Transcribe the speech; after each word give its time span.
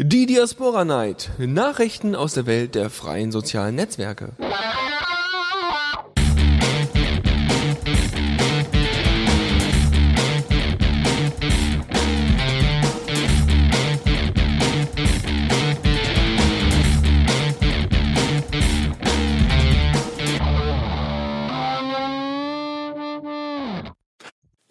Die 0.00 0.26
Diaspora 0.26 0.84
Night. 0.84 1.30
Nachrichten 1.38 2.14
aus 2.14 2.34
der 2.34 2.46
Welt 2.46 2.76
der 2.76 2.88
freien 2.88 3.32
sozialen 3.32 3.74
Netzwerke. 3.74 4.30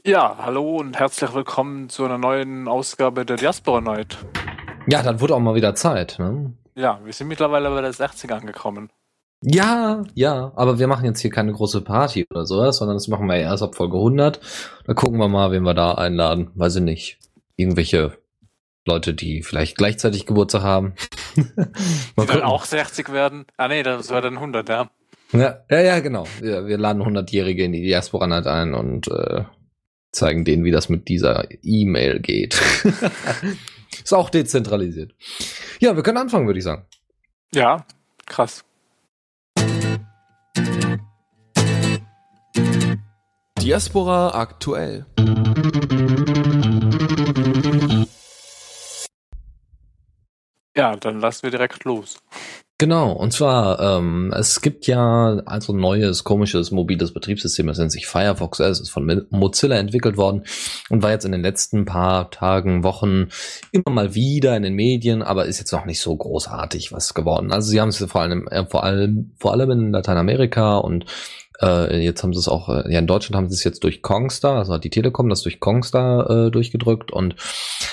Ja, 0.06 0.38
hallo 0.40 0.78
und 0.78 0.98
herzlich 0.98 1.34
willkommen 1.34 1.90
zu 1.90 2.06
einer 2.06 2.18
neuen 2.18 2.70
Ausgabe 2.70 3.26
der 3.26 3.36
Diaspora 3.36 3.82
Night. 3.82 4.18
Ja, 4.88 5.04
dann 5.04 5.20
wurde 5.20 5.36
auch 5.36 5.40
mal 5.40 5.56
wieder 5.56 5.76
Zeit, 5.76 6.18
ne? 6.20 6.54
Ja, 6.76 7.00
wir 7.04 7.12
sind 7.12 7.28
mittlerweile 7.28 7.70
bei 7.70 7.82
der 7.82 7.94
60 7.94 8.32
angekommen. 8.32 8.90
Ja, 9.42 10.04
ja, 10.16 10.52
aber 10.56 10.80
wir 10.80 10.88
machen 10.88 11.06
jetzt 11.06 11.20
hier 11.20 11.30
keine 11.30 11.54
große 11.54 11.82
Party 11.82 12.26
oder 12.30 12.46
sowas, 12.46 12.78
sondern 12.78 12.98
das 12.98 13.08
machen 13.08 13.28
wir 13.28 13.36
erst 13.36 13.62
ab 13.62 13.76
Folge 13.76 13.98
100. 13.98 14.40
Da 14.86 14.94
gucken 14.94 15.20
wir 15.20 15.28
mal, 15.28 15.52
wen 15.52 15.64
wir 15.64 15.74
da 15.74 15.94
einladen. 15.94 16.50
Weiß 16.56 16.78
ich 16.78 16.82
nicht. 16.82 17.20
Irgendwelche 17.56 18.18
Leute, 18.86 19.14
die 19.14 19.44
vielleicht 19.44 19.78
gleichzeitig 19.78 20.26
Geburtstag 20.26 20.64
haben. 20.64 20.94
die 21.36 22.26
dann 22.26 22.42
auch 22.42 22.66
60 22.66 23.12
werden. 23.12 23.46
Ah 23.58 23.68
nee, 23.68 23.84
das 23.84 24.10
war 24.10 24.22
dann 24.22 24.36
100, 24.36 24.70
ja. 24.70 24.90
Ja, 25.34 25.60
ja, 25.70 25.82
ja 25.82 26.00
genau. 26.00 26.26
Wir, 26.40 26.66
wir 26.66 26.78
laden 26.78 27.04
100-Jährige 27.04 27.64
in 27.64 27.74
die 27.74 27.84
Diaspora 27.84 28.28
Night 28.28 28.48
ein 28.48 28.74
und 28.74 29.08
äh, 29.08 29.44
zeigen 30.12 30.46
denen, 30.46 30.64
wie 30.64 30.72
das 30.72 30.90
mit 30.90 31.10
dieser 31.10 31.46
E-Mail 31.64 32.22
geht. 32.22 32.60
Ist 34.04 34.14
auch 34.14 34.30
dezentralisiert. 34.30 35.14
Ja, 35.80 35.96
wir 35.96 36.04
können 36.04 36.18
anfangen, 36.18 36.48
würde 36.48 36.60
ich 36.60 36.66
sagen. 36.66 36.86
Ja, 37.54 37.86
krass. 38.26 38.64
Diaspora 43.62 44.30
aktuell. 44.34 45.06
Ja, 50.76 50.96
dann 50.96 51.20
lassen 51.20 51.44
wir 51.44 51.52
direkt 51.52 51.84
los. 51.84 52.18
Genau, 52.80 53.12
und 53.12 53.34
zwar, 53.34 53.80
ähm, 53.80 54.32
es 54.38 54.62
gibt 54.62 54.86
ja 54.86 55.42
also 55.48 55.74
ein 55.74 55.80
neues, 55.80 56.24
komisches, 56.24 56.70
mobiles 56.70 57.12
Betriebssystem, 57.12 57.66
das 57.66 57.80
nennt 57.80 57.92
sich 57.92 58.06
Firefox 58.06 58.60
Es 58.60 58.80
ist 58.80 58.92
von 58.92 59.26
Mozilla 59.32 59.78
entwickelt 59.78 60.16
worden 60.16 60.44
und 60.92 61.02
war 61.02 61.10
jetzt 61.10 61.26
in 61.26 61.32
den 61.32 61.42
letzten 61.42 61.86
paar 61.86 62.30
Tagen, 62.30 62.84
Wochen 62.84 63.30
immer 63.72 63.90
mal 63.90 64.14
wieder 64.14 64.56
in 64.56 64.62
den 64.62 64.76
Medien, 64.76 65.24
aber 65.24 65.46
ist 65.46 65.58
jetzt 65.58 65.72
noch 65.72 65.86
nicht 65.86 66.00
so 66.00 66.16
großartig 66.16 66.92
was 66.92 67.16
geworden. 67.16 67.52
Also 67.52 67.72
sie 67.72 67.82
haben 67.82 67.90
es 67.90 67.98
vor 67.98 68.22
allem, 68.22 68.48
äh, 68.50 68.68
vor 68.68 68.84
allem, 68.84 69.32
vor 69.40 69.54
allem 69.54 69.72
in 69.72 69.92
Lateinamerika 69.92 70.78
und 70.78 71.06
äh, 71.62 72.04
jetzt 72.04 72.24
haben 72.24 72.34
sie 72.34 72.40
es 72.40 72.48
auch, 72.48 72.70
äh, 72.70 72.92
ja 72.92 73.00
in 73.00 73.08
Deutschland 73.08 73.36
haben 73.36 73.50
sie 73.50 73.56
es 73.56 73.64
jetzt 73.64 73.84
durch 73.84 74.02
Kongstar, 74.02 74.58
also 74.58 74.74
hat 74.74 74.84
die 74.84 74.90
Telekom 74.90 75.30
das 75.30 75.42
durch 75.42 75.60
Kongstar 75.60 76.30
äh, 76.30 76.52
durchgedrückt. 76.52 77.12
Und 77.12 77.36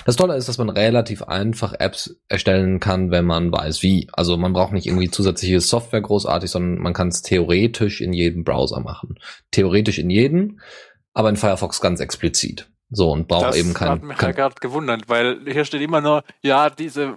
das 0.04 0.16
Tolle 0.16 0.36
ist, 0.36 0.48
dass 0.48 0.58
man 0.58 0.68
relativ 0.68 1.22
einfach 1.22 1.74
Apps 1.78 2.16
erstellen 2.28 2.80
kann, 2.80 3.10
wenn 3.10 3.24
man 3.24 3.52
weiß 3.52 3.82
wie. 3.82 4.08
Also 4.12 4.36
man 4.36 4.52
braucht 4.52 4.72
nicht 4.72 4.86
irgendwie 4.86 5.10
zusätzliche 5.10 5.60
Software 5.60 6.02
großartig, 6.02 6.50
sondern 6.50 6.82
man 6.82 6.92
kann 6.92 7.08
es 7.08 7.22
theoretisch 7.22 8.00
in 8.00 8.12
jedem 8.12 8.44
Browser 8.44 8.80
machen. 8.80 9.18
Theoretisch 9.50 9.98
in 9.98 10.10
jedem, 10.10 10.60
aber 11.12 11.28
in 11.28 11.36
Firefox 11.36 11.80
ganz 11.80 12.00
explizit. 12.00 12.68
So 12.90 13.10
und 13.10 13.28
braucht 13.28 13.56
eben 13.56 13.74
kein. 13.74 13.88
Das 13.88 13.98
hat 13.98 14.02
mich 14.02 14.18
kein, 14.18 14.30
ja 14.30 14.36
gerade 14.36 14.54
gewundert, 14.60 15.08
weil 15.08 15.40
hier 15.46 15.64
steht 15.64 15.80
immer 15.80 16.00
nur, 16.00 16.22
ja, 16.42 16.70
diese, 16.70 17.16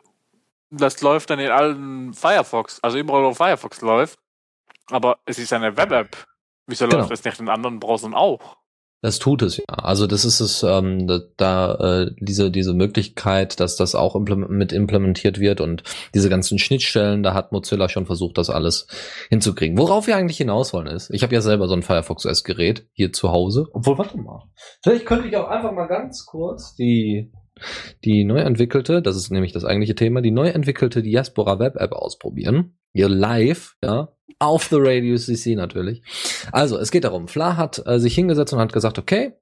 das 0.72 1.02
läuft 1.02 1.30
dann 1.30 1.40
in 1.40 1.52
allen 1.52 2.14
Firefox, 2.14 2.80
also 2.82 2.98
überall 2.98 3.24
wo 3.24 3.34
Firefox 3.34 3.82
läuft. 3.82 4.18
Aber 4.90 5.18
es 5.26 5.38
ist 5.38 5.52
eine 5.52 5.76
Web-App. 5.76 6.16
Wieso 6.68 6.86
genau. 6.86 7.00
läuft 7.00 7.12
das 7.12 7.24
nicht 7.24 7.40
in 7.40 7.50
anderen 7.50 7.80
Browsern 7.80 8.14
auch? 8.14 8.58
Das 9.02 9.20
tut 9.20 9.44
es 9.44 9.58
ja. 9.58 9.66
Also 9.68 10.08
das 10.08 10.26
ist 10.26 10.40
es, 10.40 10.64
ähm, 10.64 11.06
da, 11.06 11.20
da 11.38 11.76
äh, 11.76 12.12
diese 12.20 12.50
diese 12.50 12.74
Möglichkeit, 12.74 13.60
dass 13.60 13.76
das 13.76 13.94
auch 13.94 14.16
implement 14.16 14.52
mit 14.52 14.74
implementiert 14.74 15.40
wird 15.40 15.62
und 15.62 15.84
diese 16.16 16.30
ganzen 16.30 16.58
Schnittstellen, 16.58 17.22
da 17.22 17.36
hat 17.36 17.52
Mozilla 17.52 17.90
schon 17.90 18.08
versucht, 18.08 18.40
das 18.40 18.50
alles 18.50 18.88
hinzukriegen. 19.30 19.78
Worauf 19.78 20.08
wir 20.08 20.18
eigentlich 20.18 20.38
hinaus 20.38 20.74
wollen 20.74 20.88
ist, 20.88 21.12
ich 21.12 21.22
habe 21.22 21.36
ja 21.36 21.42
selber 21.42 21.68
so 21.68 21.76
ein 21.76 21.84
Firefox 21.84 22.26
OS 22.26 22.44
Gerät 22.44 22.88
hier 22.94 23.14
zu 23.14 23.32
Hause. 23.32 23.68
Obwohl, 23.72 24.00
warte 24.00 24.18
mal, 24.18 24.50
vielleicht 24.82 25.06
könnte 25.06 25.28
ich 25.28 25.38
auch 25.38 25.48
einfach 25.48 25.72
mal 25.72 25.88
ganz 25.88 26.26
kurz 26.26 26.74
die 26.76 27.32
die 28.04 28.24
neu 28.24 28.40
entwickelte, 28.40 29.02
das 29.02 29.16
ist 29.16 29.32
nämlich 29.32 29.52
das 29.52 29.66
eigentliche 29.66 29.96
Thema, 29.96 30.22
die 30.22 30.32
neu 30.32 30.50
entwickelte 30.50 31.02
Diaspora 31.02 31.60
Web 31.60 31.76
App 31.78 31.92
ausprobieren. 31.92 32.78
Hier 32.94 33.10
live, 33.10 33.76
ja, 33.84 34.10
auf 34.40 34.66
the 34.66 34.78
Radio 34.80 35.18
CC 35.18 35.56
natürlich. 35.56 36.02
Also, 36.52 36.78
es 36.78 36.92
geht 36.92 37.04
darum, 37.04 37.28
Fla 37.28 37.58
hat 37.58 37.82
äh, 37.86 38.00
sich 38.00 38.16
hingesetzt 38.16 38.54
und 38.54 38.60
hat 38.60 38.74
gesagt, 38.74 39.00
okay, 39.00 39.34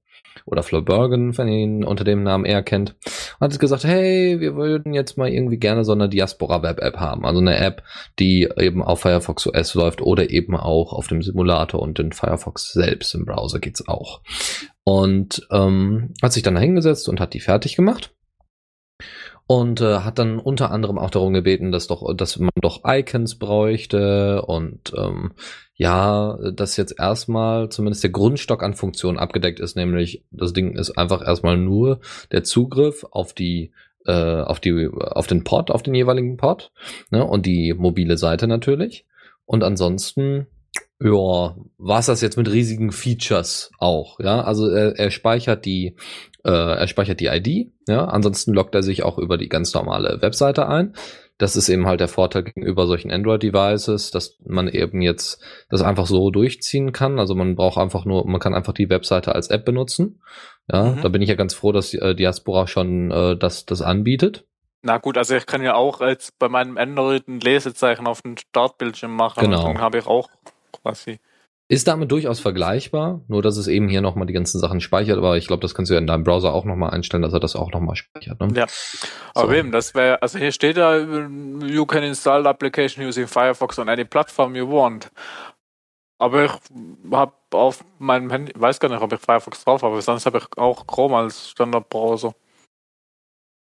oder 0.46 0.63
Flo 0.63 0.81
Bergen, 0.81 1.38
wenn 1.38 1.47
ihr 1.47 1.59
ihn 1.59 1.84
unter 1.84 2.03
dem 2.03 2.23
Namen 2.23 2.46
eher 2.46 2.62
kennt, 2.62 2.96
hat 3.40 3.57
gesagt, 3.57 3.84
hey, 3.84 4.40
wir 4.40 4.56
würden 4.56 4.94
jetzt 4.94 5.18
mal 5.18 5.29
irgendwie 5.29 5.57
gerne 5.57 5.85
so 5.85 5.94
eine 5.94 6.09
Diaspora 6.09 6.62
Web 6.62 6.79
App 6.81 6.97
haben. 6.97 7.25
Also 7.25 7.40
eine 7.40 7.57
App, 7.57 7.84
die 8.19 8.50
eben 8.57 8.84
auf 8.84 9.01
Firefox 9.01 9.47
OS 9.47 9.73
läuft 9.73 10.01
oder 10.01 10.29
eben 10.29 10.56
auch 10.56 10.94
auf 10.94 11.07
dem 11.07 11.22
Simulator 11.22 11.81
und 11.81 12.00
in 12.00 12.12
Firefox 12.12 12.73
selbst 12.73 13.16
im 13.16 13.25
Browser 13.25 13.59
geht's 13.59 13.88
auch. 13.88 14.22
Und 14.84 15.47
ähm, 15.52 16.13
hat 16.22 16.34
sich 16.34 16.44
dann 16.44 16.57
hingesetzt 16.57 17.09
und 17.09 17.19
hat 17.19 17.34
die 17.34 17.40
fertig 17.40 17.75
gemacht 17.75 18.12
und 19.48 19.82
äh, 19.82 20.00
hat 20.00 20.18
dann 20.18 20.40
unter 20.40 20.72
anderem 20.72 20.98
auch 20.98 21.12
darum 21.12 21.34
gebeten, 21.34 21.72
dass 21.72 21.88
doch, 21.88 22.16
dass 22.16 22.40
man 22.40 22.50
doch 22.62 22.82
Icons 22.86 23.36
bräuchte. 23.36 24.42
Und 24.44 24.94
ähm, 24.98 25.34
ja, 25.76 26.38
dass 26.52 26.78
jetzt 26.78 26.98
erstmal 26.98 27.70
zumindest 27.70 28.04
der 28.04 28.12
Grundstock 28.12 28.64
an 28.64 28.74
Funktionen 28.74 29.20
abgedeckt 29.20 29.60
ist, 29.60 29.76
nämlich 29.76 30.24
das 30.32 30.54
Ding 30.54 30.76
ist 30.76 30.98
einfach 30.98 31.26
erstmal 31.26 31.58
nur 31.58 32.00
der 32.32 32.44
Zugriff 32.44 33.06
auf 33.12 33.34
die 33.34 33.72
äh, 34.06 34.42
auf 34.42 34.60
die 34.60 34.88
auf 34.88 35.28
den 35.28 35.44
Pod, 35.44 35.70
auf 35.70 35.84
den 35.84 35.96
jeweiligen 35.96 36.38
Pod 36.38 36.72
ne, 37.12 37.24
und 37.24 37.46
die 37.46 37.74
mobile 37.74 38.18
Seite 38.18 38.48
natürlich. 38.48 39.06
Und 39.46 39.64
ansonsten 39.64 40.48
ja, 41.00 41.56
war 41.78 42.00
es 42.00 42.06
das 42.06 42.22
jetzt 42.22 42.38
mit 42.38 42.52
riesigen 42.52 42.91
Features 42.91 43.72
auch, 43.80 44.19
ja? 44.19 44.41
Also 44.41 44.69
er, 44.69 44.97
er 44.97 45.12
speichert 45.12 45.66
die 45.66 45.96
äh, 46.46 46.52
er 46.52 46.88
speichert 46.88 47.19
die 47.19 47.25
ID, 47.25 47.72
ja, 47.88 48.06
ansonsten 48.06 48.53
loggt 48.53 48.75
er 48.75 48.84
sich 48.84 49.03
auch 49.03 49.18
über 49.18 49.38
die 49.38 49.50
ganz 49.50 49.74
normale 49.74 50.22
Webseite 50.22 50.68
ein. 50.68 50.94
Das 51.38 51.58
ist 51.58 51.68
eben 51.68 51.85
halt 51.85 52.00
der 52.00 52.08
Vorteil 52.08 52.44
gegenüber 52.44 52.88
solchen 52.88 53.12
Android-Devices, 53.12 54.12
dass 54.12 54.38
man 54.46 54.69
eben 54.69 55.02
jetzt 55.02 55.44
das 55.69 55.81
einfach 55.81 56.06
so 56.06 56.30
durchziehen 56.30 56.94
kann. 56.94 57.19
Also 57.19 57.35
man 57.35 57.56
braucht 57.56 57.78
einfach 57.78 58.06
nur, 58.06 58.25
man 58.25 58.40
kann 58.40 58.53
einfach 58.53 58.72
die 58.72 58.90
Webseite 58.90 59.35
als 59.35 59.50
App 59.50 59.66
benutzen. 59.66 60.22
Ja, 60.72 60.91
mhm. 60.91 61.02
da 61.02 61.09
bin 61.09 61.22
ich 61.22 61.28
ja 61.28 61.35
ganz 61.35 61.53
froh, 61.53 61.74
dass 61.74 61.94
äh, 61.94 62.16
Diaspora 62.16 62.68
schon 62.68 63.12
äh, 63.12 63.35
das, 63.35 63.66
das 63.66 63.81
anbietet. 63.81 64.46
Na 64.81 64.97
gut, 65.00 65.18
also 65.18 65.35
ich 65.35 65.46
kann 65.46 65.62
ja 65.62 65.74
auch 65.74 66.00
jetzt 66.00 66.40
bei 66.40 66.47
meinem 66.47 66.78
Android 66.78 67.28
ein 67.28 67.40
Lesezeichen 67.40 68.08
auf 68.08 68.22
den 68.22 68.38
Startbildschirm 68.38 69.14
machen. 69.14 69.41
Genau. 69.41 69.59
Und 69.59 69.74
dann 69.74 69.81
habe 69.81 69.97
ich 69.97 70.08
auch 70.08 70.30
quasi 70.85 71.19
ist 71.68 71.88
damit 71.88 72.12
durchaus 72.12 72.40
vergleichbar, 72.40 73.22
nur 73.28 73.41
dass 73.41 73.57
es 73.57 73.68
eben 73.68 73.90
hier 73.90 74.01
nochmal 74.01 74.28
die 74.28 74.34
ganzen 74.34 74.59
Sachen 74.59 74.81
speichert, 74.81 75.18
aber 75.18 75.35
ich 75.38 75.47
glaube, 75.47 75.62
das 75.62 75.73
kannst 75.73 75.90
du 75.90 75.96
ja 75.96 76.00
in 76.00 76.06
deinem 76.06 76.23
Browser 76.23 76.53
auch 76.53 76.63
nochmal 76.63 76.91
einstellen, 76.91 77.23
dass 77.23 77.34
er 77.34 77.40
das 77.40 77.56
auch 77.56 77.72
nochmal 77.72 77.96
speichert. 77.96 78.40
Ne? 78.40 78.50
Ja, 78.56 78.68
aber 79.34 79.47
so. 79.47 79.53
eben, 79.53 79.72
das 79.72 79.96
wäre, 79.96 80.22
also 80.22 80.38
hier 80.38 80.51
steht 80.51 80.78
ja, 80.78 80.97
you 80.97 81.85
can 81.88 82.03
install 82.03 82.44
the 82.44 82.50
application 82.50 83.03
using 83.03 83.28
Firefox 83.28 83.79
on 83.79 83.90
any 83.90 84.06
platform 84.06 84.56
you 84.56 84.69
want. 84.69 85.12
Aber 86.19 86.46
ich 86.46 86.51
habe 87.12 87.34
auf 87.52 87.84
meinem 87.97 88.29
Handy, 88.29 88.53
weiß 88.56 88.79
gar 88.79 88.90
nicht, 88.90 89.02
ob 89.02 89.12
ich 89.12 89.19
Firefox 89.19 89.63
drauf 89.63 89.81
habe, 89.81 90.00
sonst 90.02 90.28
habe 90.28 90.38
ich 90.38 90.46
auch 90.57 90.85
Chrome 90.85 91.17
als 91.17 91.50
Standardbrowser. 91.50 92.35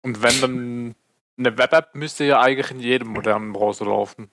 Und 0.04 0.24
wenn 0.24 0.42
dann 0.42 0.96
eine 1.38 1.58
Web-App 1.58 1.94
müsste 1.94 2.24
ja 2.24 2.42
eigentlich 2.42 2.72
in 2.72 2.80
jedem 2.80 3.10
modernen 3.10 3.54
Browser 3.54 3.86
laufen. 3.86 4.32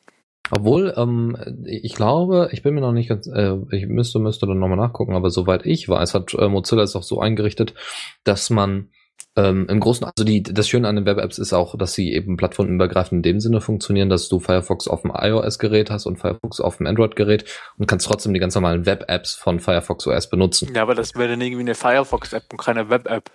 Obwohl, 0.50 0.95
ähm, 0.97 1.37
ich 1.65 1.95
glaube, 1.95 2.49
ich 2.53 2.62
bin 2.62 2.75
mir 2.75 2.81
noch 2.81 2.93
nicht 2.93 3.09
ganz, 3.09 3.27
äh, 3.27 3.56
ich 3.71 3.87
müsste, 3.87 4.19
müsste 4.19 4.47
dann 4.47 4.59
nochmal 4.59 4.79
nachgucken, 4.79 5.15
aber 5.15 5.31
soweit 5.31 5.67
ich 5.67 5.89
weiß, 5.89 6.15
hat 6.15 6.35
äh, 6.35 6.49
Mozilla 6.49 6.83
es 6.83 6.97
auch 6.97 7.03
so 7.03 7.21
eingerichtet, 7.21 7.75
dass 8.25 8.50
man 8.50 8.91
ähm, 9.37 9.67
im 9.69 9.79
Großen, 9.79 10.05
also 10.05 10.25
die, 10.25 10.43
das 10.43 10.69
Schöne 10.69 10.89
an 10.89 10.97
den 10.97 11.06
Web-Apps 11.06 11.39
ist 11.39 11.53
auch, 11.53 11.77
dass 11.79 11.93
sie 11.93 12.12
eben 12.12 12.37
plattformübergreifend 12.37 13.19
in 13.19 13.35
dem 13.35 13.41
Sinne 13.41 13.61
funktionieren, 13.61 14.09
dass 14.09 14.29
du 14.29 14.41
Firefox 14.41 14.89
auf 14.89 15.03
dem 15.03 15.12
iOS-Gerät 15.15 15.91
hast 15.91 16.06
und 16.06 16.17
Firefox 16.17 16.61
auf 16.61 16.79
dem 16.79 16.87
Android-Gerät 16.87 17.44
und 17.79 17.87
kannst 17.87 18.06
trotzdem 18.06 18.35
die 18.35 18.41
ganz 18.41 18.55
normalen 18.55 18.85
Web-Apps 18.85 19.35
von 19.35 19.61
Firefox 19.61 20.06
OS 20.06 20.29
benutzen. 20.29 20.73
Ja, 20.75 20.83
aber 20.83 20.94
das 20.94 21.15
wäre 21.15 21.29
dann 21.29 21.41
irgendwie 21.41 21.62
eine 21.62 21.75
Firefox-App 21.75 22.44
und 22.51 22.59
keine 22.59 22.91
Web-App. 22.91 23.31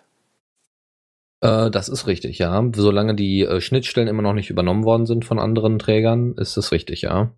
Äh, 1.44 1.70
das 1.72 1.90
ist 1.90 2.08
richtig, 2.08 2.40
ja. 2.40 2.70
Solange 2.74 3.16
die 3.16 3.42
äh, 3.42 3.60
Schnittstellen 3.60 4.08
immer 4.08 4.22
noch 4.22 4.34
nicht 4.34 4.50
übernommen 4.50 4.86
worden 4.86 5.06
sind 5.06 5.26
von 5.26 5.40
anderen 5.40 5.78
Trägern, 5.78 6.36
ist 6.38 6.56
das 6.56 6.72
richtig, 6.72 7.02
ja. 7.02 7.36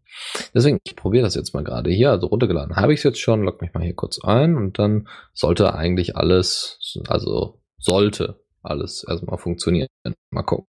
Deswegen, 0.53 0.77
ich 0.83 0.95
probiere 0.95 1.23
das 1.23 1.33
jetzt 1.33 1.55
mal 1.55 1.63
gerade 1.63 1.89
hier. 1.89 2.11
Also 2.11 2.27
runtergeladen 2.27 2.75
habe 2.75 2.93
ich 2.93 2.99
es 2.99 3.03
jetzt 3.03 3.19
schon. 3.19 3.41
Log 3.41 3.61
mich 3.61 3.73
mal 3.73 3.83
hier 3.83 3.95
kurz 3.95 4.23
ein 4.23 4.55
und 4.55 4.77
dann 4.77 5.07
sollte 5.33 5.73
eigentlich 5.73 6.15
alles, 6.15 6.79
also 7.07 7.59
sollte 7.79 8.39
alles 8.61 9.03
erstmal 9.09 9.39
funktionieren. 9.39 9.87
Mal 10.29 10.43
gucken. 10.43 10.67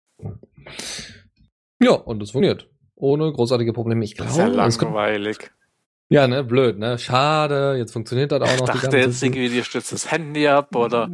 Ja, 1.82 1.94
und 1.94 2.22
es 2.22 2.32
funktioniert. 2.32 2.70
Ohne 2.96 3.32
großartige 3.32 3.72
Probleme. 3.72 4.04
Ich 4.04 4.16
Das 4.16 4.32
ist 4.32 4.38
ja 4.38 4.50
glaube, 4.50 4.58
langweilig. 4.58 5.52
Ja, 6.12 6.28
ne, 6.28 6.44
blöd, 6.44 6.78
ne? 6.78 7.00
Schade, 7.00 7.76
jetzt 7.78 7.94
funktioniert 7.94 8.32
das 8.32 8.42
auch 8.42 8.54
Ich 8.54 8.60
noch 8.60 8.68
dachte 8.68 8.98
jetzt 8.98 9.24
irgendwie, 9.24 9.50
dir 9.50 9.64
stützt 9.64 9.92
das 9.92 10.12
Handy 10.12 10.48
ab 10.48 10.76
oder 10.76 11.10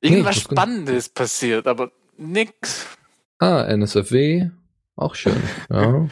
irgendwas 0.00 0.36
das 0.36 0.48
kann- 0.48 0.56
Spannendes 0.56 1.08
passiert, 1.10 1.66
aber 1.66 1.90
nix. 2.16 2.86
Ah, 3.38 3.62
NSFW, 3.64 4.48
auch 4.96 5.14
schön. 5.14 5.36
ja, 5.70 6.08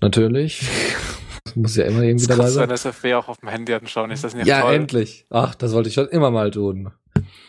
natürlich. 0.00 0.68
Muss 1.54 1.76
ja 1.76 1.84
immer 1.84 2.02
irgendwie 2.02 2.26
Das 2.26 2.36
dabei 2.36 2.42
kannst 2.44 2.56
du 2.56 2.60
sein. 2.60 2.68
in 2.68 2.74
SFW 2.74 3.14
auch 3.14 3.28
auf 3.28 3.38
dem 3.38 3.48
Handy 3.48 3.72
anschauen, 3.72 4.10
ist 4.10 4.24
das 4.24 4.34
nicht 4.34 4.46
Ja, 4.46 4.60
toll? 4.62 4.74
endlich. 4.74 5.24
Ach, 5.30 5.54
das 5.54 5.72
wollte 5.72 5.88
ich 5.88 5.94
schon 5.94 6.08
immer 6.08 6.30
mal 6.30 6.50
tun. 6.50 6.90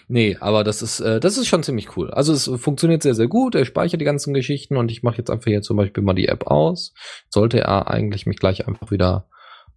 Nee, 0.07 0.37
aber 0.39 0.63
das 0.63 0.81
ist, 0.81 1.01
äh, 1.01 1.19
das 1.19 1.37
ist 1.37 1.47
schon 1.47 1.61
ziemlich 1.63 1.97
cool. 1.97 2.09
Also 2.11 2.31
es 2.31 2.49
funktioniert 2.55 3.03
sehr, 3.03 3.15
sehr 3.15 3.27
gut. 3.27 3.53
Er 3.55 3.65
speichert 3.65 3.99
die 3.99 4.05
ganzen 4.05 4.33
Geschichten 4.33 4.77
und 4.77 4.91
ich 4.91 5.03
mache 5.03 5.17
jetzt 5.17 5.29
einfach 5.29 5.47
hier 5.47 5.61
zum 5.61 5.75
Beispiel 5.75 6.03
mal 6.03 6.13
die 6.13 6.29
App 6.29 6.47
aus. 6.47 6.93
Sollte 7.29 7.59
er 7.59 7.89
eigentlich 7.91 8.25
mich 8.25 8.37
gleich 8.39 8.65
einfach 8.65 8.91
wieder 8.91 9.27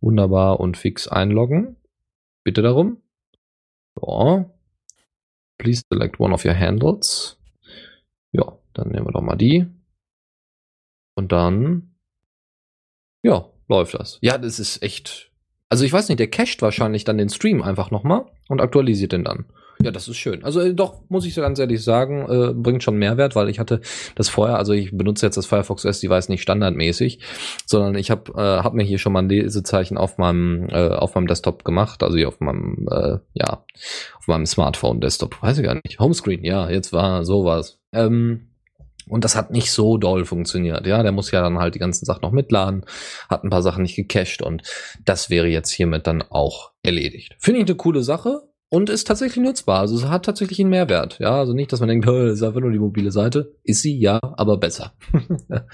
wunderbar 0.00 0.60
und 0.60 0.76
fix 0.76 1.08
einloggen. 1.08 1.76
Bitte 2.44 2.62
darum. 2.62 3.02
Ja. 4.00 4.50
Please 5.58 5.82
select 5.92 6.18
one 6.18 6.32
of 6.32 6.44
your 6.44 6.54
handles. 6.54 7.38
Ja, 8.32 8.58
dann 8.72 8.88
nehmen 8.88 9.06
wir 9.06 9.12
doch 9.12 9.20
mal 9.20 9.36
die. 9.36 9.66
Und 11.14 11.32
dann, 11.32 11.94
ja, 13.22 13.50
läuft 13.68 13.94
das. 13.94 14.18
Ja, 14.22 14.38
das 14.38 14.58
ist 14.58 14.82
echt. 14.82 15.30
Also 15.68 15.84
ich 15.84 15.92
weiß 15.92 16.08
nicht, 16.08 16.18
der 16.18 16.30
cached 16.30 16.62
wahrscheinlich 16.62 17.04
dann 17.04 17.18
den 17.18 17.28
Stream 17.28 17.62
einfach 17.62 17.90
nochmal 17.90 18.26
und 18.48 18.60
aktualisiert 18.60 19.12
den 19.12 19.24
dann. 19.24 19.44
Ja, 19.82 19.90
das 19.90 20.08
ist 20.08 20.18
schön. 20.18 20.44
Also 20.44 20.60
äh, 20.60 20.74
doch, 20.74 21.00
muss 21.08 21.24
ich 21.24 21.32
so 21.32 21.40
ganz 21.40 21.58
ehrlich 21.58 21.82
sagen, 21.82 22.26
äh, 22.28 22.52
bringt 22.52 22.82
schon 22.82 22.96
Mehrwert, 22.96 23.34
weil 23.34 23.48
ich 23.48 23.58
hatte 23.58 23.80
das 24.14 24.28
vorher, 24.28 24.56
also 24.56 24.72
ich 24.74 24.94
benutze 24.94 25.24
jetzt 25.24 25.36
das 25.36 25.46
Firefox 25.46 25.86
OS 25.86 26.00
Device 26.00 26.28
nicht 26.28 26.42
standardmäßig, 26.42 27.20
sondern 27.64 27.94
ich 27.94 28.10
habe 28.10 28.32
äh, 28.32 28.62
hab 28.62 28.74
mir 28.74 28.84
hier 28.84 28.98
schon 28.98 29.14
mal 29.14 29.20
ein 29.22 29.28
Lesezeichen 29.28 29.96
auf 29.96 30.18
meinem 30.18 30.68
äh, 30.68 30.88
auf 30.88 31.14
meinem 31.14 31.28
Desktop 31.28 31.64
gemacht, 31.64 32.02
also 32.02 32.18
hier 32.18 32.28
auf 32.28 32.40
meinem 32.40 32.86
äh, 32.90 33.18
ja, 33.32 33.64
auf 34.18 34.28
meinem 34.28 34.44
Smartphone 34.44 35.00
Desktop, 35.00 35.42
weiß 35.42 35.58
ich 35.58 35.64
gar 35.64 35.78
nicht. 35.82 35.98
Homescreen, 35.98 36.44
ja, 36.44 36.68
jetzt 36.68 36.92
war 36.92 37.24
sowas. 37.24 37.80
Ähm, 37.92 38.48
und 39.08 39.24
das 39.24 39.34
hat 39.34 39.50
nicht 39.50 39.72
so 39.72 39.96
doll 39.96 40.24
funktioniert. 40.24 40.86
Ja, 40.86 41.02
der 41.02 41.10
muss 41.10 41.30
ja 41.30 41.40
dann 41.40 41.58
halt 41.58 41.74
die 41.74 41.80
ganzen 41.80 42.04
Sachen 42.04 42.20
noch 42.22 42.32
mitladen, 42.32 42.84
hat 43.28 43.44
ein 43.44 43.50
paar 43.50 43.62
Sachen 43.62 43.82
nicht 43.82 43.96
gecached 43.96 44.42
und 44.42 44.62
das 45.04 45.30
wäre 45.30 45.48
jetzt 45.48 45.70
hiermit 45.70 46.06
dann 46.06 46.22
auch 46.22 46.70
erledigt. 46.82 47.34
Finde 47.38 47.60
ich 47.60 47.66
eine 47.66 47.76
coole 47.76 48.02
Sache 48.02 48.42
und 48.70 48.88
ist 48.88 49.06
tatsächlich 49.06 49.44
nutzbar. 49.44 49.80
Also 49.80 49.96
es 49.96 50.06
hat 50.08 50.24
tatsächlich 50.24 50.60
einen 50.60 50.70
Mehrwert. 50.70 51.18
Ja, 51.18 51.38
also 51.38 51.52
nicht, 51.52 51.72
dass 51.72 51.80
man 51.80 51.88
denkt, 51.88 52.06
"Hö, 52.06 52.26
das 52.28 52.36
ist 52.36 52.42
einfach 52.42 52.60
nur 52.60 52.72
die 52.72 52.78
mobile 52.78 53.10
Seite. 53.12 53.54
Ist 53.62 53.82
sie, 53.82 53.98
ja, 53.98 54.18
aber 54.22 54.56
besser. 54.56 54.92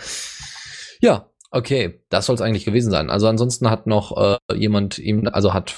ja, 1.01 1.31
okay, 1.51 2.03
das 2.11 2.27
soll 2.27 2.35
es 2.35 2.41
eigentlich 2.43 2.65
gewesen 2.65 2.91
sein. 2.91 3.09
Also 3.11 3.29
ansonsten 3.29 3.71
hat 3.71 3.87
noch 3.87 4.17
äh, 4.17 4.37
jemand 4.55 4.99
ihm, 4.99 5.29
also 5.33 5.55
hat 5.55 5.75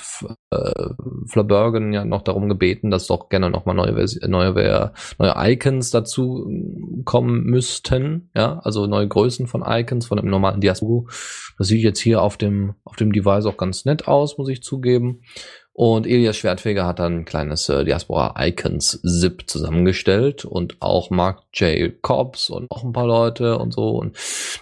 äh, 0.50 0.84
Flabergen 1.26 1.92
ja 1.92 2.04
noch 2.04 2.22
darum 2.22 2.48
gebeten, 2.48 2.90
dass 2.90 3.06
doch 3.06 3.28
gerne 3.28 3.50
noch 3.50 3.66
mal 3.66 3.74
neue, 3.74 3.92
Versi- 3.92 4.26
neue, 4.26 4.92
neue 5.18 5.34
Icons 5.52 5.90
dazu 5.90 6.46
mm, 6.48 7.04
kommen 7.04 7.44
müssten. 7.44 8.30
Ja, 8.34 8.60
also 8.60 8.86
neue 8.86 9.08
Größen 9.08 9.46
von 9.46 9.62
Icons 9.66 10.06
von 10.06 10.16
dem 10.18 10.30
normalen 10.30 10.60
Diaspora. 10.60 11.04
Das 11.58 11.68
sieht 11.68 11.82
jetzt 11.82 12.00
hier 12.00 12.22
auf 12.22 12.36
dem 12.36 12.74
auf 12.84 12.96
dem 12.96 13.12
Device 13.12 13.46
auch 13.46 13.56
ganz 13.56 13.84
nett 13.84 14.06
aus, 14.08 14.38
muss 14.38 14.48
ich 14.48 14.62
zugeben. 14.62 15.22
Und 15.78 16.08
Elias 16.08 16.36
Schwertfeger 16.36 16.84
hat 16.84 16.98
dann 16.98 17.18
ein 17.18 17.24
kleines 17.24 17.68
äh, 17.68 17.84
Diaspora 17.84 18.34
Icons 18.44 19.00
Zip 19.00 19.44
zusammengestellt 19.46 20.44
und 20.44 20.82
auch 20.82 21.10
Mark 21.10 21.44
J. 21.54 22.02
Cobbs 22.02 22.50
und 22.50 22.68
noch 22.68 22.82
ein 22.82 22.92
paar 22.92 23.06
Leute 23.06 23.58
und 23.58 23.72
so. 23.72 23.90
Und 23.90 24.16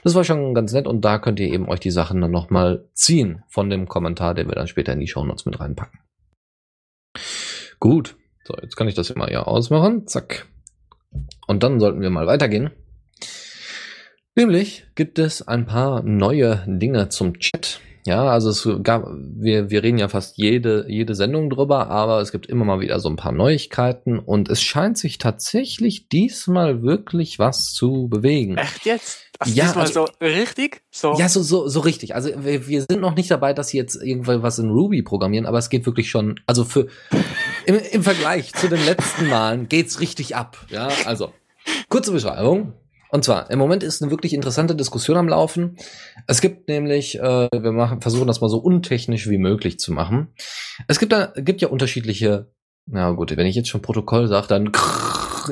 das 0.05 0.15
war 0.15 0.25
schon 0.25 0.53
ganz 0.53 0.75
nett. 0.75 0.87
Und 0.87 1.07
da 1.07 1.19
könnt 1.19 1.41
ihr 1.41 1.51
eben 1.51 1.71
euch 1.71 1.81
die 1.81 1.91
Sachen 1.91 2.21
dann 2.21 2.33
nochmal 2.33 2.85
ziehen 2.93 3.43
von 3.49 3.71
dem 3.71 3.89
Kommentar, 3.89 4.35
den 4.35 4.47
wir 4.47 4.57
dann 4.57 4.67
später 4.67 4.93
in 4.93 5.01
die 5.01 5.07
Show 5.07 5.25
Notes 5.25 5.47
mit 5.47 5.59
reinpacken. 5.59 6.01
Gut. 7.81 8.17
So, 8.45 8.55
jetzt 8.61 8.77
kann 8.77 8.87
ich 8.87 8.95
das 8.95 9.15
mal 9.15 9.31
hier 9.31 9.49
ausmachen. 9.49 10.07
Zack. 10.07 10.45
Und 11.47 11.63
dann 11.63 11.81
sollten 11.81 12.03
wir 12.03 12.11
mal 12.11 12.27
weitergehen. 12.27 12.73
Nämlich 14.35 14.87
gibt 14.95 15.19
es 15.19 15.41
ein 15.41 15.65
paar 15.65 16.03
neue 16.03 16.63
Dinge 16.67 17.09
zum 17.09 17.39
Chat. 17.39 17.81
Ja, 18.07 18.25
also 18.25 18.51
es 18.51 18.69
gab, 18.85 19.05
wir, 19.11 19.69
wir 19.69 19.83
reden 19.83 19.99
ja 19.99 20.07
fast 20.09 20.39
jede, 20.39 20.87
jede 20.89 21.17
Sendung 21.17 21.51
drüber, 21.51 21.91
aber 21.91 22.21
es 22.21 22.31
gibt 22.31 22.47
immer 22.47 22.65
mal 22.65 22.79
wieder 22.81 23.01
so 23.01 23.09
ein 23.09 23.17
paar 23.17 23.33
Neuigkeiten 23.33 24.21
und 24.21 24.49
es 24.49 24.63
scheint 24.63 24.97
sich 24.97 25.19
tatsächlich 25.19 26.09
diesmal 26.09 26.83
wirklich 26.83 27.41
was 27.41 27.73
zu 27.73 28.07
bewegen. 28.09 28.59
Echt 28.59 28.87
jetzt? 28.87 29.19
Also 29.41 29.55
Ja, 29.55 29.65
diesmal 29.65 29.87
also- 29.87 30.07
so 30.07 30.25
richtig? 30.25 30.83
So. 30.93 31.15
Ja, 31.19 31.29
so, 31.29 31.43
so, 31.43 31.67
so 31.67 31.81
richtig. 31.81 32.15
Also 32.15 32.31
wir, 32.45 32.69
wir 32.69 32.85
sind 32.89 33.01
noch 33.01 33.17
nicht 33.17 33.31
dabei, 33.31 33.53
dass 33.53 33.69
sie 33.69 33.77
jetzt 33.77 33.97
irgendwann 33.97 34.43
was 34.43 34.61
in 34.61 34.71
Ruby 34.71 35.03
programmieren, 35.03 35.45
aber 35.45 35.59
es 35.59 35.69
geht 35.69 35.85
wirklich 35.85 36.09
schon, 36.09 36.39
also 36.47 36.65
für 36.65 36.87
im, 37.67 37.79
im 37.91 38.03
Vergleich 38.05 38.55
zu 38.55 38.69
den 38.69 38.85
letzten 38.87 39.29
Malen 39.29 39.69
geht's 39.69 39.99
richtig 40.01 40.37
ab. 40.37 40.65
Ja, 40.71 40.89
also 41.07 41.33
kurze 41.89 42.13
Beschreibung. 42.13 42.73
Und 43.11 43.25
zwar, 43.25 43.51
im 43.51 43.59
Moment 43.59 43.83
ist 43.83 44.03
eine 44.03 44.11
wirklich 44.11 44.33
interessante 44.33 44.75
Diskussion 44.75 45.17
am 45.17 45.29
Laufen. 45.29 45.77
Es 46.27 46.41
gibt 46.41 46.69
nämlich, 46.69 47.19
äh, 47.19 47.49
wir 47.53 47.73
machen, 47.73 48.01
versuchen 48.01 48.27
das 48.27 48.41
mal 48.41 48.49
so 48.49 48.59
untechnisch 48.59 49.29
wie 49.29 49.39
möglich 49.39 49.79
zu 49.79 49.93
machen. 49.93 50.29
Es 50.89 50.99
gibt 50.99 51.13
da, 51.13 51.33
gibt 51.37 51.61
ja 51.61 51.69
unterschiedliche, 51.69 52.51
na 52.87 53.11
gut, 53.13 53.37
wenn 53.37 53.47
ich 53.47 53.57
jetzt 53.57 53.69
schon 53.69 53.83
Protokoll 53.83 54.29
sage, 54.29 54.49
dann 54.49 54.73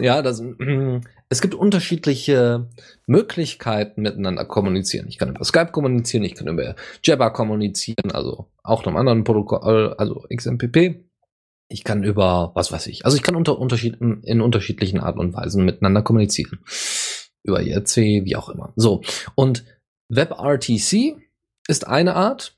ja, 0.01 0.23
das, 0.23 0.43
es 1.29 1.41
gibt 1.41 1.55
unterschiedliche 1.55 2.69
Möglichkeiten 3.07 4.03
miteinander 4.03 4.45
kommunizieren. 4.45 5.07
Ich 5.09 5.19
kann 5.19 5.31
über 5.31 5.45
Skype 5.45 5.73
kommunizieren, 5.73 6.25
ich 6.25 6.35
kann 6.35 6.49
über 6.49 6.75
Jabber 7.03 7.31
kommunizieren, 7.31 8.11
also 8.13 8.51
auch 8.63 8.87
einem 8.87 8.97
anderen 8.97 9.25
Protokoll, 9.25 9.95
also 9.99 10.25
XMPP. 10.35 11.05
Ich 11.69 11.83
kann 11.83 12.05
über, 12.05 12.53
was 12.55 12.73
weiß 12.73 12.87
ich, 12.89 13.05
also 13.05 13.17
ich 13.17 13.23
kann 13.23 13.37
unter 13.37 13.59
Unterschied, 13.59 13.97
in 14.01 14.41
unterschiedlichen 14.41 15.01
Arten 15.01 15.19
und 15.19 15.35
Weisen 15.35 15.65
miteinander 15.65 16.03
kommunizieren. 16.03 16.61
Über 17.45 17.63
IRC, 17.63 17.97
wie 18.25 18.37
auch 18.37 18.49
immer. 18.49 18.73
So. 18.75 19.03
Und 19.35 19.65
WebRTC 20.09 21.17
ist 21.69 21.87
eine 21.87 22.17
Art 22.17 22.57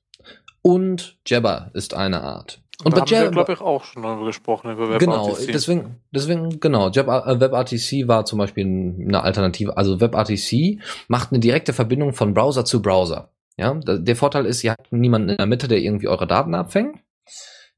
und 0.62 1.16
Jabber 1.26 1.70
ist 1.74 1.94
eine 1.94 2.22
Art. 2.22 2.60
Und 2.84 2.96
da 2.96 3.00
bei 3.00 3.00
haben 3.02 3.10
wir, 3.10 3.18
Jabber, 3.18 3.30
glaube 3.30 3.52
ich, 3.54 3.60
auch 3.60 3.84
schon 3.84 4.02
darüber 4.02 4.26
gesprochen, 4.26 4.70
über 4.72 4.98
Genau, 4.98 5.28
WebRTC. 5.28 5.52
deswegen, 5.52 5.96
deswegen, 6.10 6.60
genau, 6.60 6.90
Jab, 6.90 7.08
äh, 7.08 7.40
WebRTC 7.40 8.06
war 8.06 8.24
zum 8.26 8.38
Beispiel 8.38 8.64
eine 8.64 9.22
Alternative. 9.22 9.76
Also 9.76 10.00
WebRTC 10.00 10.80
macht 11.08 11.32
eine 11.32 11.40
direkte 11.40 11.72
Verbindung 11.72 12.12
von 12.12 12.34
Browser 12.34 12.64
zu 12.64 12.82
Browser. 12.82 13.30
Ja, 13.56 13.72
der 13.74 14.16
Vorteil 14.16 14.44
ist, 14.44 14.62
ihr 14.62 14.72
habt 14.72 14.92
niemanden 14.92 15.30
in 15.30 15.36
der 15.38 15.46
Mitte, 15.46 15.66
der 15.66 15.78
irgendwie 15.78 16.08
eure 16.08 16.26
Daten 16.26 16.54
abfängt. 16.54 16.98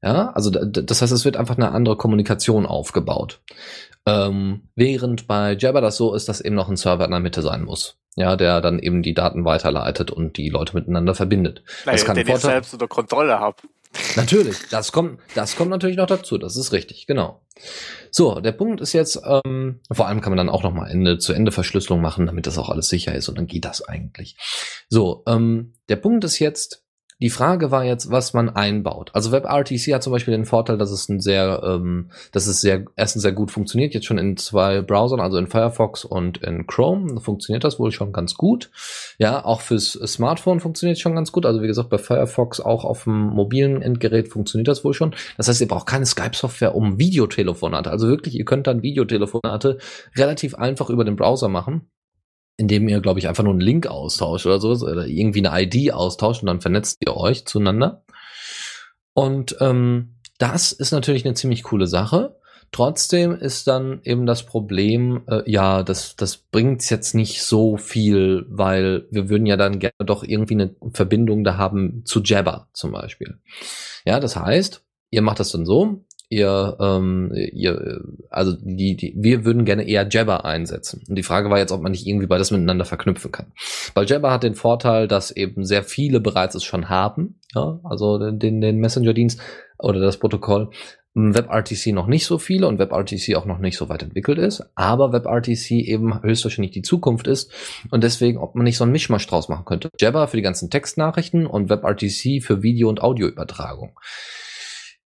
Ja, 0.01 0.31
also 0.31 0.49
das 0.49 1.01
heißt, 1.01 1.11
es 1.11 1.25
wird 1.25 1.35
einfach 1.37 1.57
eine 1.57 1.71
andere 1.71 1.97
Kommunikation 1.97 2.65
aufgebaut. 2.65 3.41
Ähm, 4.05 4.69
während 4.75 5.27
bei 5.27 5.55
Jabber 5.57 5.81
das 5.81 5.97
so 5.97 6.13
ist, 6.13 6.29
dass 6.29 6.41
eben 6.41 6.55
noch 6.55 6.69
ein 6.69 6.77
Server 6.77 7.05
in 7.05 7.11
der 7.11 7.19
Mitte 7.19 7.41
sein 7.41 7.63
muss. 7.63 7.97
Ja, 8.15 8.35
der 8.35 8.59
dann 8.59 8.79
eben 8.79 9.01
die 9.01 9.13
Daten 9.13 9.45
weiterleitet 9.45 10.11
und 10.11 10.35
die 10.37 10.49
Leute 10.49 10.75
miteinander 10.75 11.15
verbindet. 11.15 11.63
naja, 11.85 11.95
das 11.95 12.05
kann 12.05 12.15
den 12.15 12.25
ich 12.25 12.31
Vorteil- 12.31 12.51
selbst 12.51 12.73
unter 12.73 12.87
Kontrolle 12.87 13.39
habe. 13.39 13.57
Natürlich, 14.15 14.57
das 14.69 14.91
kommt, 14.91 15.19
das 15.35 15.55
kommt 15.55 15.71
natürlich 15.71 15.97
noch 15.97 16.05
dazu. 16.05 16.37
Das 16.37 16.55
ist 16.57 16.73
richtig, 16.73 17.07
genau. 17.07 17.41
So, 18.11 18.39
der 18.39 18.51
Punkt 18.51 18.81
ist 18.81 18.93
jetzt, 18.93 19.19
ähm, 19.25 19.79
vor 19.91 20.07
allem 20.07 20.21
kann 20.21 20.31
man 20.31 20.37
dann 20.37 20.49
auch 20.49 20.63
noch 20.63 20.73
mal 20.73 20.87
Ende 20.89 21.17
zu 21.17 21.33
Ende 21.33 21.51
Verschlüsselung 21.51 22.01
machen, 22.01 22.25
damit 22.25 22.45
das 22.45 22.57
auch 22.57 22.69
alles 22.69 22.89
sicher 22.89 23.15
ist 23.15 23.29
und 23.29 23.37
dann 23.37 23.47
geht 23.47 23.65
das 23.65 23.81
eigentlich. 23.81 24.35
So, 24.89 25.23
ähm, 25.27 25.73
der 25.87 25.95
Punkt 25.95 26.23
ist 26.23 26.39
jetzt, 26.39 26.83
die 27.21 27.29
Frage 27.29 27.69
war 27.69 27.83
jetzt, 27.83 28.11
was 28.11 28.33
man 28.33 28.49
einbaut. 28.49 29.11
Also 29.13 29.31
WebRTC 29.33 29.93
hat 29.93 30.03
zum 30.03 30.13
Beispiel 30.13 30.31
den 30.31 30.45
Vorteil, 30.45 30.77
dass 30.77 30.89
es 30.89 31.09
ein 31.09 31.19
sehr, 31.19 31.61
ähm, 31.65 32.11
dass 32.31 32.47
es 32.47 32.61
sehr, 32.61 32.85
erstens 32.95 33.23
sehr 33.23 33.33
gut 33.33 33.51
funktioniert, 33.51 33.93
jetzt 33.93 34.05
schon 34.05 34.17
in 34.17 34.37
zwei 34.37 34.81
Browsern, 34.81 35.19
also 35.19 35.37
in 35.37 35.47
Firefox 35.47 36.05
und 36.05 36.37
in 36.37 36.65
Chrome, 36.65 37.19
funktioniert 37.19 37.65
das 37.65 37.77
wohl 37.77 37.91
schon 37.91 38.13
ganz 38.13 38.35
gut. 38.35 38.71
Ja, 39.17 39.43
auch 39.43 39.59
fürs 39.59 39.91
Smartphone 39.91 40.61
funktioniert 40.61 40.95
es 40.95 41.01
schon 41.01 41.15
ganz 41.15 41.33
gut. 41.33 41.45
Also 41.45 41.61
wie 41.61 41.67
gesagt, 41.67 41.89
bei 41.89 41.97
Firefox 41.97 42.61
auch 42.61 42.85
auf 42.85 43.03
dem 43.03 43.27
mobilen 43.27 43.81
Endgerät 43.81 44.29
funktioniert 44.29 44.69
das 44.69 44.85
wohl 44.85 44.93
schon. 44.93 45.13
Das 45.35 45.49
heißt, 45.49 45.59
ihr 45.59 45.67
braucht 45.67 45.87
keine 45.87 46.05
Skype-Software 46.05 46.73
um 46.73 46.99
Videotelefonate. 46.99 47.91
Also 47.91 48.07
wirklich, 48.07 48.35
ihr 48.35 48.45
könnt 48.45 48.65
dann 48.65 48.81
Videotelefonate 48.81 49.77
relativ 50.15 50.55
einfach 50.55 50.89
über 50.89 51.03
den 51.03 51.17
Browser 51.17 51.49
machen 51.49 51.89
indem 52.59 52.89
ihr, 52.89 52.99
glaube 52.99 53.19
ich, 53.19 53.27
einfach 53.27 53.43
nur 53.43 53.53
einen 53.53 53.61
Link 53.61 53.87
austauscht 53.87 54.45
oder 54.45 54.59
so, 54.59 54.71
oder 54.85 55.07
irgendwie 55.07 55.45
eine 55.45 55.63
ID 55.63 55.93
austauscht 55.93 56.43
und 56.43 56.47
dann 56.47 56.61
vernetzt 56.61 56.97
ihr 57.05 57.15
euch 57.15 57.45
zueinander. 57.45 58.03
Und 59.13 59.55
ähm, 59.61 60.15
das 60.37 60.71
ist 60.73 60.91
natürlich 60.91 61.25
eine 61.25 61.35
ziemlich 61.35 61.63
coole 61.63 61.87
Sache. 61.87 62.37
Trotzdem 62.71 63.33
ist 63.33 63.67
dann 63.67 64.01
eben 64.03 64.25
das 64.25 64.45
Problem, 64.45 65.23
äh, 65.27 65.41
ja, 65.49 65.83
das, 65.83 66.15
das 66.15 66.37
bringt 66.37 66.87
jetzt 66.89 67.15
nicht 67.15 67.41
so 67.41 67.77
viel, 67.77 68.45
weil 68.49 69.07
wir 69.09 69.29
würden 69.29 69.47
ja 69.47 69.57
dann 69.57 69.79
gerne 69.79 70.05
doch 70.05 70.23
irgendwie 70.23 70.53
eine 70.53 70.75
Verbindung 70.93 71.43
da 71.43 71.57
haben 71.57 72.03
zu 72.05 72.21
Jabber 72.21 72.67
zum 72.73 72.91
Beispiel. 72.91 73.39
Ja, 74.05 74.19
das 74.19 74.35
heißt, 74.35 74.83
ihr 75.09 75.21
macht 75.21 75.39
das 75.39 75.51
dann 75.51 75.65
so, 75.65 76.05
ihr, 76.29 76.77
ähm, 76.79 77.31
ihr, 77.33 78.01
also 78.29 78.55
die, 78.61 78.95
die, 78.95 79.13
wir 79.17 79.45
würden 79.45 79.65
gerne 79.65 79.87
eher 79.87 80.07
Jabber 80.09 80.45
einsetzen. 80.45 81.03
Und 81.09 81.15
die 81.15 81.23
Frage 81.23 81.49
war 81.49 81.57
jetzt, 81.57 81.71
ob 81.71 81.81
man 81.81 81.91
nicht 81.91 82.05
irgendwie 82.05 82.27
beides 82.27 82.51
miteinander 82.51 82.85
verknüpfen 82.85 83.31
kann. 83.31 83.47
Weil 83.95 84.05
Jabber 84.05 84.31
hat 84.31 84.43
den 84.43 84.53
Vorteil, 84.55 85.07
dass 85.07 85.31
eben 85.31 85.65
sehr 85.65 85.83
viele 85.83 86.19
bereits 86.19 86.55
es 86.55 86.63
schon 86.63 86.89
haben, 86.89 87.39
ja, 87.55 87.79
also 87.83 88.31
den, 88.31 88.61
den 88.61 88.77
Messenger-Dienst 88.77 89.41
oder 89.79 89.99
das 89.99 90.17
Protokoll. 90.17 90.69
WebRTC 91.15 91.87
noch 91.87 92.05
nicht 92.05 92.25
so 92.25 92.37
viele 92.37 92.67
und 92.67 92.77
WebRTC 92.77 93.35
auch 93.35 93.45
noch 93.45 93.57
nicht 93.57 93.77
so 93.77 93.89
weit 93.89 94.03
entwickelt 94.03 94.37
ist, 94.37 94.63
aber 94.75 95.11
WebRTC 95.11 95.71
eben 95.71 96.21
höchstwahrscheinlich 96.21 96.71
die 96.71 96.83
Zukunft 96.83 97.27
ist 97.27 97.51
und 97.89 98.03
deswegen, 98.03 98.37
ob 98.37 98.53
man 98.53 98.63
nicht 98.63 98.77
so 98.77 98.83
ein 98.83 98.91
Mischmasch 98.91 99.25
draus 99.25 99.49
machen 99.49 99.65
könnte. 99.65 99.89
Jabber 99.99 100.27
für 100.27 100.37
die 100.37 100.43
ganzen 100.43 100.69
Textnachrichten 100.69 101.47
und 101.47 101.69
WebRTC 101.69 102.43
für 102.43 102.61
Video- 102.61 102.89
und 102.89 103.01
Audioübertragung. 103.01 103.99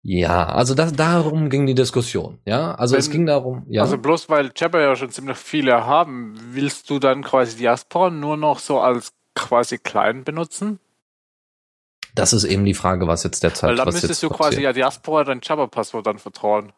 Ja, 0.03 0.47
also 0.47 0.73
das, 0.73 0.93
darum 0.93 1.49
ging 1.49 1.67
die 1.67 1.75
Diskussion. 1.75 2.39
Ja, 2.45 2.73
also 2.75 2.93
Wenn- 2.93 2.99
es 2.99 3.11
ging 3.11 3.25
darum. 3.27 3.65
Ja, 3.69 3.83
Also 3.83 3.97
bloß 3.99 4.29
weil 4.29 4.51
Jabber 4.55 4.81
ja 4.81 4.95
schon 4.95 5.11
ziemlich 5.11 5.37
viele 5.37 5.85
haben, 5.85 6.33
willst 6.53 6.89
du 6.89 6.97
dann 6.97 7.23
quasi 7.23 7.55
Diaspora 7.57 8.09
nur 8.09 8.35
noch 8.35 8.57
so 8.59 8.79
als 8.79 9.13
quasi 9.35 9.77
klein 9.77 10.23
benutzen? 10.23 10.79
das 12.13 12.33
ist 12.33 12.43
eben 12.43 12.65
die 12.65 12.73
Frage, 12.73 13.07
was 13.07 13.23
jetzt 13.23 13.41
derzeit 13.41 13.69
Weil 13.69 13.77
dann 13.77 13.85
müsstest 13.87 14.21
du 14.21 14.27
quasi 14.27 14.37
passiert. 14.49 14.63
ja 14.63 14.73
Diaspora 14.73 15.23
dein 15.23 15.39
Jabber-Passwort 15.41 16.05
dann 16.05 16.19
vertrauen. 16.19 16.73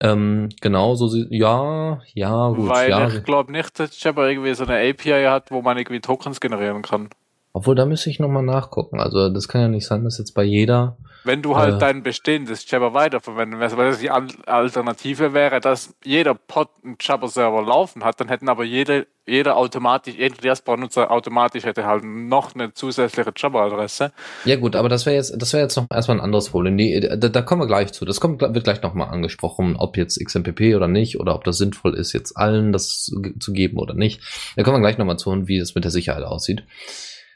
Ähm, 0.00 0.48
genau 0.60 0.96
so 0.96 1.14
ja, 1.30 2.00
ja, 2.14 2.48
gut, 2.48 2.68
Weil 2.68 2.90
ja. 2.90 3.06
ich 3.08 3.22
glaube 3.22 3.52
nicht, 3.52 3.78
dass 3.78 4.02
Jabber 4.02 4.28
irgendwie 4.28 4.52
so 4.54 4.64
eine 4.64 4.90
API 4.90 5.26
hat, 5.28 5.52
wo 5.52 5.62
man 5.62 5.78
irgendwie 5.78 6.00
Tokens 6.00 6.40
generieren 6.40 6.82
kann. 6.82 7.10
Obwohl, 7.52 7.76
da 7.76 7.86
müsste 7.86 8.10
ich 8.10 8.18
nochmal 8.18 8.42
nachgucken. 8.42 8.98
Also 8.98 9.28
das 9.28 9.46
kann 9.46 9.60
ja 9.60 9.68
nicht 9.68 9.86
sein, 9.86 10.02
dass 10.02 10.18
jetzt 10.18 10.32
bei 10.34 10.42
jeder. 10.42 10.96
Wenn 11.24 11.40
du 11.42 11.56
halt 11.56 11.76
Äh. 11.76 11.78
dein 11.78 12.02
bestehendes 12.02 12.68
Jabber 12.70 12.94
weiterverwenden 12.94 13.60
willst, 13.60 13.76
weil 13.76 13.90
das 13.90 14.00
die 14.00 14.10
Al- 14.10 14.26
Alternative 14.46 15.32
wäre, 15.34 15.60
dass 15.60 15.94
jeder 16.04 16.34
Pod 16.34 16.68
einen 16.84 16.96
Jabber-Server 17.00 17.62
laufen 17.62 18.02
hat, 18.04 18.20
dann 18.20 18.28
hätten 18.28 18.48
aber 18.48 18.64
jede, 18.64 19.06
jeder 19.26 19.56
automatisch, 19.56 20.14
jeder 20.16 20.34
Diaspora-Nutzer 20.36 21.10
automatisch 21.10 21.64
hätte 21.64 21.86
halt 21.86 22.02
noch 22.04 22.54
eine 22.54 22.74
zusätzliche 22.74 23.32
Jabber-Adresse. 23.36 24.12
Ja 24.44 24.56
gut, 24.56 24.74
aber 24.74 24.88
das 24.88 25.06
wäre 25.06 25.14
jetzt, 25.16 25.34
das 25.40 25.52
wäre 25.52 25.62
jetzt 25.62 25.76
noch 25.76 25.86
erstmal 25.90 26.16
ein 26.18 26.24
anderes 26.24 26.48
Problem. 26.50 26.76
Die, 26.76 26.98
da, 27.00 27.16
da 27.16 27.42
kommen 27.42 27.62
wir 27.62 27.66
gleich 27.66 27.92
zu. 27.92 28.04
Das 28.04 28.18
kommt, 28.20 28.40
wird 28.40 28.64
gleich 28.64 28.82
nochmal 28.82 29.08
angesprochen, 29.10 29.76
ob 29.76 29.96
jetzt 29.96 30.18
XMPP 30.24 30.74
oder 30.74 30.88
nicht 30.88 31.20
oder 31.20 31.34
ob 31.34 31.44
das 31.44 31.58
sinnvoll 31.58 31.94
ist, 31.94 32.12
jetzt 32.12 32.36
allen 32.36 32.72
das 32.72 33.04
zu, 33.04 33.20
zu 33.38 33.52
geben 33.52 33.78
oder 33.78 33.94
nicht. 33.94 34.20
Da 34.56 34.62
kommen 34.64 34.76
wir 34.78 34.80
gleich 34.80 34.98
nochmal 34.98 35.18
zu 35.18 35.30
und 35.30 35.46
wie 35.46 35.58
es 35.58 35.74
mit 35.74 35.84
der 35.84 35.90
Sicherheit 35.92 36.24
aussieht. 36.24 36.64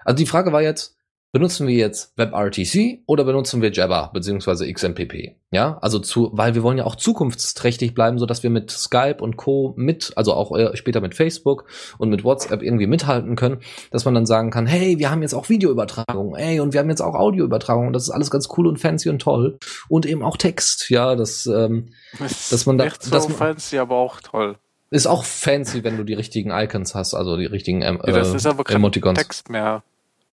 Also 0.05 0.17
die 0.17 0.27
Frage 0.27 0.53
war 0.53 0.63
jetzt, 0.63 0.97
benutzen 1.33 1.67
wir 1.67 1.75
jetzt 1.75 2.17
WebRTC 2.17 3.01
oder 3.07 3.25
benutzen 3.25 3.61
wir 3.61 3.71
Jabber 3.71 4.11
beziehungsweise 4.15 4.73
XMPP? 4.73 5.37
Ja, 5.51 5.79
also 5.83 5.99
zu, 5.99 6.31
weil 6.33 6.55
wir 6.55 6.63
wollen 6.63 6.79
ja 6.79 6.85
auch 6.85 6.97
zukunftsträchtig 6.97 7.95
bleiben, 7.95 8.19
so 8.19 8.27
dass 8.27 8.43
wir 8.43 8.51
mit 8.51 8.71
Skype 8.71 9.17
und 9.21 9.37
Co. 9.37 9.75
mit, 9.77 10.13
also 10.17 10.33
auch 10.33 10.57
äh, 10.57 10.77
später 10.77 11.01
mit 11.01 11.15
Facebook 11.15 11.67
und 11.99 12.09
mit 12.09 12.25
WhatsApp 12.25 12.63
irgendwie 12.63 12.87
mithalten 12.87 13.37
können, 13.37 13.59
dass 13.91 14.05
man 14.05 14.15
dann 14.15 14.27
sagen 14.27 14.51
kann, 14.51 14.67
hey, 14.67 14.99
wir 14.99 15.11
haben 15.11 15.23
jetzt 15.23 15.35
auch 15.35 15.49
Videoübertragung, 15.49 16.37
ey, 16.37 16.61
und 16.61 16.73
wir 16.73 16.81
haben 16.81 16.89
jetzt 16.91 17.03
auch 17.03 17.15
Audioübertragung 17.15 17.89
und 17.89 17.93
das 17.93 18.05
ist 18.05 18.11
alles 18.11 18.31
ganz 18.31 18.49
cool 18.57 18.67
und 18.67 18.79
fancy 18.79 19.09
und 19.11 19.21
toll 19.21 19.59
und 19.89 20.07
eben 20.07 20.23
auch 20.23 20.37
Text, 20.37 20.91
ja, 20.91 21.15
das 21.17 21.47
ähm, 21.47 21.91
Ist 22.25 22.53
Dass 22.53 22.67
man 22.67 22.79
da- 22.79 22.85
nicht 22.85 23.03
so 23.03 23.11
dass 23.11 23.29
man- 23.29 23.37
fancy, 23.37 23.79
aber 23.79 23.97
auch 23.97 24.21
toll. 24.21 24.57
ist 24.91 25.07
auch 25.07 25.25
fancy, 25.25 25.85
wenn 25.85 25.97
du 25.97 26.05
die 26.05 26.15
richtigen 26.15 26.51
Icons 26.51 26.95
hast, 26.95 27.15
also 27.15 27.37
die 27.37 27.47
richtigen 27.47 27.83
ähm, 27.83 28.01
Ja, 28.07 28.13
das 28.13 28.33
äh, 28.33 28.37
ist 28.37 28.47
aber 28.47 28.65
kein 28.65 28.77
Emoticons. 28.77 29.19
Text 29.19 29.51
mehr. 29.51 29.83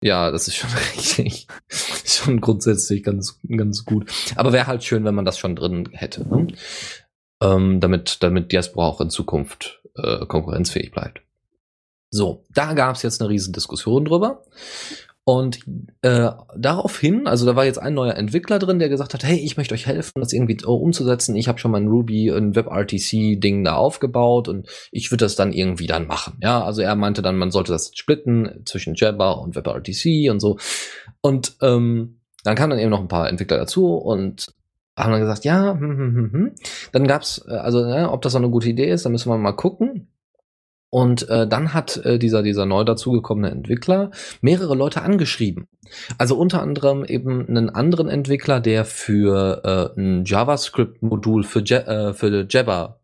Ja, 0.02 0.32
das 0.32 0.48
ist 0.48 0.56
schon 0.56 0.70
richtig. 0.96 1.48
schon 2.06 2.42
grundsätzlich 2.42 3.04
ganz, 3.04 3.40
ganz 3.48 3.86
gut. 3.86 4.12
Aber 4.36 4.52
wäre 4.54 4.68
halt 4.68 4.84
schön, 4.84 5.06
wenn 5.06 5.16
man 5.16 5.26
das 5.26 5.38
schon 5.38 5.56
drin 5.56 5.90
hätte. 5.92 6.28
Ne? 6.28 6.48
Ähm, 7.42 7.80
damit, 7.80 8.22
damit 8.22 8.52
Diaspora 8.52 8.88
auch 8.88 9.02
in 9.02 9.10
Zukunft 9.10 9.82
äh, 9.96 10.26
konkurrenzfähig 10.26 10.92
bleibt. 10.92 11.22
So, 12.10 12.46
da 12.50 12.74
gab 12.74 12.96
es 12.96 13.04
jetzt 13.04 13.22
eine 13.22 13.30
riesen 13.30 13.54
Diskussion 13.54 14.06
drüber. 14.06 14.44
Und 15.24 15.60
äh, 16.02 16.32
daraufhin, 16.58 17.28
also 17.28 17.46
da 17.46 17.56
war 17.56 17.66
jetzt 17.66 17.78
ein 17.78 17.94
neuer 17.94 18.16
Entwickler 18.16 18.58
drin, 18.58 18.80
der 18.80 18.90
gesagt 18.90 19.14
hat, 19.14 19.24
hey, 19.24 19.38
ich 19.38 19.56
möchte 19.56 19.76
euch 19.76 19.86
helfen, 19.86 20.20
das 20.20 20.34
irgendwie 20.34 20.58
umzusetzen. 20.66 21.36
Ich 21.36 21.48
habe 21.48 21.60
schon 21.60 21.72
mein 21.72 21.88
Ruby 21.88 22.30
ein 22.30 22.56
WebRTC-Ding 22.56 23.64
da 23.64 23.76
aufgebaut 23.76 24.48
und 24.48 24.68
ich 24.92 25.12
würde 25.12 25.26
das 25.26 25.36
dann 25.36 25.54
irgendwie 25.54 25.86
dann 25.86 26.08
machen. 26.08 26.38
Ja, 26.42 26.64
also 26.64 26.82
er 26.82 26.96
meinte 26.96 27.22
dann, 27.22 27.38
man 27.38 27.52
sollte 27.52 27.72
das 27.72 27.92
splitten 27.94 28.64
zwischen 28.66 28.96
Jabber 28.96 29.40
und 29.40 29.56
WebRTC 29.56 30.32
und 30.32 30.40
so. 30.40 30.58
Und 31.22 31.56
ähm, 31.62 32.22
dann 32.44 32.56
kamen 32.56 32.72
dann 32.72 32.80
eben 32.80 32.90
noch 32.90 33.02
ein 33.02 33.08
paar 33.08 33.30
Entwickler 33.30 33.58
dazu 33.58 33.96
und 33.96 34.48
haben 34.98 35.12
dann 35.12 35.22
gesagt, 35.22 35.46
ja, 35.46 35.74
hm, 35.74 35.98
hm, 35.98 36.16
hm, 36.16 36.32
hm. 36.34 36.52
dann 36.92 37.08
gab's, 37.08 37.44
äh, 37.48 37.54
also 37.54 37.86
äh, 37.86 38.06
ob 38.06 38.22
das 38.24 38.32
so 38.32 38.40
eine 38.40 38.50
gute 38.50 38.70
Idee 38.70 38.90
ist, 38.90 39.06
dann 39.06 39.12
müssen 39.12 39.30
wir 39.30 39.38
mal 39.38 39.52
gucken. 39.52 40.08
Und 40.94 41.30
äh, 41.30 41.48
dann 41.48 41.74
hat 41.74 41.98
äh, 42.06 42.20
dieser, 42.20 42.44
dieser 42.44 42.66
neu 42.66 42.84
dazugekommene 42.84 43.50
Entwickler 43.50 44.12
mehrere 44.42 44.76
Leute 44.76 45.02
angeschrieben. 45.02 45.68
Also 46.18 46.36
unter 46.38 46.62
anderem 46.62 47.06
eben 47.06 47.48
einen 47.48 47.70
anderen 47.70 48.10
Entwickler, 48.10 48.60
der 48.60 48.84
für 48.84 49.94
äh, 49.96 50.00
ein 50.00 50.26
JavaScript-Modul 50.26 51.44
für, 51.44 51.64
Ja- 51.64 52.10
äh, 52.10 52.14
für 52.14 52.46
Jabber 52.50 53.00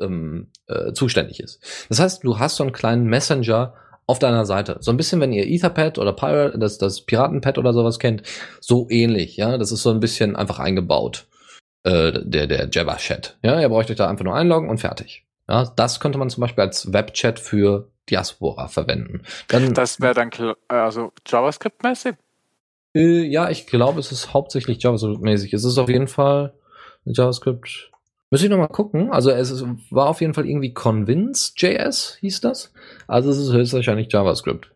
ähm, 0.00 0.48
äh, 0.66 0.92
zuständig 0.92 1.38
ist. 1.38 1.62
Das 1.88 2.00
heißt, 2.00 2.24
du 2.24 2.40
hast 2.40 2.56
so 2.56 2.64
einen 2.64 2.72
kleinen 2.72 3.04
Messenger 3.06 3.74
auf 4.08 4.18
deiner 4.18 4.44
Seite. 4.44 4.78
So 4.80 4.90
ein 4.90 4.96
bisschen, 4.96 5.20
wenn 5.20 5.32
ihr 5.32 5.46
Etherpad 5.46 5.98
oder 5.98 6.12
Pirate, 6.12 6.58
das, 6.58 6.78
das 6.78 7.02
Piratenpad 7.02 7.58
oder 7.58 7.72
sowas 7.72 8.00
kennt, 8.00 8.24
so 8.60 8.88
ähnlich, 8.90 9.36
ja. 9.36 9.56
Das 9.56 9.70
ist 9.70 9.84
so 9.84 9.90
ein 9.90 10.00
bisschen 10.00 10.34
einfach 10.34 10.58
eingebaut. 10.58 11.28
Äh, 11.84 12.24
der, 12.24 12.48
der 12.48 12.68
Jabber-Chat. 12.68 13.38
Ja, 13.44 13.60
ihr 13.60 13.68
braucht 13.68 13.88
euch 13.88 13.96
da 13.96 14.08
einfach 14.08 14.24
nur 14.24 14.34
einloggen 14.34 14.68
und 14.68 14.78
fertig. 14.78 15.24
Ja, 15.50 15.64
das 15.64 15.98
könnte 15.98 16.16
man 16.18 16.30
zum 16.30 16.42
Beispiel 16.42 16.62
als 16.62 16.92
Webchat 16.92 17.40
für 17.40 17.90
Diaspora 18.08 18.68
verwenden. 18.68 19.22
Dann, 19.48 19.74
Das 19.74 20.00
wäre 20.00 20.14
dann 20.14 20.30
äh, 20.32 20.54
also 20.74 21.12
JavaScript-mäßig. 21.26 22.16
äh, 22.96 23.22
ja, 23.24 23.50
ich 23.50 23.66
glaube, 23.66 23.98
es 23.98 24.12
ist 24.12 24.32
hauptsächlich 24.32 24.78
JavaScript-mäßig. 24.82 25.52
Es 25.52 25.64
ist 25.64 25.76
auf 25.78 25.88
jeden 25.88 26.06
Fall 26.08 26.54
JavaScript. 27.04 27.90
Müsste 28.30 28.46
ich 28.46 28.50
noch 28.50 28.58
mal 28.58 28.68
gucken. 28.68 29.10
Also 29.10 29.30
es 29.32 29.50
ist, 29.50 29.64
war 29.90 30.06
auf 30.06 30.20
jeden 30.20 30.34
Fall 30.34 30.46
irgendwie 30.48 30.72
Convince.js, 30.72 32.18
hieß 32.20 32.40
das. 32.42 32.72
Also 33.08 33.30
es 33.30 33.38
ist 33.38 33.52
höchstwahrscheinlich 33.52 34.12
JavaScript. 34.12 34.70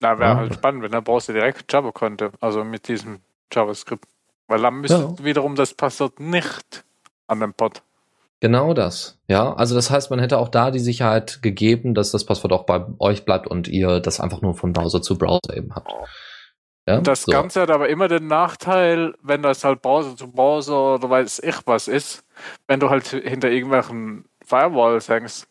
Na, 0.00 0.18
wäre 0.18 0.30
Ja. 0.30 0.36
halt 0.38 0.54
spannend, 0.54 0.82
wenn 0.82 0.92
er 0.92 1.02
brauchst 1.02 1.28
du 1.28 1.32
direkt 1.32 1.72
Java 1.72 1.92
konnte, 1.92 2.32
also 2.40 2.64
mit 2.64 2.88
diesem 2.88 3.20
JavaScript. 3.52 4.08
Weil 4.48 4.60
dann 4.60 4.80
müsste 4.80 4.96
Ja. 4.96 5.24
wiederum 5.24 5.54
das 5.54 5.72
Passwort 5.74 6.18
nicht 6.18 6.84
an 7.28 7.38
dem 7.38 7.54
Pod. 7.54 7.82
Genau 8.42 8.74
das. 8.74 9.20
Ja, 9.28 9.54
also 9.54 9.76
das 9.76 9.88
heißt, 9.92 10.10
man 10.10 10.18
hätte 10.18 10.36
auch 10.38 10.48
da 10.48 10.72
die 10.72 10.80
Sicherheit 10.80 11.42
gegeben, 11.42 11.94
dass 11.94 12.10
das 12.10 12.26
Passwort 12.26 12.52
auch 12.52 12.64
bei 12.64 12.84
euch 12.98 13.24
bleibt 13.24 13.46
und 13.46 13.68
ihr 13.68 14.00
das 14.00 14.18
einfach 14.18 14.40
nur 14.42 14.54
von 14.56 14.72
Browser 14.72 15.00
zu 15.00 15.16
Browser 15.16 15.56
eben 15.56 15.72
habt. 15.76 15.92
Ja, 16.88 17.00
Das 17.00 17.22
so. 17.22 17.30
Ganze 17.30 17.60
hat 17.60 17.70
aber 17.70 17.88
immer 17.88 18.08
den 18.08 18.26
Nachteil, 18.26 19.14
wenn 19.22 19.42
das 19.42 19.62
halt 19.62 19.80
Browser 19.80 20.16
zu 20.16 20.32
Browser 20.32 20.96
oder 20.96 21.08
weiß 21.08 21.38
ich 21.44 21.54
was 21.66 21.86
ist, 21.86 22.24
wenn 22.66 22.80
du 22.80 22.90
halt 22.90 23.06
hinter 23.06 23.48
irgendwelchen 23.48 24.24
Firewalls 24.44 25.08
hängst. 25.08 25.46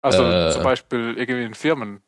Also 0.00 0.24
Äh. 0.24 0.50
zum 0.50 0.62
Beispiel 0.62 1.14
irgendwie 1.18 1.44
in 1.44 1.52
Firmen. 1.52 2.00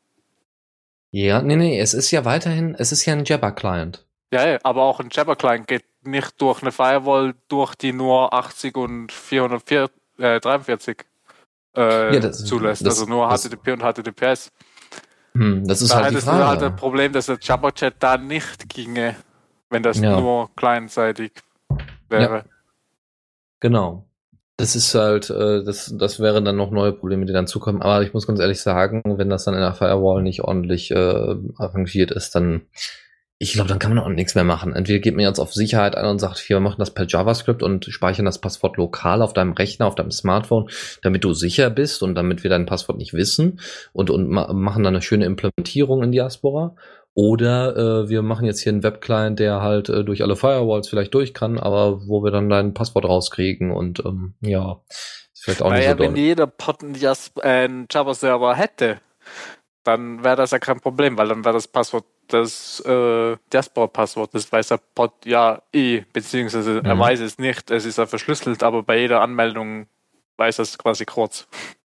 Ja, 1.10 1.42
nee, 1.42 1.56
nee, 1.56 1.78
es 1.78 1.92
ist 1.92 2.10
ja 2.10 2.24
weiterhin, 2.24 2.74
es 2.78 2.90
ist 2.90 3.04
ja 3.04 3.12
ein 3.12 3.26
Jabber-Client. 3.26 4.06
Ja, 4.32 4.48
ja, 4.48 4.58
aber 4.62 4.82
auch 4.84 4.98
ein 4.98 5.08
Jabber-Client 5.12 5.66
geht 5.66 5.84
nicht 6.06 6.40
durch 6.40 6.62
eine 6.62 6.72
Firewall, 6.72 7.34
durch 7.48 7.74
die 7.74 7.92
nur 7.92 8.32
80 8.32 8.76
und 8.76 9.12
443 9.12 11.04
äh, 11.76 12.14
Ja, 12.14 12.20
das- 12.20 12.44
zulässt. 12.44 12.86
das- 12.86 13.00
also 13.00 13.10
nur 13.10 13.28
das- 13.28 13.42
HTTP 13.44 13.72
und 13.72 13.82
HTTPS. 13.82 14.50
Hm, 15.34 15.66
das 15.66 15.82
ist 15.82 15.90
da 15.92 15.96
halt 15.96 16.10
die 16.12 16.14
halt 16.16 16.24
Frage. 16.24 16.60
das 16.70 16.76
Problem, 16.80 17.12
dass 17.12 17.26
der 17.26 17.38
Jabber-Chat 17.40 17.94
da 17.98 18.16
nicht 18.16 18.68
ginge, 18.68 19.16
wenn 19.68 19.82
das 19.82 19.98
Ja. 20.00 20.18
nur 20.18 20.48
clientseitig 20.56 21.32
wäre. 22.08 22.44
Genau. 23.60 24.06
Das 24.58 24.74
ist 24.74 24.94
halt, 24.94 25.28
äh, 25.28 25.62
das, 25.64 25.92
das 25.98 26.18
wären 26.18 26.46
dann 26.46 26.56
noch 26.56 26.70
neue 26.70 26.92
Probleme, 26.94 27.26
die 27.26 27.34
dann 27.34 27.46
zukommen. 27.46 27.82
Aber 27.82 28.00
ich 28.02 28.14
muss 28.14 28.26
ganz 28.26 28.40
ehrlich 28.40 28.62
sagen, 28.62 29.02
wenn 29.04 29.28
das 29.28 29.44
dann 29.44 29.52
in 29.52 29.60
der 29.60 29.74
Firewall 29.74 30.22
nicht 30.22 30.40
ordentlich 30.42 30.90
äh, 30.92 31.36
arrangiert 31.58 32.10
ist, 32.10 32.34
dann, 32.34 32.62
ich 33.38 33.52
glaube, 33.52 33.68
dann 33.68 33.78
kann 33.78 33.94
man 33.94 34.02
auch 34.02 34.08
nichts 34.08 34.34
mehr 34.34 34.44
machen. 34.44 34.74
Entweder 34.74 34.98
geht 34.98 35.14
man 35.14 35.24
jetzt 35.24 35.40
auf 35.40 35.52
Sicherheit 35.52 35.94
ein 35.94 36.06
und 36.06 36.18
sagt, 36.18 36.38
hier, 36.38 36.56
wir 36.56 36.60
machen 36.60 36.78
das 36.78 36.94
per 36.94 37.06
JavaScript 37.06 37.62
und 37.62 37.84
speichern 37.84 38.24
das 38.24 38.40
Passwort 38.40 38.78
lokal 38.78 39.20
auf 39.20 39.34
deinem 39.34 39.52
Rechner, 39.52 39.86
auf 39.86 39.94
deinem 39.94 40.10
Smartphone, 40.10 40.70
damit 41.02 41.22
du 41.22 41.34
sicher 41.34 41.68
bist 41.68 42.02
und 42.02 42.14
damit 42.14 42.44
wir 42.44 42.50
dein 42.50 42.64
Passwort 42.64 42.96
nicht 42.96 43.12
wissen 43.12 43.60
und, 43.92 44.08
und 44.08 44.30
ma 44.30 44.50
machen 44.54 44.84
dann 44.84 44.94
eine 44.94 45.02
schöne 45.02 45.26
Implementierung 45.26 46.02
in 46.02 46.12
Diaspora. 46.12 46.76
Oder 47.12 47.76
äh, 47.76 48.08
wir 48.08 48.22
machen 48.22 48.46
jetzt 48.46 48.60
hier 48.60 48.72
einen 48.72 48.82
Webclient, 48.82 49.38
der 49.38 49.60
halt 49.62 49.88
äh, 49.88 50.04
durch 50.04 50.22
alle 50.22 50.36
Firewalls 50.36 50.88
vielleicht 50.88 51.14
durch 51.14 51.34
kann, 51.34 51.58
aber 51.58 52.06
wo 52.06 52.22
wir 52.22 52.30
dann 52.30 52.48
dein 52.48 52.74
Passwort 52.74 53.06
rauskriegen 53.06 53.70
und 53.70 54.04
ähm, 54.04 54.34
ja, 54.40 54.80
ist 54.88 55.44
vielleicht 55.44 55.62
auch 55.62 55.70
nicht 55.70 55.80
naja, 55.80 55.90
so 55.92 55.96
doll. 55.96 56.08
wenn 56.08 56.16
jeder 56.16 56.46
Pod 56.46 56.82
einen 56.82 57.84
äh, 57.84 57.86
Java-Server 57.90 58.54
hätte, 58.54 58.98
dann 59.86 60.24
wäre 60.24 60.36
das 60.36 60.50
ja 60.50 60.58
kein 60.58 60.80
Problem, 60.80 61.16
weil 61.16 61.28
dann 61.28 61.44
wäre 61.44 61.54
das 61.54 61.68
Passwort 61.68 62.04
das 62.28 62.80
äh, 62.80 63.36
Diaspora-Passwort, 63.52 64.34
das 64.34 64.50
weiß 64.50 64.68
der 64.68 64.78
Pod 64.78 65.12
ja 65.24 65.62
eh, 65.72 66.02
beziehungsweise 66.12 66.80
mhm. 66.80 66.86
er 66.86 66.98
weiß 66.98 67.20
es 67.20 67.38
nicht, 67.38 67.70
es 67.70 67.84
ist 67.84 67.98
ja 67.98 68.06
verschlüsselt, 68.06 68.62
aber 68.62 68.82
bei 68.82 68.98
jeder 68.98 69.20
Anmeldung 69.20 69.86
weiß 70.36 70.58
es 70.58 70.76
quasi 70.76 71.04
kurz. 71.04 71.46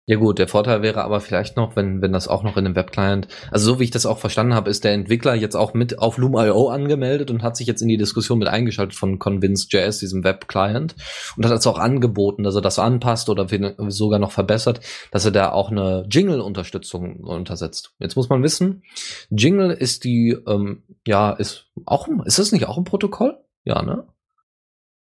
Ja 0.10 0.16
gut, 0.16 0.40
der 0.40 0.48
Vorteil 0.48 0.82
wäre 0.82 1.04
aber 1.04 1.20
vielleicht 1.20 1.58
noch, 1.58 1.76
wenn, 1.76 2.02
wenn 2.02 2.14
das 2.14 2.30
auch 2.30 2.42
noch 2.42 2.56
in 2.56 2.66
einem 2.66 2.78
Webclient, 2.78 3.28
also 3.52 3.74
so 3.74 3.80
wie 3.80 3.84
ich 3.84 3.92
das 3.92 4.06
auch 4.06 4.20
verstanden 4.20 4.54
habe, 4.54 4.70
ist 4.70 4.86
der 4.86 4.94
Entwickler 4.94 5.36
jetzt 5.36 5.56
auch 5.56 5.74
mit 5.74 6.00
auf 6.00 6.18
Loom.io 6.18 6.70
angemeldet 6.70 7.30
und 7.30 7.44
hat 7.44 7.58
sich 7.58 7.68
jetzt 7.68 7.82
in 7.82 7.90
die 7.90 7.98
Diskussion 7.98 8.40
mit 8.40 8.48
eingeschaltet 8.48 8.96
von 8.96 9.20
Convince.js, 9.20 10.00
diesem 10.00 10.24
Webclient, 10.24 10.96
und 11.36 11.44
hat 11.44 11.52
jetzt 11.52 11.68
auch 11.68 11.78
angeboten, 11.78 12.44
dass 12.44 12.56
er 12.56 12.62
das 12.62 12.80
anpasst 12.80 13.28
oder 13.28 13.48
sogar 13.90 14.18
noch 14.18 14.32
verbessert, 14.32 14.80
dass 15.12 15.26
er 15.26 15.32
da 15.32 15.52
auch 15.52 15.72
eine 15.72 16.06
Jingle-Unterstützung 16.10 17.18
untersetzt. 17.18 17.92
Jetzt 18.00 18.16
muss 18.16 18.30
man 18.30 18.42
wissen, 18.44 18.84
Jingle 19.30 19.72
ist 19.72 20.06
die, 20.06 20.38
ähm, 20.48 20.84
ja, 21.06 21.32
ist 21.32 21.66
auch, 21.86 22.08
ist 22.24 22.40
das 22.40 22.54
nicht 22.54 22.66
auch 22.70 22.78
ein 22.78 22.86
Protokoll? 22.86 23.38
Ja, 23.66 23.82
ne? 23.82 24.08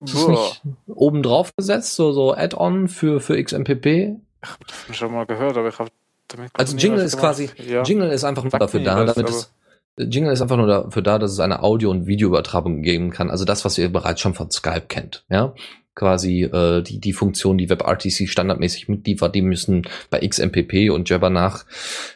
Ist 0.02 0.16
das 0.16 0.28
nicht 0.30 0.62
oben 0.88 1.24
drauf 1.24 1.54
gesetzt, 1.58 1.96
so, 1.96 2.14
so 2.14 2.34
Add-on 2.34 2.88
für, 2.88 3.20
für 3.20 3.42
XMPP? 3.42 4.22
Ich 4.44 4.50
habe 4.50 4.94
schon 4.94 5.14
mal 5.14 5.26
gehört, 5.26 5.58
aber 5.58 5.70
ich 5.70 5.80
habe 5.80 5.90
damit. 6.28 6.52
Also 6.54 6.78
Jingle 6.78 7.04
ist 7.04 7.18
quasi, 7.18 7.50
ja. 7.58 7.84
Jingle 7.84 8.10
ist 8.10 8.24
einfach 8.24 8.44
nur 8.44 8.52
Sag 8.52 8.60
dafür 8.60 8.82
da, 8.82 9.06
das, 9.06 9.16
damit 9.16 9.30
es, 9.30 9.54
Jingle 9.98 10.34
ist 10.34 10.42
einfach 10.42 10.58
nur 10.58 10.68
dafür 10.68 11.02
da, 11.02 11.20
dass 11.20 11.32
es 11.32 11.40
eine 11.40 11.62
Audio- 11.62 11.92
und 11.92 12.08
Videoübertragung 12.08 12.82
geben 12.82 13.12
kann. 13.12 13.30
Also 13.30 13.46
das, 13.46 13.64
was 13.64 13.78
ihr 13.78 13.92
bereits 13.92 14.22
schon 14.22 14.34
von 14.34 14.50
Skype 14.52 14.88
kennt, 14.88 15.26
ja. 15.30 15.54
Quasi 15.96 16.42
äh, 16.42 16.82
die, 16.82 17.00
die 17.00 17.14
Funktion, 17.14 17.60
die 17.60 17.70
WebRTC 17.70 18.28
standardmäßig 18.28 18.90
mitliefert, 18.90 19.36
die 19.36 19.44
müssen 19.44 19.84
bei 20.10 20.28
XMPP 20.28 20.90
und 20.92 21.08
Jabber 21.08 21.30
nach, 21.30 21.66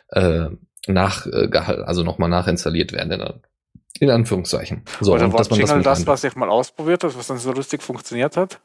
äh, 0.09 0.47
nach 0.87 1.27
äh, 1.27 1.49
also 1.55 2.01
nochmal 2.01 2.29
nachinstalliert 2.29 2.91
werden. 2.91 3.11
In, 3.11 3.33
in 3.99 4.09
Anführungszeichen. 4.09 4.81
So, 4.99 5.13
Oder 5.13 5.31
war 5.31 5.45
Jingle 5.51 5.83
das, 5.83 5.99
das 5.99 6.07
was 6.07 6.23
ich 6.23 6.35
mal 6.35 6.49
ausprobiert 6.49 7.03
habe, 7.03 7.15
was 7.15 7.27
dann 7.27 7.37
so 7.37 7.51
lustig 7.51 7.83
funktioniert 7.83 8.35
hat? 8.35 8.59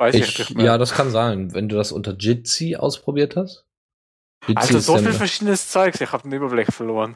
Weiß 0.00 0.14
ich, 0.14 0.40
ich. 0.40 0.48
Ja, 0.56 0.78
das 0.78 0.94
kann 0.94 1.10
sein, 1.10 1.52
wenn 1.52 1.68
du 1.68 1.76
das 1.76 1.92
unter 1.92 2.16
Jitsi 2.16 2.74
ausprobiert 2.74 3.36
hast. 3.36 3.66
Jitsi 4.46 4.74
also 4.74 4.78
so 4.78 4.96
viel 4.96 5.12
verschiedenes 5.12 5.68
Zeugs, 5.68 6.00
ich 6.00 6.10
habe 6.10 6.22
den 6.22 6.32
Überblick 6.32 6.72
verloren. 6.72 7.14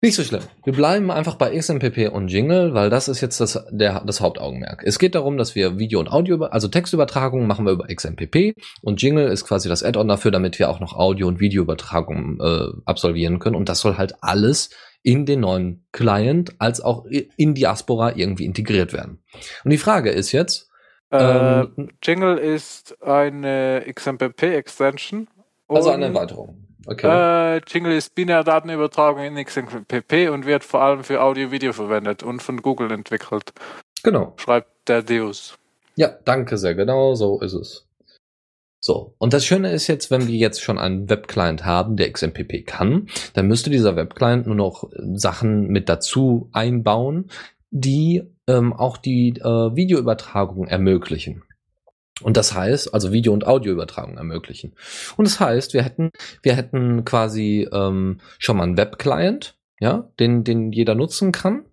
Nicht 0.00 0.14
so 0.14 0.22
schlimm. 0.22 0.40
Wir 0.64 0.72
bleiben 0.72 1.10
einfach 1.10 1.34
bei 1.34 1.54
XMPP 1.54 2.10
und 2.10 2.28
Jingle, 2.28 2.72
weil 2.72 2.88
das 2.88 3.08
ist 3.08 3.20
jetzt 3.20 3.40
das, 3.40 3.62
der, 3.70 4.02
das 4.06 4.22
Hauptaugenmerk. 4.22 4.82
Es 4.86 4.98
geht 4.98 5.14
darum, 5.14 5.36
dass 5.36 5.54
wir 5.54 5.78
Video 5.78 6.00
und 6.00 6.08
Audio, 6.08 6.42
also 6.44 6.68
Textübertragungen 6.68 7.46
machen 7.46 7.66
wir 7.66 7.72
über 7.72 7.88
XMPP 7.94 8.54
und 8.80 9.02
Jingle 9.02 9.28
ist 9.28 9.44
quasi 9.44 9.68
das 9.68 9.82
Add-on 9.82 10.08
dafür, 10.08 10.30
damit 10.30 10.58
wir 10.58 10.70
auch 10.70 10.80
noch 10.80 10.94
Audio- 10.94 11.28
und 11.28 11.40
Videoübertragungen 11.40 12.38
äh, 12.40 12.68
absolvieren 12.86 13.38
können. 13.38 13.56
Und 13.56 13.68
das 13.68 13.80
soll 13.80 13.98
halt 13.98 14.14
alles 14.22 14.70
in 15.02 15.26
den 15.26 15.40
neuen 15.40 15.86
Client 15.92 16.54
als 16.58 16.80
auch 16.80 17.04
in 17.04 17.54
Diaspora 17.54 18.16
irgendwie 18.16 18.46
integriert 18.46 18.94
werden. 18.94 19.22
Und 19.62 19.70
die 19.70 19.78
Frage 19.78 20.10
ist 20.10 20.32
jetzt, 20.32 20.70
äh, 21.10 21.60
ähm, 21.60 21.90
Jingle 22.02 22.38
ist 22.38 23.00
eine 23.02 23.84
XMPP-Extension. 23.92 25.28
Also 25.68 25.90
eine 25.90 26.06
Erweiterung. 26.06 26.64
Okay. 26.86 27.56
Äh, 27.56 27.60
Jingle 27.66 27.92
ist 27.92 28.14
Binärdatenübertragung 28.14 29.22
in 29.22 29.42
XMPP 29.42 30.30
und 30.30 30.44
wird 30.44 30.64
vor 30.64 30.82
allem 30.82 31.02
für 31.02 31.22
Audio-Video 31.22 31.72
verwendet 31.72 32.22
und 32.22 32.42
von 32.42 32.60
Google 32.60 32.90
entwickelt. 32.90 33.52
Genau. 34.02 34.34
Schreibt 34.36 34.88
der 34.88 35.02
Deus. 35.02 35.56
Ja, 35.96 36.08
danke 36.24 36.58
sehr. 36.58 36.74
Genau 36.74 37.14
so 37.14 37.40
ist 37.40 37.54
es. 37.54 37.86
So, 38.80 39.14
und 39.16 39.32
das 39.32 39.46
Schöne 39.46 39.72
ist 39.72 39.86
jetzt, 39.86 40.10
wenn 40.10 40.28
wir 40.28 40.34
jetzt 40.34 40.60
schon 40.60 40.78
einen 40.78 41.08
Webclient 41.08 41.64
haben, 41.64 41.96
der 41.96 42.12
XMPP 42.12 42.66
kann, 42.66 43.08
dann 43.32 43.46
müsste 43.46 43.70
dieser 43.70 43.96
Webclient 43.96 44.46
nur 44.46 44.56
noch 44.56 44.90
Sachen 45.14 45.68
mit 45.68 45.88
dazu 45.88 46.50
einbauen, 46.52 47.30
die 47.74 48.22
ähm, 48.46 48.72
auch 48.72 48.96
die 48.96 49.30
äh, 49.30 49.76
Videoübertragung 49.76 50.68
ermöglichen. 50.68 51.42
Und 52.22 52.36
das 52.36 52.54
heißt, 52.54 52.94
also 52.94 53.12
Video- 53.12 53.32
und 53.32 53.46
Audioübertragung 53.46 54.16
ermöglichen. 54.16 54.74
Und 55.16 55.26
das 55.26 55.40
heißt, 55.40 55.74
wir 55.74 55.82
hätten, 55.82 56.10
wir 56.42 56.54
hätten 56.54 57.04
quasi 57.04 57.68
ähm, 57.72 58.20
schon 58.38 58.56
mal 58.56 58.62
einen 58.62 58.76
Webclient, 58.76 59.56
ja, 59.80 60.08
den, 60.20 60.44
den 60.44 60.70
jeder 60.70 60.94
nutzen 60.94 61.32
kann. 61.32 61.64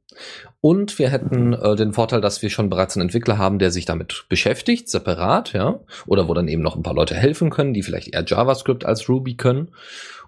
Und 0.60 0.98
wir 0.98 1.10
hätten 1.10 1.54
äh, 1.54 1.76
den 1.76 1.94
Vorteil, 1.94 2.20
dass 2.20 2.42
wir 2.42 2.50
schon 2.50 2.72
bereits 2.72 2.96
einen 2.96 3.04
Entwickler 3.04 3.38
haben, 3.38 3.60
der 3.60 3.70
sich 3.70 3.86
damit 3.86 4.26
beschäftigt, 4.28 4.90
separat, 4.90 5.54
ja, 5.54 5.82
oder 6.08 6.28
wo 6.28 6.34
dann 6.34 6.48
eben 6.48 6.64
noch 6.64 6.76
ein 6.76 6.84
paar 6.84 6.96
Leute 6.96 7.14
helfen 7.14 7.52
können, 7.52 7.76
die 7.76 7.84
vielleicht 7.84 8.12
eher 8.12 8.26
JavaScript 8.26 8.86
als 8.86 9.08
Ruby 9.08 9.36
können. 9.36 9.70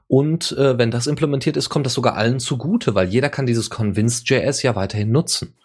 Und 0.08 0.52
äh, 0.52 0.78
wenn 0.78 0.92
das 0.92 1.08
implementiert 1.08 1.58
ist, 1.58 1.70
kommt 1.70 1.88
das 1.88 1.94
sogar 1.96 2.16
allen 2.16 2.40
zugute, 2.40 2.94
weil 2.94 3.08
jeder 3.08 3.30
kann 3.30 3.48
dieses 3.48 3.72
Convince.js 3.72 4.62
ja 4.62 4.76
weiterhin 4.76 5.12
nutzen. 5.12 5.56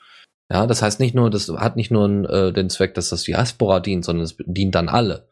Ja, 0.50 0.66
das 0.66 0.82
heißt 0.82 1.00
nicht 1.00 1.14
nur, 1.14 1.30
das 1.30 1.48
hat 1.48 1.76
nicht 1.76 1.90
nur 1.90 2.08
äh, 2.30 2.52
den 2.52 2.70
Zweck, 2.70 2.94
dass 2.94 3.10
das 3.10 3.24
Diaspora 3.24 3.80
dient, 3.80 4.04
sondern 4.04 4.24
es 4.24 4.36
dient 4.38 4.74
dann 4.74 4.88
alle. 4.88 5.28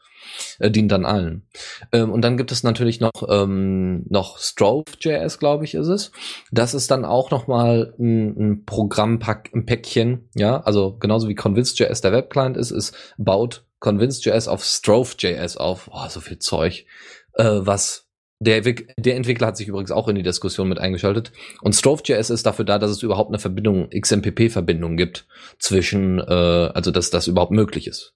Äh, 0.58 0.70
dient 0.70 0.92
dann 0.92 1.04
allen. 1.04 1.46
Ähm, 1.92 2.10
und 2.10 2.22
dann 2.22 2.36
gibt 2.36 2.52
es 2.52 2.62
natürlich 2.62 3.00
noch, 3.00 3.12
ähm, 3.28 4.04
noch 4.08 4.38
Strove.js, 4.38 5.38
glaube 5.38 5.64
ich, 5.64 5.74
ist 5.74 5.88
es. 5.88 6.12
Das 6.50 6.74
ist 6.74 6.90
dann 6.90 7.04
auch 7.04 7.30
nochmal 7.30 7.94
ein, 7.98 8.36
ein 8.38 8.64
Programmpack, 8.64 9.50
ein 9.54 9.66
Päckchen, 9.66 10.28
ja, 10.34 10.60
also 10.60 10.96
genauso 10.98 11.28
wie 11.28 11.34
Convince.js 11.34 12.00
der 12.00 12.12
Webclient 12.12 12.56
ist, 12.56 12.70
ist 12.70 12.94
baut 13.18 13.64
Convince.js 13.80 14.48
auf 14.48 14.64
Strove.js 14.64 15.56
auf. 15.56 15.90
Oh, 15.92 16.08
so 16.08 16.20
viel 16.20 16.38
Zeug. 16.38 16.86
Äh, 17.34 17.60
was 17.60 18.05
der, 18.38 18.60
der 18.60 19.16
Entwickler 19.16 19.48
hat 19.48 19.56
sich 19.56 19.68
übrigens 19.68 19.90
auch 19.90 20.08
in 20.08 20.16
die 20.16 20.22
Diskussion 20.22 20.68
mit 20.68 20.78
eingeschaltet. 20.78 21.32
Und 21.62 21.74
Strove.js 21.74 22.30
ist 22.30 22.44
dafür 22.44 22.64
da, 22.64 22.78
dass 22.78 22.90
es 22.90 23.02
überhaupt 23.02 23.30
eine 23.30 23.38
Verbindung, 23.38 23.88
XMPP-Verbindung 23.90 24.96
gibt 24.96 25.26
zwischen, 25.58 26.18
äh, 26.18 26.22
also 26.74 26.90
dass 26.90 27.10
das 27.10 27.26
überhaupt 27.26 27.52
möglich 27.52 27.86
ist. 27.86 28.14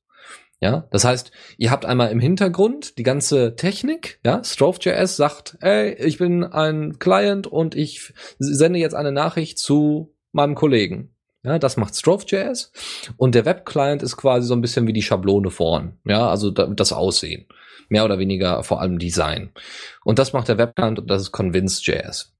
Ja, 0.63 0.87
das 0.91 1.05
heißt, 1.05 1.31
ihr 1.57 1.71
habt 1.71 1.87
einmal 1.87 2.11
im 2.11 2.21
Hintergrund 2.21 2.99
die 2.99 3.03
ganze 3.03 3.57
Technik, 3.57 4.21
ja, 4.27 4.45
Strove.js 4.45 5.17
sagt, 5.17 5.57
ey, 5.63 5.95
ich 5.95 6.19
bin 6.19 6.45
ein 6.45 6.99
Client 6.99 7.47
und 7.47 7.75
ich 7.75 8.13
sende 8.39 8.79
jetzt 8.79 8.95
eine 8.95 9.11
Nachricht 9.11 9.59
zu 9.59 10.15
meinem 10.33 10.55
Kollegen. 10.55 11.15
Ja, 11.43 11.59
das 11.59 11.79
macht 11.79 11.97
Strove.js 11.97 12.73
und 13.17 13.35
der 13.35 13.47
Web-Client 13.47 14.03
ist 14.03 14.19
quasi 14.19 14.47
so 14.47 14.53
ein 14.53 14.61
bisschen 14.61 14.87
wie 14.87 14.93
die 14.93 15.01
Schablone 15.01 15.49
vorn, 15.49 15.99
ja, 16.05 16.29
also 16.29 16.51
das 16.51 16.93
Aussehen 16.93 17.47
mehr 17.89 18.05
oder 18.05 18.19
weniger 18.19 18.63
vor 18.63 18.81
allem 18.81 18.99
Design. 18.99 19.51
Und 20.05 20.19
das 20.19 20.33
macht 20.33 20.49
der 20.49 20.59
Webclient 20.59 20.99
und 20.99 21.11
das 21.11 21.23
ist 21.23 21.33
Convince.js. 21.33 22.33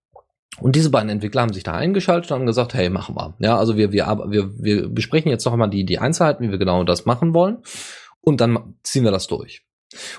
Und 0.61 0.77
diese 0.77 0.91
beiden 0.91 1.09
Entwickler 1.09 1.43
haben 1.43 1.53
sich 1.53 1.63
da 1.63 1.73
eingeschaltet 1.73 2.31
und 2.31 2.39
haben 2.39 2.47
gesagt, 2.47 2.75
hey, 2.75 2.91
machen 2.91 3.15
wir. 3.15 3.35
Ja, 3.39 3.57
also 3.57 3.77
wir, 3.77 3.93
wir, 3.93 4.07
wir, 4.29 4.53
wir 4.59 4.89
besprechen 4.89 5.31
jetzt 5.31 5.45
noch 5.45 5.57
mal 5.57 5.69
die, 5.69 5.85
die 5.85 5.99
Einzelheiten, 5.99 6.47
wie 6.47 6.51
wir 6.51 6.59
genau 6.59 6.85
das 6.85 7.07
machen 7.07 7.35
wollen. 7.35 7.59
Und 8.21 8.41
dann 8.41 8.75
ziehen 8.83 9.05
wir 9.05 9.11
das 9.11 9.27
durch. 9.27 9.63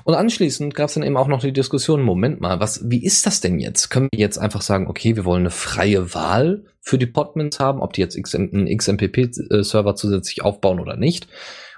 Und 0.04 0.16
anschließend 0.16 0.74
gab 0.74 0.90
es 0.90 0.96
dann 0.96 1.04
eben 1.04 1.16
auch 1.16 1.28
noch 1.28 1.42
die 1.42 1.54
Diskussion, 1.54 2.02
Moment 2.02 2.42
mal, 2.42 2.60
was, 2.60 2.90
wie 2.90 3.04
ist 3.06 3.26
das 3.26 3.40
denn 3.40 3.60
jetzt? 3.60 3.90
Können 3.90 4.10
wir 4.12 4.20
jetzt 4.20 4.38
einfach 4.38 4.62
sagen, 4.62 4.88
okay, 4.88 5.16
wir 5.16 5.24
wollen 5.24 5.44
eine 5.44 5.52
freie 5.52 6.14
Wahl 6.14 6.66
für 6.82 6.98
die 6.98 7.06
Podmans 7.06 7.60
haben, 7.60 7.80
ob 7.80 7.94
die 7.94 8.02
jetzt 8.02 8.18
einen 8.36 8.78
XMPP-Server 8.78 9.96
zusätzlich 9.96 10.44
aufbauen 10.44 10.80
oder 10.80 10.98
nicht? 10.98 11.28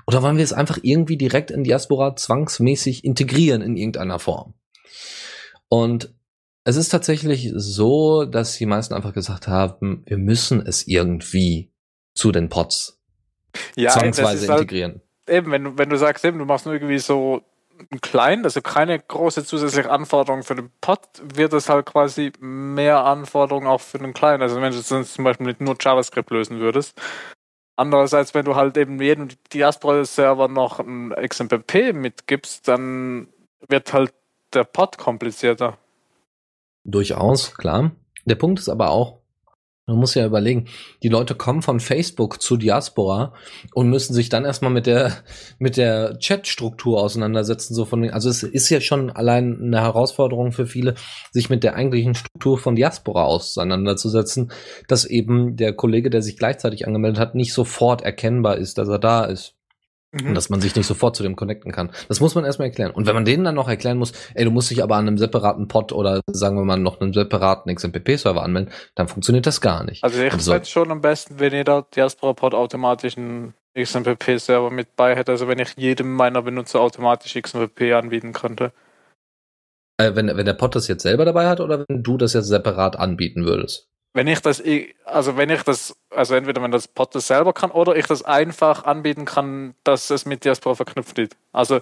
Oder 0.08 0.22
wollen 0.22 0.38
wir 0.38 0.44
es 0.44 0.54
einfach 0.54 0.80
irgendwie 0.82 1.18
direkt 1.18 1.52
in 1.52 1.63
Diaspora 1.63 2.16
zwangsmäßig 2.16 3.04
integrieren 3.04 3.62
in 3.62 3.78
irgendeiner 3.78 4.20
Form? 4.20 4.54
Und 5.70 6.13
es 6.66 6.76
ist 6.76 6.89
tatsächlich 6.89 7.52
so, 7.56 8.26
dass 8.26 8.58
die 8.58 8.66
meisten 8.66 8.94
einfach 8.94 9.13
gesagt 9.13 9.48
haben, 9.48 10.04
wir 10.06 10.18
müssen 10.18 10.66
es 10.66 10.88
irgendwie 10.88 11.72
zu 12.13 12.32
den 12.32 12.50
Pods 12.50 13.02
ja, 13.76 13.92
zwangsweise 13.92 14.48
halt 14.48 14.62
integrieren. 14.62 15.02
Eben, 15.28 15.52
wenn 15.52 15.63
du, 15.63 15.78
wenn 15.78 15.89
du 15.89 15.98
sagst, 15.98 16.24
eben, 16.26 16.39
du 16.39 16.46
machst 16.46 16.66
nur 16.66 16.76
irgendwie 16.76 17.00
so 17.00 17.42
einen 17.92 18.02
kleinen, 18.02 18.44
also 18.46 18.62
keine 18.62 19.00
große 19.00 19.46
zusätzliche 19.46 19.89
Anforderung 19.89 20.44
für 20.44 20.56
den 20.56 20.70
Pod, 20.80 21.00
wird 21.22 21.54
es 21.54 21.70
halt 21.70 21.86
quasi 21.86 22.32
mehr 22.39 23.04
Anforderungen 23.04 23.68
auch 23.68 23.82
für 23.82 23.98
den 23.98 24.13
kleinen. 24.13 24.42
Also 24.42 24.62
wenn 24.62 24.72
du 24.72 24.80
es 24.80 24.88
zum 24.88 25.24
Beispiel 25.24 25.48
mit 25.48 25.60
nur 25.60 25.76
JavaScript 25.80 26.30
lösen 26.30 26.60
würdest, 26.60 27.00
Andererseits, 27.75 28.33
wenn 28.33 28.45
du 28.45 28.55
halt 28.55 28.77
eben 28.77 29.01
jedem 29.01 29.29
Diaspora-Server 29.51 30.47
noch 30.47 30.79
ein 30.79 31.09
XMPP 31.12 31.93
mitgibst, 31.93 32.67
dann 32.67 33.27
wird 33.67 33.93
halt 33.93 34.13
der 34.53 34.63
Pod 34.63 34.97
komplizierter. 34.97 35.77
Durchaus, 36.83 37.55
klar. 37.55 37.91
Der 38.25 38.36
Punkt 38.36 38.59
ist 38.59 38.69
aber 38.69 38.91
auch, 38.91 39.22
man 39.86 39.98
muss 39.98 40.15
ja 40.15 40.26
überlegen, 40.26 40.67
die 41.04 41.10
Leute 41.10 41.36
kommen 41.36 41.62
von 41.62 41.82
Facebook 41.82 42.41
zu 42.41 42.56
Diaspora 42.56 43.34
und 43.74 43.89
müssen 43.89 44.13
sich 44.13 44.30
dann 44.30 44.46
erstmal 44.46 44.72
mit 44.72 44.86
der, 44.86 45.12
mit 45.60 45.76
der 45.76 46.17
Chat-Struktur 46.19 47.02
auseinandersetzen, 47.02 47.74
so 47.74 47.84
von, 47.84 48.10
also 48.10 48.30
es 48.30 48.43
ist 48.43 48.69
ja 48.69 48.80
schon 48.80 49.10
allein 49.12 49.60
eine 49.62 49.82
Herausforderung 49.82 50.54
für 50.54 50.67
viele, 50.67 50.96
sich 51.32 51.50
mit 51.50 51.63
der 51.63 51.76
eigentlichen 51.76 52.15
Struktur 52.15 52.58
von 52.58 52.76
Diaspora 52.76 53.26
auseinanderzusetzen, 53.26 54.52
dass 54.88 55.04
eben 55.06 55.58
der 55.58 55.74
Kollege, 55.74 56.10
der 56.10 56.22
sich 56.22 56.38
gleichzeitig 56.38 56.88
angemeldet 56.88 57.19
hat, 57.19 57.36
nicht 57.36 57.54
sofort 57.54 58.04
erkennbar 58.04 58.58
ist, 58.58 58.78
dass 58.78 58.88
er 58.88 59.00
da 59.00 59.26
ist. 59.26 59.56
Mhm. 60.13 60.30
Und 60.30 60.36
dass 60.36 60.49
man 60.49 60.62
sich 60.62 60.76
nicht 60.76 60.86
sofort 60.86 61.15
zu 61.15 61.23
dem 61.23 61.36
connecten 61.36 61.71
kann. 61.71 61.89
Das 62.08 62.19
muss 62.19 62.36
man 62.36 62.45
erstmal 62.45 62.67
erklären. 62.67 62.91
Und 62.91 63.08
wenn 63.08 63.15
man 63.15 63.26
denen 63.26 63.43
dann 63.43 63.56
noch 63.56 63.67
erklären 63.67 63.97
muss, 63.97 64.13
ey, 64.36 64.45
du 64.45 64.52
musst 64.52 64.69
dich 64.69 64.84
aber 64.84 64.95
an 64.95 65.08
einem 65.08 65.17
separaten 65.17 65.67
Pod 65.67 65.91
oder 65.91 66.21
sagen 66.28 66.56
wir 66.56 66.63
mal 66.63 66.78
noch 66.78 67.02
einen 67.02 67.13
separaten 67.13 67.73
XMPP-Server 67.73 68.43
anmelden, 68.43 68.71
dann 68.93 69.08
funktioniert 69.08 69.47
das 69.47 69.60
gar 69.60 69.84
nicht. 69.84 70.04
Also 70.04 70.21
ich 70.21 70.34
so. 70.34 70.52
fände 70.52 70.67
schon 70.67 70.91
am 70.91 71.02
besten, 71.02 71.39
wenn 71.39 71.52
jeder 71.52 71.88
Diaspora-Pod 71.95 72.54
automatisch 72.54 73.17
einen 73.17 73.56
XMPP-Server 73.76 74.69
mit 74.69 74.95
bei 74.95 75.15
hätte. 75.15 75.32
Also 75.32 75.47
wenn 75.47 75.58
ich 75.58 75.73
jedem 75.78 76.13
meiner 76.13 76.43
Benutzer 76.43 76.80
automatisch 76.80 77.34
XMPP 77.34 77.93
anbieten 77.93 78.34
könnte. 78.34 78.71
Äh, 79.97 80.15
wenn, 80.15 80.28
wenn 80.28 80.45
der 80.45 80.54
Pod 80.54 80.76
das 80.76 80.88
jetzt 80.88 81.04
selber 81.04 81.26
dabei 81.26 81.47
hat 81.47 81.60
oder 81.60 81.86
wenn 81.88 82.04
du 82.04 82.17
das 82.17 82.34
jetzt 82.34 82.47
separat 82.47 82.97
anbieten 82.97 83.45
würdest? 83.45 83.89
Wenn 84.13 84.28
ich 84.28 84.39
das, 84.41 84.63
also 85.06 85.38
wenn 85.38 85.49
ich 85.49 85.63
das, 85.63 85.95
also 86.10 86.36
entweder 86.36 86.62
wenn 86.62 86.71
das 86.71 86.88
Pod 86.88 87.13
das 87.15 87.28
selber 87.28 87.52
kann 87.52 87.71
oder 87.71 87.95
ich 87.95 88.06
das 88.06 88.23
einfach 88.23 88.86
anbieten 88.86 89.26
kann, 89.26 89.73
dass 89.84 90.10
es 90.10 90.26
mit 90.26 90.45
Diaspora 90.45 90.76
verknüpft 90.76 91.17
ist. 91.17 91.36
Also 91.52 91.82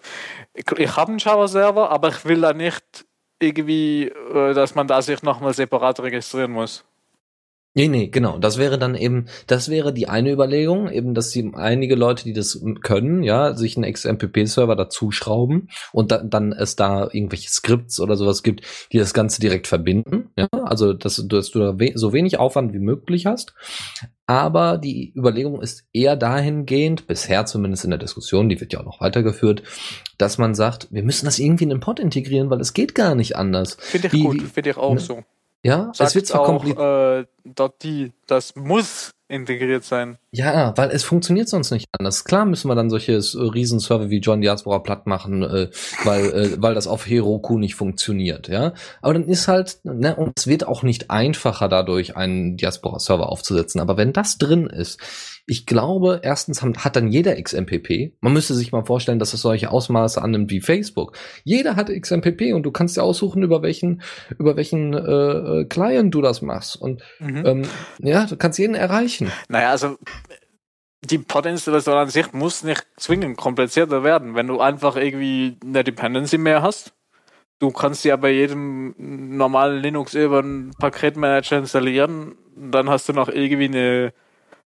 ich, 0.53 0.65
ich 0.77 0.95
habe 0.95 1.11
einen 1.11 1.19
Shower-Server, 1.19 1.89
aber 1.89 2.09
ich 2.09 2.25
will 2.25 2.41
da 2.41 2.53
nicht 2.53 3.05
irgendwie, 3.39 4.07
äh, 4.07 4.53
dass 4.53 4.75
man 4.75 4.87
da 4.87 5.01
sich 5.01 5.21
nochmal 5.23 5.53
separat 5.53 5.99
registrieren 5.99 6.51
muss. 6.51 6.85
Nee, 7.73 7.87
nee, 7.87 8.07
genau. 8.07 8.37
Das 8.37 8.57
wäre 8.57 8.77
dann 8.77 8.95
eben, 8.95 9.27
das 9.47 9.69
wäre 9.69 9.93
die 9.93 10.09
eine 10.09 10.31
Überlegung, 10.31 10.89
eben, 10.89 11.13
dass 11.13 11.31
sie 11.31 11.51
einige 11.53 11.95
Leute, 11.95 12.25
die 12.25 12.33
das 12.33 12.61
können, 12.81 13.23
ja, 13.23 13.53
sich 13.55 13.77
einen 13.77 13.91
XMPP-Server 13.91 14.75
dazu 14.75 15.11
schrauben 15.11 15.69
und 15.93 16.11
da, 16.11 16.17
dann 16.17 16.51
es 16.51 16.75
da 16.75 17.07
irgendwelche 17.09 17.49
Skripts 17.49 18.01
oder 18.01 18.17
sowas 18.17 18.43
gibt, 18.43 18.65
die 18.91 18.97
das 18.97 19.13
Ganze 19.13 19.39
direkt 19.39 19.67
verbinden, 19.67 20.31
ja, 20.37 20.47
also, 20.51 20.91
dass, 20.91 21.25
dass 21.27 21.51
du 21.51 21.59
da 21.59 21.79
we 21.79 21.93
so 21.95 22.11
wenig 22.11 22.37
Aufwand 22.39 22.73
wie 22.73 22.79
möglich 22.79 23.25
hast. 23.25 23.53
Aber 24.27 24.77
die 24.77 25.13
Überlegung 25.15 25.61
ist 25.61 25.85
eher 25.93 26.17
dahingehend, 26.17 27.07
bisher 27.07 27.45
zumindest 27.45 27.85
in 27.85 27.89
der 27.89 27.99
Diskussion, 27.99 28.49
die 28.49 28.59
wird 28.59 28.73
ja 28.73 28.81
auch 28.81 28.85
noch 28.85 29.01
weitergeführt, 29.01 29.63
dass 30.17 30.37
man 30.37 30.55
sagt, 30.55 30.89
wir 30.91 31.03
müssen 31.03 31.25
das 31.25 31.39
irgendwie 31.39 31.63
in 31.63 31.69
den 31.69 31.79
Pod 31.79 31.99
integrieren, 31.99 32.49
weil 32.49 32.59
es 32.59 32.73
geht 32.73 32.95
gar 32.95 33.15
nicht 33.15 33.37
anders. 33.37 33.77
Finde 33.79 34.07
ich 34.07 34.13
wie, 34.13 34.23
gut, 34.23 34.41
finde 34.41 34.71
ich 34.71 34.77
auch 34.77 34.93
ne? 34.93 34.99
so. 34.99 35.23
Ja, 35.63 35.91
Sagt 35.93 36.09
es 36.09 36.15
wird 36.15 36.27
zwar 36.27 36.43
kompliziert. 36.43 37.27
Äh, 37.55 37.69
die, 37.81 38.13
das 38.27 38.55
muss 38.55 39.11
integriert 39.27 39.83
sein. 39.83 40.17
Ja, 40.33 40.73
weil 40.77 40.91
es 40.91 41.03
funktioniert 41.03 41.49
sonst 41.49 41.71
nicht 41.71 41.89
anders. 41.91 42.23
Klar 42.23 42.45
müssen 42.45 42.69
wir 42.69 42.75
dann 42.75 42.89
solche 42.89 43.13
äh, 43.13 43.17
Riesenserver 43.17 44.09
wie 44.09 44.19
John 44.19 44.39
Diaspora 44.39 44.79
platt 44.79 45.05
machen, 45.05 45.43
äh, 45.43 45.69
weil, 46.05 46.25
äh, 46.31 46.49
weil 46.57 46.73
das 46.73 46.87
auf 46.87 47.05
Heroku 47.05 47.57
nicht 47.57 47.75
funktioniert, 47.75 48.47
ja. 48.47 48.73
Aber 49.01 49.13
dann 49.13 49.27
ist 49.27 49.49
halt, 49.49 49.79
ne, 49.83 50.15
und 50.15 50.39
es 50.39 50.47
wird 50.47 50.65
auch 50.65 50.83
nicht 50.83 51.11
einfacher 51.11 51.67
dadurch, 51.67 52.15
einen 52.15 52.55
Diaspora-Server 52.55 53.27
aufzusetzen. 53.27 53.81
Aber 53.81 53.97
wenn 53.97 54.13
das 54.13 54.37
drin 54.37 54.67
ist, 54.67 55.01
ich 55.47 55.65
glaube, 55.65 56.21
erstens 56.23 56.61
hat 56.61 56.95
dann 56.95 57.11
jeder 57.11 57.35
XMPP. 57.35 58.13
Man 58.21 58.31
müsste 58.31 58.53
sich 58.53 58.71
mal 58.71 58.85
vorstellen, 58.85 59.19
dass 59.19 59.33
es 59.33 59.41
solche 59.41 59.71
Ausmaße 59.71 60.21
annimmt 60.21 60.51
wie 60.51 60.61
Facebook. 60.61 61.17
Jeder 61.43 61.75
hat 61.75 61.89
XMPP 61.89 62.53
und 62.53 62.63
du 62.63 62.71
kannst 62.71 62.95
dir 62.95 63.03
aussuchen, 63.03 63.43
über 63.43 63.61
welchen, 63.61 64.01
über 64.37 64.55
welchen 64.55 64.93
äh, 64.93 64.99
äh 64.99 65.65
Client 65.65 66.13
du 66.13 66.21
das 66.21 66.41
machst. 66.41 66.75
Und 66.77 67.01
mhm. 67.19 67.43
ähm, 67.45 67.61
ja, 67.99 68.25
du 68.27 68.37
kannst 68.37 68.59
jeden 68.59 68.75
erreichen. 68.75 69.31
Naja, 69.49 69.71
also 69.71 69.97
die 71.03 71.17
Pod-Installation 71.17 71.97
an 71.97 72.09
sich 72.09 72.31
muss 72.33 72.63
nicht 72.63 72.85
zwingend 72.97 73.37
komplizierter 73.37 74.03
werden, 74.03 74.35
wenn 74.35 74.47
du 74.47 74.59
einfach 74.59 74.95
irgendwie 74.95 75.57
eine 75.63 75.83
Dependency 75.83 76.37
mehr 76.37 76.61
hast. 76.61 76.93
Du 77.59 77.71
kannst 77.71 78.05
ja 78.05 78.15
bei 78.15 78.31
jedem 78.31 78.95
normalen 78.97 79.81
Linux 79.81 80.13
über 80.13 80.39
einen 80.39 80.71
Paketmanager 80.79 81.59
installieren. 81.59 82.35
Dann 82.55 82.89
hast 82.89 83.09
du 83.09 83.13
noch 83.13 83.29
irgendwie 83.29 83.65
eine 83.65 84.13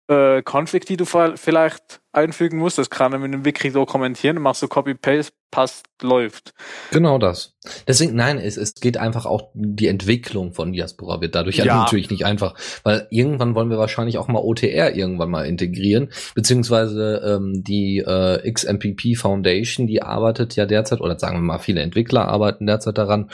äh, 0.08 0.42
Config, 0.42 0.84
die 0.86 0.96
du 0.96 1.04
vielleicht 1.04 2.00
einfügen 2.12 2.58
musst. 2.58 2.78
Das 2.78 2.90
kann 2.90 3.12
er 3.12 3.18
mit 3.18 3.32
einem 3.32 3.44
Wiki 3.44 3.70
dokumentieren, 3.70 4.40
machst 4.40 4.62
du 4.62 4.68
Copy-Paste, 4.68 5.32
passt, 5.52 5.86
läuft. 6.02 6.54
Genau 6.90 7.18
das. 7.18 7.54
Deswegen, 7.86 8.16
nein, 8.16 8.38
es, 8.38 8.56
es 8.56 8.74
geht 8.74 8.96
einfach 8.96 9.26
auch, 9.26 9.50
die 9.54 9.86
Entwicklung 9.86 10.52
von 10.52 10.72
Diaspora 10.72 11.20
wird 11.20 11.36
dadurch 11.36 11.58
ja. 11.58 11.82
natürlich 11.82 12.10
nicht 12.10 12.24
einfach, 12.24 12.56
weil 12.82 13.06
irgendwann 13.10 13.54
wollen 13.54 13.70
wir 13.70 13.78
wahrscheinlich 13.78 14.18
auch 14.18 14.26
mal 14.26 14.40
OTR 14.40 14.96
irgendwann 14.96 15.30
mal 15.30 15.46
integrieren, 15.46 16.10
beziehungsweise 16.34 17.22
ähm, 17.24 17.62
die 17.62 17.98
äh, 17.98 18.50
XMPP 18.50 19.16
Foundation, 19.16 19.86
die 19.86 20.02
arbeitet 20.02 20.56
ja 20.56 20.66
derzeit, 20.66 21.00
oder 21.00 21.16
sagen 21.18 21.36
wir 21.36 21.42
mal, 21.42 21.58
viele 21.58 21.82
Entwickler 21.82 22.26
arbeiten 22.26 22.66
derzeit 22.66 22.98
daran, 22.98 23.30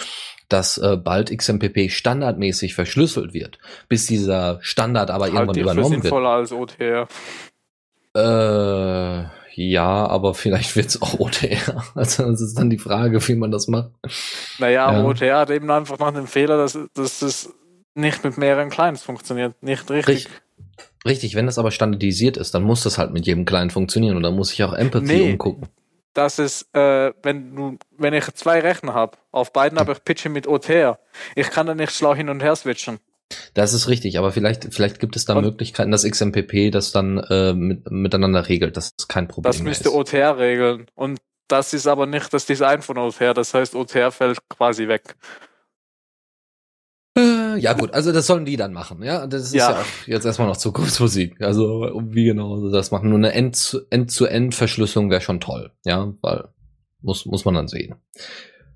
dass 0.49 0.77
äh, 0.77 0.97
bald 0.97 1.37
XMPP 1.37 1.91
standardmäßig 1.91 2.75
verschlüsselt 2.75 3.33
wird, 3.33 3.59
bis 3.89 4.07
dieser 4.07 4.59
Standard 4.61 5.11
aber 5.11 5.27
halt 5.27 5.35
irgendwann 5.35 5.57
übernommen 5.57 5.93
wird. 5.93 6.03
sinnvoller 6.03 6.31
als 6.31 6.53
OTR. 6.53 7.07
Äh, 8.15 9.38
ja, 9.59 10.07
aber 10.07 10.35
vielleicht 10.35 10.77
wird 10.77 10.87
es 10.87 11.03
auch 11.03 11.19
OTR. 11.19 11.85
Also 11.95 12.31
das 12.31 12.41
ist 12.41 12.59
dann 12.59 12.71
die 12.71 12.79
Frage, 12.79 13.27
wie 13.27 13.35
man 13.35 13.51
das 13.51 13.67
macht. 13.69 13.91
Naja, 14.59 14.93
ja. 14.93 15.05
OTR 15.05 15.39
hat 15.39 15.51
eben 15.51 15.71
einfach 15.71 15.99
noch 15.99 16.13
den 16.13 16.27
Fehler, 16.27 16.57
dass, 16.57 16.79
dass 16.95 17.19
das 17.19 17.53
nicht 17.95 18.23
mit 18.23 18.39
mehreren 18.39 18.71
Clients 18.71 19.03
funktioniert. 19.03 19.61
Nicht 19.63 19.91
richtig. 19.91 20.29
richtig. 21.05 21.35
Wenn 21.35 21.47
das 21.47 21.59
aber 21.59 21.71
standardisiert 21.71 22.37
ist, 22.37 22.55
dann 22.55 22.63
muss 22.63 22.85
das 22.85 22.99
halt 22.99 23.13
mit 23.13 23.27
jedem 23.27 23.45
Client 23.45 23.73
funktionieren 23.73 24.17
und 24.17 24.23
dann 24.23 24.37
muss 24.37 24.53
ich 24.53 24.63
auch 24.63 24.73
Empathy 24.73 25.07
nee, 25.07 25.33
umgucken 25.33 25.69
dass 26.19 26.41
es, 26.41 26.63
äh, 26.73 27.13
wenn 27.23 27.55
du, 27.55 27.79
wenn 27.97 28.13
ich 28.13 28.25
zwei 28.35 28.59
Rechner 28.59 28.93
habe, 28.93 29.17
auf 29.31 29.53
beiden 29.53 29.79
habe 29.79 29.93
ich 29.93 30.03
Pitchen 30.03 30.33
mit 30.33 30.49
OTR. 30.49 30.99
Ich 31.37 31.49
kann 31.51 31.69
da 31.69 31.77
nicht 31.77 31.93
schlau 31.93 32.13
hin 32.13 32.29
und 32.29 32.43
her 32.43 32.57
switchen. 32.57 32.99
Das 33.55 33.75
ist 33.75 33.89
richtig, 33.89 34.19
aber 34.19 34.33
vielleicht, 34.33 34.73
vielleicht 34.73 35.01
gibt 35.01 35.17
es 35.17 35.25
da 35.25 35.35
und 35.35 35.45
Möglichkeiten, 35.45 35.91
dass 35.91 36.09
XMPP 36.09 36.71
das 36.71 36.93
dann 36.93 37.19
äh, 37.19 37.53
mit, 37.53 37.91
miteinander 37.91 38.49
regelt. 38.49 38.77
Das 38.77 38.93
ist 38.99 39.09
kein 39.09 39.29
Problem. 39.29 39.51
Das 39.51 39.61
müsste. 39.61 39.93
OTR 39.93 40.39
regeln. 40.39 40.87
Und 40.95 41.19
das 41.49 41.73
ist 41.73 41.87
aber 41.87 42.07
nicht 42.07 42.33
das 42.33 42.47
Design 42.47 42.83
von 42.83 42.99
OTR. 42.99 43.35
Das 43.35 43.53
heißt, 43.55 43.75
OTR 43.75 44.11
fällt 44.13 44.39
quasi 44.49 44.89
weg. 44.89 45.17
Äh, 47.19 47.59
ja 47.59 47.73
gut, 47.73 47.93
also 47.93 48.13
das 48.13 48.27
sollen 48.27 48.45
die 48.45 48.57
dann 48.57 48.73
machen, 48.73 49.03
ja. 49.03 49.27
Das 49.27 49.43
ist 49.43 49.55
ja, 49.55 49.73
ja 49.73 49.85
jetzt 50.07 50.25
erstmal 50.25 50.49
noch 50.49 50.57
Zukunftsmusik. 50.57 51.41
Also 51.41 51.91
wie 52.11 52.25
genau 52.25 52.59
sie 52.59 52.71
das 52.71 52.91
machen. 52.91 53.09
Nur 53.11 53.19
eine 53.19 53.33
End-zu-End-Verschlüsselung 53.33 55.11
wäre 55.11 55.21
schon 55.21 55.41
toll, 55.41 55.73
ja, 55.85 56.13
weil 56.21 56.49
muss, 57.01 57.27
muss 57.27 57.45
man 57.45 57.55
dann 57.55 57.69
sehen. 57.69 57.95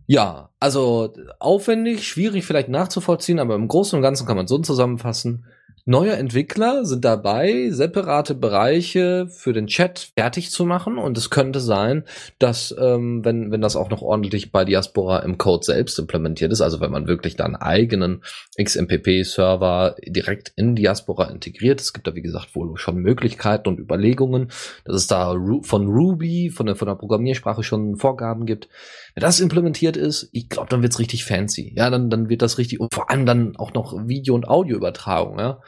Ja, 0.06 0.50
also 0.58 1.14
aufwendig, 1.38 2.06
schwierig 2.06 2.44
vielleicht 2.44 2.68
nachzuvollziehen, 2.68 3.38
aber 3.38 3.54
im 3.54 3.68
Großen 3.68 3.96
und 3.96 4.02
Ganzen 4.02 4.26
kann 4.26 4.36
man 4.36 4.46
so 4.46 4.58
zusammenfassen. 4.58 5.44
Neue 5.84 6.12
Entwickler 6.12 6.84
sind 6.84 7.04
dabei, 7.04 7.70
separate 7.70 8.36
Bereiche 8.36 9.26
für 9.26 9.52
den 9.52 9.66
Chat 9.66 10.12
fertig 10.16 10.52
zu 10.52 10.64
machen 10.64 10.96
und 10.96 11.18
es 11.18 11.28
könnte 11.28 11.58
sein, 11.58 12.04
dass 12.38 12.72
ähm, 12.78 13.24
wenn 13.24 13.50
wenn 13.50 13.60
das 13.60 13.74
auch 13.74 13.90
noch 13.90 14.00
ordentlich 14.00 14.52
bei 14.52 14.64
Diaspora 14.64 15.18
im 15.20 15.38
Code 15.38 15.64
selbst 15.64 15.98
implementiert 15.98 16.52
ist, 16.52 16.60
also 16.60 16.80
wenn 16.80 16.92
man 16.92 17.08
wirklich 17.08 17.34
dann 17.34 17.56
eigenen 17.56 18.22
XMPP-Server 18.62 19.96
direkt 20.06 20.52
in 20.54 20.76
Diaspora 20.76 21.24
integriert, 21.24 21.80
es 21.80 21.92
gibt 21.92 22.06
da 22.06 22.14
wie 22.14 22.22
gesagt 22.22 22.54
wohl 22.54 22.76
schon 22.76 22.98
Möglichkeiten 22.98 23.68
und 23.68 23.80
Überlegungen, 23.80 24.52
dass 24.84 24.94
es 24.94 25.08
da 25.08 25.34
von 25.62 25.88
Ruby 25.88 26.50
von 26.50 26.66
der 26.66 26.76
von 26.76 26.86
der 26.86 26.94
Programmiersprache 26.94 27.64
schon 27.64 27.96
Vorgaben 27.96 28.46
gibt. 28.46 28.68
Wenn 29.14 29.22
das 29.22 29.40
implementiert 29.40 29.96
ist, 29.96 30.28
ich 30.32 30.48
glaube, 30.48 30.68
dann 30.68 30.82
wird's 30.82 30.98
richtig 30.98 31.24
fancy. 31.24 31.72
Ja, 31.76 31.90
dann 31.90 32.10
dann 32.10 32.28
wird 32.28 32.42
das 32.42 32.58
richtig 32.58 32.80
und 32.80 32.94
vor 32.94 33.10
allem 33.10 33.26
dann 33.26 33.56
auch 33.56 33.72
noch 33.74 34.08
Video 34.08 34.34
und 34.34 34.48
Audioübertragung. 34.48 35.38
Ja 35.38 35.60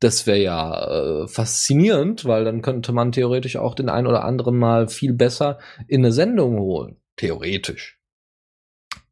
das 0.00 0.26
wäre 0.26 0.38
ja 0.38 0.88
äh, 0.88 1.28
faszinierend, 1.28 2.24
weil 2.24 2.44
dann 2.44 2.62
könnte 2.62 2.92
man 2.92 3.12
theoretisch 3.12 3.56
auch 3.56 3.74
den 3.74 3.90
ein 3.90 4.06
oder 4.06 4.24
anderen 4.24 4.58
mal 4.58 4.88
viel 4.88 5.12
besser 5.12 5.58
in 5.86 6.00
eine 6.00 6.12
Sendung 6.12 6.58
holen. 6.58 6.96
Theoretisch. 7.16 7.98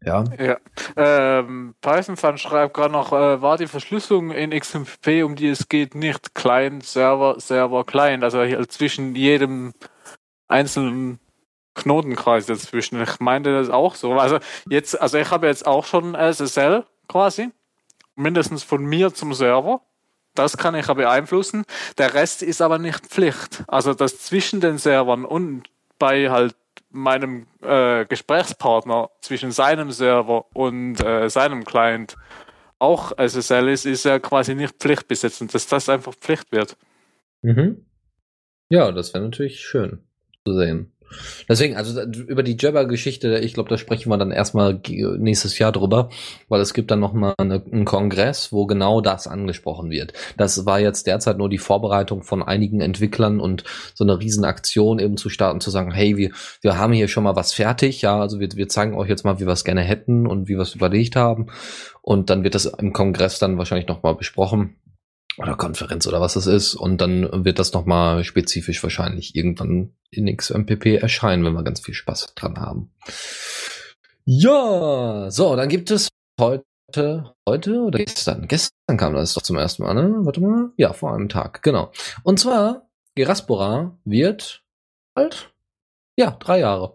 Ja. 0.03 0.25
ja. 0.39 0.57
Ähm, 0.97 1.75
Python-Fan 1.83 2.39
schreibt 2.39 2.73
gerade 2.73 2.93
noch, 2.93 3.13
äh, 3.13 3.43
war 3.43 3.59
die 3.59 3.67
Verschlüsselung 3.67 4.31
in 4.31 4.59
XMPP, 4.59 5.25
um 5.25 5.37
die 5.37 5.49
es 5.49 5.69
geht, 5.69 5.95
nicht 5.95 6.35
Client, 6.35 6.85
Server, 6.85 7.39
Server, 7.39 7.85
Client, 7.85 8.25
also 8.25 8.43
zwischen 8.67 9.15
jedem 9.15 9.75
einzelnen 10.47 11.19
Knotenkreis 11.79 12.47
dazwischen. 12.47 13.01
Ich 13.03 13.21
meinte 13.21 13.53
das 13.53 13.71
auch 13.71 13.95
so. 13.95 14.13
Also 14.15 14.39
jetzt, 14.69 15.01
also 15.01 15.19
ich 15.19 15.31
habe 15.31 15.47
jetzt 15.47 15.67
auch 15.67 15.85
schon 15.85 16.15
SSL 16.15 16.85
quasi, 17.09 17.51
mindestens 18.15 18.63
von 18.63 18.85
mir 18.85 19.15
zum 19.15 19.35
Server. 19.35 19.81
Das 20.35 20.57
kann 20.57 20.75
ich 20.75 20.89
aber 20.89 21.03
beeinflussen. 21.03 21.65
Der 21.97 22.15
Rest 22.15 22.43
ist 22.43 22.63
aber 22.63 22.79
nicht 22.79 23.07
Pflicht. 23.07 23.65
Also 23.67 23.95
das 23.95 24.19
zwischen 24.19 24.61
den 24.61 24.79
Servern 24.79 25.25
und 25.25 25.65
bei 25.99 26.31
halt 26.31 26.55
meinem 26.91 27.47
äh, 27.63 28.05
Gesprächspartner 28.07 29.11
zwischen 29.21 29.51
seinem 29.51 29.91
Server 29.91 30.47
und 30.55 31.05
äh, 31.05 31.29
seinem 31.29 31.65
Client 31.65 32.17
auch 32.79 33.13
SSL 33.19 33.69
ist, 33.69 33.87
ist 33.87 34.05
ja 34.05 34.19
quasi 34.19 34.55
nicht 34.55 34.75
pflichtbesetzend, 34.79 35.53
dass 35.55 35.67
das 35.67 35.89
einfach 35.89 36.15
Pflicht 36.15 36.53
wird. 36.53 36.77
Mhm. 37.43 37.85
Ja, 38.71 38.93
das 38.93 39.15
wäre 39.15 39.25
natürlich 39.25 39.61
schön 39.61 40.05
zu 40.47 40.55
sehen. 40.57 40.93
Deswegen, 41.49 41.77
also 41.77 42.01
über 42.03 42.43
die 42.43 42.57
Jabber-Geschichte, 42.59 43.39
ich 43.39 43.55
glaube, 43.55 43.69
da 43.69 43.79
sprechen 43.79 44.11
wir 44.11 44.19
dann 44.19 44.31
erstmal 44.31 44.81
nächstes 45.19 45.59
Jahr 45.59 45.73
drüber, 45.73 46.11
weil 46.49 46.61
es 46.61 46.75
gibt 46.75 46.91
dann 46.91 47.01
nochmal 47.01 47.35
eine, 47.39 47.63
einen 47.71 47.85
Kongress, 47.85 48.53
wo 48.53 48.67
genau 48.67 49.01
das 49.01 49.27
angesprochen 49.27 49.91
wird. 49.91 50.13
Das 50.37 50.67
war 50.67 50.81
jetzt 50.81 51.07
derzeit 51.07 51.39
nur 51.39 51.49
die 51.49 51.59
Vorbereitung 51.59 52.23
von 52.23 52.43
einigen 52.43 52.81
Entwicklern 52.81 53.41
und 53.41 53.65
so 53.95 54.05
eine 54.05 54.19
Riesenaktion 54.19 54.99
eben 54.99 55.17
zu 55.17 55.29
starten, 55.29 55.61
zu 55.61 55.71
sagen, 55.71 55.93
hey, 55.93 56.17
wir, 56.17 56.31
wir 56.61 56.79
haben 56.79 56.93
hier 56.93 57.09
schon 57.09 57.25
mal 57.25 57.37
was 57.37 57.53
fertig, 57.53 58.03
ja, 58.03 58.21
also 58.21 58.41
wir, 58.41 58.49
wir 58.55 58.69
zeigen 58.69 58.95
euch 58.95 59.09
jetzt 59.09 59.25
mal, 59.25 59.41
wie 59.41 59.47
wir 59.47 59.53
es 59.53 59.65
gerne 59.65 59.83
hätten 59.83 60.27
und 60.27 60.49
wie 60.49 60.57
wir 60.57 60.63
es 60.63 60.75
überlegt 60.75 61.17
haben. 61.17 61.47
Und 62.03 62.31
dann 62.31 62.43
wird 62.43 62.55
das 62.55 62.65
im 62.65 62.93
Kongress 62.93 63.39
dann 63.39 63.59
wahrscheinlich 63.59 63.89
nochmal 63.89 64.15
besprochen 64.15 64.77
oder 65.39 65.57
Konferenz 65.57 66.07
oder 66.07 66.21
was 66.21 66.35
das 66.35 66.47
ist. 66.47 66.75
Und 66.75 67.01
dann 67.01 67.45
wird 67.45 67.59
das 67.59 67.73
nochmal 67.73 68.25
spezifisch 68.25 68.83
wahrscheinlich 68.83 69.35
irgendwann 69.35 69.95
in 70.11 70.35
XMPP 70.35 71.01
erscheinen, 71.01 71.45
wenn 71.45 71.53
wir 71.55 71.63
ganz 71.63 71.81
viel 71.81 71.95
Spaß 71.95 72.35
dran 72.35 72.59
haben. 72.59 72.91
Ja, 74.25 75.31
so, 75.31 75.57
dann 75.57 75.69
gibt 75.69 75.91
es 75.91 76.09
heute, 76.39 77.35
heute 77.49 77.81
oder 77.81 77.99
gestern? 77.99 78.47
Gestern 78.49 78.97
kam 78.97 79.15
das 79.15 79.35
doch 79.35 79.43
zum 79.43 79.57
ersten 79.57 79.83
Mal, 79.85 79.95
ne? 79.95 80.15
Warte 80.21 80.41
mal. 80.41 80.71
Ja, 80.77 80.93
vor 80.93 81.15
einem 81.15 81.29
Tag, 81.29 81.63
genau. 81.63 81.93
Und 82.25 82.39
zwar, 82.39 82.89
Geraspora 83.15 83.99
wird 84.05 84.63
alt. 85.15 85.51
Ja, 86.17 86.33
drei 86.33 86.61
Jahre. 86.61 86.95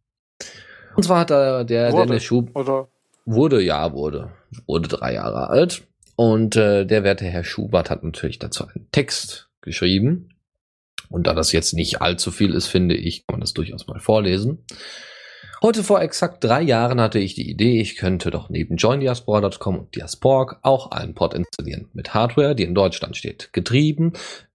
Und 0.95 1.03
zwar 1.03 1.19
hat 1.19 1.31
da 1.31 1.63
der, 1.63 1.91
Wurde, 1.91 2.07
Dennis 2.07 2.23
Schub, 2.23 2.55
Oder? 2.55 2.87
wurde, 3.25 3.61
ja, 3.61 3.93
wurde, 3.93 4.31
wurde 4.67 4.87
drei 4.87 5.13
Jahre 5.13 5.49
alt. 5.49 5.87
Und 6.15 6.55
äh, 6.55 6.85
der 6.85 7.03
werte 7.03 7.25
Herr 7.25 7.43
Schubert 7.43 7.89
hat 7.89 8.03
natürlich 8.03 8.39
dazu 8.39 8.67
einen 8.67 8.87
Text 8.91 9.49
geschrieben. 9.61 10.29
Und 11.09 11.27
da 11.27 11.33
das 11.33 11.51
jetzt 11.51 11.73
nicht 11.73 12.01
allzu 12.01 12.31
viel 12.31 12.53
ist, 12.53 12.67
finde 12.67 12.95
ich, 12.95 13.25
kann 13.27 13.35
man 13.35 13.41
das 13.41 13.53
durchaus 13.53 13.87
mal 13.87 13.99
vorlesen. 13.99 14.65
Heute 15.61 15.83
vor 15.83 16.01
exakt 16.01 16.43
drei 16.43 16.61
Jahren 16.61 16.99
hatte 16.99 17.19
ich 17.19 17.35
die 17.35 17.49
Idee, 17.49 17.79
ich 17.79 17.95
könnte 17.95 18.31
doch 18.31 18.49
neben 18.49 18.75
joindiaspora.com 18.75 19.77
und 19.77 19.95
Diasporg 19.95 20.59
auch 20.61 20.91
einen 20.91 21.13
Pod 21.13 21.33
installieren 21.33 21.87
mit 21.93 22.13
Hardware, 22.13 22.53
die 22.53 22.63
in 22.63 22.75
Deutschland 22.75 23.15
steht. 23.15 23.53
Getrieben 23.53 24.11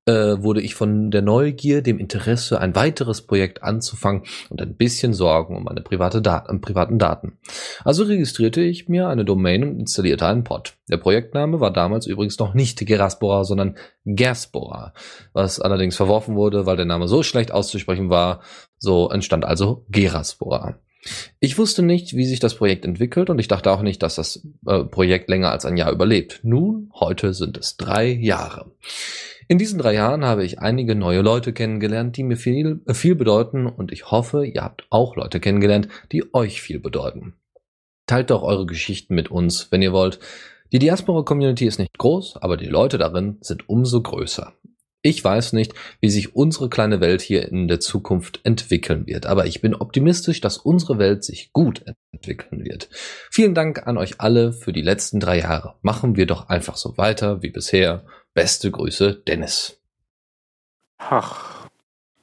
äh, 0.08 0.42
wurde 0.42 0.62
ich 0.62 0.74
von 0.74 1.10
der 1.10 1.20
Neugier, 1.20 1.82
dem 1.82 1.98
Interesse, 1.98 2.58
ein 2.60 2.74
weiteres 2.74 3.26
Projekt 3.26 3.62
anzufangen 3.62 4.22
und 4.48 4.62
ein 4.62 4.74
bisschen 4.74 5.12
Sorgen 5.12 5.54
um 5.54 5.64
meine 5.64 5.82
private 5.82 6.22
Dat 6.22 6.48
um 6.48 6.62
privaten 6.62 6.98
Daten. 6.98 7.38
Also 7.84 8.04
registrierte 8.04 8.62
ich 8.62 8.88
mir 8.88 9.08
eine 9.08 9.26
Domain 9.26 9.62
und 9.62 9.78
installierte 9.78 10.26
einen 10.26 10.44
Pod. 10.44 10.78
Der 10.88 10.96
Projektname 10.96 11.60
war 11.60 11.72
damals 11.72 12.06
übrigens 12.06 12.38
noch 12.38 12.54
nicht 12.54 12.84
Geraspora, 12.86 13.44
sondern 13.44 13.76
Gaspora, 14.06 14.94
was 15.34 15.60
allerdings 15.60 15.96
verworfen 15.96 16.36
wurde, 16.36 16.64
weil 16.64 16.76
der 16.76 16.86
Name 16.86 17.06
so 17.06 17.22
schlecht 17.22 17.52
auszusprechen 17.52 18.08
war. 18.08 18.40
So 18.78 19.10
entstand 19.10 19.44
also 19.44 19.84
Geraspora. 19.90 20.78
Ich 21.40 21.58
wusste 21.58 21.82
nicht, 21.82 22.16
wie 22.16 22.26
sich 22.26 22.40
das 22.40 22.56
Projekt 22.56 22.84
entwickelt 22.84 23.30
und 23.30 23.38
ich 23.38 23.48
dachte 23.48 23.70
auch 23.70 23.82
nicht, 23.82 24.02
dass 24.02 24.16
das 24.16 24.46
äh, 24.66 24.84
Projekt 24.84 25.28
länger 25.28 25.50
als 25.50 25.64
ein 25.64 25.76
Jahr 25.76 25.92
überlebt. 25.92 26.40
Nun, 26.42 26.90
heute 26.94 27.34
sind 27.34 27.56
es 27.56 27.76
drei 27.76 28.08
Jahre. 28.08 28.72
In 29.46 29.58
diesen 29.58 29.78
drei 29.78 29.94
Jahren 29.94 30.24
habe 30.24 30.44
ich 30.44 30.58
einige 30.58 30.94
neue 30.94 31.22
Leute 31.22 31.52
kennengelernt, 31.52 32.16
die 32.16 32.22
mir 32.22 32.36
viel, 32.36 32.80
äh, 32.86 32.94
viel 32.94 33.14
bedeuten 33.14 33.66
und 33.66 33.92
ich 33.92 34.10
hoffe, 34.10 34.44
ihr 34.44 34.62
habt 34.62 34.86
auch 34.90 35.16
Leute 35.16 35.40
kennengelernt, 35.40 35.88
die 36.12 36.34
euch 36.34 36.60
viel 36.60 36.80
bedeuten. 36.80 37.34
Teilt 38.06 38.30
doch 38.30 38.42
eure 38.42 38.66
Geschichten 38.66 39.14
mit 39.14 39.30
uns, 39.30 39.70
wenn 39.70 39.82
ihr 39.82 39.92
wollt. 39.92 40.18
Die 40.72 40.78
Diaspora-Community 40.78 41.66
ist 41.66 41.78
nicht 41.78 41.96
groß, 41.96 42.36
aber 42.38 42.56
die 42.56 42.66
Leute 42.66 42.98
darin 42.98 43.38
sind 43.40 43.68
umso 43.68 44.02
größer. 44.02 44.52
Ich 45.02 45.22
weiß 45.22 45.52
nicht, 45.52 45.74
wie 46.00 46.10
sich 46.10 46.34
unsere 46.34 46.68
kleine 46.68 47.00
Welt 47.00 47.22
hier 47.22 47.46
in 47.48 47.68
der 47.68 47.78
Zukunft 47.78 48.40
entwickeln 48.42 49.06
wird, 49.06 49.26
aber 49.26 49.46
ich 49.46 49.60
bin 49.60 49.74
optimistisch, 49.74 50.40
dass 50.40 50.58
unsere 50.58 50.98
Welt 50.98 51.22
sich 51.22 51.52
gut 51.52 51.84
entwickeln 52.10 52.64
wird. 52.64 52.88
Vielen 53.30 53.54
Dank 53.54 53.86
an 53.86 53.96
euch 53.96 54.20
alle 54.20 54.52
für 54.52 54.72
die 54.72 54.82
letzten 54.82 55.20
drei 55.20 55.38
Jahre. 55.38 55.76
Machen 55.82 56.16
wir 56.16 56.26
doch 56.26 56.48
einfach 56.48 56.76
so 56.76 56.98
weiter 56.98 57.42
wie 57.42 57.50
bisher. 57.50 58.04
Beste 58.34 58.72
Grüße, 58.72 59.22
Dennis. 59.26 59.80
Ach, 60.98 61.58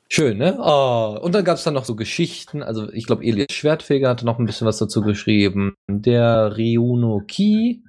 Schön, 0.07 0.37
ne? 0.37 0.57
Oh, 0.59 1.17
und 1.21 1.33
dann 1.33 1.43
gab's 1.43 1.63
dann 1.63 1.73
noch 1.73 1.85
so 1.85 1.95
Geschichten. 1.95 2.61
Also 2.61 2.91
ich 2.91 3.07
glaube, 3.07 3.25
Elias 3.25 3.51
Schwertfeger 3.51 4.09
hatte 4.09 4.25
noch 4.25 4.37
ein 4.37 4.45
bisschen 4.45 4.67
was 4.67 4.77
dazu 4.77 5.01
geschrieben. 5.01 5.73
Der 5.89 6.55
Ryuno 6.55 7.23
Ki, 7.27 7.83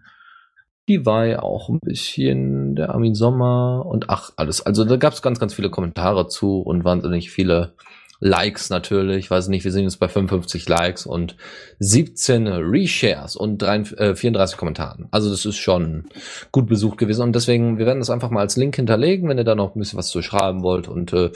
die 0.88 1.04
war 1.04 1.42
auch 1.42 1.68
ein 1.68 1.80
bisschen, 1.80 2.76
der 2.76 2.90
Armin 2.90 3.14
Sommer 3.14 3.84
und 3.86 4.08
ach, 4.08 4.30
alles. 4.36 4.64
Also 4.64 4.84
da 4.84 4.96
gab's 4.96 5.22
ganz, 5.22 5.40
ganz 5.40 5.54
viele 5.54 5.70
Kommentare 5.70 6.28
zu 6.28 6.60
und 6.60 6.84
wahnsinnig 6.84 7.30
viele 7.30 7.72
Likes 8.18 8.70
natürlich. 8.70 9.26
Ich 9.26 9.30
weiß 9.30 9.48
nicht, 9.48 9.64
wir 9.64 9.72
sind 9.72 9.84
jetzt 9.84 9.98
bei 9.98 10.08
55 10.08 10.68
Likes 10.68 11.06
und 11.06 11.36
17 11.80 12.46
Reshares 12.46 13.36
und 13.36 13.58
33, 13.58 13.98
äh, 13.98 14.16
34 14.16 14.56
Kommentaren. 14.56 15.08
Also 15.10 15.28
das 15.28 15.44
ist 15.44 15.56
schon 15.56 16.06
gut 16.50 16.66
besucht 16.66 16.98
gewesen 16.98 17.22
und 17.22 17.34
deswegen, 17.34 17.78
wir 17.78 17.86
werden 17.86 17.98
das 17.98 18.10
einfach 18.10 18.30
mal 18.30 18.40
als 18.40 18.56
Link 18.56 18.76
hinterlegen, 18.76 19.28
wenn 19.28 19.38
ihr 19.38 19.44
da 19.44 19.54
noch 19.54 19.74
ein 19.74 19.78
bisschen 19.78 19.98
was 19.98 20.08
zu 20.08 20.22
schreiben 20.22 20.62
wollt 20.62 20.88
und 20.88 21.12
äh, 21.12 21.30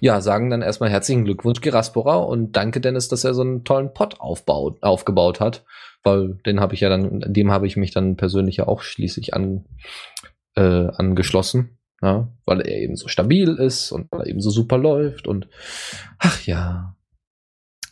ja, 0.00 0.20
sagen 0.20 0.48
dann 0.48 0.62
erstmal 0.62 0.90
herzlichen 0.90 1.24
Glückwunsch 1.24 1.60
Geraspora 1.60 2.16
und 2.16 2.52
danke 2.52 2.80
Dennis, 2.80 3.08
dass 3.08 3.24
er 3.24 3.34
so 3.34 3.42
einen 3.42 3.64
tollen 3.64 3.92
Pod 3.92 4.20
aufbaut, 4.20 4.82
aufgebaut 4.82 5.40
hat, 5.40 5.64
weil 6.02 6.34
den 6.46 6.60
habe 6.60 6.74
ich 6.74 6.80
ja 6.80 6.88
dann, 6.88 7.20
dem 7.32 7.50
habe 7.50 7.66
ich 7.66 7.76
mich 7.76 7.90
dann 7.92 8.16
persönlich 8.16 8.56
ja 8.56 8.68
auch 8.68 8.82
schließlich 8.82 9.34
an, 9.34 9.64
äh, 10.54 10.88
angeschlossen. 10.88 11.78
Ja, 12.00 12.28
weil 12.46 12.60
er 12.62 12.78
eben 12.78 12.96
so 12.96 13.06
stabil 13.06 13.54
ist 13.54 13.92
und 13.92 14.10
weil 14.10 14.22
er 14.22 14.26
eben 14.26 14.40
so 14.40 14.50
super 14.50 14.76
läuft 14.76 15.28
und 15.28 15.48
ach 16.18 16.42
ja. 16.44 16.96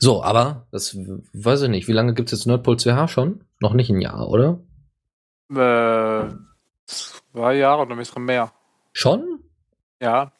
So, 0.00 0.24
aber 0.24 0.66
das 0.72 0.96
weiß 1.32 1.62
ich 1.62 1.68
nicht. 1.68 1.86
Wie 1.86 1.92
lange 1.92 2.14
gibt's 2.14 2.32
jetzt 2.32 2.46
Nerdpol 2.46 2.76
CH 2.76 3.06
schon? 3.08 3.44
Noch 3.60 3.72
nicht 3.72 3.88
ein 3.90 4.00
Jahr, 4.00 4.28
oder? 4.28 4.58
äh, 5.50 6.28
zwei 6.86 7.54
Jahre 7.54 7.82
oder 7.82 7.92
ein 7.92 7.98
bisschen 7.98 8.24
mehr. 8.24 8.52
Schon? 8.92 9.40
Ja, 10.02 10.32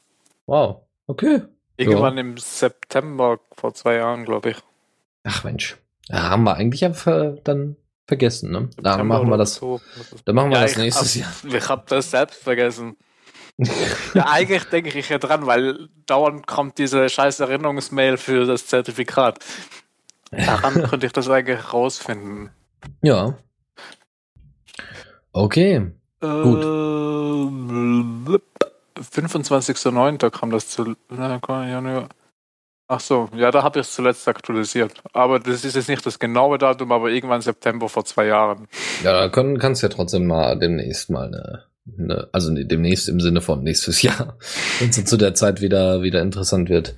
Wow. 0.46 0.83
Okay. 1.06 1.42
irgendwann 1.76 2.18
im 2.18 2.37
September 2.37 3.38
vor 3.52 3.72
zwei 3.74 3.96
Jahren, 3.96 4.24
glaube 4.24 4.50
ich. 4.50 4.56
Ach 5.22 5.44
Mensch. 5.44 5.79
Ja, 6.10 6.30
haben 6.30 6.44
wir 6.44 6.54
eigentlich 6.54 6.84
ver 6.96 7.38
dann 7.44 7.76
vergessen, 8.06 8.50
ne? 8.50 8.68
Dann 8.76 8.92
September 8.94 9.04
machen 9.04 9.30
wir 9.30 9.36
das. 9.36 9.54
so. 9.54 9.80
Dann 10.24 10.34
machen 10.34 10.50
wir 10.50 10.58
Ja, 10.58 10.64
das 10.64 10.76
nächstes 10.76 11.14
hab, 11.16 11.44
Jahr. 11.44 11.54
Ich 11.62 11.68
habe 11.68 11.84
das 11.86 12.10
selbst 12.10 12.42
vergessen. 12.42 12.96
ja, 14.14 14.26
eigentlich 14.26 14.64
denke 14.64 14.98
ich 14.98 15.08
ja 15.08 15.18
dran, 15.18 15.46
weil 15.46 15.88
dauernd 16.06 16.46
kommt 16.46 16.78
diese 16.78 17.08
scheiß 17.08 17.40
Erinnerungsmail 17.40 18.16
für 18.16 18.46
das 18.46 18.66
Zertifikat. 18.66 19.38
Daran 20.30 20.82
könnte 20.90 21.06
ich 21.06 21.12
das 21.12 21.28
eigentlich 21.28 21.72
rausfinden. 21.72 22.50
Ja. 23.02 23.38
Okay. 25.32 25.92
Gut. 26.20 26.62
Gut. 28.26 28.42
25.09. 28.98 30.30
kam 30.30 30.50
das 30.50 30.68
zu. 30.68 30.96
Ach 32.92 32.98
so, 32.98 33.29
ja, 33.37 33.53
da 33.53 33.62
habe 33.62 33.79
ich 33.79 33.87
es 33.87 33.94
zuletzt 33.94 34.26
aktualisiert. 34.26 34.92
Aber 35.12 35.38
das 35.38 35.64
ist 35.64 35.76
jetzt 35.76 35.88
nicht 35.88 36.05
das 36.05 36.18
genaue 36.18 36.59
Datum, 36.59 36.90
aber 36.90 37.09
irgendwann 37.11 37.40
September 37.40 37.88
vor 37.88 38.05
zwei 38.05 38.26
Jahren. 38.26 38.66
Ja, 39.05 39.12
da 39.12 39.29
können, 39.29 39.61
kannst 39.61 39.85
ja 39.85 39.88
trotzdem 39.88 40.26
mal 40.26 40.59
demnächst 40.59 41.09
mal 41.09 41.29
eine, 41.29 41.62
eine 41.96 42.29
also 42.33 42.50
ne- 42.50 42.66
demnächst 42.66 43.09
im 43.09 43.20
Sinne 43.20 43.42
von 43.42 43.62
nächstes 43.62 44.03
Jahr, 44.03 44.37
wenn 44.81 44.90
es 44.90 45.05
zu 45.05 45.16
der 45.16 45.35
Zeit 45.35 45.61
wieder, 45.61 46.03
wieder 46.03 46.20
interessant 46.20 46.68
wird, 46.68 46.96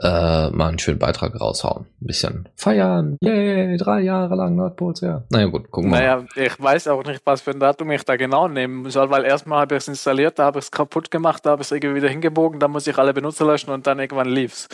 äh, 0.00 0.48
mal 0.48 0.68
einen 0.68 0.78
schönen 0.78 0.98
Beitrag 0.98 1.38
raushauen. 1.38 1.84
Ein 2.00 2.06
bisschen 2.06 2.48
feiern. 2.56 3.18
Yay, 3.20 3.76
drei 3.76 4.00
Jahre 4.00 4.36
lang 4.36 4.56
Nordpols, 4.56 5.02
ja. 5.02 5.24
Naja, 5.28 5.48
gut, 5.48 5.70
gucken 5.70 5.90
wir 5.90 5.98
mal. 5.98 6.00
Naja, 6.00 6.24
ich 6.36 6.58
weiß 6.58 6.88
auch 6.88 7.04
nicht, 7.04 7.20
was 7.26 7.42
für 7.42 7.50
ein 7.50 7.60
Datum 7.60 7.90
ich 7.90 8.02
da 8.02 8.16
genau 8.16 8.48
nehmen 8.48 8.88
soll, 8.88 9.10
weil 9.10 9.26
erstmal 9.26 9.60
habe 9.60 9.74
ich 9.74 9.82
es 9.82 9.88
installiert, 9.88 10.38
da 10.38 10.46
habe 10.46 10.58
ich 10.58 10.64
es 10.64 10.70
kaputt 10.70 11.10
gemacht, 11.10 11.44
da 11.44 11.50
habe 11.50 11.60
ich 11.60 11.68
es 11.68 11.72
irgendwie 11.72 11.96
wieder 11.96 12.08
hingebogen, 12.08 12.58
dann 12.60 12.70
muss 12.70 12.86
ich 12.86 12.96
alle 12.96 13.12
Benutzer 13.12 13.44
löschen 13.44 13.68
und 13.68 13.86
dann 13.86 13.98
irgendwann 13.98 14.28
lief's. 14.30 14.68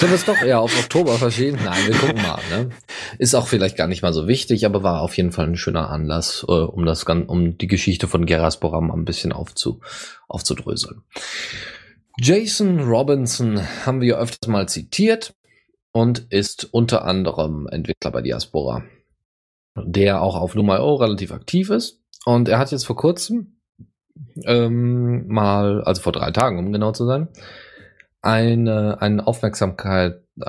Sollen 0.00 0.12
wir 0.12 0.16
es 0.16 0.24
doch 0.26 0.40
eher 0.40 0.60
auf 0.60 0.78
Oktober 0.78 1.14
verschieben? 1.14 1.58
Nein, 1.64 1.88
wir 1.88 1.96
gucken 1.96 2.22
mal. 2.22 2.38
Ne? 2.50 2.70
Ist 3.18 3.34
auch 3.34 3.48
vielleicht 3.48 3.76
gar 3.76 3.88
nicht 3.88 4.02
mal 4.02 4.12
so 4.12 4.28
wichtig, 4.28 4.64
aber 4.64 4.84
war 4.84 5.02
auf 5.02 5.16
jeden 5.16 5.32
Fall 5.32 5.46
ein 5.46 5.56
schöner 5.56 5.90
Anlass, 5.90 6.46
äh, 6.48 6.52
um 6.52 6.86
das 6.86 7.02
um 7.02 7.58
die 7.58 7.66
Geschichte 7.66 8.06
von 8.06 8.24
Geraspora 8.24 8.80
mal 8.80 8.94
ein 8.94 9.04
bisschen 9.04 9.32
aufzu, 9.32 9.80
aufzudröseln. 10.28 11.02
Jason 12.20 12.78
Robinson 12.80 13.60
haben 13.84 14.00
wir 14.00 14.18
öfters 14.18 14.48
mal 14.48 14.68
zitiert 14.68 15.34
und 15.90 16.26
ist 16.30 16.68
unter 16.72 17.04
anderem 17.04 17.66
Entwickler 17.66 18.12
bei 18.12 18.22
Diaspora, 18.22 18.84
der 19.76 20.22
auch 20.22 20.36
auf 20.36 20.54
Lumio 20.54 20.94
relativ 20.94 21.32
aktiv 21.32 21.70
ist. 21.70 22.00
Und 22.24 22.48
er 22.48 22.60
hat 22.60 22.70
jetzt 22.70 22.86
vor 22.86 22.96
kurzem 22.96 23.58
ähm, 24.44 25.26
mal, 25.26 25.82
also 25.82 26.02
vor 26.02 26.12
drei 26.12 26.30
Tagen, 26.30 26.58
um 26.60 26.72
genau 26.72 26.92
zu 26.92 27.04
sein, 27.04 27.28
eine, 28.22 29.00
eine 29.00 29.26
Aufmerksamkeit, 29.26 30.22
äh, 30.40 30.44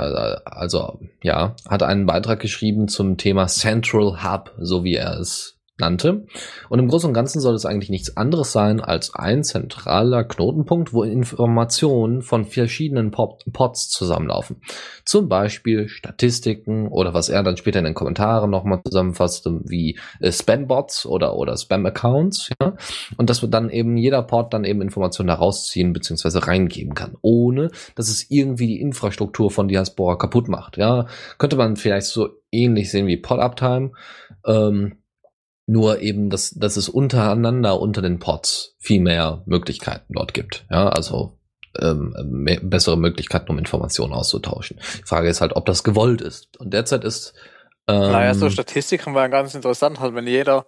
also 0.46 1.00
ja, 1.22 1.56
hat 1.68 1.84
einen 1.84 2.06
Beitrag 2.06 2.40
geschrieben 2.40 2.88
zum 2.88 3.18
Thema 3.18 3.48
Central 3.48 4.24
Hub, 4.24 4.54
so 4.60 4.84
wie 4.84 4.96
er 4.96 5.20
es 5.20 5.59
nannte. 5.80 6.26
Und 6.70 6.80
im 6.80 6.88
Großen 6.88 7.08
und 7.08 7.14
Ganzen 7.14 7.40
soll 7.40 7.56
es 7.56 7.66
eigentlich 7.66 7.90
nichts 7.90 8.18
anderes 8.18 8.52
sein 8.52 8.80
als 8.82 9.14
ein 9.14 9.44
zentraler 9.44 10.24
Knotenpunkt, 10.24 10.94
wo 10.94 11.04
Informationen 11.04 12.22
von 12.22 12.46
verschiedenen 12.46 13.12
Pods 13.12 13.90
zusammenlaufen. 13.90 14.62
Zum 15.06 15.30
Beispiel 15.30 15.88
Statistiken 15.88 16.88
oder 16.88 17.14
was 17.14 17.30
er 17.30 17.44
dann 17.44 17.58
später 17.58 17.80
in 17.80 17.86
den 17.86 17.94
Kommentaren 17.94 18.50
nochmal 18.50 18.82
zusammenfasst, 18.86 19.48
wie 19.66 20.00
äh, 20.20 20.32
Spam-Bots 20.32 21.06
oder, 21.06 21.36
oder 21.36 21.58
Spam-Accounts. 21.58 22.50
Ja? 22.62 22.76
Und 23.18 23.30
dass 23.30 23.42
wir 23.42 23.50
dann 23.50 23.70
eben 23.70 23.98
jeder 23.98 24.22
Pod 24.22 24.54
dann 24.54 24.64
eben 24.64 24.82
Informationen 24.82 25.30
herausziehen 25.30 25.94
bzw. 25.94 26.40
reingeben 26.40 26.94
kann, 26.94 27.16
ohne 27.22 27.70
dass 27.96 28.10
es 28.10 28.30
irgendwie 28.30 28.68
die 28.68 28.82
Infrastruktur 28.82 29.52
von 29.52 29.68
Diaspora 29.68 30.16
kaputt 30.16 30.48
macht. 30.48 30.78
Ja, 30.78 31.08
könnte 31.38 31.56
man 31.56 31.76
vielleicht 31.76 32.08
so 32.08 32.30
ähnlich 32.52 32.92
sehen 32.92 33.08
wie 33.08 33.18
Pod-Uptime. 33.18 33.92
Ähm, 34.46 34.99
nur 35.70 36.02
eben, 36.02 36.32
dass, 36.32 36.50
dass 36.52 36.78
es 36.78 36.90
untereinander 36.90 37.80
unter 37.80 38.02
den 38.02 38.18
Pods 38.18 38.76
viel 38.80 39.02
mehr 39.02 39.44
Möglichkeiten 39.46 40.14
dort 40.14 40.34
gibt. 40.34 40.66
Ja, 40.72 40.90
also 40.90 41.38
ähm, 41.80 42.16
mehr, 42.26 42.60
bessere 42.62 42.98
Möglichkeiten, 42.98 43.52
um 43.52 43.60
Informationen 43.60 44.14
auszutauschen. 44.14 44.80
Die 44.98 45.04
Frage 45.04 45.30
ist 45.30 45.42
halt, 45.42 45.56
ob 45.56 45.68
das 45.68 45.84
gewollt 45.84 46.22
ist. 46.22 46.58
Und 46.58 46.74
derzeit 46.74 47.04
ist. 47.04 47.34
Ähm, 47.88 48.12
naja, 48.12 48.34
so 48.34 48.50
Statistiken 48.50 49.14
waren 49.14 49.30
ganz 49.30 49.54
interessant, 49.54 50.00
halt, 50.00 50.16
wenn 50.16 50.26
jeder 50.26 50.66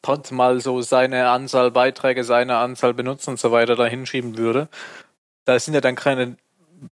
Pod 0.00 0.30
mal 0.30 0.60
so 0.60 0.80
seine 0.80 1.28
Anzahl 1.28 1.72
Beiträge, 1.72 2.22
seine 2.22 2.58
Anzahl 2.58 2.94
Benutzer 2.94 3.32
und 3.32 3.40
so 3.40 3.50
weiter 3.50 3.74
da 3.74 3.86
hinschieben 3.86 4.38
würde. 4.38 4.68
Da 5.44 5.58
sind 5.58 5.74
ja 5.74 5.80
dann 5.80 5.96
keine 5.96 6.36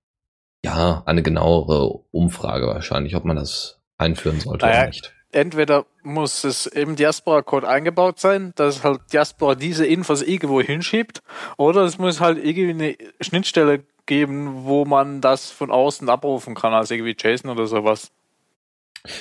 ja, 0.65 1.03
eine 1.05 1.23
genauere 1.23 2.01
Umfrage 2.11 2.67
wahrscheinlich, 2.67 3.15
ob 3.15 3.23
man 3.23 3.37
das 3.37 3.79
einführen 3.97 4.41
sollte 4.41 4.65
naja, 4.65 4.79
oder 4.79 4.87
nicht 4.87 5.13
entweder 5.33 5.85
muss 6.03 6.43
es 6.43 6.65
im 6.65 6.95
Diaspora-Code 6.95 7.67
eingebaut 7.67 8.19
sein, 8.19 8.53
dass 8.55 8.83
halt 8.83 9.01
Diaspora 9.11 9.55
diese 9.55 9.85
Infos 9.85 10.21
irgendwo 10.21 10.61
hinschiebt, 10.61 11.21
oder 11.57 11.81
es 11.81 11.97
muss 11.97 12.19
halt 12.19 12.43
irgendwie 12.43 12.69
eine 12.69 12.97
Schnittstelle 13.21 13.83
geben, 14.05 14.65
wo 14.65 14.85
man 14.85 15.21
das 15.21 15.51
von 15.51 15.71
außen 15.71 16.09
abrufen 16.09 16.55
kann, 16.55 16.73
also 16.73 16.93
irgendwie 16.93 17.15
JSON 17.17 17.51
oder 17.51 17.67
sowas. 17.67 18.11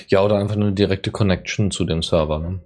Ja, 0.09 0.23
oder 0.23 0.39
einfach 0.39 0.57
eine 0.57 0.73
direkte 0.73 1.11
Connection 1.11 1.71
zu 1.71 1.85
dem 1.85 2.03
Server. 2.03 2.39
Ne? 2.39 2.61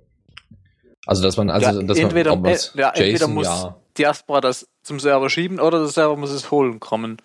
Also, 1.06 1.22
dass 1.22 1.36
man, 1.36 1.50
also, 1.50 1.80
ja, 1.80 1.86
dass 1.86 1.98
entweder, 1.98 2.36
man, 2.36 2.52
äh, 2.52 2.58
ja, 2.74 2.92
JSON, 2.94 3.04
entweder 3.04 3.28
muss 3.28 3.46
ja. 3.46 3.76
Diaspora 3.96 4.40
das 4.40 4.68
zum 4.82 5.00
Server 5.00 5.30
schieben 5.30 5.60
oder 5.60 5.78
der 5.78 5.88
Server 5.88 6.16
muss 6.16 6.30
es 6.30 6.50
holen 6.50 6.80
kommen. 6.80 7.18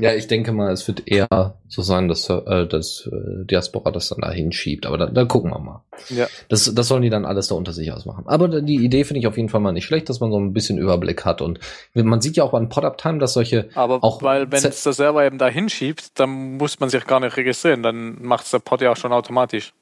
Ja, 0.00 0.12
ich 0.12 0.26
denke 0.26 0.50
mal, 0.50 0.72
es 0.72 0.88
wird 0.88 1.06
eher 1.06 1.28
so 1.68 1.82
sein, 1.82 2.08
dass, 2.08 2.28
äh, 2.28 2.66
dass 2.66 3.08
äh, 3.12 3.44
Diaspora 3.44 3.92
das 3.92 4.08
dann 4.08 4.22
da 4.22 4.32
hinschiebt. 4.32 4.86
Aber 4.86 4.98
da, 4.98 5.06
da 5.06 5.24
gucken 5.24 5.52
wir 5.52 5.60
mal. 5.60 5.84
Ja. 6.08 6.26
Das, 6.48 6.74
das 6.74 6.88
sollen 6.88 7.02
die 7.02 7.10
dann 7.10 7.24
alles 7.24 7.46
da 7.46 7.54
unter 7.54 7.72
sich 7.72 7.92
ausmachen. 7.92 8.24
Aber 8.26 8.48
die 8.60 8.84
Idee 8.84 9.04
finde 9.04 9.20
ich 9.20 9.28
auf 9.28 9.36
jeden 9.36 9.48
Fall 9.48 9.60
mal 9.60 9.70
nicht 9.70 9.84
schlecht, 9.84 10.08
dass 10.08 10.18
man 10.18 10.32
so 10.32 10.38
ein 10.40 10.52
bisschen 10.52 10.78
Überblick 10.78 11.24
hat. 11.24 11.40
Und 11.40 11.60
man 11.94 12.20
sieht 12.20 12.36
ja 12.36 12.42
auch 12.42 12.54
an 12.54 12.68
Pod-Up-Time, 12.68 13.18
dass 13.20 13.34
solche. 13.34 13.68
Aber 13.74 14.02
auch 14.02 14.20
weil, 14.22 14.50
wenn 14.50 14.64
es 14.64 14.82
der 14.82 14.92
Server 14.92 15.24
eben 15.24 15.38
da 15.38 15.46
hinschiebt, 15.46 16.18
dann 16.18 16.56
muss 16.56 16.80
man 16.80 16.88
sich 16.88 17.06
gar 17.06 17.20
nicht 17.20 17.36
registrieren. 17.36 17.84
Dann 17.84 18.20
macht 18.20 18.46
es 18.46 18.50
der 18.50 18.58
Pod 18.58 18.80
ja 18.80 18.90
auch 18.90 18.96
schon 18.96 19.12
automatisch. 19.12 19.74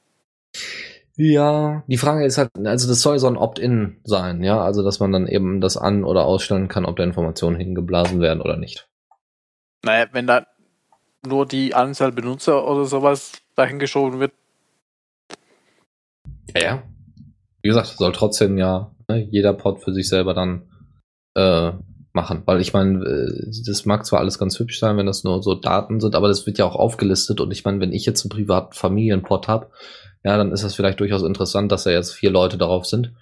Ja, 1.17 1.85
die 1.87 1.99
Frage 1.99 2.25
ist 2.27 2.37
halt, 2.37 2.51
also 2.65 2.89
das 2.89 3.01
soll 3.01 3.19
so 3.19 3.29
ein 3.29 3.37
Opt-in 3.37 3.99
sein, 4.03 4.43
ja, 4.43 4.63
also 4.63 4.83
dass 4.83 4.99
man 4.99 5.13
dann 5.13 5.27
eben 5.27 5.61
das 5.61 5.77
an- 5.77 6.05
oder 6.05 6.25
ausstellen 6.25 6.69
kann, 6.69 6.87
ob 6.87 6.97
da 6.97 7.05
Informationen 7.05 7.57
hingeblasen 7.57 8.21
werden 8.21 8.41
oder 8.41 8.57
nicht. 8.57 8.89
Naja, 9.83 10.07
wenn 10.13 10.27
da 10.27 10.47
nur 11.27 11.47
die 11.47 11.75
Anzahl 11.75 12.13
Benutzer 12.13 12.67
oder 12.69 12.85
sowas 12.85 13.33
dahingeschoben 13.55 14.21
wird. 14.21 14.33
Ja, 16.55 16.63
ja. 16.63 16.83
Wie 17.63 17.69
gesagt, 17.69 17.89
soll 17.89 18.13
trotzdem 18.13 18.59
ja 18.59 18.91
ne, 19.09 19.27
jeder 19.31 19.53
Pod 19.53 19.83
für 19.83 19.93
sich 19.93 20.09
selber 20.09 20.35
dann 20.35 20.69
äh, 21.35 21.73
machen. 22.13 22.43
Weil 22.45 22.61
ich 22.61 22.73
meine, 22.73 23.05
äh, 23.05 23.51
das 23.67 23.87
mag 23.87 24.05
zwar 24.05 24.21
alles 24.21 24.39
ganz 24.39 24.59
hübsch 24.59 24.79
sein, 24.79 24.97
wenn 24.97 25.07
das 25.07 25.25
nur 25.25 25.43
so 25.43 25.55
Daten 25.55 26.01
sind, 26.01 26.15
aber 26.15 26.29
das 26.29 26.47
wird 26.47 26.59
ja 26.59 26.65
auch 26.65 26.77
aufgelistet. 26.77 27.41
Und 27.41 27.51
ich 27.53 27.65
meine, 27.65 27.81
wenn 27.81 27.93
ich 27.93 28.05
jetzt 28.07 28.25
einen 28.25 28.31
privaten 28.31 28.75
Familienpod 28.75 29.49
habe, 29.49 29.71
ja, 30.25 30.37
dann 30.37 30.53
ist 30.53 30.65
das 30.65 30.75
vielleicht 30.75 31.01
durchaus 31.01 31.23
interessant, 31.23 31.73
dass 31.73 31.85
da 31.85 31.91
jetzt 31.91 32.13
vier 32.13 32.31
Leute 32.31 32.59
darauf 32.59 32.87
sind. 32.87 33.13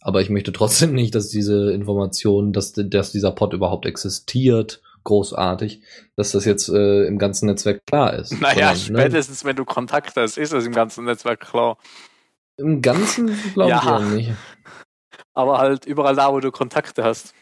Aber 0.00 0.20
ich 0.20 0.30
möchte 0.30 0.52
trotzdem 0.52 0.92
nicht, 0.94 1.14
dass 1.14 1.28
diese 1.28 1.72
Information, 1.72 2.52
dass, 2.52 2.72
dass 2.72 3.12
dieser 3.12 3.32
Pod 3.32 3.52
überhaupt 3.52 3.86
existiert, 3.86 4.82
großartig, 5.04 5.82
dass 6.16 6.32
das 6.32 6.44
jetzt 6.44 6.68
äh, 6.68 7.04
im 7.06 7.18
ganzen 7.18 7.46
Netzwerk 7.46 7.84
klar 7.86 8.14
ist. 8.14 8.40
Naja, 8.40 8.74
Sondern, 8.74 9.02
ne, 9.02 9.08
spätestens 9.08 9.44
ne? 9.44 9.50
wenn 9.50 9.56
du 9.56 9.64
Kontakt 9.64 10.16
hast, 10.16 10.38
ist 10.38 10.52
es 10.52 10.66
im 10.66 10.72
ganzen 10.72 11.04
Netzwerk 11.04 11.40
klar. 11.40 11.78
Im 12.56 12.82
Ganzen 12.82 13.36
glaube 13.54 13.70
ja. 13.70 13.80
ich 13.82 13.88
auch 13.88 14.00
nicht. 14.00 14.32
Aber 15.34 15.58
halt 15.58 15.86
überall 15.86 16.16
da, 16.16 16.32
wo 16.32 16.40
du 16.40 16.50
Kontakte 16.50 17.04
hast. 17.04 17.34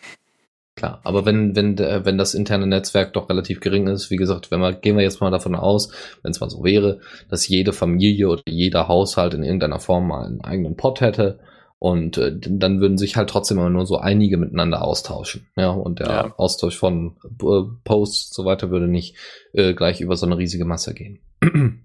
Klar, 0.76 1.00
aber 1.02 1.26
wenn, 1.26 1.56
wenn, 1.56 1.76
wenn 1.76 2.18
das 2.18 2.34
interne 2.34 2.68
Netzwerk 2.68 3.12
doch 3.12 3.28
relativ 3.28 3.58
gering 3.58 3.88
ist, 3.88 4.12
wie 4.12 4.16
gesagt, 4.16 4.52
wenn 4.52 4.60
wir, 4.60 4.74
gehen 4.74 4.96
wir 4.96 5.02
jetzt 5.02 5.20
mal 5.20 5.32
davon 5.32 5.56
aus, 5.56 5.90
wenn 6.22 6.30
es 6.30 6.40
mal 6.40 6.50
so 6.50 6.62
wäre, 6.62 7.00
dass 7.28 7.48
jede 7.48 7.72
Familie 7.72 8.28
oder 8.28 8.42
jeder 8.46 8.86
Haushalt 8.86 9.34
in 9.34 9.42
irgendeiner 9.42 9.80
Form 9.80 10.06
mal 10.06 10.24
einen 10.24 10.40
eigenen 10.40 10.76
Pod 10.76 11.00
hätte, 11.00 11.40
und 11.78 12.18
äh, 12.18 12.36
dann 12.36 12.80
würden 12.80 12.98
sich 12.98 13.16
halt 13.16 13.30
trotzdem 13.30 13.58
immer 13.58 13.70
nur 13.70 13.86
so 13.86 13.98
einige 13.98 14.36
miteinander 14.36 14.82
austauschen. 14.82 15.46
Ja, 15.56 15.70
und 15.70 16.00
der 16.00 16.08
ja. 16.08 16.34
Austausch 16.36 16.76
von 16.76 17.16
äh, 17.24 17.70
Posts 17.84 18.30
und 18.30 18.34
so 18.34 18.44
weiter 18.44 18.70
würde 18.70 18.88
nicht 18.88 19.16
äh, 19.52 19.74
gleich 19.74 20.00
über 20.00 20.16
so 20.16 20.26
eine 20.26 20.38
riesige 20.38 20.64
Masse 20.64 20.92
gehen. 20.94 21.20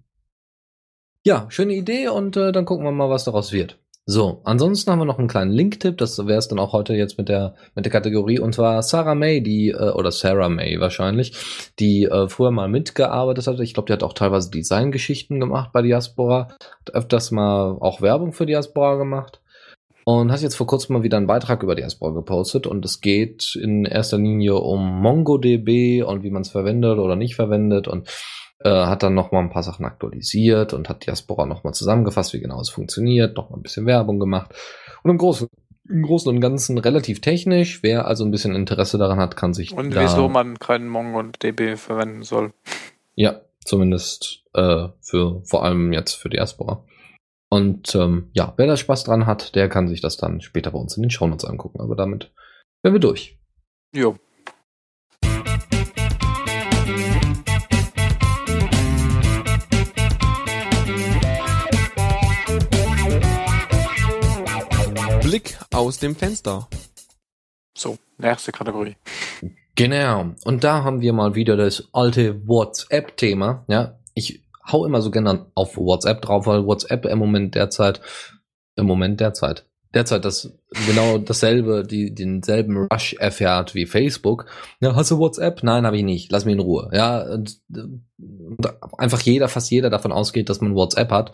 ja, 1.24 1.46
schöne 1.50 1.74
Idee 1.74 2.08
und 2.08 2.36
äh, 2.38 2.52
dann 2.52 2.66
gucken 2.66 2.86
wir 2.86 2.92
mal, 2.92 3.10
was 3.10 3.26
daraus 3.26 3.52
wird. 3.52 3.78
So, 4.06 4.42
ansonsten 4.44 4.92
haben 4.92 5.00
wir 5.00 5.06
noch 5.06 5.20
einen 5.20 5.30
kleinen 5.30 5.52
Link-Tipp, 5.52 5.98
das 5.98 6.18
wäre 6.18 6.38
es 6.38 6.50
dann 6.50 6.60
auch 6.60 6.74
heute 6.74 6.94
jetzt 6.94 7.18
mit 7.18 7.30
der 7.30 7.56
mit 7.74 7.86
der 7.86 7.92
Kategorie 7.92 8.38
und 8.38 8.54
zwar 8.54 8.84
Sarah 8.84 9.16
May, 9.16 9.42
die 9.42 9.70
äh, 9.70 9.92
oder 9.92 10.12
Sarah 10.12 10.50
May 10.50 10.78
wahrscheinlich, 10.82 11.38
die 11.80 12.06
äh, 12.06 12.28
früher 12.28 12.52
mal 12.52 12.68
mitgearbeitet 12.68 13.48
hatte. 13.48 13.64
Ich 13.64 13.76
glaube, 13.76 13.88
die 13.88 13.94
hat 13.94 14.04
auch 14.04 14.12
teilweise 14.12 14.52
Designgeschichten 14.52 15.40
gemacht 15.40 15.70
bei 15.72 15.84
Diaspora, 15.84 16.50
hat 16.82 16.94
öfters 16.94 17.32
mal 17.32 17.78
auch 17.80 18.02
Werbung 18.02 18.34
für 18.34 18.46
Diaspora 18.46 18.96
gemacht 18.96 19.40
und 20.06 20.32
hat 20.32 20.42
jetzt 20.42 20.56
vor 20.56 20.68
kurzem 20.68 20.94
mal 20.94 21.04
wieder 21.04 21.18
einen 21.18 21.28
Beitrag 21.28 21.64
über 21.64 21.76
Diaspora 21.76 22.12
gepostet 22.12 22.68
und 22.68 22.84
es 22.86 23.02
geht 23.02 23.56
in 23.56 23.86
erster 23.86 24.18
Linie 24.18 24.56
um 24.56 25.02
MongoDB 25.02 26.04
und 26.04 26.24
wie 26.24 26.32
man 26.32 26.42
es 26.42 26.50
verwendet 26.50 26.98
oder 26.98 27.16
nicht 27.16 27.36
verwendet 27.36 27.88
und 27.88 28.10
äh, 28.60 28.70
hat 28.70 29.04
dann 29.04 29.14
noch 29.14 29.32
mal 29.32 29.40
ein 29.40 29.50
paar 29.50 29.64
Sachen 29.64 29.86
aktualisiert 29.86 30.74
und 30.74 30.90
hat 30.90 31.06
Diaspora 31.06 31.46
noch 31.46 31.64
mal 31.64 31.74
zusammengefasst, 31.74 32.34
wie 32.34 32.40
genau 32.40 32.60
es 32.62 32.70
funktioniert, 32.70 33.36
noch 33.38 33.50
mal 33.50 33.58
ein 33.58 33.64
bisschen 33.64 33.86
Werbung 33.86 34.20
gemacht 34.20 34.54
und 35.04 35.12
im 35.12 35.18
Großen, 35.18 35.48
im 35.90 36.04
Großen 36.04 36.34
und 36.34 36.42
Ganzen 36.42 36.78
relativ 36.78 37.22
technisch. 37.22 37.84
Wer 37.84 38.08
also 38.08 38.24
ein 38.24 38.32
bisschen 38.32 38.56
Interesse 38.56 38.98
daran 38.98 39.20
hat, 39.20 39.36
kann 39.36 39.54
sich 39.54 39.74
Und 39.74 39.96
wieso 39.96 40.30
man 40.30 40.60
keinen 40.60 40.88
MongoDB 40.88 41.78
verwenden 41.78 42.24
soll. 42.24 42.54
ja 43.16 43.42
zumindest 43.66 44.44
äh, 44.54 44.88
für 45.02 45.42
vor 45.46 45.64
allem 45.64 45.94
jetzt 45.94 46.14
für 46.16 46.30
Diaspora. 46.30 46.84
Und 47.54 47.94
ähm, 47.94 48.32
ja, 48.34 48.52
wer 48.58 48.66
da 48.66 48.76
Spaß 48.76 49.04
dran 49.04 49.28
hat, 49.28 49.54
der 49.54 49.70
kann 49.70 49.88
sich 49.88 50.02
das 50.02 50.18
dann 50.18 50.42
später 50.42 50.72
bei 50.72 50.80
uns 50.80 50.98
in 50.98 51.04
den 51.04 51.12
Shownotes 51.12 51.46
angucken. 51.46 51.82
Aber 51.82 51.96
damit 51.96 52.32
wären 52.82 52.96
wir 52.96 53.00
durch. 53.00 53.38
Jo. 53.96 54.16
Blick 65.22 65.60
aus 65.76 66.00
dem 66.00 66.16
Fenster. 66.16 66.68
So, 67.78 68.00
nächste 68.18 68.52
Kategorie. 68.52 68.96
Genau. 69.76 70.32
Und 70.44 70.64
da 70.64 70.84
haben 70.84 71.02
wir 71.02 71.14
mal 71.14 71.36
wieder 71.36 71.56
das 71.56 71.88
alte 71.94 72.48
WhatsApp-Thema. 72.48 73.64
Ja, 73.68 74.00
ich 74.16 74.42
hau 74.72 74.86
immer 74.86 75.02
so 75.02 75.12
gerne 75.12 75.46
auf 75.56 75.78
WhatsApp 75.78 76.22
drauf, 76.22 76.46
weil 76.48 76.66
WhatsApp 76.66 77.06
im 77.06 77.20
Moment 77.20 77.56
derzeit, 77.56 78.02
im 78.76 78.86
Moment 78.86 79.20
derzeit, 79.20 79.66
derzeit 79.94 80.26
das 80.26 80.54
genau 80.88 81.18
dasselbe, 81.18 81.86
die 81.86 82.14
denselben 82.14 82.88
Rush 82.92 83.14
erfährt 83.14 83.76
wie 83.76 83.86
Facebook. 83.86 84.46
Ja, 84.80 84.96
hast 84.96 85.12
du 85.12 85.20
WhatsApp? 85.20 85.64
Nein, 85.64 85.86
habe 85.86 85.98
ich 85.98 86.04
nicht. 86.04 86.32
Lass 86.32 86.46
mich 86.46 86.54
in 86.54 86.62
Ruhe. 86.62 86.90
Ja, 86.94 87.22
und, 87.22 87.60
und 87.70 88.74
einfach 88.98 89.22
jeder, 89.22 89.48
fast 89.48 89.70
jeder 89.70 89.90
davon 89.90 90.12
ausgeht, 90.12 90.50
dass 90.50 90.62
man 90.62 90.76
WhatsApp 90.76 91.12
hat. 91.12 91.32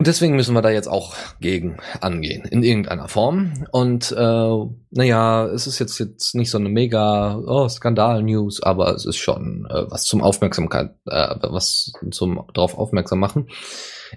Und 0.00 0.06
deswegen 0.06 0.34
müssen 0.34 0.54
wir 0.54 0.62
da 0.62 0.70
jetzt 0.70 0.88
auch 0.88 1.14
gegen 1.40 1.76
angehen, 2.00 2.46
in 2.46 2.62
irgendeiner 2.62 3.06
Form. 3.06 3.66
Und 3.70 4.10
äh, 4.12 4.66
naja, 4.92 5.44
es 5.44 5.66
ist 5.66 5.78
jetzt, 5.78 5.98
jetzt 5.98 6.34
nicht 6.34 6.50
so 6.50 6.56
eine 6.56 6.70
mega 6.70 7.36
oh, 7.36 7.68
Skandal-News, 7.68 8.62
aber 8.62 8.94
es 8.94 9.04
ist 9.04 9.18
schon 9.18 9.66
äh, 9.68 9.90
was 9.90 10.04
zum 10.04 10.22
Aufmerksamkeit, 10.22 10.92
äh, 11.04 11.34
was 11.42 11.92
zum 12.12 12.46
drauf 12.54 12.78
aufmerksam 12.78 13.18
machen. 13.18 13.50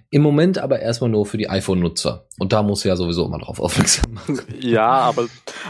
Im 0.09 0.21
Moment 0.21 0.57
aber 0.57 0.79
erstmal 0.79 1.09
nur 1.09 1.25
für 1.25 1.37
die 1.37 1.49
iPhone-Nutzer. 1.49 2.27
Und 2.39 2.53
da 2.53 2.63
muss 2.63 2.85
ja 2.85 2.95
sowieso 2.95 3.25
immer 3.25 3.39
drauf 3.39 3.59
aufmerksam 3.59 4.13
machen. 4.13 4.39
Ja, 4.61 4.87
aber 4.87 5.25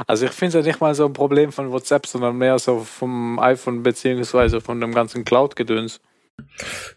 also 0.05 0.28
ich 0.28 0.32
finde 0.32 0.59
es 0.59 0.64
ja 0.64 0.70
nicht 0.70 0.80
mal 0.80 0.93
so 0.93 1.07
ein 1.07 1.14
Problem 1.14 1.51
von 1.51 1.72
WhatsApp, 1.72 2.05
sondern 2.05 2.38
mehr 2.38 2.59
so 2.59 2.82
vom 2.82 3.39
iPhone 3.39 3.82
beziehungsweise 3.82 4.61
von 4.61 4.80
dem 4.80 4.93
ganzen 4.93 5.26
Cloud-Gedöns. 5.26 6.01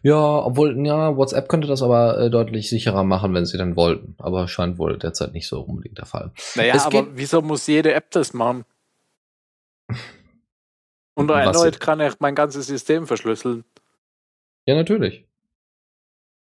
Ja, 0.03 0.17
obwohl, 0.45 0.87
ja, 0.87 1.17
WhatsApp 1.17 1.49
könnte 1.49 1.67
das 1.69 1.83
aber 1.83 2.19
äh, 2.19 2.31
deutlich 2.31 2.69
sicherer 2.69 3.05
machen, 3.05 3.35
wenn 3.35 3.45
sie 3.47 3.59
dann 3.59 3.77
wollten. 3.77 4.15
Aber 4.19 4.49
scheint 4.49 4.79
wohl 4.79 4.99
derzeit 4.99 5.33
nicht 5.33 5.49
so 5.49 5.61
unbedingt 5.61 5.99
der 5.99 6.07
Fall. 6.07 6.33
Naja, 6.55 6.75
Es 6.77 6.87
aber 6.87 7.07
wieso 7.15 7.43
muss 7.43 7.67
jede 7.67 7.93
App 7.95 8.11
das 8.11 8.33
machen? 8.35 8.65
Und 11.15 11.31
erneut 11.31 11.81
kann 11.81 12.01
ich 12.01 12.15
mein 12.21 12.35
ganzes 12.35 12.67
System 12.67 13.07
verschlüsseln. 13.07 13.65
Ja, 14.67 14.75
natürlich. 14.75 15.27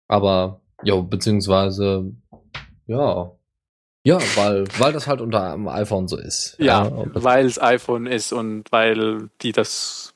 Aber, 0.07 0.61
ja, 0.83 0.95
beziehungsweise, 0.95 2.11
ja. 2.87 3.31
Ja, 4.03 4.17
weil, 4.35 4.65
weil 4.77 4.93
das 4.93 5.07
halt 5.07 5.21
unter 5.21 5.51
einem 5.53 5.67
iPhone 5.67 6.07
so 6.07 6.17
ist. 6.17 6.55
Ja, 6.59 6.89
das- 7.13 7.23
weil 7.23 7.45
es 7.45 7.61
iPhone 7.61 8.05
ist 8.07 8.31
und 8.31 8.71
weil 8.71 9.29
die 9.41 9.51
das 9.51 10.13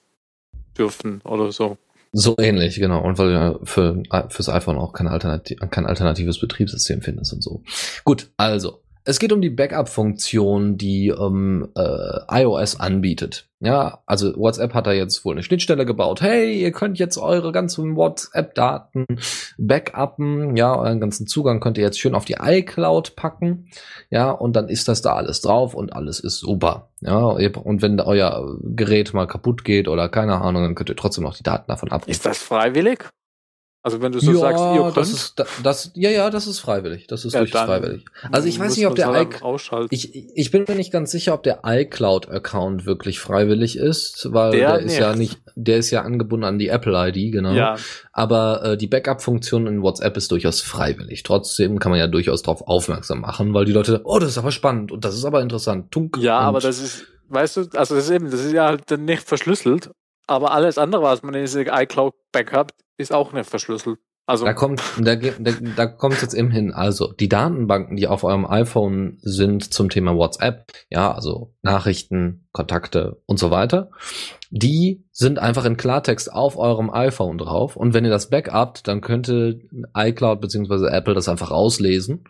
dürfen 0.78 1.21
oder 1.21 1.51
so. 1.51 1.78
So 2.14 2.36
ähnlich, 2.38 2.76
genau. 2.76 3.03
Und 3.03 3.18
weil 3.18 3.34
du 3.34 3.59
für, 3.64 4.03
fürs 4.30 4.49
iPhone 4.49 4.78
auch 4.78 4.93
kein, 4.93 5.07
Alternati 5.07 5.55
kein 5.55 5.88
alternatives 5.88 6.39
Betriebssystem 6.39 7.01
findest 7.01 7.34
und 7.34 7.43
so. 7.43 7.64
Gut, 8.03 8.30
also. 8.38 8.82
Es 9.06 9.20
geht 9.20 9.34
um 9.34 9.41
die 9.41 9.49
Backup-Funktion, 9.49 10.78
die 10.78 11.10
ähm, 11.10 11.68
äh, 11.76 12.41
iOS 12.41 12.80
anbietet. 12.80 13.49
Ja, 13.60 13.99
also 14.06 14.34
WhatsApp 14.38 14.74
hat 14.74 14.88
da 14.88 14.93
jetzt 14.93 15.26
wohl 15.26 15.34
eine 15.36 15.43
Schnittstelle 15.43 15.86
gebaut. 15.86 16.22
Hey, 16.22 16.62
ihr 16.62 16.72
könnt 16.72 16.99
jetzt 16.99 17.18
eure 17.18 17.51
ganzen 17.51 17.97
WhatsApp-Daten 17.97 19.06
backuppen. 19.58 20.56
Ja, 20.56 20.78
euren 20.78 21.01
ganzen 21.01 21.28
Zugang 21.28 21.60
könnt 21.60 21.78
ihr 21.78 21.84
jetzt 21.84 21.99
schön 21.99 22.16
auf 22.16 22.24
die 22.24 22.38
iCloud 22.39 23.18
packen. 23.18 23.70
Ja, 24.10 24.32
und 24.32 24.56
dann 24.56 24.70
ist 24.70 24.88
das 24.88 25.01
da 25.01 25.16
alles 25.16 25.41
drauf 25.41 25.74
und 25.74 25.93
alles 25.93 26.22
ist 26.22 26.39
super. 26.39 26.89
Ja, 27.01 27.18
und 27.18 27.82
wenn 27.82 27.99
euer 27.99 28.58
Gerät 28.62 29.14
mal 29.14 29.28
kaputt 29.28 29.66
geht 29.66 29.89
oder 29.89 30.08
keine 30.08 30.41
Ahnung, 30.41 30.64
dann 30.64 30.76
könnt 30.76 30.89
ihr 30.89 30.95
trotzdem 30.95 31.26
noch 31.26 31.36
die 31.36 31.43
Daten 31.43 31.66
davon 31.68 31.91
abrufen. 31.91 32.12
Ist 32.12 32.26
das 32.26 32.38
freiwillig? 32.38 33.10
Also 33.86 34.01
wenn 34.01 34.13
du 34.13 34.19
so 34.19 34.34
sagst, 34.34 34.63
ihr 34.63 34.81
könnt, 34.81 34.95
das 34.95 35.09
ist, 35.11 35.38
da- 35.39 35.45
das, 35.61 35.91
ja, 35.95 36.09
ja, 36.09 36.29
das 36.29 36.47
ist 36.47 36.59
freiwillig. 36.59 37.05
Das 37.07 37.25
ist 37.25 37.34
Ja, 37.34 37.41
durchaus 37.41 37.61
freiwillig. 37.63 38.05
Also 38.31 38.47
ich 38.47 38.57
weiß 38.57 38.77
nicht, 38.77 38.88
ob 38.88 38.95
der 38.95 39.09
es 39.09 39.11
iC 39.13 39.19
einfach 39.19 39.41
ausschalten. 39.41 39.89
ich, 39.91 40.15
ich 40.38 40.51
bin 40.51 40.63
mir 40.65 40.75
nicht 40.75 40.91
ganz 40.93 41.11
sicher, 41.11 41.34
ob 41.34 41.43
der 41.43 41.59
iCloud-Account 41.65 42.86
wirklich 42.86 43.19
freiwillig 43.19 43.77
ist, 43.77 44.31
weil 44.31 44.51
der, 44.51 44.77
Der 44.77 44.79
ist 44.79 44.97
ja 44.97 45.15
nicht. 45.15 45.41
der 45.55 45.77
ist 45.79 45.91
ja 45.91 46.01
angebunden 46.01 46.45
an 46.45 46.59
die 46.59 46.69
Apple-ID, 46.69 47.31
genau. 47.34 47.51
ja, 47.53 47.75
Aber 48.11 48.63
äh, 48.63 48.77
die 48.77 48.88
Backup-Funktion 48.88 49.67
in 49.67 49.81
WhatsApp 49.81 50.15
ist 50.17 50.31
durchaus 50.31 50.61
freiwillig. 50.61 51.23
Trotzdem 51.23 51.79
kann 51.79 51.89
man 51.91 51.99
ja 51.99 52.07
durchaus 52.07 52.41
darauf 52.41 52.65
aufmerksam 52.67 53.19
machen, 53.21 53.53
weil 53.53 53.65
die 53.65 53.73
Leute, 53.73 54.01
oh, 54.05 54.19
das 54.19 54.29
ist 54.29 54.38
aber 54.38 54.51
spannend 54.51 54.91
und 54.91 55.03
das 55.05 55.15
ist 55.15 55.25
aber 55.25 55.41
interessant. 55.41 55.91
Tunk. 55.91 56.17
ja, 56.19 56.39
aber 56.39 56.59
das 56.59 56.79
ist, 56.79 57.05
weißt 57.29 57.57
du, 57.57 57.61
also 57.75 57.95
das 57.95 58.05
ist 58.05 58.11
eben, 58.11 58.31
das 58.31 58.45
ist 58.45 58.53
ja 58.53 58.65
halt 58.65 58.89
nicht 58.99 59.23
verschlüsselt, 59.27 59.89
aber 60.27 60.51
alles 60.51 60.77
andere, 60.77 61.01
was 61.03 61.21
man 61.23 61.34
in 61.34 61.41
diese 61.41 61.63
iCloud 61.63 62.13
Backup, 62.31 62.71
ist 62.97 63.13
auch 63.13 63.33
nicht 63.33 63.49
verschlüsselt. 63.49 63.99
Also 64.25 64.45
Da 64.45 64.53
kommt, 64.53 64.81
da, 64.97 65.15
da, 65.15 65.51
da 65.75 65.85
kommt 65.85 66.21
jetzt 66.21 66.33
eben 66.33 66.49
hin. 66.49 66.71
Also 66.71 67.11
die 67.11 67.27
Datenbanken, 67.27 67.97
die 67.97 68.07
auf 68.07 68.23
eurem 68.23 68.45
iPhone 68.45 69.17
sind 69.21 69.73
zum 69.73 69.89
Thema 69.89 70.15
WhatsApp, 70.15 70.71
ja, 70.89 71.11
also 71.13 71.53
Nachrichten, 71.61 72.47
Kontakte 72.53 73.21
und 73.25 73.37
so 73.37 73.51
weiter, 73.51 73.89
die 74.49 75.03
sind 75.11 75.39
einfach 75.39 75.65
in 75.65 75.75
Klartext 75.75 76.31
auf 76.31 76.57
eurem 76.57 76.89
iPhone 76.89 77.37
drauf. 77.37 77.75
Und 77.75 77.93
wenn 77.93 78.05
ihr 78.05 78.11
das 78.11 78.29
backupt, 78.29 78.87
dann 78.87 79.01
könnte 79.01 79.59
iCloud 79.93 80.39
beziehungsweise 80.39 80.89
Apple 80.89 81.15
das 81.15 81.27
einfach 81.27 81.51
auslesen. 81.51 82.23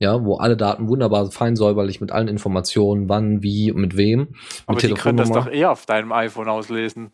Ja, 0.00 0.24
wo 0.24 0.36
alle 0.36 0.56
Daten 0.56 0.88
wunderbar 0.88 1.30
fein 1.30 1.56
säuberlich 1.56 2.00
mit 2.00 2.10
allen 2.10 2.26
Informationen, 2.26 3.08
wann, 3.08 3.42
wie, 3.42 3.70
mit 3.72 3.96
wem, 3.96 4.34
aber 4.66 4.74
mit 4.74 4.82
die 4.82 4.94
können 4.94 5.18
das 5.18 5.30
doch 5.30 5.46
eher 5.46 5.70
auf 5.70 5.86
deinem 5.86 6.10
iPhone 6.10 6.48
auslesen. 6.48 7.12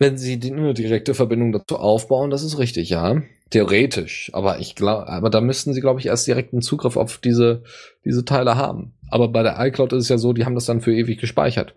Wenn 0.00 0.16
sie 0.16 0.38
die, 0.40 0.50
eine 0.50 0.72
direkte 0.74 1.14
Verbindung 1.14 1.52
dazu 1.52 1.76
aufbauen, 1.76 2.30
das 2.30 2.42
ist 2.42 2.58
richtig, 2.58 2.88
ja. 2.88 3.20
Theoretisch. 3.50 4.30
Aber 4.32 4.58
ich 4.58 4.74
glaube, 4.74 5.06
aber 5.08 5.28
da 5.28 5.40
müssten 5.42 5.74
sie, 5.74 5.80
glaube 5.82 6.00
ich, 6.00 6.06
erst 6.06 6.26
direkten 6.26 6.62
Zugriff 6.62 6.96
auf 6.96 7.18
diese, 7.18 7.62
diese 8.04 8.24
Teile 8.24 8.56
haben. 8.56 8.94
Aber 9.10 9.28
bei 9.28 9.42
der 9.42 9.56
iCloud 9.60 9.92
ist 9.92 10.04
es 10.04 10.08
ja 10.08 10.16
so, 10.18 10.32
die 10.32 10.44
haben 10.46 10.54
das 10.54 10.64
dann 10.64 10.80
für 10.80 10.94
ewig 10.94 11.20
gespeichert. 11.20 11.74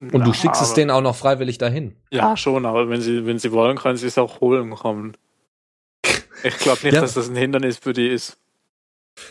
Und 0.00 0.12
du 0.12 0.18
Ja, 0.30 0.34
schickst 0.34 0.60
es 0.60 0.74
denen 0.74 0.90
auch 0.90 1.00
noch 1.00 1.14
freiwillig 1.16 1.56
dahin. 1.58 1.94
Ja, 2.10 2.36
schon, 2.36 2.66
aber 2.66 2.88
wenn 2.90 3.00
sie, 3.00 3.24
wenn 3.26 3.38
sie 3.38 3.52
wollen, 3.52 3.78
können 3.78 3.96
sie 3.96 4.06
es 4.08 4.18
auch 4.18 4.40
holen 4.40 4.70
kommen. 4.70 5.16
Ich 6.42 6.58
glaube 6.58 6.80
nicht, 6.82 6.94
Ja. 6.94 7.00
dass 7.00 7.14
das 7.14 7.28
ein 7.30 7.36
Hindernis 7.36 7.78
für 7.78 7.92
die 7.92 8.08
ist. 8.08 8.38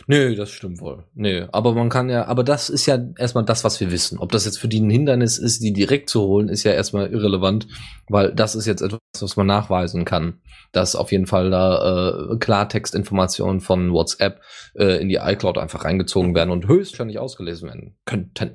Nö, 0.07 0.35
das 0.35 0.49
stimmt 0.49 0.81
wohl. 0.81 1.03
Nö, 1.13 1.47
aber 1.51 1.73
man 1.73 1.89
kann 1.89 2.09
ja, 2.09 2.25
aber 2.25 2.43
das 2.43 2.69
ist 2.69 2.85
ja 2.85 2.97
erstmal 3.17 3.45
das, 3.45 3.63
was 3.63 3.79
wir 3.79 3.91
wissen. 3.91 4.17
Ob 4.19 4.31
das 4.31 4.45
jetzt 4.45 4.59
für 4.59 4.67
die 4.67 4.81
ein 4.81 4.89
Hindernis 4.89 5.37
ist, 5.37 5.61
die 5.61 5.73
direkt 5.73 6.09
zu 6.09 6.21
holen, 6.21 6.49
ist 6.49 6.63
ja 6.63 6.71
erstmal 6.71 7.11
irrelevant, 7.11 7.67
weil 8.09 8.33
das 8.33 8.55
ist 8.55 8.65
jetzt 8.65 8.81
etwas, 8.81 8.99
was 9.19 9.35
man 9.35 9.47
nachweisen 9.47 10.03
kann, 10.03 10.41
dass 10.71 10.95
auf 10.95 11.11
jeden 11.11 11.27
Fall 11.27 11.51
da 11.51 12.31
äh, 12.31 12.37
Klartextinformationen 12.37 13.61
von 13.61 13.91
WhatsApp 13.93 14.41
äh, 14.75 15.01
in 15.01 15.09
die 15.09 15.15
iCloud 15.15 15.57
einfach 15.57 15.85
reingezogen 15.85 16.33
werden 16.33 16.49
und 16.49 16.67
höchstwahrscheinlich 16.67 17.19
ausgelesen 17.19 17.69
werden 17.69 17.95
könnten. 18.05 18.53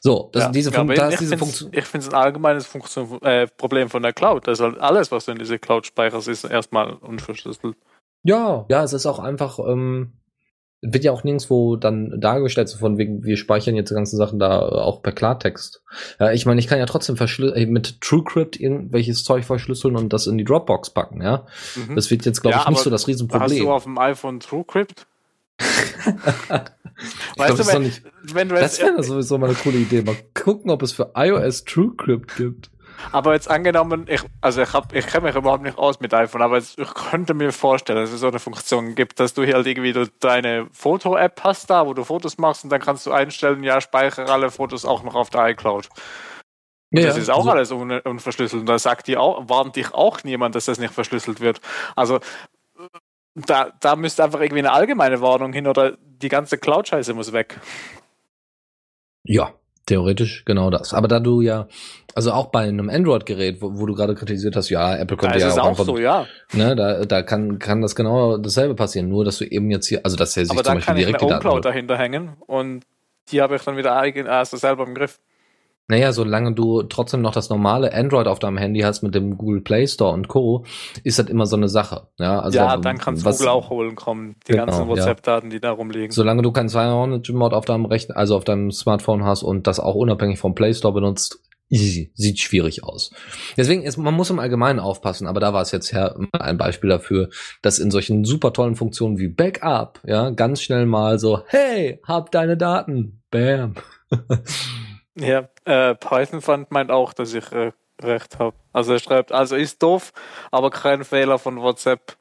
So, 0.00 0.30
das, 0.32 0.44
ja. 0.44 0.50
diese, 0.50 0.72
Fun 0.72 0.88
da 0.88 1.08
ist 1.08 1.20
diese 1.20 1.38
Funktion. 1.38 1.70
Ich 1.72 1.84
finde 1.84 2.06
es 2.06 2.12
ein 2.12 2.18
allgemeines 2.18 2.66
Funktion, 2.66 3.20
äh, 3.22 3.46
Problem 3.46 3.88
von 3.88 4.02
der 4.02 4.12
Cloud. 4.12 4.46
Das 4.46 4.60
halt 4.60 4.78
alles, 4.78 5.10
was 5.10 5.24
du 5.24 5.32
in 5.32 5.38
diese 5.38 5.58
Cloud 5.58 5.86
speicherst, 5.86 6.28
ist 6.28 6.44
erstmal 6.44 6.92
unverschlüsselt. 6.92 7.76
Ja, 8.28 8.66
ja, 8.68 8.84
es 8.84 8.92
ist 8.92 9.06
auch 9.06 9.20
einfach, 9.20 9.58
ähm, 9.58 10.12
wird 10.82 11.02
ja 11.02 11.12
auch 11.12 11.24
nirgendwo 11.24 11.76
dann 11.76 12.20
dargestellt, 12.20 12.68
so 12.68 12.76
von 12.76 12.98
wegen, 12.98 13.24
wir 13.24 13.38
speichern 13.38 13.74
jetzt 13.74 13.88
die 13.90 13.94
ganzen 13.94 14.18
Sachen 14.18 14.38
da 14.38 14.68
äh, 14.68 14.74
auch 14.74 15.02
per 15.02 15.12
Klartext. 15.12 15.82
Ja, 16.20 16.30
ich 16.30 16.44
meine, 16.44 16.60
ich 16.60 16.66
kann 16.66 16.78
ja 16.78 16.84
trotzdem 16.84 17.16
äh, 17.16 17.64
mit 17.64 18.02
TrueCrypt 18.02 18.60
irgendwelches 18.60 19.24
Zeug 19.24 19.46
verschlüsseln 19.46 19.96
und 19.96 20.12
das 20.12 20.26
in 20.26 20.36
die 20.36 20.44
Dropbox 20.44 20.90
packen, 20.90 21.22
ja. 21.22 21.46
Mhm. 21.74 21.94
Das 21.94 22.10
wird 22.10 22.26
jetzt, 22.26 22.42
glaube 22.42 22.58
ja, 22.58 22.64
ich, 22.64 22.68
nicht 22.68 22.82
so 22.82 22.90
das 22.90 23.08
Riesenproblem. 23.08 23.50
Hast 23.50 23.60
du 23.60 23.72
auf 23.72 23.84
dem 23.84 23.96
iPhone 23.96 24.40
TrueCrypt? 24.40 25.06
weißt 25.58 26.66
glaub, 27.34 27.56
du, 27.56 27.66
wenn, 27.66 27.82
nicht, 27.82 28.02
wenn 28.34 28.50
du 28.50 28.56
das 28.56 28.78
wäre 28.78 29.02
sowieso 29.02 29.38
mal 29.38 29.46
eine 29.46 29.56
coole 29.56 29.78
Idee. 29.78 30.02
Mal 30.02 30.16
gucken, 30.34 30.70
ob 30.70 30.82
es 30.82 30.92
für 30.92 31.12
iOS 31.14 31.64
TrueCrypt 31.64 32.36
gibt. 32.36 32.70
Aber 33.12 33.34
jetzt 33.34 33.50
angenommen, 33.50 34.06
ich, 34.08 34.22
also 34.40 34.62
ich, 34.62 34.72
hab, 34.72 34.92
ich 34.92 35.06
kenne 35.06 35.28
mich 35.28 35.36
überhaupt 35.36 35.62
nicht 35.62 35.78
aus 35.78 36.00
mit 36.00 36.12
iPhone, 36.12 36.42
aber 36.42 36.56
jetzt, 36.56 36.78
ich 36.78 36.92
könnte 36.94 37.34
mir 37.34 37.52
vorstellen, 37.52 37.98
dass 37.98 38.12
es 38.12 38.20
so 38.20 38.28
eine 38.28 38.38
Funktion 38.38 38.94
gibt, 38.94 39.20
dass 39.20 39.34
du 39.34 39.44
hier 39.44 39.54
halt 39.54 39.66
irgendwie 39.66 39.94
deine 40.20 40.66
Foto-App 40.72 41.42
hast 41.44 41.70
da, 41.70 41.86
wo 41.86 41.94
du 41.94 42.04
Fotos 42.04 42.38
machst 42.38 42.64
und 42.64 42.70
dann 42.70 42.80
kannst 42.80 43.06
du 43.06 43.12
einstellen, 43.12 43.62
ja, 43.62 43.80
speichere 43.80 44.30
alle 44.30 44.50
Fotos 44.50 44.84
auch 44.84 45.02
noch 45.02 45.14
auf 45.14 45.30
der 45.30 45.48
iCloud. 45.48 45.88
Ja, 46.90 47.02
das 47.02 47.18
ist 47.18 47.30
auch 47.30 47.46
also, 47.46 47.50
alles 47.50 47.70
un 47.70 47.90
unverschlüsselt. 48.00 48.60
Und 48.60 48.66
da 48.66 48.78
sagt 48.78 49.08
die 49.08 49.16
auch, 49.18 49.48
warnt 49.48 49.76
dich 49.76 49.92
auch 49.92 50.24
niemand, 50.24 50.54
dass 50.54 50.64
das 50.64 50.78
nicht 50.78 50.94
verschlüsselt 50.94 51.40
wird. 51.40 51.60
Also 51.96 52.18
da, 53.34 53.72
da 53.80 53.94
müsste 53.94 54.24
einfach 54.24 54.40
irgendwie 54.40 54.60
eine 54.60 54.72
allgemeine 54.72 55.20
Warnung 55.20 55.52
hin 55.52 55.66
oder 55.66 55.96
die 56.00 56.28
ganze 56.28 56.58
Cloud-Scheiße 56.58 57.12
muss 57.14 57.32
weg. 57.32 57.60
Ja, 59.24 59.52
theoretisch 59.88 60.44
genau 60.44 60.70
das. 60.70 60.94
Aber 60.94 61.08
da 61.08 61.18
du 61.20 61.40
ja, 61.40 61.66
also 62.14 62.32
auch 62.32 62.46
bei 62.46 62.60
einem 62.60 62.90
Android-Gerät, 62.90 63.60
wo, 63.62 63.78
wo, 63.78 63.86
du 63.86 63.94
gerade 63.94 64.14
kritisiert 64.14 64.54
hast, 64.56 64.68
ja, 64.70 64.96
Apple 64.96 65.16
kommt 65.16 65.34
da 65.34 65.38
ja 65.38 65.48
ist 65.48 65.58
auch, 65.58 65.78
auch 65.78 65.84
so, 65.84 65.98
ja. 65.98 66.26
Ne, 66.52 66.76
da, 66.76 67.04
da 67.04 67.22
kann, 67.22 67.58
kann 67.58 67.80
das 67.80 67.94
genau 67.94 68.36
dasselbe 68.36 68.74
passieren, 68.74 69.08
nur 69.08 69.24
dass 69.24 69.38
du 69.38 69.44
eben 69.44 69.70
jetzt 69.70 69.86
hier, 69.86 70.00
also 70.04 70.16
dass 70.16 70.36
er 70.36 70.44
sich 70.44 70.52
Aber 70.52 70.62
zum 70.62 70.74
Beispiel 70.74 70.94
direkt 70.94 71.20
die 71.20 71.26
Daten... 71.26 71.46
Aber 71.46 71.60
da 71.60 71.70
kann 71.70 71.72
ich 71.72 71.76
eine 71.76 71.86
dahinter 71.86 71.98
hängen 71.98 72.36
und 72.46 72.84
die 73.30 73.40
habe 73.42 73.56
ich 73.56 73.62
dann 73.62 73.76
wieder 73.76 73.96
eigen, 73.96 74.26
also 74.26 74.56
selber 74.56 74.86
im 74.86 74.94
Griff. 74.94 75.20
Naja, 75.90 76.12
solange 76.12 76.52
du 76.52 76.82
trotzdem 76.82 77.22
noch 77.22 77.32
das 77.32 77.48
normale 77.48 77.94
Android 77.94 78.26
auf 78.26 78.38
deinem 78.38 78.58
Handy 78.58 78.80
hast 78.80 79.02
mit 79.02 79.14
dem 79.14 79.38
Google 79.38 79.62
Play 79.62 79.86
Store 79.86 80.12
und 80.12 80.28
Co., 80.28 80.64
ist 81.02 81.18
das 81.18 81.28
immer 81.28 81.46
so 81.46 81.56
eine 81.56 81.70
Sache. 81.70 82.08
Ja, 82.18 82.40
also 82.40 82.58
ja 82.58 82.76
dann 82.76 82.98
kannst 82.98 83.24
du 83.24 83.30
Google 83.30 83.48
auch 83.48 83.70
holen 83.70 83.94
kommen, 83.94 84.36
die 84.46 84.52
genau, 84.52 84.66
ganzen 84.66 84.86
WhatsApp-Daten, 84.86 85.48
die 85.48 85.60
da 85.60 85.70
rumliegen. 85.70 86.10
Solange 86.10 86.42
du 86.42 86.52
kein 86.52 86.68
200-Mod 86.68 87.54
auf 87.54 87.64
deinem 87.64 87.86
Rechner, 87.86 88.18
also 88.18 88.36
auf 88.36 88.44
deinem 88.44 88.70
Smartphone 88.70 89.24
hast 89.24 89.42
und 89.42 89.66
das 89.66 89.80
auch 89.80 89.94
unabhängig 89.94 90.38
vom 90.38 90.54
Play 90.54 90.74
Store 90.74 90.92
benutzt, 90.92 91.40
easy, 91.70 92.10
sieht 92.14 92.38
schwierig 92.38 92.84
aus. 92.84 93.10
Deswegen 93.56 93.82
ist, 93.82 93.96
man 93.96 94.12
muss 94.12 94.28
im 94.28 94.38
Allgemeinen 94.38 94.80
aufpassen, 94.80 95.26
aber 95.26 95.40
da 95.40 95.54
war 95.54 95.62
es 95.62 95.72
jetzt 95.72 95.90
ja 95.92 96.14
ein 96.32 96.58
Beispiel 96.58 96.90
dafür, 96.90 97.30
dass 97.62 97.78
in 97.78 97.90
solchen 97.90 98.24
super 98.24 98.52
tollen 98.52 98.76
Funktionen 98.76 99.18
wie 99.18 99.28
Backup, 99.28 100.00
ja, 100.06 100.30
ganz 100.30 100.60
schnell 100.60 100.84
mal 100.84 101.18
so, 101.18 101.42
hey, 101.46 102.00
hab 102.06 102.30
deine 102.30 102.58
Daten, 102.58 103.22
bam. 103.30 103.74
Ja, 105.20 105.48
äh, 105.64 105.94
Python 105.94 106.40
fand 106.40 106.70
meint 106.70 106.90
auch, 106.90 107.12
dass 107.12 107.34
ich 107.34 107.50
äh, 107.52 107.72
recht 108.02 108.38
habe. 108.38 108.56
Also 108.72 108.92
er 108.92 108.98
schreibt, 108.98 109.32
also 109.32 109.56
ist 109.56 109.82
doof, 109.82 110.12
aber 110.50 110.70
kein 110.70 111.04
Fehler 111.04 111.38
von 111.38 111.60
WhatsApp. 111.60 112.16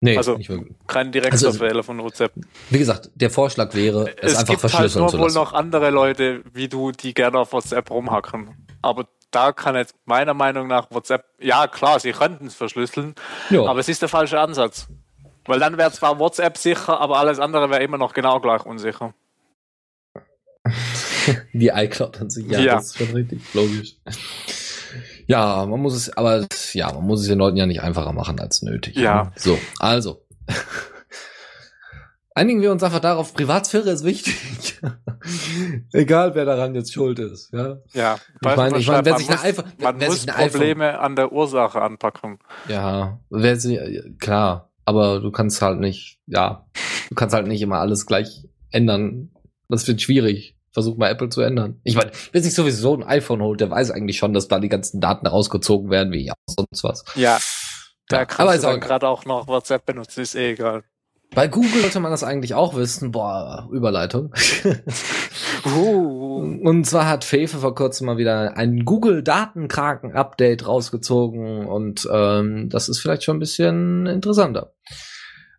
Nee, 0.00 0.16
also 0.16 0.38
kein 0.86 1.10
direkter 1.10 1.48
also, 1.48 1.58
Fehler 1.58 1.82
von 1.82 2.00
WhatsApp. 2.02 2.32
Wie 2.70 2.78
gesagt, 2.78 3.10
der 3.16 3.30
Vorschlag 3.30 3.74
wäre, 3.74 4.14
es, 4.18 4.32
es 4.32 4.38
einfach 4.38 4.50
gibt 4.50 4.60
verschlüsseln 4.60 5.04
halt 5.04 5.12
nur 5.14 5.22
wohl 5.22 5.32
noch 5.32 5.52
andere 5.52 5.90
Leute 5.90 6.42
wie 6.52 6.68
du, 6.68 6.92
die 6.92 7.14
gerne 7.14 7.38
auf 7.38 7.52
WhatsApp 7.52 7.90
rumhacken. 7.90 8.68
Aber 8.80 9.08
da 9.32 9.52
kann 9.52 9.74
jetzt 9.74 9.96
meiner 10.04 10.34
Meinung 10.34 10.68
nach 10.68 10.90
WhatsApp, 10.90 11.24
ja 11.40 11.66
klar, 11.66 11.98
sie 11.98 12.12
könnten 12.12 12.46
es 12.46 12.54
verschlüsseln, 12.54 13.14
ja. 13.50 13.64
aber 13.66 13.80
es 13.80 13.88
ist 13.88 14.00
der 14.00 14.08
falsche 14.08 14.38
Ansatz. 14.38 14.86
Weil 15.46 15.58
dann 15.58 15.78
wäre 15.78 15.90
zwar 15.90 16.18
WhatsApp 16.18 16.58
sicher, 16.58 17.00
aber 17.00 17.18
alles 17.18 17.40
andere 17.40 17.68
wäre 17.70 17.82
immer 17.82 17.98
noch 17.98 18.14
genau 18.14 18.38
gleich 18.38 18.64
unsicher. 18.66 19.14
Die 21.52 21.68
iCloud 21.68 22.20
an 22.20 22.30
sich, 22.30 22.46
ja, 22.46 22.60
ja, 22.60 22.74
das 22.76 22.86
ist 22.86 22.98
schon 22.98 23.10
richtig 23.10 23.40
logisch. 23.54 23.96
Ja, 25.26 25.66
man 25.66 25.80
muss 25.80 25.94
es, 25.94 26.16
aber 26.16 26.46
ja, 26.72 26.90
man 26.92 27.06
muss 27.06 27.20
es 27.20 27.28
den 27.28 27.38
Leuten 27.38 27.58
ja 27.58 27.66
nicht 27.66 27.82
einfacher 27.82 28.12
machen 28.12 28.40
als 28.40 28.62
nötig. 28.62 28.96
Ja. 28.96 29.32
So, 29.36 29.58
also. 29.78 30.24
Einigen 32.34 32.62
wir 32.62 32.70
uns 32.70 32.82
einfach 32.84 33.00
darauf, 33.00 33.34
Privatsphäre 33.34 33.90
ist 33.90 34.04
wichtig. 34.04 34.80
Egal, 35.92 36.34
wer 36.36 36.44
daran 36.44 36.74
jetzt 36.74 36.94
schuld 36.94 37.18
ist. 37.18 37.52
Ja, 37.52 37.78
ja 37.92 38.16
ich 38.40 38.56
meine, 38.56 38.78
ich 38.78 38.86
mein, 38.86 39.04
wer 39.04 39.18
sich 39.18 39.28
muss, 39.28 39.40
eine 39.40 39.48
iPhone, 39.48 39.72
man 39.80 39.98
muss 39.98 40.24
Probleme 40.24 40.90
iPhone, 40.90 41.00
an 41.00 41.16
der 41.16 41.32
Ursache 41.32 41.82
anpacken. 41.82 42.38
Ja, 42.68 43.18
wer 43.28 43.56
sie, 43.56 44.14
klar, 44.20 44.70
aber 44.84 45.20
du 45.20 45.32
kannst 45.32 45.60
halt 45.60 45.80
nicht, 45.80 46.20
ja, 46.26 46.64
du 47.08 47.16
kannst 47.16 47.34
halt 47.34 47.48
nicht 47.48 47.60
immer 47.60 47.80
alles 47.80 48.06
gleich 48.06 48.48
ändern. 48.70 49.32
Das 49.68 49.86
wird 49.88 50.00
schwierig 50.00 50.57
versuch 50.72 50.96
mal 50.96 51.10
Apple 51.10 51.28
zu 51.28 51.40
ändern. 51.40 51.80
Ich 51.84 51.96
meine, 51.96 52.10
wer 52.32 52.42
sich 52.42 52.54
sowieso 52.54 52.94
ein 52.94 53.02
iPhone 53.02 53.42
holt, 53.42 53.60
der 53.60 53.70
weiß 53.70 53.90
eigentlich 53.90 54.18
schon, 54.18 54.32
dass 54.32 54.48
da 54.48 54.60
die 54.60 54.68
ganzen 54.68 55.00
Daten 55.00 55.26
rausgezogen 55.26 55.90
werden, 55.90 56.12
wie 56.12 56.26
ja 56.26 56.34
sonst 56.46 56.84
was. 56.84 57.04
Ja. 57.14 57.38
Da 58.08 58.22
ja, 58.22 58.26
aber 58.38 58.56
du 58.56 58.80
gerade 58.80 59.06
auch 59.06 59.26
noch 59.26 59.48
WhatsApp 59.48 59.84
benutzen, 59.84 60.22
ist 60.22 60.34
eh 60.34 60.52
egal. 60.52 60.82
Bei 61.34 61.46
Google 61.46 61.82
sollte 61.82 62.00
man 62.00 62.10
das 62.10 62.24
eigentlich 62.24 62.54
auch 62.54 62.74
wissen. 62.74 63.12
Boah, 63.12 63.68
Überleitung. 63.70 64.32
uh. 65.66 66.58
Und 66.62 66.84
zwar 66.84 67.06
hat 67.06 67.24
Fefe 67.24 67.58
vor 67.58 67.74
kurzem 67.74 68.06
mal 68.06 68.16
wieder 68.16 68.56
ein 68.56 68.84
Google-Datenkraken-Update 68.86 70.66
rausgezogen 70.66 71.66
und 71.66 72.08
ähm, 72.10 72.70
das 72.70 72.88
ist 72.88 73.00
vielleicht 73.00 73.24
schon 73.24 73.36
ein 73.36 73.40
bisschen 73.40 74.06
interessanter. 74.06 74.72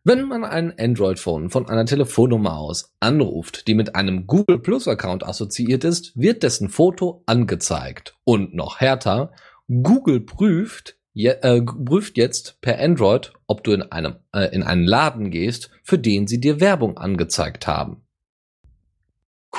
Wenn 0.06 0.28
man 0.28 0.46
ein 0.46 0.74
Android-Phone 0.80 1.50
von 1.50 1.68
einer 1.68 1.86
Telefonnummer 1.86 2.58
aus 2.58 2.96
anruft, 3.02 3.68
die 3.68 3.74
mit 3.74 3.96
einem 3.96 4.28
Google 4.28 4.60
Plus-Account 4.60 5.26
assoziiert 5.26 5.84
ist, 5.84 6.18
wird 6.18 6.44
dessen 6.44 6.70
Foto 6.70 7.22
angezeigt. 7.26 8.16
Und 8.24 8.56
noch 8.56 8.80
härter, 8.80 9.34
Google 9.68 10.22
prüft, 10.22 10.98
je, 11.12 11.30
äh, 11.42 11.62
prüft 11.62 12.18
jetzt 12.18 12.62
per 12.62 12.80
Android, 12.80 13.34
ob 13.46 13.64
du 13.66 13.74
in, 13.74 13.82
einem, 13.92 14.16
äh, 14.34 14.46
in 14.56 14.64
einen 14.64 14.86
Laden 14.86 15.32
gehst, 15.32 15.70
für 15.84 16.00
den 16.00 16.28
sie 16.28 16.40
dir 16.40 16.62
Werbung 16.62 16.98
angezeigt 16.98 17.68
haben. 17.68 18.02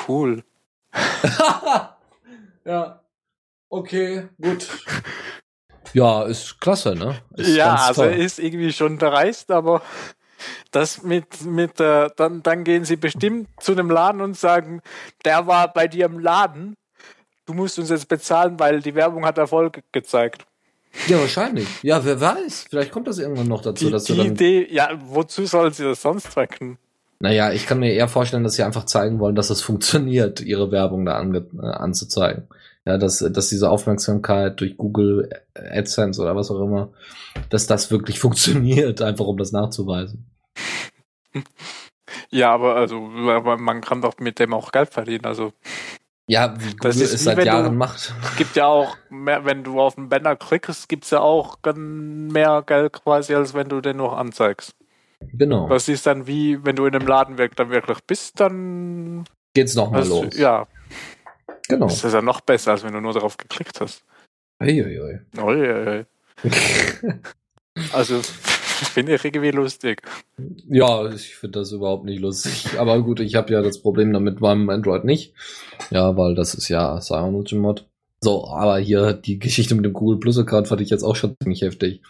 Cool. 0.08 0.42
ja. 2.64 3.04
Okay, 3.68 4.28
gut. 4.40 4.68
Ja, 5.92 6.22
ist 6.22 6.60
klasse, 6.60 6.94
ne? 6.94 7.20
Ist 7.36 7.56
ja, 7.56 7.74
also 7.74 8.04
ist 8.04 8.38
irgendwie 8.38 8.72
schon 8.72 8.98
dreist, 8.98 9.50
aber 9.50 9.82
das 10.70 11.02
mit, 11.02 11.44
mit 11.44 11.80
äh, 11.80 12.08
dann, 12.16 12.42
dann 12.42 12.64
gehen 12.64 12.84
sie 12.84 12.96
bestimmt 12.96 13.48
zu 13.60 13.72
einem 13.72 13.90
Laden 13.90 14.20
und 14.20 14.36
sagen, 14.36 14.80
der 15.24 15.46
war 15.46 15.72
bei 15.72 15.88
dir 15.88 16.06
im 16.06 16.18
Laden, 16.18 16.74
du 17.46 17.54
musst 17.54 17.78
uns 17.78 17.90
jetzt 17.90 18.08
bezahlen, 18.08 18.58
weil 18.58 18.80
die 18.80 18.94
Werbung 18.94 19.24
hat 19.26 19.38
Erfolg 19.38 19.82
gezeigt. 19.92 20.44
Ja, 21.06 21.20
wahrscheinlich. 21.20 21.68
Ja, 21.82 22.04
wer 22.04 22.20
weiß. 22.20 22.66
Vielleicht 22.68 22.90
kommt 22.90 23.06
das 23.06 23.18
irgendwann 23.18 23.46
noch 23.46 23.62
dazu, 23.62 23.86
die, 23.86 23.90
dass 23.90 24.04
die 24.04 24.12
du 24.12 24.18
dann 24.18 24.32
Idee, 24.32 24.66
ja, 24.70 24.90
wozu 25.06 25.46
sollen 25.46 25.72
sie 25.72 25.84
das 25.84 26.02
sonst 26.02 26.32
tracken? 26.32 26.78
Naja, 27.20 27.52
ich 27.52 27.66
kann 27.66 27.78
mir 27.78 27.92
eher 27.92 28.08
vorstellen, 28.08 28.44
dass 28.44 28.54
sie 28.54 28.62
einfach 28.62 28.86
zeigen 28.86 29.18
wollen, 29.18 29.34
dass 29.36 29.50
es 29.50 29.62
funktioniert, 29.62 30.40
ihre 30.40 30.72
Werbung 30.72 31.04
da 31.04 31.16
ange 31.16 31.46
äh, 31.62 31.66
anzuzeigen. 31.66 32.48
Ja, 32.86 32.96
dass, 32.96 33.18
dass 33.18 33.48
diese 33.50 33.68
Aufmerksamkeit 33.68 34.58
durch 34.60 34.76
Google 34.76 35.28
AdSense 35.54 36.20
oder 36.20 36.34
was 36.34 36.50
auch 36.50 36.64
immer, 36.64 36.92
dass 37.50 37.66
das 37.66 37.90
wirklich 37.90 38.18
funktioniert, 38.20 39.02
einfach 39.02 39.26
um 39.26 39.36
das 39.36 39.52
nachzuweisen. 39.52 40.30
Ja, 42.30 42.52
aber 42.52 42.76
also 42.76 43.00
man 43.00 43.80
kann 43.80 44.00
doch 44.00 44.18
mit 44.18 44.38
dem 44.38 44.54
auch 44.54 44.72
Geld 44.72 44.90
verdienen, 44.90 45.24
also. 45.24 45.52
Ja, 46.26 46.54
wie 46.58 46.70
Google 46.70 46.78
das 46.82 46.96
ist 46.96 47.12
es 47.12 47.24
seit 47.24 47.44
Jahren 47.44 47.72
du, 47.72 47.78
macht. 47.78 48.14
Gibt 48.36 48.56
ja 48.56 48.66
auch 48.66 48.96
mehr, 49.10 49.44
wenn 49.44 49.64
du 49.64 49.80
auf 49.80 49.96
den 49.96 50.08
Banner 50.08 50.36
klickst, 50.36 50.88
gibt's 50.88 51.10
ja 51.10 51.20
auch 51.20 51.58
mehr 51.74 52.62
Geld 52.64 52.92
quasi, 52.92 53.34
als 53.34 53.52
wenn 53.52 53.68
du 53.68 53.80
den 53.80 53.96
nur 53.96 54.16
anzeigst. 54.16 54.74
Genau. 55.32 55.68
Das 55.68 55.88
ist 55.88 56.06
dann 56.06 56.26
wie, 56.26 56.64
wenn 56.64 56.76
du 56.76 56.86
in 56.86 56.94
einem 56.94 57.06
Laden 57.06 57.36
dann 57.36 57.70
wirklich 57.70 57.98
bist, 58.06 58.40
dann 58.40 59.24
geht's 59.54 59.74
nochmal 59.74 60.06
los. 60.06 60.36
Ja. 60.36 60.66
Genau. 61.70 61.86
Das 61.86 62.04
ist 62.04 62.12
ja 62.12 62.22
noch 62.22 62.40
besser, 62.40 62.72
als 62.72 62.84
wenn 62.84 62.92
du 62.92 63.00
nur 63.00 63.12
darauf 63.12 63.36
geklickt 63.36 63.80
hast. 63.80 64.04
Uiuiui. 64.62 65.20
Uiuiui. 65.38 66.04
also 67.92 68.20
Finde 68.84 69.14
ich 69.14 69.24
irgendwie 69.24 69.50
lustig. 69.50 70.02
Ja, 70.68 71.10
ich 71.10 71.36
finde 71.36 71.60
das 71.60 71.72
überhaupt 71.72 72.04
nicht 72.04 72.20
lustig. 72.20 72.78
Aber 72.78 73.02
gut, 73.02 73.20
ich 73.20 73.34
habe 73.34 73.52
ja 73.52 73.60
das 73.60 73.82
Problem 73.82 74.12
damit 74.12 74.40
beim 74.40 74.70
Android 74.70 75.04
nicht. 75.04 75.34
Ja, 75.90 76.16
weil 76.16 76.34
das 76.34 76.54
ist 76.54 76.68
ja 76.68 76.98
Cyanogen-Mod. 76.98 77.86
So, 78.20 78.48
aber 78.48 78.78
hier 78.78 79.12
die 79.12 79.38
Geschichte 79.38 79.74
mit 79.74 79.84
dem 79.84 79.92
Google 79.92 80.18
Plus 80.18 80.38
Account 80.38 80.68
fand 80.68 80.80
ich 80.80 80.90
jetzt 80.90 81.02
auch 81.02 81.16
schon 81.16 81.36
ziemlich 81.42 81.60
heftig. 81.60 82.00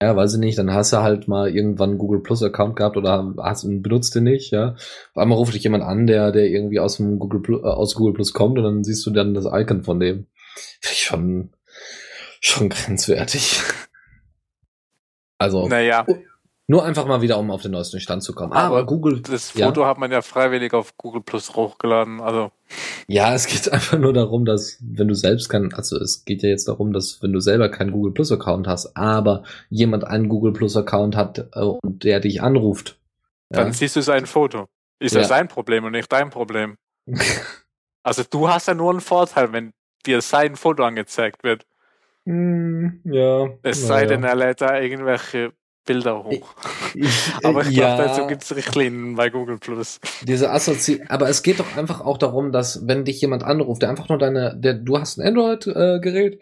Ja, 0.00 0.14
weiß 0.14 0.34
ich 0.34 0.38
nicht, 0.38 0.56
dann 0.56 0.72
hast 0.72 0.92
du 0.92 0.98
halt 0.98 1.26
mal 1.26 1.50
irgendwann 1.52 1.90
einen 1.90 1.98
Google 1.98 2.20
Plus 2.20 2.40
Account 2.42 2.76
gehabt 2.76 2.96
oder 2.96 3.34
hast 3.38 3.66
benutzt 3.82 4.14
den 4.14 4.24
nicht, 4.24 4.52
ja. 4.52 4.74
Auf 4.74 5.16
einmal 5.16 5.36
ruft 5.36 5.54
dich 5.54 5.64
jemand 5.64 5.82
an, 5.82 6.06
der, 6.06 6.30
der 6.30 6.46
irgendwie 6.46 6.78
aus 6.78 6.98
dem 6.98 7.18
Google 7.18 7.40
Plus, 7.40 7.62
äh, 7.62 7.66
aus 7.66 7.96
Google 7.96 8.14
Plus 8.14 8.32
kommt 8.32 8.58
und 8.58 8.64
dann 8.64 8.84
siehst 8.84 9.04
du 9.06 9.10
dann 9.10 9.34
das 9.34 9.46
Icon 9.46 9.82
von 9.82 9.98
dem. 9.98 10.26
Finde 10.80 10.92
ich 10.92 11.02
schon, 11.02 11.50
schon 12.40 12.68
grenzwertig. 12.68 13.60
Also. 15.40 15.68
Naja. 15.68 16.04
Nur 16.70 16.84
einfach 16.84 17.06
mal 17.06 17.22
wieder, 17.22 17.38
um 17.38 17.50
auf 17.50 17.62
den 17.62 17.72
neuesten 17.72 17.98
Stand 17.98 18.22
zu 18.22 18.34
kommen. 18.34 18.52
Aber 18.52 18.76
Aber 18.76 18.86
Google. 18.86 19.22
Das 19.22 19.54
ja. 19.54 19.66
Foto 19.66 19.86
hat 19.86 19.96
man 19.96 20.12
ja 20.12 20.20
freiwillig 20.20 20.74
auf 20.74 20.96
Google 20.98 21.22
Plus 21.22 21.54
hochgeladen. 21.56 22.20
Also, 22.20 22.52
Ja, 23.06 23.34
es 23.34 23.46
geht 23.46 23.68
einfach 23.72 23.98
nur 23.98 24.12
darum, 24.12 24.44
dass 24.44 24.76
wenn 24.82 25.08
du 25.08 25.14
selbst 25.14 25.48
kein, 25.48 25.72
also 25.72 25.96
es 25.96 26.26
geht 26.26 26.42
ja 26.42 26.50
jetzt 26.50 26.68
darum, 26.68 26.92
dass 26.92 27.22
wenn 27.22 27.32
du 27.32 27.40
selber 27.40 27.70
keinen 27.70 27.90
Google 27.90 28.12
Plus 28.12 28.30
Account 28.30 28.66
hast, 28.68 28.94
aber 28.96 29.44
jemand 29.70 30.04
einen 30.04 30.28
Google 30.28 30.52
Plus 30.52 30.76
Account 30.76 31.16
hat 31.16 31.38
äh, 31.54 31.60
und 31.60 32.04
der 32.04 32.20
dich 32.20 32.42
anruft. 32.42 32.98
dann 33.48 33.68
Ja. 33.68 33.72
siehst 33.72 33.96
du 33.96 34.02
sein 34.02 34.26
Foto. 34.26 34.68
Ist 35.00 35.14
ja. 35.14 35.22
Ja. 35.22 35.26
sein 35.26 35.48
Problem 35.48 35.84
und 35.84 35.92
nicht 35.92 36.12
dein 36.12 36.28
Problem. 36.28 36.76
Also 38.02 38.24
du 38.28 38.48
hast 38.48 38.68
ja 38.68 38.74
nur 38.74 38.90
einen 38.90 39.00
Vorteil, 39.00 39.52
wenn 39.52 39.72
dir 40.04 40.20
sein 40.20 40.54
Foto 40.56 40.82
angezeigt 40.84 41.44
wird. 41.44 41.64
Hm, 42.26 43.00
ja. 43.04 43.48
Es 43.62 43.86
sei 43.86 44.02
ja. 44.02 44.06
denn, 44.08 44.24
er 44.24 44.34
lädt 44.34 44.60
da 44.60 44.78
irgendwelche 44.78 45.52
Bilder 45.88 46.22
hoch. 46.22 46.54
Aber 47.42 47.62
ich 47.62 47.70
ja, 47.70 47.96
glaube, 47.96 48.08
dazu 48.10 48.26
gibt 48.26 48.42
es 48.42 48.54
Richtlinien 48.54 49.16
bei 49.16 49.30
Google 49.30 49.58
Plus. 49.58 49.98
diese 50.22 50.50
Assozi 50.50 51.02
aber 51.08 51.28
es 51.28 51.42
geht 51.42 51.58
doch 51.60 51.76
einfach 51.76 52.00
auch 52.02 52.18
darum, 52.18 52.52
dass 52.52 52.86
wenn 52.86 53.04
dich 53.04 53.20
jemand 53.20 53.42
anruft, 53.42 53.82
der 53.82 53.88
einfach 53.88 54.08
nur 54.08 54.18
deine, 54.18 54.54
der, 54.56 54.74
du 54.74 54.98
hast 54.98 55.18
ein 55.18 55.26
Android-Gerät, 55.26 56.40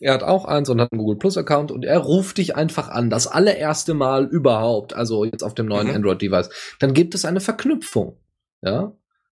er 0.00 0.14
hat 0.14 0.24
auch 0.24 0.44
eins 0.44 0.68
und 0.68 0.80
hat 0.80 0.90
einen 0.92 0.98
Google 0.98 1.16
Plus 1.16 1.38
Account 1.38 1.70
und 1.70 1.84
er 1.84 1.98
ruft 1.98 2.38
dich 2.38 2.56
einfach 2.56 2.88
an, 2.88 3.08
das 3.08 3.28
allererste 3.28 3.94
Mal 3.94 4.26
überhaupt, 4.26 4.94
also 4.94 5.24
jetzt 5.24 5.44
auf 5.44 5.54
dem 5.54 5.66
neuen 5.66 5.86
Mhm. 5.86 5.94
Android-Device, 5.94 6.50
dann 6.80 6.92
gibt 6.92 7.14
es 7.14 7.24
eine 7.24 7.40
Verknüpfung, 7.40 8.16
ja, 8.62 8.92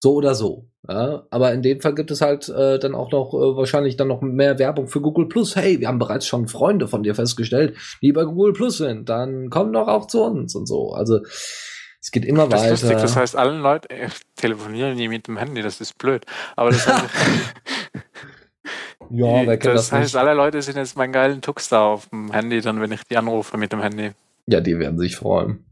so 0.02 0.14
oder 0.14 0.34
so. 0.34 0.68
Ja, 0.88 1.26
aber 1.30 1.52
in 1.52 1.62
dem 1.62 1.80
Fall 1.80 1.94
gibt 1.94 2.10
es 2.10 2.20
halt 2.20 2.48
äh, 2.48 2.80
dann 2.80 2.96
auch 2.96 3.12
noch 3.12 3.32
äh, 3.34 3.56
wahrscheinlich 3.56 3.96
dann 3.96 4.08
noch 4.08 4.20
mehr 4.20 4.58
Werbung 4.58 4.88
für 4.88 5.00
Google 5.00 5.28
Plus. 5.28 5.54
Hey, 5.54 5.78
wir 5.78 5.86
haben 5.86 6.00
bereits 6.00 6.26
schon 6.26 6.48
Freunde 6.48 6.88
von 6.88 7.04
dir 7.04 7.14
festgestellt, 7.14 7.76
die 8.02 8.10
bei 8.10 8.24
Google 8.24 8.52
Plus 8.52 8.78
sind. 8.78 9.08
Dann 9.08 9.48
komm 9.48 9.72
doch 9.72 9.86
auch 9.86 10.08
zu 10.08 10.24
uns 10.24 10.56
und 10.56 10.66
so. 10.66 10.92
Also 10.92 11.20
es 12.00 12.10
geht 12.10 12.24
immer 12.24 12.48
Das 12.48 12.62
ist 12.62 12.64
weiter. 12.64 12.70
lustig, 12.72 13.00
das 13.00 13.16
heißt, 13.16 13.36
allen 13.36 13.60
Leuten, 13.62 13.94
ich 13.94 14.12
telefoniere 14.34 14.92
nie 14.96 15.06
mit 15.06 15.28
dem 15.28 15.36
Handy, 15.36 15.62
das 15.62 15.80
ist 15.80 15.96
blöd. 15.98 16.26
Aber 16.56 16.70
das, 16.70 16.84
heißt, 16.88 17.04
ja, 19.10 19.46
wer 19.46 19.56
kennt 19.56 19.66
das, 19.66 19.88
das, 19.88 19.92
heißt, 19.92 20.14
nicht? 20.14 20.20
alle 20.20 20.34
Leute 20.34 20.62
sind 20.62 20.78
jetzt 20.78 20.96
meinen 20.96 21.12
geilen 21.12 21.42
Tux 21.42 21.68
da 21.68 21.84
auf 21.84 22.08
dem 22.08 22.32
Handy, 22.32 22.60
dann 22.60 22.80
wenn 22.80 22.90
ich 22.90 23.04
die 23.04 23.16
anrufe 23.16 23.56
mit 23.56 23.72
dem 23.72 23.80
Handy. 23.80 24.10
Ja, 24.46 24.60
die 24.60 24.76
werden 24.80 24.98
sich 24.98 25.14
freuen. 25.14 25.64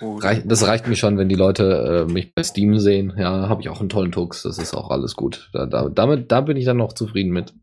Cool. 0.00 0.22
Reich, 0.22 0.42
das 0.44 0.66
reicht 0.66 0.86
mir 0.86 0.96
schon, 0.96 1.18
wenn 1.18 1.28
die 1.28 1.34
Leute 1.34 2.06
äh, 2.08 2.12
mich 2.12 2.34
bei 2.34 2.42
Steam 2.42 2.78
sehen. 2.78 3.14
Ja, 3.16 3.48
habe 3.48 3.62
ich 3.62 3.68
auch 3.68 3.80
einen 3.80 3.88
tollen 3.88 4.12
Tux. 4.12 4.42
Das 4.42 4.58
ist 4.58 4.74
auch 4.74 4.90
alles 4.90 5.14
gut. 5.14 5.50
Da, 5.52 5.66
da, 5.66 5.88
damit, 5.88 6.30
da 6.30 6.40
bin 6.40 6.56
ich 6.56 6.64
dann 6.64 6.76
noch 6.76 6.92
zufrieden 6.92 7.32
mit. 7.32 7.54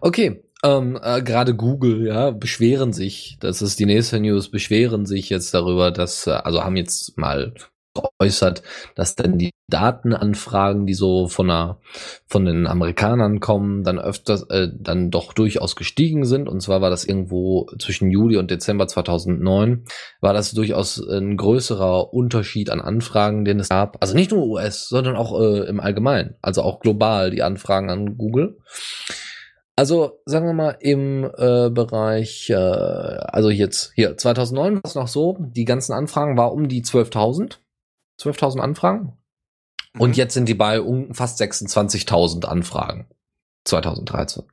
Okay, 0.00 0.42
ähm, 0.64 0.98
äh, 1.00 1.22
gerade 1.22 1.54
Google, 1.54 2.06
ja, 2.06 2.30
beschweren 2.30 2.92
sich, 2.92 3.36
das 3.40 3.62
ist 3.62 3.78
die 3.78 3.86
nächste 3.86 4.18
News, 4.20 4.50
beschweren 4.50 5.06
sich 5.06 5.30
jetzt 5.30 5.54
darüber, 5.54 5.90
dass, 5.90 6.26
äh, 6.26 6.30
also 6.30 6.64
haben 6.64 6.76
jetzt 6.76 7.16
mal 7.16 7.54
geäußert, 8.02 8.62
dass 8.94 9.14
dann 9.14 9.38
die 9.38 9.50
Datenanfragen, 9.68 10.86
die 10.86 10.94
so 10.94 11.28
von 11.28 11.50
einer, 11.50 11.78
von 12.26 12.44
den 12.44 12.66
Amerikanern 12.66 13.40
kommen, 13.40 13.84
dann 13.84 13.98
öfters, 13.98 14.44
äh, 14.50 14.68
dann 14.74 15.10
doch 15.10 15.32
durchaus 15.32 15.76
gestiegen 15.76 16.24
sind. 16.24 16.48
Und 16.48 16.60
zwar 16.60 16.80
war 16.80 16.90
das 16.90 17.04
irgendwo 17.04 17.68
zwischen 17.78 18.10
Juli 18.10 18.36
und 18.36 18.50
Dezember 18.50 18.88
2009, 18.88 19.84
war 20.20 20.32
das 20.32 20.52
durchaus 20.52 20.98
ein 20.98 21.36
größerer 21.36 22.12
Unterschied 22.14 22.70
an 22.70 22.80
Anfragen, 22.80 23.44
den 23.44 23.60
es 23.60 23.68
gab. 23.68 24.00
Also 24.00 24.14
nicht 24.14 24.30
nur 24.30 24.46
US, 24.46 24.88
sondern 24.88 25.16
auch 25.16 25.38
äh, 25.38 25.68
im 25.68 25.80
Allgemeinen. 25.80 26.36
Also 26.40 26.62
auch 26.62 26.80
global 26.80 27.30
die 27.30 27.42
Anfragen 27.42 27.90
an 27.90 28.16
Google. 28.16 28.58
Also 29.78 30.20
sagen 30.24 30.46
wir 30.46 30.54
mal 30.54 30.76
im 30.80 31.22
äh, 31.22 31.70
Bereich, 31.70 32.50
äh, 32.50 32.54
also 32.56 33.48
jetzt 33.48 33.92
hier 33.94 34.16
2009 34.16 34.74
war 34.74 34.80
es 34.84 34.96
noch 34.96 35.06
so, 35.06 35.36
die 35.38 35.64
ganzen 35.64 35.92
Anfragen 35.92 36.36
war 36.36 36.52
um 36.52 36.66
die 36.66 36.82
12.000, 36.82 37.58
12.000 38.20 38.60
Anfragen. 38.60 39.12
Und 39.98 40.10
Mhm. 40.10 40.14
jetzt 40.14 40.34
sind 40.34 40.48
die 40.48 40.54
bei 40.54 40.80
um 40.80 41.14
fast 41.14 41.40
26.000 41.40 42.44
Anfragen 42.46 43.06
2013. 43.64 44.44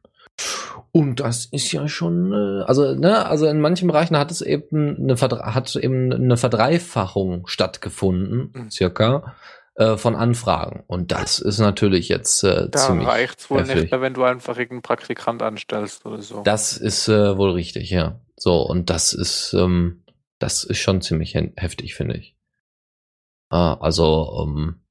Und 0.91 1.19
das 1.19 1.45
ist 1.45 1.71
ja 1.71 1.87
schon, 1.87 2.31
äh, 2.33 2.63
also 2.63 2.93
ne, 2.95 3.25
also 3.25 3.47
in 3.47 3.59
manchen 3.61 3.87
Bereichen 3.87 4.17
hat 4.17 4.31
es 4.31 4.41
eben 4.41 4.95
eine 4.97 5.17
Verdre 5.17 5.53
hat 5.53 5.75
eben 5.75 6.11
eine 6.13 6.37
Verdreifachung 6.37 7.47
stattgefunden, 7.47 8.51
Mhm. 8.53 8.71
circa 8.71 9.35
äh, 9.75 9.97
von 9.97 10.15
Anfragen. 10.15 10.83
Und 10.87 11.11
das 11.11 11.39
ist 11.39 11.59
natürlich 11.59 12.07
jetzt 12.07 12.43
äh, 12.45 12.69
Da 12.69 12.79
ziemlich. 12.79 13.07
reicht's 13.09 13.49
wohl 13.49 13.59
heftig. 13.59 13.75
nicht 13.75 13.91
mehr, 13.91 13.99
wenn 14.01 14.13
du 14.13 14.23
einfach 14.23 14.57
irgendeinen 14.57 14.83
Praktikant 14.83 15.41
anstellst 15.41 16.05
oder 16.05 16.21
so. 16.21 16.43
Das 16.43 16.77
ist 16.77 17.09
äh, 17.09 17.37
wohl 17.37 17.51
richtig, 17.51 17.89
ja. 17.89 18.19
So, 18.37 18.61
und 18.61 18.89
das 18.89 19.11
ist, 19.13 19.53
ähm, 19.53 20.03
das 20.39 20.63
ist 20.63 20.77
schon 20.79 21.01
ziemlich 21.01 21.31
he- 21.33 21.51
heftig, 21.57 21.93
finde 21.95 22.15
ich. 22.17 22.34
Ah, 23.49 23.75
also, 23.79 24.43
ähm, 24.43 24.81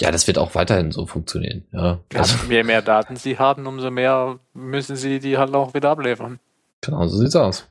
ja, 0.00 0.10
das 0.10 0.26
wird 0.26 0.38
auch 0.38 0.54
weiterhin 0.54 0.90
so 0.90 1.06
funktionieren, 1.06 1.66
ja. 1.72 2.00
Also, 2.14 2.50
je 2.50 2.62
mehr 2.62 2.82
Daten 2.82 3.16
sie 3.16 3.38
haben, 3.38 3.66
umso 3.66 3.90
mehr 3.90 4.38
müssen 4.52 4.96
sie 4.96 5.20
die 5.20 5.38
halt 5.38 5.54
auch 5.54 5.74
wieder 5.74 5.90
abliefern. 5.90 6.40
genau 6.80 7.06
so 7.06 7.18
sieht's 7.18 7.36
aus. 7.36 7.68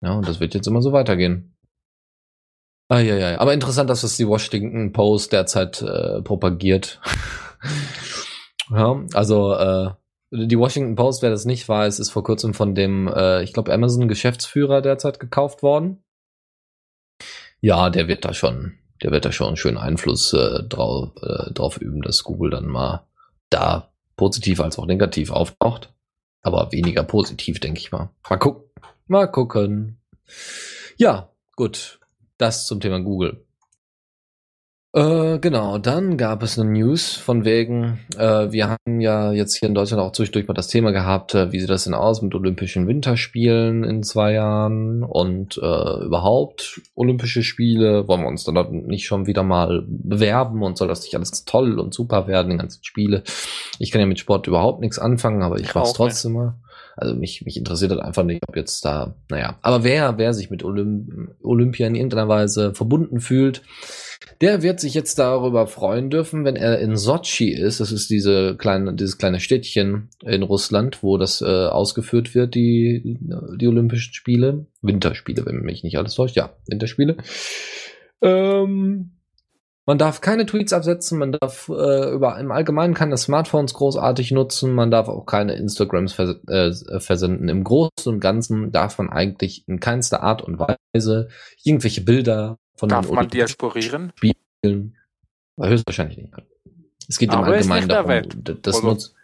Ja, 0.00 0.12
und 0.12 0.28
das 0.28 0.40
wird 0.40 0.54
jetzt 0.54 0.66
immer 0.66 0.82
so 0.82 0.92
weitergehen. 0.92 1.54
Ah, 2.88 3.00
ja, 3.00 3.16
ja. 3.16 3.38
Aber 3.38 3.52
interessant, 3.52 3.90
dass 3.90 4.00
das 4.00 4.16
die 4.16 4.26
Washington 4.26 4.92
Post 4.92 5.32
derzeit 5.32 5.82
äh, 5.82 6.22
propagiert. 6.22 7.00
ja, 8.70 9.04
also 9.12 9.52
äh, 9.54 9.90
die 10.30 10.58
Washington 10.58 10.94
Post, 10.94 11.22
wer 11.22 11.30
das 11.30 11.44
nicht 11.44 11.68
weiß, 11.68 11.98
ist 11.98 12.10
vor 12.10 12.22
kurzem 12.22 12.54
von 12.54 12.74
dem, 12.74 13.08
äh, 13.08 13.42
ich 13.42 13.52
glaube, 13.52 13.72
Amazon-Geschäftsführer 13.72 14.80
derzeit 14.80 15.20
gekauft 15.20 15.62
worden. 15.62 16.02
Ja, 17.60 17.90
der 17.90 18.08
wird 18.08 18.24
da 18.24 18.32
schon, 18.32 18.78
der 19.02 19.10
wird 19.10 19.24
da 19.24 19.32
schon 19.32 19.48
einen 19.48 19.56
schönen 19.56 19.78
Einfluss 19.78 20.32
äh, 20.32 20.62
drauf, 20.64 21.10
äh, 21.22 21.52
drauf 21.52 21.78
üben, 21.78 22.02
dass 22.02 22.24
Google 22.24 22.50
dann 22.50 22.66
mal 22.66 23.06
da 23.50 23.90
positiv 24.16 24.60
als 24.60 24.78
auch 24.78 24.86
negativ 24.86 25.30
auftaucht. 25.30 25.92
Aber 26.42 26.72
weniger 26.72 27.02
positiv, 27.02 27.60
denke 27.60 27.80
ich 27.80 27.92
mal. 27.92 28.10
Mal 28.28 28.38
gucken. 28.38 28.64
Mal 29.06 29.26
gucken. 29.26 29.98
Ja, 30.96 31.30
gut. 31.56 32.00
Das 32.36 32.66
zum 32.66 32.80
Thema 32.80 33.00
Google. 33.00 33.44
Äh, 34.94 35.38
genau, 35.40 35.76
dann 35.76 36.16
gab 36.16 36.42
es 36.42 36.58
eine 36.58 36.70
News 36.70 37.12
von 37.12 37.44
wegen, 37.44 37.98
äh, 38.16 38.50
wir 38.50 38.70
haben 38.70 39.00
ja 39.00 39.32
jetzt 39.32 39.54
hier 39.56 39.68
in 39.68 39.74
Deutschland 39.74 40.02
auch 40.02 40.12
zwischendurch 40.12 40.48
mal 40.48 40.54
das 40.54 40.68
Thema 40.68 40.92
gehabt, 40.92 41.34
äh, 41.34 41.52
wie 41.52 41.60
sieht 41.60 41.68
das 41.68 41.84
denn 41.84 41.92
aus 41.92 42.22
mit 42.22 42.34
Olympischen 42.34 42.86
Winterspielen 42.86 43.84
in 43.84 44.02
zwei 44.02 44.32
Jahren 44.32 45.02
und 45.02 45.58
äh, 45.58 46.04
überhaupt 46.04 46.80
Olympische 46.94 47.42
Spiele, 47.42 48.08
wollen 48.08 48.22
wir 48.22 48.28
uns 48.28 48.44
dann 48.44 48.86
nicht 48.86 49.04
schon 49.04 49.26
wieder 49.26 49.42
mal 49.42 49.84
bewerben 49.86 50.62
und 50.62 50.78
soll 50.78 50.88
das 50.88 51.02
nicht 51.02 51.14
alles 51.14 51.44
toll 51.44 51.78
und 51.78 51.92
super 51.92 52.26
werden, 52.26 52.50
die 52.50 52.56
ganzen 52.56 52.82
Spiele. 52.82 53.24
Ich 53.78 53.90
kann 53.90 54.00
ja 54.00 54.06
mit 54.06 54.18
Sport 54.18 54.46
überhaupt 54.46 54.80
nichts 54.80 54.98
anfangen, 54.98 55.42
aber 55.42 55.60
ich 55.60 55.74
mach's 55.74 55.92
trotzdem 55.92 56.32
mal. 56.32 56.54
Also 56.96 57.14
mich, 57.14 57.44
mich 57.44 57.58
interessiert 57.58 57.92
das 57.92 58.00
einfach 58.00 58.24
nicht, 58.24 58.40
ob 58.48 58.56
jetzt 58.56 58.84
da, 58.84 59.14
naja. 59.28 59.58
Aber 59.60 59.84
wer, 59.84 60.16
wer 60.16 60.32
sich 60.32 60.50
mit 60.50 60.64
Olymp 60.64 61.36
Olympia 61.42 61.86
in 61.86 61.94
irgendeiner 61.94 62.28
Weise 62.28 62.74
verbunden 62.74 63.20
fühlt, 63.20 63.62
der 64.40 64.62
wird 64.62 64.80
sich 64.80 64.94
jetzt 64.94 65.18
darüber 65.18 65.66
freuen 65.66 66.10
dürfen, 66.10 66.44
wenn 66.44 66.56
er 66.56 66.78
in 66.78 66.96
Sochi 66.96 67.52
ist. 67.52 67.80
Das 67.80 67.92
ist 67.92 68.10
diese 68.10 68.56
kleine, 68.56 68.94
dieses 68.94 69.18
kleine 69.18 69.40
Städtchen 69.40 70.10
in 70.24 70.42
Russland, 70.42 71.02
wo 71.02 71.18
das 71.18 71.40
äh, 71.40 71.44
ausgeführt 71.44 72.34
wird, 72.34 72.54
die, 72.54 73.18
die 73.56 73.66
Olympischen 73.66 74.14
Spiele. 74.14 74.66
Winterspiele, 74.82 75.44
wenn 75.46 75.60
mich 75.62 75.82
nicht 75.82 75.98
alles 75.98 76.14
täuscht. 76.14 76.36
Ja, 76.36 76.56
Winterspiele. 76.66 77.16
Ähm, 78.20 79.12
man 79.88 79.96
darf 79.96 80.20
keine 80.20 80.44
Tweets 80.44 80.74
absetzen, 80.74 81.18
man 81.18 81.32
darf 81.32 81.70
äh, 81.70 82.10
über 82.10 82.38
im 82.38 82.52
Allgemeinen 82.52 82.92
keine 82.92 83.16
Smartphones 83.16 83.72
großartig 83.72 84.32
nutzen, 84.32 84.74
man 84.74 84.90
darf 84.90 85.08
auch 85.08 85.24
keine 85.24 85.54
Instagrams 85.54 86.12
vers 86.12 86.36
äh, 86.46 87.00
versenden. 87.00 87.48
Im 87.48 87.64
Großen 87.64 88.12
und 88.12 88.20
Ganzen 88.20 88.70
darf 88.70 88.98
man 88.98 89.08
eigentlich 89.08 89.66
in 89.66 89.80
keinster 89.80 90.22
Art 90.22 90.42
und 90.42 90.58
Weise 90.58 91.28
irgendwelche 91.64 92.02
Bilder 92.02 92.58
von 92.78 92.88
Darf 92.88 93.10
man 93.10 93.28
diasporieren? 93.28 94.12
Spielen. 94.16 94.96
Höchstwahrscheinlich 95.60 96.18
nicht. 96.18 96.34
Es 97.08 97.18
geht 97.18 97.32
im 97.32 97.38
Aber 97.38 97.56
ist 97.56 97.70
Allgemeinen 97.70 97.88
darum, 97.88 98.62
das, 98.62 98.76
oder? 98.76 98.88
nutz, 98.88 99.14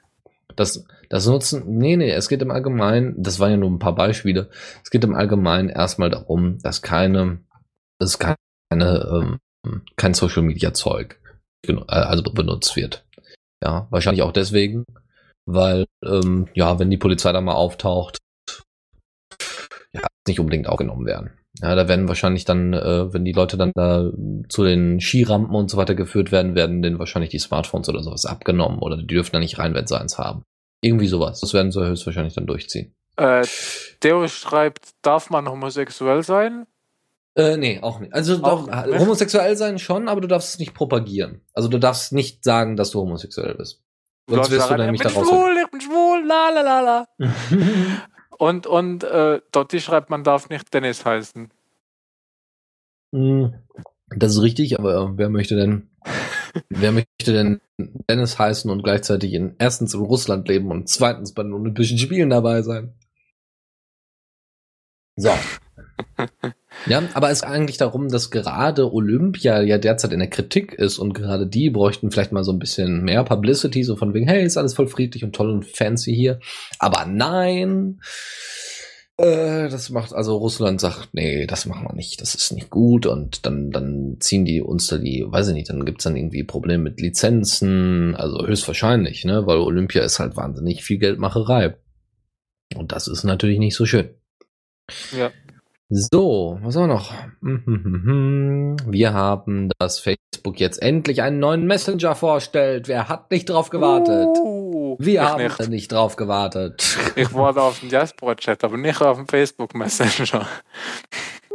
das, 0.57 0.85
das 1.09 1.27
Nutzen, 1.27 1.79
nee, 1.79 1.97
nee, 1.97 2.11
es 2.11 2.29
geht 2.29 2.43
im 2.43 2.51
Allgemeinen, 2.51 3.15
das 3.23 3.39
waren 3.39 3.53
ja 3.53 3.57
nur 3.57 3.71
ein 3.71 3.79
paar 3.79 3.95
Beispiele, 3.95 4.51
es 4.83 4.91
geht 4.91 5.05
im 5.05 5.15
Allgemeinen 5.15 5.69
erstmal 5.69 6.11
darum, 6.11 6.59
dass 6.63 6.83
keine, 6.83 7.41
dass 7.99 8.19
keine, 8.19 8.39
ähm, 8.73 9.83
kein 9.97 10.15
Social 10.15 10.43
Media 10.43 10.75
Zeug 10.75 11.21
äh, 11.67 11.77
also 11.87 12.23
benutzt 12.23 12.75
wird. 12.77 13.05
Ja, 13.63 13.87
wahrscheinlich 13.91 14.23
auch 14.23 14.33
deswegen, 14.33 14.85
weil, 15.47 15.87
ähm, 16.05 16.49
ja, 16.55 16.79
wenn 16.79 16.91
die 16.91 16.99
Polizei 16.99 17.33
da 17.33 17.41
mal 17.41 17.55
auftaucht, 17.55 18.19
ja, 19.93 20.03
nicht 20.27 20.41
unbedingt 20.41 20.69
aufgenommen 20.69 21.07
werden. 21.07 21.31
Ja, 21.61 21.75
da 21.75 21.87
werden 21.87 22.09
wahrscheinlich 22.09 22.45
dann, 22.45 22.73
äh, 22.73 23.13
wenn 23.13 23.25
die 23.25 23.33
Leute 23.33 23.57
dann 23.57 23.73
da 23.75 24.11
zu 24.49 24.65
den 24.65 25.01
Skirampen 25.01 25.55
und 25.55 25.71
so 25.71 25.77
weiter 25.77 25.95
geführt 25.95 26.33
werden, 26.33 26.55
werden 26.57 26.83
denen 26.83 26.99
wahrscheinlich 26.99 27.31
die 27.31 27.39
Smartphones 27.39 27.89
oder 27.89 28.03
sowas 28.03 28.27
abgenommen 28.27 28.81
oder 28.81 28.97
die 28.97 29.07
dürfen 29.07 29.31
da 29.33 29.39
nicht 29.39 29.59
rein, 29.59 29.75
wenn 29.75 29.87
sie 29.87 29.99
eins 29.99 30.19
haben. 30.19 30.43
Irgendwie 30.81 31.07
sowas. 31.07 31.41
Das 31.41 31.55
werden 31.55 31.71
sie 31.71 31.87
höchstwahrscheinlich 31.87 32.35
dann 32.35 32.47
durchziehen. 32.47 32.95
Äh, 33.17 33.47
Theo 34.01 34.27
schreibt, 34.27 34.91
darf 35.03 35.31
man 35.31 35.49
homosexuell 35.49 36.25
sein? 36.25 36.67
Äh, 37.37 37.57
nee, 37.57 37.81
auch 37.83 38.01
nicht. 38.01 38.13
Also 38.13 38.43
Auch 38.43 38.67
doch, 38.67 38.87
nicht? 38.87 38.99
homosexuell 38.99 39.57
sein 39.57 39.79
schon, 39.79 40.09
aber 40.09 40.21
du 40.21 40.29
darfst 40.29 40.51
es 40.51 40.59
nicht 40.59 40.75
propagieren. 40.75 41.41
Also 41.53 41.69
du 41.69 41.79
darfst 41.79 42.13
nicht 42.13 42.45
sagen, 42.45 42.77
dass 42.77 42.91
du 42.91 43.01
homosexuell 43.01 43.55
bist. 43.55 43.81
Sonst 44.29 44.51
wirst 44.51 44.71
du 44.71 44.77
nämlich 44.77 45.03
sagen, 45.03 45.15
ich 45.15 45.21
bin 45.21 45.29
schwul, 45.29 45.57
ich 45.65 45.71
bin 45.71 45.81
schwul, 45.81 46.27
la 46.27 46.51
la 46.51 46.61
la 46.63 46.81
la. 46.81 47.07
Und, 48.39 48.67
und 48.67 49.05
äh, 49.05 49.41
Dotti 49.53 49.81
schreibt, 49.81 50.11
man 50.11 50.25
darf 50.25 50.49
nicht 50.49 50.73
Dennis 50.75 51.05
heißen. 51.05 51.51
Hm, 53.15 53.55
Das 54.17 54.33
ist 54.33 54.43
richtig, 54.43 54.79
aber 54.79 55.17
wer 55.19 55.31
möchte 55.31 55.57
denn, 55.57 55.91
wer 56.69 56.93
möchte 56.93 57.33
denn 57.33 57.61
Dennis 57.79 58.39
heißen 58.39 58.71
und 58.71 58.83
gleichzeitig 58.83 59.33
in 59.35 59.57
erstens 59.59 59.95
in 59.95 60.01
Russland 60.03 60.49
leben 60.49 60.71
und 60.71 60.89
zweitens 60.89 61.35
bei 61.35 61.43
den 61.43 61.53
Olympischen 61.55 61.99
Spielen 61.99 62.31
dabei 62.31 62.63
sein? 62.63 62.95
So. 65.17 65.31
Ja, 66.87 67.03
aber 67.15 67.31
es 67.31 67.41
geht 67.41 67.51
eigentlich 67.51 67.79
darum, 67.79 68.09
dass 68.09 68.31
gerade 68.31 68.93
Olympia 68.93 69.63
ja 69.63 69.79
derzeit 69.79 70.13
in 70.13 70.19
der 70.19 70.29
Kritik 70.29 70.75
ist 70.75 70.99
und 70.99 71.15
gerade 71.15 71.47
die 71.47 71.71
bräuchten 71.71 72.11
vielleicht 72.11 72.33
mal 72.33 72.45
so 72.45 72.53
ein 72.53 72.59
bisschen 72.59 73.03
mehr 73.03 73.25
Publicity, 73.25 73.85
so 73.85 73.97
von 73.97 74.13
wegen, 74.13 74.27
hey, 74.27 74.45
ist 74.45 74.57
alles 74.57 74.75
voll 74.75 74.89
friedlich 74.89 75.25
und 75.25 75.35
toll 75.35 75.51
und 75.51 75.65
fancy 75.65 76.15
hier. 76.15 76.41
Aber 76.79 77.07
nein, 77.07 78.01
äh, 79.17 79.69
das 79.69 79.91
macht, 79.91 80.13
also 80.13 80.37
Russland 80.37 80.81
sagt, 80.81 81.11
nee, 81.13 81.47
das 81.47 81.67
machen 81.67 81.87
wir 81.87 81.95
nicht, 81.95 82.21
das 82.21 82.35
ist 82.35 82.53
nicht 82.53 82.69
gut 82.69 83.07
und 83.07 83.47
dann, 83.47 83.71
dann 83.71 84.17
ziehen 84.19 84.45
die 84.45 84.61
uns 84.61 84.89
da 84.89 84.99
die, 84.99 85.25
weiß 85.27 85.49
ich 85.49 85.55
nicht, 85.55 85.71
dann 85.71 85.85
gibt's 85.85 86.05
dann 86.05 86.17
irgendwie 86.17 86.43
Probleme 86.43 86.83
mit 86.83 87.01
Lizenzen, 87.01 88.17
also 88.17 88.47
höchstwahrscheinlich, 88.47 89.25
ne, 89.25 89.47
weil 89.47 89.59
Olympia 89.59 90.03
ist 90.03 90.19
halt 90.19 90.37
wahnsinnig 90.37 90.83
viel 90.83 90.99
Geldmacherei. 90.99 91.77
Und 92.75 92.93
das 92.93 93.07
ist 93.07 93.25
natürlich 93.25 93.59
nicht 93.59 93.77
so 93.77 93.87
schön. 93.87 94.11
Ja. 95.17 95.31
So, 95.97 96.59
was 96.61 96.75
haben 96.75 96.89
wir 96.89 96.95
noch? 96.95 97.13
Wir 98.91 99.13
haben, 99.15 99.71
dass 99.79 100.01
Facebook 100.01 100.59
jetzt 100.59 100.83
endlich 100.83 101.23
einen 101.23 101.39
neuen 101.39 101.67
Messenger 101.67 102.17
vorstellt. 102.17 102.89
Wer 102.89 103.09
hat 103.09 103.31
nicht 103.31 103.49
drauf 103.49 103.71
gewartet? 103.71 104.27
Uh, 104.37 104.97
Wir 104.99 105.23
haben 105.23 105.45
nicht. 105.45 105.69
nicht. 105.69 105.93
drauf 105.93 106.17
gewartet. 106.17 106.99
Ich 107.15 107.33
warte 107.33 107.63
auf 107.63 107.79
den 107.79 107.91
Diaspora-Chat, 107.91 108.65
aber 108.65 108.77
nicht 108.77 109.01
auf 109.01 109.19
dem 109.19 109.29
Facebook-Messenger. 109.29 110.49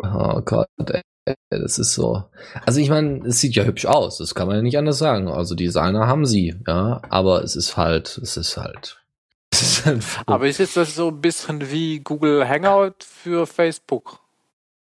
Oh 0.01 0.39
Gott, 0.45 0.69
ey, 0.89 1.01
das 1.49 1.77
ist 1.77 1.93
so. 1.93 2.23
Also 2.65 2.79
ich 2.79 2.89
meine, 2.89 3.27
es 3.27 3.41
sieht 3.41 3.55
ja 3.55 3.65
hübsch 3.65 3.87
aus, 3.87 4.19
das 4.19 4.35
kann 4.35 4.47
man 4.47 4.55
ja 4.55 4.61
nicht 4.61 4.77
anders 4.77 4.99
sagen. 4.99 5.27
Also 5.27 5.53
Designer 5.53 6.07
haben 6.07 6.25
sie, 6.25 6.55
ja, 6.65 7.01
aber 7.09 7.43
es 7.43 7.57
ist 7.57 7.75
halt, 7.75 8.17
es 8.23 8.37
ist 8.37 8.55
halt. 8.55 8.95
Es 9.51 9.61
ist 9.63 9.85
halt 9.85 10.03
Aber 10.27 10.47
ist 10.47 10.59
jetzt 10.59 10.77
das 10.77 10.95
so 10.95 11.09
ein 11.09 11.19
bisschen 11.19 11.71
wie 11.71 11.99
Google 11.99 12.47
Hangout 12.47 13.03
für 13.03 13.45
Facebook? 13.45 14.21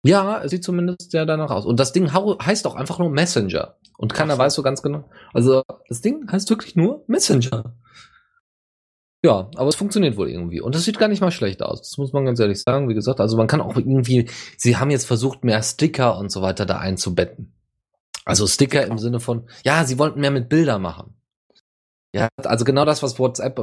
Ja, 0.05 0.43
es 0.43 0.51
sieht 0.51 0.63
zumindest 0.63 1.15
ja 1.15 1.25
danach 1.25 1.51
aus. 1.51 1.65
Und 1.65 1.81
das 1.81 1.93
Ding 1.93 2.13
heißt 2.13 2.67
auch 2.67 2.75
einfach 2.75 2.99
nur 2.99 3.09
Messenger. 3.09 3.77
Und 3.97 4.13
keiner 4.13 4.35
so. 4.35 4.39
weiß 4.39 4.55
so 4.55 4.63
ganz 4.63 4.83
genau. 4.83 5.09
Also, 5.33 5.63
das 5.89 6.03
Ding 6.03 6.31
heißt 6.31 6.51
wirklich 6.51 6.77
nur 6.77 7.05
Messenger. 7.07 7.75
Ja, 9.25 9.51
aber 9.57 9.71
es 9.71 9.77
funktioniert 9.77 10.19
wohl 10.19 10.29
irgendwie. 10.29 10.61
Und 10.61 10.75
das 10.75 10.85
sieht 10.85 10.99
gar 10.99 11.09
nicht 11.09 11.23
mal 11.23 11.31
schlecht 11.31 11.63
aus. 11.63 11.81
Das 11.81 11.97
muss 11.97 12.13
man 12.13 12.27
ganz 12.27 12.39
ehrlich 12.39 12.63
sagen. 12.63 12.91
Wie 12.91 12.95
gesagt, 12.95 13.19
also 13.19 13.39
man 13.39 13.47
kann 13.47 13.63
auch 13.63 13.77
irgendwie, 13.77 14.29
sie 14.59 14.77
haben 14.77 14.91
jetzt 14.91 15.07
versucht, 15.07 15.43
mehr 15.43 15.63
Sticker 15.63 16.19
und 16.19 16.31
so 16.31 16.43
weiter 16.43 16.67
da 16.67 16.77
einzubetten. 16.77 17.55
Also 18.27 18.47
Sticker 18.47 18.87
im 18.87 18.99
Sinne 18.99 19.21
von, 19.21 19.49
ja, 19.65 19.85
sie 19.85 19.99
wollten 19.99 20.21
mehr 20.21 20.31
mit 20.31 20.51
Bilder 20.51 20.79
machen. 20.79 21.15
Ja, 22.15 22.29
also 22.37 22.65
genau 22.65 22.85
das, 22.85 23.03
was 23.03 23.19
WhatsApp 23.19 23.61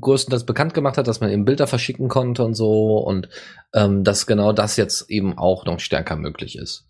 größtenteils 0.00 0.44
bekannt 0.44 0.74
gemacht 0.74 0.98
hat, 0.98 1.06
dass 1.06 1.20
man 1.20 1.30
eben 1.30 1.44
Bilder 1.44 1.66
verschicken 1.68 2.08
konnte 2.08 2.44
und 2.44 2.54
so 2.54 2.98
und 2.98 3.28
ähm, 3.72 4.02
dass 4.02 4.26
genau 4.26 4.52
das 4.52 4.76
jetzt 4.76 5.08
eben 5.10 5.38
auch 5.38 5.64
noch 5.64 5.78
stärker 5.78 6.16
möglich 6.16 6.58
ist. 6.58 6.86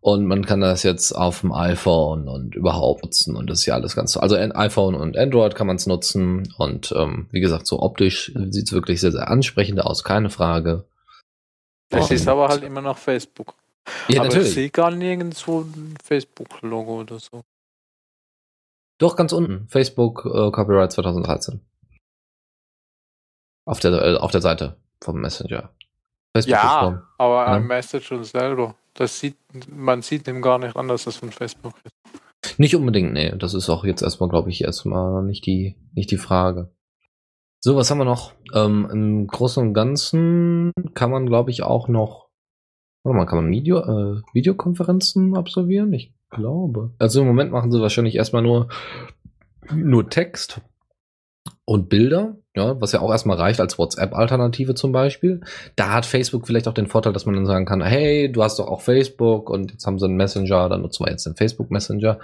Und 0.00 0.26
man 0.26 0.44
kann 0.46 0.60
das 0.60 0.82
jetzt 0.84 1.12
auf 1.12 1.40
dem 1.40 1.52
iPhone 1.52 2.28
und 2.28 2.54
überhaupt 2.54 3.04
nutzen 3.04 3.36
und 3.36 3.50
das 3.50 3.60
ist 3.60 3.66
ja 3.66 3.74
alles 3.74 3.94
ganz 3.96 4.16
Also 4.16 4.36
ein 4.36 4.52
iPhone 4.52 4.94
und 4.94 5.16
Android 5.16 5.54
kann 5.54 5.66
man 5.66 5.76
es 5.76 5.86
nutzen 5.86 6.52
und 6.56 6.92
ähm, 6.96 7.26
wie 7.32 7.40
gesagt, 7.40 7.66
so 7.66 7.80
optisch 7.80 8.32
sieht 8.50 8.66
es 8.66 8.72
wirklich 8.72 9.00
sehr, 9.00 9.12
sehr 9.12 9.28
ansprechend 9.28 9.80
aus, 9.84 10.04
keine 10.04 10.30
Frage. 10.30 10.84
Das 11.88 12.10
Und- 12.10 12.16
ist 12.16 12.28
aber 12.28 12.48
halt 12.48 12.62
immer 12.62 12.80
noch 12.80 12.98
Facebook. 12.98 13.54
Ja, 14.08 14.20
aber 14.20 14.28
ich 14.28 14.34
natürlich. 14.34 14.54
sehe 14.54 14.70
gar 14.70 14.90
nirgendwo 14.92 15.60
ein 15.62 15.94
Facebook-Logo 16.04 17.00
oder 17.00 17.18
so. 17.18 17.42
Doch, 19.02 19.16
ganz 19.16 19.32
unten. 19.32 19.66
Facebook 19.68 20.24
äh, 20.26 20.52
Copyright 20.52 20.92
2013. 20.92 21.60
Auf 23.66 23.80
der, 23.80 23.90
äh, 24.00 24.16
auf 24.16 24.30
der 24.30 24.40
Seite 24.40 24.76
vom 25.02 25.20
Messenger. 25.20 25.70
Facebook 26.32 26.52
Ja, 26.56 27.02
aber 27.18 27.46
Ja. 27.46 27.54
ein 27.54 27.66
Message 27.66 28.06
schon 28.06 28.22
selber. 28.22 28.76
Das 28.94 29.18
sieht, 29.18 29.36
man 29.68 30.02
sieht 30.02 30.28
dem 30.28 30.40
gar 30.40 30.58
nicht 30.60 30.76
an, 30.76 30.86
dass 30.86 31.02
das 31.04 31.16
von 31.16 31.32
Facebook 31.32 31.74
ist. 31.82 32.58
Nicht 32.60 32.76
unbedingt, 32.76 33.12
nee. 33.12 33.34
Das 33.36 33.54
ist 33.54 33.68
auch 33.70 33.84
jetzt 33.84 34.02
erstmal, 34.02 34.28
glaube 34.28 34.50
ich, 34.50 34.62
erstmal 34.62 35.24
nicht 35.24 35.46
die, 35.46 35.74
nicht 35.94 36.12
die 36.12 36.16
Frage. 36.16 36.70
So, 37.58 37.74
was 37.74 37.90
haben 37.90 37.98
wir 37.98 38.04
noch? 38.04 38.34
Ähm, 38.54 38.88
Im 38.88 39.26
Großen 39.26 39.66
und 39.66 39.74
Ganzen 39.74 40.70
kann 40.94 41.10
man, 41.10 41.26
glaube 41.26 41.50
ich, 41.50 41.64
auch 41.64 41.88
noch. 41.88 42.28
Warte 43.02 43.16
mal, 43.16 43.26
kann 43.26 43.42
man 43.42 43.50
Video, 43.50 43.78
äh, 43.78 44.22
Videokonferenzen 44.32 45.36
absolvieren? 45.36 45.92
Ich 45.92 46.12
glaube. 46.32 46.90
Also 46.98 47.20
im 47.20 47.26
Moment 47.26 47.52
machen 47.52 47.70
sie 47.70 47.80
wahrscheinlich 47.80 48.16
erstmal 48.16 48.42
nur, 48.42 48.68
nur 49.72 50.08
Text 50.10 50.60
und 51.64 51.88
Bilder, 51.88 52.36
ja, 52.54 52.80
was 52.80 52.92
ja 52.92 53.00
auch 53.00 53.10
erstmal 53.10 53.36
reicht 53.36 53.60
als 53.60 53.78
WhatsApp-Alternative 53.78 54.74
zum 54.74 54.92
Beispiel. 54.92 55.40
Da 55.76 55.92
hat 55.92 56.06
Facebook 56.06 56.46
vielleicht 56.46 56.66
auch 56.68 56.74
den 56.74 56.88
Vorteil, 56.88 57.12
dass 57.12 57.24
man 57.24 57.34
dann 57.34 57.46
sagen 57.46 57.66
kann, 57.66 57.82
hey, 57.82 58.30
du 58.30 58.42
hast 58.42 58.58
doch 58.58 58.66
auch 58.66 58.80
Facebook 58.80 59.48
und 59.48 59.70
jetzt 59.70 59.86
haben 59.86 59.98
sie 59.98 60.06
einen 60.06 60.16
Messenger, 60.16 60.68
dann 60.68 60.82
nutzen 60.82 61.04
wir 61.04 61.10
jetzt 61.10 61.24
den 61.24 61.36
Facebook 61.36 61.70
Messenger. 61.70 62.18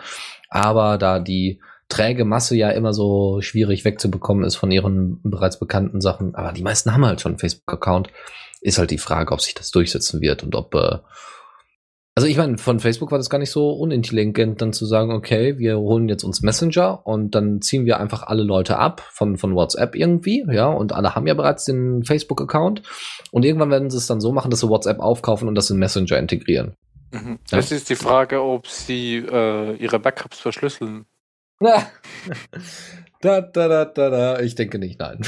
Aber 0.50 0.98
da 0.98 1.20
die 1.20 1.60
träge 1.88 2.24
Masse 2.24 2.56
ja 2.56 2.70
immer 2.70 2.92
so 2.92 3.40
schwierig 3.40 3.84
wegzubekommen 3.84 4.44
ist 4.44 4.56
von 4.56 4.70
ihren 4.70 5.20
bereits 5.22 5.58
bekannten 5.58 6.00
Sachen, 6.00 6.34
aber 6.34 6.52
die 6.52 6.62
meisten 6.62 6.92
haben 6.92 7.06
halt 7.06 7.20
schon 7.20 7.32
einen 7.32 7.38
Facebook-Account, 7.38 8.08
ist 8.60 8.78
halt 8.78 8.90
die 8.90 8.98
Frage, 8.98 9.32
ob 9.32 9.40
sich 9.40 9.54
das 9.54 9.70
durchsetzen 9.70 10.20
wird 10.20 10.42
und 10.42 10.54
ob 10.54 10.74
äh, 10.74 10.98
also 12.18 12.26
ich 12.26 12.36
meine, 12.36 12.58
von 12.58 12.80
Facebook 12.80 13.12
war 13.12 13.18
das 13.18 13.30
gar 13.30 13.38
nicht 13.38 13.52
so 13.52 13.70
unintelligent, 13.70 14.60
dann 14.60 14.72
zu 14.72 14.86
sagen, 14.86 15.12
okay, 15.12 15.56
wir 15.56 15.78
holen 15.78 16.08
jetzt 16.08 16.24
uns 16.24 16.42
Messenger 16.42 17.06
und 17.06 17.36
dann 17.36 17.62
ziehen 17.62 17.86
wir 17.86 18.00
einfach 18.00 18.24
alle 18.24 18.42
Leute 18.42 18.76
ab 18.76 19.06
von, 19.12 19.36
von 19.36 19.54
WhatsApp 19.54 19.94
irgendwie, 19.94 20.44
ja, 20.50 20.66
und 20.66 20.92
alle 20.92 21.14
haben 21.14 21.28
ja 21.28 21.34
bereits 21.34 21.64
den 21.64 22.02
Facebook-Account 22.02 22.82
und 23.30 23.44
irgendwann 23.44 23.70
werden 23.70 23.88
sie 23.88 23.98
es 23.98 24.08
dann 24.08 24.20
so 24.20 24.32
machen, 24.32 24.50
dass 24.50 24.58
sie 24.58 24.68
WhatsApp 24.68 24.98
aufkaufen 24.98 25.46
und 25.46 25.54
das 25.54 25.70
in 25.70 25.78
Messenger 25.78 26.18
integrieren. 26.18 26.74
Mhm. 27.12 27.38
Das 27.52 27.70
ist 27.70 27.88
die 27.88 27.94
Frage, 27.94 28.42
ob 28.42 28.66
sie 28.66 29.18
äh, 29.18 29.76
ihre 29.76 30.00
Backups 30.00 30.40
verschlüsseln. 30.40 31.06
Da, 33.20 33.40
da, 33.40 33.68
da, 33.68 33.84
da, 33.84 34.10
da. 34.10 34.40
Ich 34.40 34.54
denke 34.54 34.78
nicht, 34.78 35.00
nein. 35.00 35.20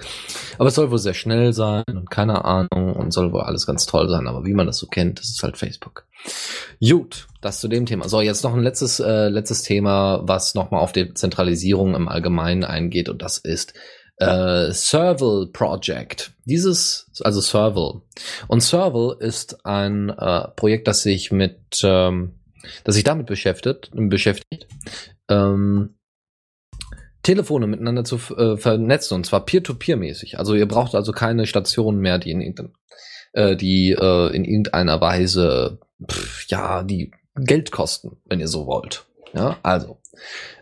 aber 0.58 0.68
es 0.68 0.74
soll 0.74 0.90
wohl 0.90 0.98
sehr 0.98 1.14
schnell 1.14 1.52
sein 1.52 1.84
und 1.88 2.10
keine 2.10 2.44
Ahnung 2.44 2.94
und 2.94 3.12
soll 3.12 3.32
wohl 3.32 3.42
alles 3.42 3.66
ganz 3.66 3.86
toll 3.86 4.08
sein. 4.08 4.26
Aber 4.26 4.44
wie 4.44 4.54
man 4.54 4.66
das 4.66 4.78
so 4.78 4.88
kennt, 4.88 5.20
das 5.20 5.28
ist 5.28 5.42
halt 5.42 5.56
Facebook. 5.56 6.06
Gut, 6.80 7.28
das 7.40 7.60
zu 7.60 7.68
dem 7.68 7.86
Thema. 7.86 8.08
So, 8.08 8.20
jetzt 8.20 8.42
noch 8.42 8.54
ein 8.54 8.62
letztes, 8.62 8.98
äh, 8.98 9.28
letztes 9.28 9.62
Thema, 9.62 10.20
was 10.24 10.54
nochmal 10.54 10.80
auf 10.80 10.92
die 10.92 11.14
Zentralisierung 11.14 11.94
im 11.94 12.08
Allgemeinen 12.08 12.64
eingeht 12.64 13.08
und 13.08 13.22
das 13.22 13.38
ist 13.38 13.72
äh, 14.16 14.72
Serval 14.72 15.46
Project. 15.52 16.32
Dieses, 16.44 17.08
also 17.22 17.40
Serval. 17.40 18.02
Und 18.48 18.62
Serval 18.62 19.16
ist 19.20 19.64
ein 19.64 20.10
äh, 20.10 20.48
Projekt, 20.56 20.88
das 20.88 21.02
sich 21.02 21.30
mit, 21.30 21.82
ähm, 21.84 22.34
das 22.82 22.96
sich 22.96 23.04
damit 23.04 23.26
beschäftigt, 23.26 23.90
beschäftigt, 23.94 24.66
ähm, 25.28 25.97
Telefone 27.28 27.66
miteinander 27.66 28.04
zu 28.04 28.16
äh, 28.38 28.56
vernetzen 28.56 29.14
und 29.16 29.26
zwar 29.26 29.44
peer-to-peer-mäßig. 29.44 30.38
Also 30.38 30.54
ihr 30.54 30.66
braucht 30.66 30.94
also 30.94 31.12
keine 31.12 31.46
Stationen 31.46 32.00
mehr, 32.00 32.18
die 32.18 32.30
in 32.30 32.40
irgendein, 32.40 32.72
äh, 33.34 33.54
die 33.54 33.90
äh, 33.90 34.34
in 34.34 34.46
irgendeiner 34.46 34.98
Weise 35.02 35.78
pff, 36.10 36.46
ja 36.48 36.82
die 36.82 37.10
Geld 37.36 37.70
kosten, 37.70 38.16
wenn 38.24 38.40
ihr 38.40 38.48
so 38.48 38.66
wollt. 38.66 39.04
Ja, 39.34 39.58
also 39.62 39.98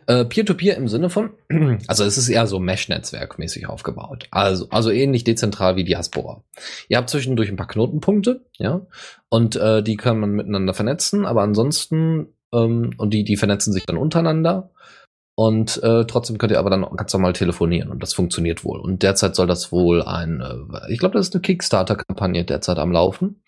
äh, 0.08 0.24
Peer-to-Peer 0.24 0.76
im 0.76 0.88
Sinne 0.88 1.08
von, 1.08 1.30
also 1.86 2.02
es 2.02 2.18
ist 2.18 2.28
eher 2.28 2.48
so 2.48 2.58
Mesh-Netzwerk 2.58 3.38
mäßig 3.38 3.68
aufgebaut. 3.68 4.26
Also 4.32 4.66
also 4.70 4.90
ähnlich 4.90 5.22
dezentral 5.22 5.76
wie 5.76 5.84
Diaspora. 5.84 6.42
Ihr 6.88 6.96
habt 6.96 7.10
zwischendurch 7.10 7.48
ein 7.48 7.56
paar 7.56 7.68
Knotenpunkte, 7.68 8.44
ja, 8.58 8.84
und 9.28 9.54
äh, 9.54 9.84
die 9.84 9.96
kann 9.96 10.18
man 10.18 10.32
miteinander 10.32 10.74
vernetzen, 10.74 11.26
aber 11.26 11.42
ansonsten 11.42 12.34
ähm, 12.52 12.90
und 12.98 13.14
die 13.14 13.22
die 13.22 13.36
vernetzen 13.36 13.72
sich 13.72 13.86
dann 13.86 13.98
untereinander. 13.98 14.72
Und 15.39 15.82
äh, 15.82 16.07
trotzdem 16.07 16.39
könnt 16.39 16.51
ihr 16.51 16.59
aber 16.59 16.70
dann 16.70 16.87
ganz 16.97 17.12
normal 17.12 17.34
telefonieren 17.34 17.91
und 17.91 18.03
das 18.03 18.14
funktioniert 18.14 18.64
wohl. 18.64 18.80
Und 18.80 19.03
derzeit 19.03 19.37
soll 19.37 19.47
das 19.47 19.70
wohl 19.70 20.03
ein, 20.03 20.41
äh, 20.41 20.91
ich 20.91 20.99
glaube, 20.99 21.12
das 21.18 21.28
ist 21.28 21.34
eine 21.34 21.43
Kickstarter-Kampagne 21.43 22.43
derzeit 22.45 22.78
am 22.78 22.91
Laufen. 22.91 23.43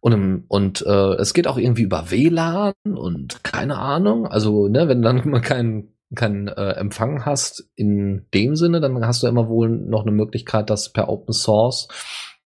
Und, 0.00 0.44
und 0.48 0.84
äh, 0.86 1.14
es 1.14 1.32
geht 1.32 1.48
auch 1.48 1.56
irgendwie 1.56 1.82
über 1.82 2.10
WLAN 2.10 2.74
und 2.84 3.42
keine 3.42 3.78
Ahnung. 3.78 4.26
Also, 4.26 4.68
ne, 4.68 4.88
wenn 4.88 5.00
du 5.00 5.08
dann 5.08 5.28
mal 5.30 5.40
keinen 5.40 5.94
keinen 6.14 6.48
äh, 6.48 6.72
Empfang 6.72 7.24
hast 7.24 7.68
in 7.74 8.26
dem 8.32 8.54
Sinne, 8.54 8.80
dann 8.80 9.04
hast 9.04 9.22
du 9.22 9.26
immer 9.26 9.48
wohl 9.48 9.68
noch 9.68 10.02
eine 10.02 10.12
Möglichkeit, 10.12 10.70
das 10.70 10.92
per 10.92 11.08
Open 11.08 11.32
Source 11.32 11.88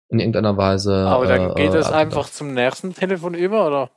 in 0.08 0.20
irgendeiner 0.20 0.56
Weise. 0.56 0.94
Aber 0.94 1.26
dann 1.26 1.50
äh, 1.50 1.54
geht 1.54 1.74
äh, 1.74 1.78
es 1.78 1.86
abgedacht. 1.86 1.94
einfach 1.94 2.30
zum 2.30 2.52
nächsten 2.52 2.94
Telefon 2.94 3.34
über, 3.34 3.66
oder? 3.66 3.90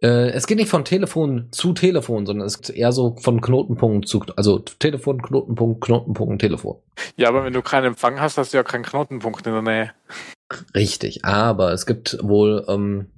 Äh, 0.00 0.30
es 0.30 0.46
geht 0.46 0.58
nicht 0.58 0.70
von 0.70 0.84
Telefon 0.84 1.48
zu 1.50 1.72
Telefon, 1.72 2.24
sondern 2.24 2.46
es 2.46 2.56
ist 2.56 2.70
eher 2.70 2.92
so 2.92 3.16
von 3.20 3.40
Knotenpunkt 3.40 4.08
zu, 4.08 4.22
also 4.36 4.58
Telefon, 4.58 5.20
Knotenpunkt, 5.20 5.80
Knotenpunkt, 5.80 6.40
Telefon. 6.40 6.76
Ja, 7.16 7.28
aber 7.28 7.44
wenn 7.44 7.52
du 7.52 7.62
keinen 7.62 7.86
Empfang 7.86 8.20
hast, 8.20 8.38
hast 8.38 8.52
du 8.52 8.58
ja 8.58 8.62
keinen 8.62 8.84
Knotenpunkt 8.84 9.46
in 9.46 9.52
der 9.52 9.62
Nähe. 9.62 9.90
Richtig, 10.74 11.24
aber 11.24 11.72
es 11.72 11.84
gibt 11.84 12.18
wohl, 12.22 12.64
ähm, 12.68 13.08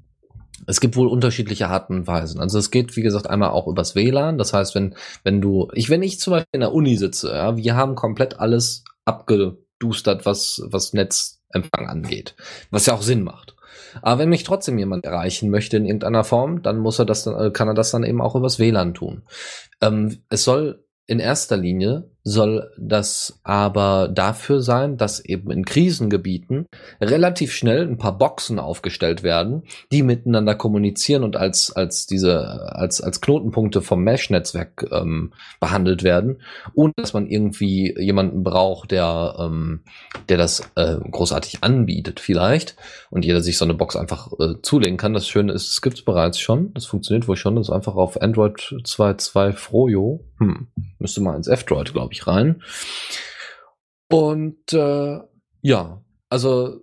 es 0.67 0.81
gibt 0.81 0.97
wohl 0.97 1.09
unterschiedliche 1.09 1.69
Arten 1.69 1.97
und 1.97 2.07
Weisen. 2.07 2.41
Also 2.41 2.59
es 2.59 2.71
geht, 2.71 2.97
wie 2.97 3.03
gesagt, 3.03 3.29
einmal 3.29 3.51
auch 3.51 3.67
übers 3.67 3.95
WLAN. 3.95 4.39
Das 4.39 4.53
heißt, 4.53 4.75
wenn, 4.75 4.95
wenn 5.23 5.41
du, 5.41 5.69
ich, 5.75 5.91
wenn 5.91 6.03
ich 6.03 6.19
zum 6.21 6.33
Beispiel 6.33 6.49
in 6.53 6.61
der 6.61 6.73
Uni 6.73 6.97
sitze, 6.97 7.31
ja, 7.31 7.57
wir 7.57 7.77
haben 7.77 7.95
komplett 7.95 8.41
alles 8.41 8.85
abgedustert, 9.05 10.27
was, 10.27 10.63
was 10.67 10.93
Netzempfang 10.93 11.89
angeht. 11.89 12.37
Was 12.71 12.87
ja 12.87 12.95
auch 12.95 13.03
Sinn 13.03 13.23
macht. 13.23 13.55
Aber 14.03 14.21
wenn 14.21 14.29
mich 14.29 14.45
trotzdem 14.45 14.79
jemand 14.79 15.05
erreichen 15.05 15.51
möchte 15.51 15.77
in 15.77 15.85
irgendeiner 15.85 16.25
Form, 16.25 16.63
dann 16.63 16.79
muss 16.79 16.99
er 16.99 17.05
das 17.05 17.27
äh, 17.27 17.51
kann 17.51 17.69
er 17.69 17.75
das 17.75 17.91
dann 17.91 18.05
eben 18.05 18.21
auch 18.21 18.35
übers 18.35 18.59
WLAN 18.59 18.95
tun. 18.95 19.23
Ähm, 19.81 20.23
es 20.29 20.45
soll 20.45 20.85
in 21.07 21.19
erster 21.19 21.57
Linie 21.57 22.11
soll 22.23 22.71
das 22.79 23.41
aber 23.45 24.09
dafür 24.09 24.61
sein, 24.61 24.97
dass 24.97 25.25
eben 25.25 25.51
in 25.51 25.65
Krisengebieten 25.65 26.67
relativ 27.01 27.53
schnell 27.53 27.87
ein 27.87 27.97
paar 27.97 28.19
Boxen 28.19 28.59
aufgestellt 28.59 29.23
werden, 29.23 29.63
die 29.91 30.03
miteinander 30.03 30.55
kommunizieren 30.55 31.25
und 31.25 31.37
als 31.37 31.75
als 31.75 32.07
diese 32.07 32.73
als 32.75 33.01
als 33.01 33.21
Knotenpunkte 33.21 33.81
vom 33.81 34.03
Mesh-Netzwerk 34.03 34.87
ähm, 34.93 35.33
behandelt 35.61 36.03
werden, 36.03 36.43
ohne 36.75 36.93
dass 36.97 37.15
man 37.15 37.27
irgendwie 37.27 37.95
jemanden 37.99 38.43
braucht, 38.43 38.91
der 38.91 39.37
ähm, 39.39 39.81
der 40.29 40.37
das 40.37 40.63
äh, 40.75 40.97
großartig 40.97 41.63
anbietet 41.63 42.21
vielleicht 42.21 42.77
und 43.11 43.25
jeder 43.25 43.41
sich 43.41 43.57
so 43.57 43.65
eine 43.65 43.75
Box 43.75 43.97
einfach 43.97 44.31
äh, 44.39 44.61
zulegen 44.63 44.97
kann. 44.99 45.15
Das 45.15 45.27
Schöne 45.27 45.53
ist, 45.53 45.69
es 45.69 45.83
gibt's 45.83 46.03
bereits 46.03 46.39
schon, 46.39 46.73
das 46.75 46.87
funktioniert 46.87 47.29
wohl 47.29 47.37
schon, 47.37 47.57
das 47.57 47.69
ist 47.69 47.75
einfach 47.75 47.95
auf 47.95 48.21
Android 48.21 48.59
2.2 48.59 49.53
Froyo, 49.53 50.25
hm, 50.39 50.69
müsste 50.99 51.21
mal 51.21 51.37
ins 51.37 51.49
F-Droid, 51.49 51.93
glaube 51.93 52.10
ich, 52.13 52.27
rein. 52.27 52.63
Und 54.11 54.73
äh, 54.73 55.21
ja, 55.63 56.03
also 56.29 56.81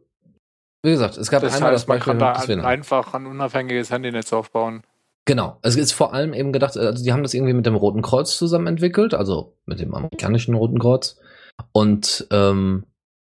wie 0.84 0.92
gesagt, 0.92 1.18
es 1.18 1.30
gab 1.30 1.42
Das 1.42 1.56
einmal 1.56 1.74
heißt, 1.74 1.88
man 1.88 1.98
Beispiel 1.98 2.18
kann 2.18 2.60
da 2.62 2.68
einfach 2.68 3.14
ein 3.14 3.26
unabhängiges 3.26 3.92
Handynetz 3.92 4.32
aufbauen. 4.32 4.84
Genau. 5.26 5.58
Es 5.62 5.76
ist 5.76 5.92
vor 5.92 6.14
allem 6.14 6.34
eben 6.34 6.54
gedacht, 6.54 6.78
also 6.78 7.04
die 7.04 7.12
haben 7.12 7.24
das 7.24 7.34
irgendwie 7.34 7.54
mit 7.54 7.66
dem 7.66 7.76
Roten 7.76 8.02
Kreuz 8.02 8.38
zusammen 8.38 8.68
entwickelt, 8.68 9.14
also 9.14 9.58
mit 9.66 9.80
dem 9.80 9.94
amerikanischen 9.94 10.56
Roten 10.56 10.80
Kreuz. 10.80 11.20
Und 11.74 12.26
ähm, 12.32 12.86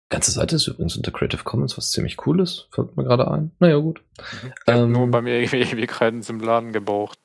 ganze 0.09 0.31
Seite 0.31 0.55
ist 0.55 0.67
übrigens 0.67 0.95
unter 0.95 1.11
Creative 1.11 1.43
Commons, 1.43 1.77
was 1.77 1.91
ziemlich 1.91 2.25
cool 2.25 2.39
ist, 2.39 2.69
fällt 2.71 2.95
mir 2.95 3.03
gerade 3.03 3.29
ein. 3.29 3.51
Naja, 3.59 3.77
gut. 3.77 4.01
Ich 4.17 4.49
Ähm, 4.67 4.93
nur 4.93 5.11
bei 5.11 5.21
mir 5.21 5.39
irgendwie 5.39 5.61
Ewigkeiten 5.61 6.21
zum 6.21 6.39
Laden 6.39 6.71
gebraucht. 6.71 7.19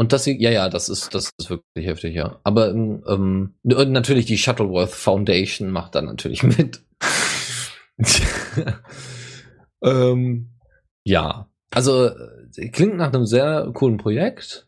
Und 0.00 0.14
das, 0.14 0.24
ja, 0.24 0.50
ja, 0.50 0.70
das 0.70 0.88
ist, 0.88 1.14
das 1.14 1.30
ist 1.36 1.50
wirklich 1.50 1.86
heftig, 1.86 2.14
ja. 2.14 2.40
Aber 2.42 2.70
ähm, 2.70 3.04
ähm, 3.06 3.54
natürlich 3.62 4.24
die 4.24 4.38
Shuttleworth 4.38 4.92
Foundation 4.92 5.70
macht 5.70 5.94
da 5.94 6.00
natürlich 6.00 6.42
mit. 6.42 6.82
ähm, 9.84 10.54
ja, 11.04 11.50
also 11.70 12.06
äh, 12.06 12.68
klingt 12.70 12.96
nach 12.96 13.12
einem 13.12 13.26
sehr 13.26 13.70
coolen 13.74 13.98
Projekt. 13.98 14.66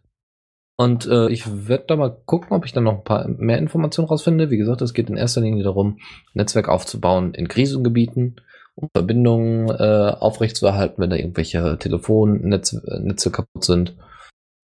Und 0.76 1.06
äh, 1.06 1.30
ich 1.30 1.66
werde 1.66 1.84
da 1.88 1.96
mal 1.96 2.14
gucken, 2.26 2.54
ob 2.54 2.66
ich 2.66 2.74
dann 2.74 2.84
noch 2.84 2.98
ein 2.98 3.04
paar 3.04 3.26
mehr 3.26 3.56
Informationen 3.56 4.08
rausfinde. 4.08 4.50
Wie 4.50 4.58
gesagt, 4.58 4.82
es 4.82 4.92
geht 4.92 5.08
in 5.08 5.16
erster 5.16 5.40
Linie 5.40 5.64
darum, 5.64 5.98
Netzwerk 6.34 6.68
aufzubauen 6.68 7.32
in 7.32 7.48
Krisengebieten, 7.48 8.36
um 8.74 8.90
Verbindungen 8.94 9.70
äh, 9.70 10.12
aufrechtzuerhalten, 10.14 11.00
wenn 11.00 11.08
da 11.08 11.16
irgendwelche 11.16 11.78
Telefonnetze 11.78 12.82
Netze 13.02 13.30
kaputt 13.30 13.64
sind. 13.64 13.96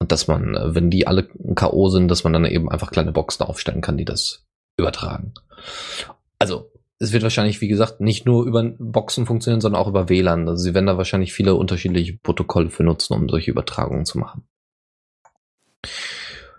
Und 0.01 0.12
dass 0.12 0.28
man, 0.28 0.55
äh, 0.55 0.74
wenn 0.74 0.90
die 0.90 1.07
alle 1.07 1.28
K.O. 1.55 1.88
sind, 1.88 2.09
dass 2.09 2.24
man 2.24 2.32
dann 2.32 2.44
eben 2.44 2.70
einfach 2.70 2.90
kleine 2.90 3.12
Boxen 3.12 3.44
aufstellen 3.44 3.80
kann, 3.80 3.96
die 3.96 4.05
das 4.05 4.46
übertragen. 4.76 5.34
Also, 6.38 6.70
es 7.01 7.12
wird 7.12 7.22
wahrscheinlich, 7.22 7.61
wie 7.61 7.68
gesagt, 7.68 8.01
nicht 8.01 8.26
nur 8.26 8.44
über 8.44 8.62
Boxen 8.78 9.26
funktionieren, 9.26 9.61
sondern 9.61 9.80
auch 9.80 9.88
über 9.88 10.09
WLAN. 10.09 10.49
Also 10.49 10.64
sie 10.64 10.74
werden 10.74 10.86
da 10.86 10.96
wahrscheinlich 10.96 11.32
viele 11.32 11.55
unterschiedliche 11.55 12.18
Protokolle 12.18 12.70
für 12.70 12.82
nutzen, 12.82 13.14
um 13.14 13.28
solche 13.28 13.53
Übertragungen 13.53 14.05
zu 14.05 14.18
machen. 14.18 14.49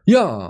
Ja, 0.06 0.48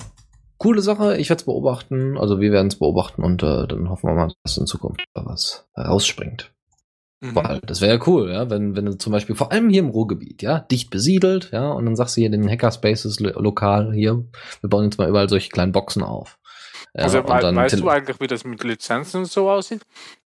coole 0.57 0.81
Sache. 0.81 1.17
Ich 1.17 1.29
werde 1.29 1.39
es 1.39 1.45
beobachten. 1.45 2.17
Also 2.19 2.39
wir 2.39 2.51
werden 2.51 2.67
es 2.67 2.77
beobachten 2.77 3.23
und 3.23 3.41
äh, 3.41 3.67
dann 3.67 3.89
hoffen 3.89 4.09
wir 4.09 4.15
mal, 4.15 4.31
dass 4.43 4.57
in 4.57 4.67
Zukunft 4.67 5.03
da 5.15 5.25
was 5.25 5.67
rausspringt. 5.75 6.51
Mhm. 7.21 7.35
Weil 7.35 7.59
das 7.65 7.81
wäre 7.81 7.97
ja 7.97 8.03
cool, 8.07 8.31
ja, 8.31 8.49
wenn, 8.49 8.75
wenn 8.77 8.85
du 8.85 8.97
zum 8.97 9.11
Beispiel, 9.11 9.35
vor 9.35 9.51
allem 9.51 9.69
hier 9.69 9.81
im 9.81 9.89
Ruhrgebiet, 9.89 10.41
ja, 10.41 10.59
dicht 10.59 10.89
besiedelt, 10.89 11.49
ja, 11.51 11.69
und 11.69 11.85
dann 11.85 11.95
sagst 11.97 12.15
du 12.15 12.21
hier 12.21 12.29
den 12.29 12.49
Hackerspaces 12.49 13.19
lo 13.19 13.37
lokal 13.41 13.91
hier, 13.93 14.23
wir 14.61 14.69
bauen 14.69 14.85
jetzt 14.85 14.97
mal 14.97 15.09
überall 15.09 15.27
solche 15.27 15.49
kleinen 15.49 15.73
Boxen 15.73 16.01
auf. 16.01 16.37
Ja, 16.93 17.03
also 17.03 17.27
wei- 17.27 17.41
dann 17.41 17.55
weißt 17.57 17.79
du 17.79 17.89
eigentlich, 17.89 18.19
wie 18.21 18.27
das 18.27 18.45
mit 18.45 18.63
Lizenzen 18.63 19.17
und 19.19 19.25
so 19.25 19.49
aussieht? 19.49 19.81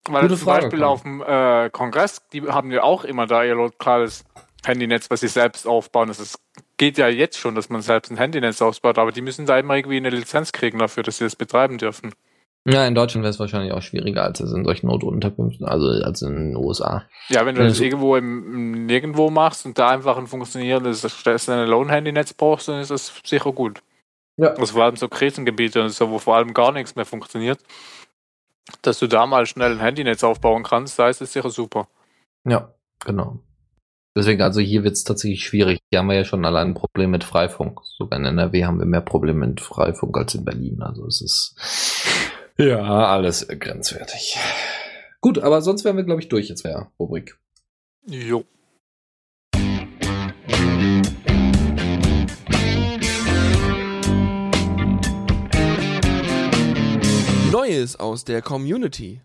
Weil 0.08 0.22
Gute 0.22 0.34
zum 0.36 0.44
Frage, 0.44 0.62
Beispiel 0.64 0.80
Conny. 0.80 0.90
auf 0.92 1.02
dem 1.02 1.22
äh, 1.22 1.70
Kongress, 1.70 2.22
die 2.32 2.42
haben 2.42 2.72
ja 2.72 2.82
auch 2.82 3.04
immer 3.04 3.26
da 3.26 3.44
ihr 3.44 3.54
lokales 3.54 4.24
Handynetz, 4.64 5.08
was 5.08 5.20
sie 5.20 5.28
selbst 5.28 5.66
aufbauen. 5.68 6.08
Das 6.08 6.18
ist, 6.18 6.40
geht 6.76 6.98
ja 6.98 7.06
jetzt 7.06 7.38
schon, 7.38 7.54
dass 7.54 7.68
man 7.68 7.82
selbst 7.82 8.10
ein 8.10 8.16
Handynetz 8.16 8.60
aufbaut, 8.60 8.98
aber 8.98 9.12
die 9.12 9.22
müssen 9.22 9.46
da 9.46 9.56
immer 9.58 9.76
irgendwie 9.76 9.98
eine 9.98 10.10
Lizenz 10.10 10.50
kriegen 10.50 10.80
dafür, 10.80 11.04
dass 11.04 11.18
sie 11.18 11.24
das 11.24 11.36
betreiben 11.36 11.78
dürfen. 11.78 12.12
Ja, 12.64 12.86
in 12.86 12.94
Deutschland 12.94 13.24
wäre 13.24 13.30
es 13.30 13.40
wahrscheinlich 13.40 13.72
auch 13.72 13.82
schwieriger 13.82 14.22
als 14.22 14.38
es 14.38 14.52
in 14.52 14.64
solchen 14.64 14.86
Notunterkünften, 14.86 15.66
also 15.66 15.88
als 15.88 16.22
in 16.22 16.34
den 16.36 16.56
USA. 16.56 17.04
Ja, 17.28 17.44
wenn 17.44 17.56
du 17.56 17.64
das 17.64 17.78
so- 17.78 17.82
irgendwo 17.84 18.14
im, 18.16 18.54
im 18.74 18.86
Nirgendwo 18.86 19.30
machst 19.30 19.66
und 19.66 19.78
da 19.78 19.88
einfach 19.88 20.16
ein 20.16 20.28
funktionierendes 20.28 21.10
Standalone-Handynetz 21.12 22.34
brauchst, 22.34 22.68
dann 22.68 22.80
ist 22.80 22.90
das 22.92 23.12
sicher 23.24 23.52
gut. 23.52 23.82
Ja. 24.36 24.50
Also 24.54 24.74
vor 24.74 24.84
allem 24.84 24.96
so 24.96 25.08
Krisengebiete 25.08 25.82
und 25.82 25.88
so, 25.90 26.08
wo 26.10 26.18
vor 26.18 26.36
allem 26.36 26.54
gar 26.54 26.70
nichts 26.72 26.94
mehr 26.94 27.04
funktioniert, 27.04 27.58
dass 28.82 28.98
du 29.00 29.08
da 29.08 29.26
mal 29.26 29.44
schnell 29.46 29.72
ein 29.72 29.80
Handynetz 29.80 30.22
aufbauen 30.22 30.62
kannst, 30.62 30.98
da 30.98 31.08
ist 31.08 31.20
es 31.20 31.32
sicher 31.32 31.50
super. 31.50 31.88
Ja, 32.48 32.72
genau. 33.04 33.40
Deswegen, 34.16 34.42
also 34.42 34.60
hier 34.60 34.84
wird 34.84 34.92
es 34.94 35.04
tatsächlich 35.04 35.44
schwierig. 35.44 35.78
Hier 35.90 35.98
haben 36.00 36.08
wir 36.08 36.16
ja 36.16 36.24
schon 36.24 36.44
allein 36.44 36.68
ein 36.68 36.74
Problem 36.74 37.10
mit 37.10 37.24
Freifunk. 37.24 37.80
Sogar 37.84 38.18
in 38.18 38.26
NRW 38.26 38.66
haben 38.66 38.78
wir 38.78 38.84
mehr 38.84 39.00
Probleme 39.00 39.46
mit 39.46 39.60
Freifunk 39.62 40.16
als 40.18 40.34
in 40.34 40.44
Berlin. 40.44 40.82
Also 40.82 41.06
es 41.06 41.22
ist 41.22 41.54
ja 42.59 43.07
alles 43.07 43.46
grenzwertig. 43.48 44.38
Gut, 45.20 45.38
aber 45.38 45.62
sonst 45.62 45.84
wären 45.84 45.96
wir, 45.96 46.05
glaube 46.05 46.20
ich, 46.20 46.28
durch 46.28 46.48
jetzt, 46.48 46.64
wäre 46.64 46.90
Rubrik. 46.98 47.38
Jo. 48.07 48.44
Neues 57.53 57.96
aus 58.00 58.24
der 58.24 58.42
Community. 58.42 59.20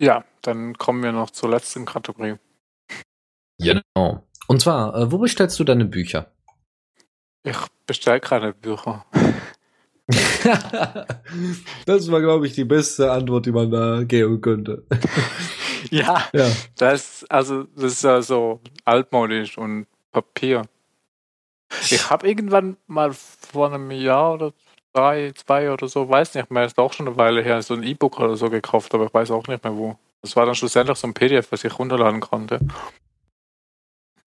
Ja, 0.00 0.24
dann 0.42 0.74
kommen 0.74 1.02
wir 1.02 1.12
noch 1.12 1.30
zur 1.30 1.48
letzten 1.48 1.84
Kategorie. 1.84 2.36
Genau. 3.58 4.28
Und 4.46 4.60
zwar, 4.60 4.94
äh, 4.94 5.10
wo 5.10 5.18
bestellst 5.18 5.58
du 5.58 5.64
deine 5.64 5.84
Bücher? 5.84 6.32
Ich 7.44 7.56
bestelle 7.86 8.20
keine 8.20 8.52
Bücher. 8.52 9.06
das 11.86 12.10
war, 12.10 12.20
glaube 12.20 12.46
ich, 12.46 12.54
die 12.54 12.64
beste 12.64 13.12
Antwort, 13.12 13.46
die 13.46 13.52
man 13.52 13.70
da 13.70 14.02
geben 14.04 14.40
könnte. 14.40 14.84
Ja, 15.92 16.28
Ja. 16.32 16.50
das, 16.76 17.24
also, 17.28 17.62
das 17.76 17.92
ist 17.92 18.02
ja 18.02 18.20
so 18.20 18.60
altmodisch 18.84 19.56
und 19.56 19.86
Papier. 20.10 20.62
Ich 21.82 22.10
habe 22.10 22.28
irgendwann 22.28 22.76
mal 22.88 23.12
vor 23.12 23.72
einem 23.72 23.90
Jahr 23.92 24.34
oder 24.34 24.52
drei, 24.92 25.30
zwei 25.36 25.70
oder 25.70 25.86
so, 25.86 26.08
weiß 26.08 26.34
nicht 26.34 26.50
mehr, 26.50 26.64
ist 26.64 26.78
auch 26.78 26.92
schon 26.92 27.06
eine 27.06 27.16
Weile 27.16 27.42
her, 27.42 27.62
so 27.62 27.74
ein 27.74 27.84
E-Book 27.84 28.18
oder 28.18 28.36
so 28.36 28.50
gekauft, 28.50 28.92
aber 28.92 29.06
ich 29.06 29.14
weiß 29.14 29.30
auch 29.30 29.46
nicht 29.46 29.62
mehr 29.62 29.76
wo. 29.76 29.96
Das 30.20 30.34
war 30.34 30.46
dann 30.46 30.56
schlussendlich 30.56 30.98
so 30.98 31.06
ein 31.06 31.14
PDF, 31.14 31.52
was 31.52 31.62
ich 31.62 31.78
runterladen 31.78 32.20
konnte. 32.20 32.58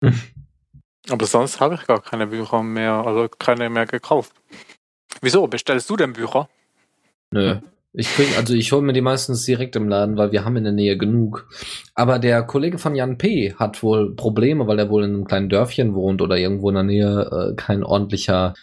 Hm. 0.03 0.19
Aber 1.11 1.27
sonst 1.27 1.59
habe 1.59 1.75
ich 1.75 1.85
gar 1.85 2.01
keine 2.01 2.25
Bücher 2.25 2.63
mehr, 2.63 2.93
also 3.05 3.29
keine 3.29 3.69
mehr 3.69 3.85
gekauft. 3.85 4.33
Wieso? 5.21 5.47
Bestellst 5.47 5.89
du 5.89 5.95
denn 5.95 6.13
Bücher? 6.13 6.49
Nö. 7.31 7.57
Ich 7.97 8.13
krieg, 8.13 8.37
also 8.37 8.53
ich 8.53 8.73
hole 8.73 8.81
mir 8.81 8.91
die 8.91 9.01
meistens 9.01 9.45
direkt 9.45 9.77
im 9.77 9.87
Laden, 9.87 10.17
weil 10.17 10.33
wir 10.33 10.43
haben 10.43 10.57
in 10.57 10.65
der 10.65 10.73
Nähe 10.73 10.97
genug. 10.97 11.47
Aber 11.93 12.19
der 12.19 12.43
Kollege 12.43 12.77
von 12.77 12.93
Jan 12.93 13.17
P. 13.17 13.53
hat 13.53 13.83
wohl 13.83 14.13
Probleme, 14.15 14.67
weil 14.67 14.79
er 14.79 14.89
wohl 14.89 15.05
in 15.05 15.13
einem 15.13 15.25
kleinen 15.25 15.47
Dörfchen 15.47 15.95
wohnt 15.95 16.21
oder 16.21 16.37
irgendwo 16.37 16.67
in 16.69 16.75
der 16.75 16.83
Nähe 16.83 17.29
äh, 17.31 17.55
kein 17.55 17.83
ordentlicher, 17.83 18.53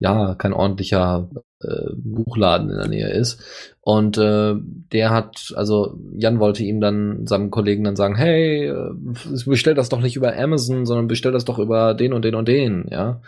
ja, 0.00 0.34
kein 0.34 0.52
ordentlicher 0.52 1.30
äh, 1.62 1.92
Buchladen 1.94 2.68
in 2.68 2.78
der 2.78 2.88
Nähe 2.88 3.10
ist. 3.10 3.40
Und 3.80 4.18
äh, 4.18 4.54
der 4.56 5.10
hat, 5.10 5.52
also 5.54 5.96
Jan 6.16 6.40
wollte 6.40 6.64
ihm 6.64 6.80
dann, 6.80 7.28
seinem 7.28 7.52
Kollegen 7.52 7.84
dann 7.84 7.96
sagen, 7.96 8.16
hey, 8.16 8.70
äh, 8.70 8.90
bestell 9.46 9.74
das 9.74 9.88
doch 9.88 10.00
nicht 10.00 10.16
über 10.16 10.36
Amazon, 10.36 10.84
sondern 10.84 11.06
bestell 11.06 11.32
das 11.32 11.44
doch 11.44 11.60
über 11.60 11.94
den 11.94 12.12
und 12.12 12.24
den 12.24 12.34
und 12.34 12.48
den, 12.48 12.86
ja. 12.90 13.20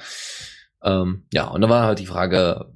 Ähm, 0.83 1.25
ja, 1.33 1.49
und 1.49 1.61
da 1.61 1.69
war 1.69 1.87
halt 1.87 1.99
die 1.99 2.07
Frage, 2.07 2.73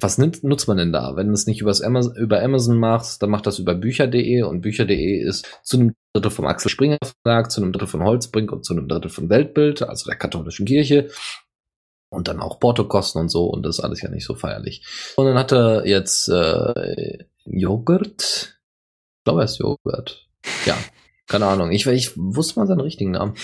was 0.00 0.18
nimmt, 0.18 0.42
nutzt 0.44 0.68
man 0.68 0.76
denn 0.76 0.92
da? 0.92 1.16
Wenn 1.16 1.28
du 1.28 1.34
es 1.34 1.46
nicht 1.46 1.62
Amazon, 1.62 2.16
über 2.16 2.42
Amazon 2.42 2.78
machst, 2.78 3.22
dann 3.22 3.30
macht 3.30 3.46
das 3.46 3.58
über 3.58 3.74
bücher.de 3.74 4.42
und 4.42 4.62
bücher.de 4.62 5.18
ist 5.18 5.46
zu 5.62 5.78
einem 5.78 5.94
Drittel 6.14 6.30
vom 6.30 6.46
Axel 6.46 6.70
Springer 6.70 6.98
Verlag, 7.22 7.50
zu 7.50 7.60
einem 7.60 7.72
Drittel 7.72 7.88
von 7.88 8.02
Holzbrink 8.02 8.52
und 8.52 8.64
zu 8.64 8.74
einem 8.74 8.88
Drittel 8.88 9.10
von 9.10 9.28
Weltbild, 9.28 9.82
also 9.82 10.08
der 10.08 10.18
katholischen 10.18 10.66
Kirche. 10.66 11.10
Und 12.10 12.28
dann 12.28 12.40
auch 12.40 12.60
Portokosten 12.60 13.22
und 13.22 13.30
so 13.30 13.46
und 13.46 13.64
das 13.64 13.78
ist 13.78 13.84
alles 13.84 14.02
ja 14.02 14.10
nicht 14.10 14.26
so 14.26 14.34
feierlich. 14.34 14.84
Und 15.16 15.26
dann 15.26 15.38
hat 15.38 15.52
er 15.52 15.86
jetzt 15.86 16.28
äh, 16.28 17.24
Joghurt. 17.44 18.58
Ich 19.18 19.24
glaube, 19.24 19.40
er 19.40 19.44
ist 19.44 19.58
Joghurt. 19.58 20.28
Ja, 20.66 20.76
keine 21.28 21.46
Ahnung. 21.46 21.70
Ich, 21.70 21.86
ich 21.86 22.16
wusste 22.16 22.58
mal 22.58 22.66
seinen 22.66 22.80
richtigen 22.80 23.12
Namen. 23.12 23.34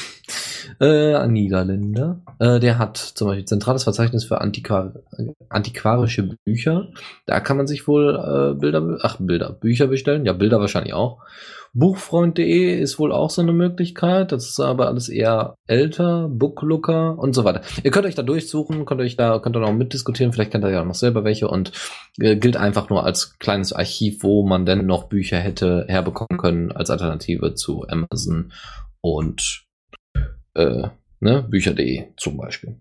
Äh, 0.81 1.27
Niederländer. 1.27 2.21
Äh, 2.39 2.61
der 2.61 2.79
hat 2.79 2.97
zum 2.97 3.29
Beispiel 3.29 3.45
zentrales 3.45 3.85
Verzeichnis 3.85 4.25
für 4.25 4.41
Antiquar 4.41 4.93
antiquarische 5.49 6.37
Bücher. 6.45 6.89
Da 7.27 7.41
kann 7.41 7.57
man 7.57 7.67
sich 7.67 7.89
wohl 7.89 8.17
äh, 8.17 8.59
Bilder, 8.59 8.99
ach 9.03 9.17
Bilder, 9.19 9.53
Bücher 9.53 9.87
bestellen. 9.87 10.27
Ja, 10.27 10.33
Bilder 10.33 10.61
wahrscheinlich 10.61 10.95
auch. 10.95 11.21
Buchfreund.de 11.75 12.79
ist 12.79 12.99
wohl 12.99 13.13
auch 13.13 13.31
so 13.31 13.43
eine 13.43 13.53
Möglichkeit. 13.53 14.33
Das 14.33 14.49
ist 14.49 14.61
aber 14.61 14.87
alles 14.89 15.09
eher 15.09 15.55
älter, 15.67 16.29
Booklooker 16.29 17.19
und 17.19 17.35
so 17.35 17.45
weiter. 17.45 17.63
Ihr 17.83 17.91
könnt 17.91 18.07
euch 18.07 18.15
da 18.15 18.23
durchsuchen, 18.23 18.85
könnt 18.85 19.01
euch 19.01 19.17
da, 19.17 19.39
könnt 19.39 19.57
ihr 19.57 19.61
noch 19.61 19.73
mitdiskutieren. 19.73 20.33
Vielleicht 20.33 20.51
kennt 20.51 20.65
ihr 20.65 20.71
ja 20.71 20.83
auch 20.83 20.87
noch 20.87 20.95
selber 20.95 21.25
welche 21.25 21.49
und 21.49 21.73
äh, 22.19 22.37
gilt 22.37 22.57
einfach 22.57 22.91
nur 22.91 23.05
als 23.05 23.39
kleines 23.39 23.73
Archiv, 23.73 24.23
wo 24.23 24.47
man 24.47 24.67
denn 24.67 24.87
noch 24.87 25.05
Bücher 25.05 25.39
hätte 25.39 25.87
herbekommen 25.89 26.39
können 26.39 26.73
als 26.73 26.91
Alternative 26.91 27.55
zu 27.55 27.87
Amazon 27.89 28.53
und 29.01 29.65
äh, 30.55 30.89
ne, 31.21 31.43
Bücher.de 31.43 32.09
zum 32.17 32.37
Beispiel. 32.37 32.81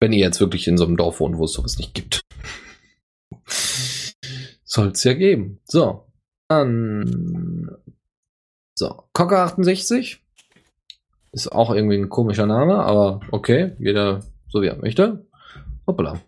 Wenn 0.00 0.12
ihr 0.12 0.18
jetzt 0.18 0.40
wirklich 0.40 0.68
in 0.68 0.76
so 0.76 0.84
einem 0.84 0.96
Dorf 0.96 1.20
wohnt, 1.20 1.38
wo 1.38 1.44
es 1.44 1.52
sowas 1.52 1.78
nicht 1.78 1.94
gibt. 1.94 2.20
Soll 4.64 4.88
es 4.88 5.04
ja 5.04 5.14
geben. 5.14 5.60
So, 5.64 6.04
dann. 6.48 7.76
So, 8.76 9.04
Cocker 9.12 9.40
68. 9.40 10.20
Ist 11.32 11.48
auch 11.48 11.74
irgendwie 11.74 11.96
ein 11.96 12.08
komischer 12.08 12.46
Name, 12.46 12.76
aber 12.76 13.20
okay, 13.32 13.72
jeder 13.78 14.20
so 14.54 14.62
wie 14.62 14.68
er 14.68 14.76
möchte. 14.76 15.26
Hoppala. 15.86 16.20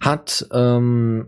Hat, 0.00 0.46
ähm, 0.52 1.24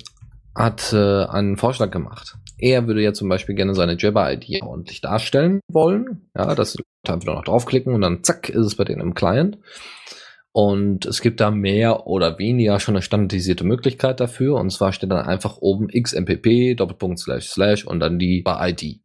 hat 0.54 0.92
äh, 0.92 1.24
einen 1.24 1.56
Vorschlag 1.56 1.90
gemacht. 1.90 2.36
Er 2.58 2.88
würde 2.88 3.02
ja 3.02 3.12
zum 3.12 3.28
Beispiel 3.28 3.54
gerne 3.54 3.74
seine 3.74 3.96
Jabber-ID 3.96 4.62
ordentlich 4.62 5.00
darstellen 5.00 5.60
wollen. 5.70 6.28
Ja, 6.36 6.54
dass 6.56 6.72
die 6.72 6.78
Leute 6.78 7.14
einfach 7.14 7.34
noch 7.34 7.44
draufklicken 7.44 7.94
und 7.94 8.00
dann 8.00 8.24
zack, 8.24 8.48
ist 8.48 8.66
es 8.66 8.74
bei 8.74 8.84
denen 8.84 9.00
im 9.00 9.14
Client. 9.14 9.58
Und 10.60 11.06
es 11.06 11.22
gibt 11.22 11.38
da 11.38 11.52
mehr 11.52 12.08
oder 12.08 12.40
weniger 12.40 12.80
schon 12.80 12.96
eine 12.96 13.02
standardisierte 13.02 13.62
Möglichkeit 13.62 14.18
dafür. 14.18 14.56
Und 14.56 14.70
zwar 14.70 14.92
steht 14.92 15.12
dann 15.12 15.24
einfach 15.24 15.58
oben 15.58 15.86
xmpp, 15.86 16.74
Doppelpunkt, 16.74 17.20
slash, 17.20 17.48
slash 17.50 17.84
und 17.84 18.00
dann 18.00 18.18
die 18.18 18.42
bei 18.42 18.70
ID. 18.70 18.98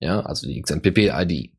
Ja, 0.00 0.20
also 0.20 0.46
die 0.46 0.62
XMPP-ID. 0.62 1.50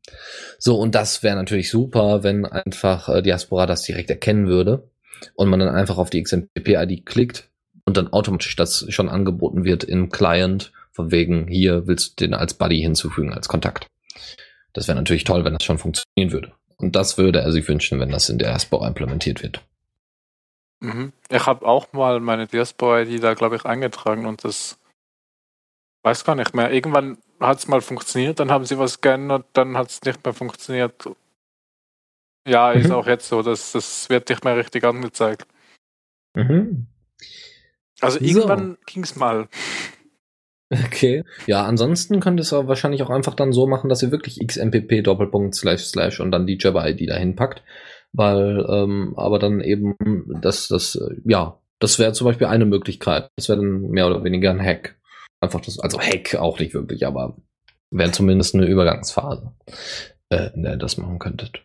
So, 0.58 0.76
und 0.80 0.96
das 0.96 1.22
wäre 1.22 1.36
natürlich 1.36 1.70
super, 1.70 2.24
wenn 2.24 2.44
einfach 2.44 3.08
äh, 3.08 3.22
Diaspora 3.22 3.66
das 3.66 3.82
direkt 3.82 4.10
erkennen 4.10 4.48
würde 4.48 4.90
und 5.36 5.48
man 5.48 5.60
dann 5.60 5.72
einfach 5.72 5.98
auf 5.98 6.10
die 6.10 6.24
XMPP-ID 6.24 7.06
klickt 7.06 7.48
und 7.84 7.96
dann 7.96 8.12
automatisch 8.12 8.56
das 8.56 8.84
schon 8.88 9.08
angeboten 9.08 9.62
wird 9.62 9.84
im 9.84 10.08
Client, 10.08 10.72
von 10.90 11.12
wegen, 11.12 11.46
hier 11.46 11.86
willst 11.86 12.20
du 12.20 12.24
den 12.24 12.34
als 12.34 12.54
Buddy 12.54 12.80
hinzufügen, 12.80 13.32
als 13.32 13.46
Kontakt. 13.46 13.86
Das 14.72 14.88
wäre 14.88 14.98
natürlich 14.98 15.22
toll, 15.22 15.44
wenn 15.44 15.52
das 15.54 15.62
schon 15.62 15.78
funktionieren 15.78 16.32
würde. 16.32 16.52
Und 16.78 16.94
das 16.94 17.18
würde 17.18 17.40
er 17.40 17.52
sich 17.52 17.66
wünschen, 17.68 18.00
wenn 18.00 18.10
das 18.10 18.28
in 18.28 18.38
der 18.38 18.50
Diaspora 18.50 18.86
implementiert 18.88 19.42
wird. 19.42 19.62
Mhm. 20.80 21.12
Ich 21.30 21.46
habe 21.46 21.66
auch 21.66 21.92
mal 21.92 22.20
meine 22.20 22.46
Diaspora-ID 22.46 23.22
da, 23.22 23.34
glaube 23.34 23.56
ich, 23.56 23.64
eingetragen 23.64 24.26
und 24.26 24.44
das 24.44 24.78
weiß 26.02 26.24
gar 26.24 26.34
nicht 26.34 26.54
mehr. 26.54 26.72
Irgendwann 26.72 27.18
hat 27.40 27.58
es 27.58 27.68
mal 27.68 27.80
funktioniert, 27.80 28.40
dann 28.40 28.50
haben 28.50 28.64
sie 28.64 28.78
was 28.78 29.00
geändert, 29.00 29.46
dann 29.54 29.76
hat 29.76 29.90
es 29.90 30.02
nicht 30.02 30.24
mehr 30.24 30.34
funktioniert. 30.34 31.08
Ja, 32.46 32.72
ist 32.72 32.88
mhm. 32.88 32.94
auch 32.94 33.06
jetzt 33.06 33.28
so, 33.28 33.42
dass 33.42 33.72
das 33.72 34.08
wird 34.08 34.28
nicht 34.28 34.44
mehr 34.44 34.56
richtig 34.56 34.84
angezeigt. 34.84 35.46
Mhm. 36.34 36.86
Also 38.00 38.20
irgendwann 38.20 38.72
so. 38.72 38.78
ging 38.86 39.02
es 39.02 39.16
mal. 39.16 39.48
Okay. 40.70 41.22
Ja, 41.46 41.64
ansonsten 41.64 42.18
könnt 42.20 42.40
ihr 42.40 42.42
es 42.42 42.52
wahrscheinlich 42.52 43.02
auch 43.02 43.10
einfach 43.10 43.34
dann 43.34 43.52
so 43.52 43.66
machen, 43.66 43.88
dass 43.88 44.02
ihr 44.02 44.10
wirklich 44.10 44.40
xmpp 44.44 45.02
Doppelpunkt 45.02 45.54
slash 45.54 45.84
slash 45.84 46.20
und 46.20 46.32
dann 46.32 46.46
die 46.46 46.58
Jabber-ID 46.60 47.08
dahin 47.08 47.36
packt. 47.36 47.62
Weil, 48.12 48.66
ähm, 48.68 49.14
aber 49.16 49.38
dann 49.38 49.60
eben, 49.60 49.94
das, 50.40 50.68
das, 50.68 50.96
äh, 50.96 51.16
ja, 51.24 51.58
das 51.78 51.98
wäre 51.98 52.12
zum 52.12 52.26
Beispiel 52.26 52.46
eine 52.46 52.64
Möglichkeit. 52.64 53.30
Das 53.36 53.48
wäre 53.48 53.58
dann 53.58 53.82
mehr 53.90 54.06
oder 54.06 54.24
weniger 54.24 54.50
ein 54.50 54.62
Hack. 54.62 54.96
Einfach 55.40 55.60
das, 55.60 55.78
also 55.78 56.00
Hack 56.00 56.34
auch 56.34 56.58
nicht 56.58 56.74
wirklich, 56.74 57.06
aber 57.06 57.36
wäre 57.90 58.10
zumindest 58.10 58.54
eine 58.54 58.66
Übergangsphase, 58.66 59.52
äh, 60.30 60.50
in 60.54 60.62
der 60.62 60.72
ihr 60.72 60.78
das 60.78 60.96
machen 60.96 61.18
könntet. 61.18 61.62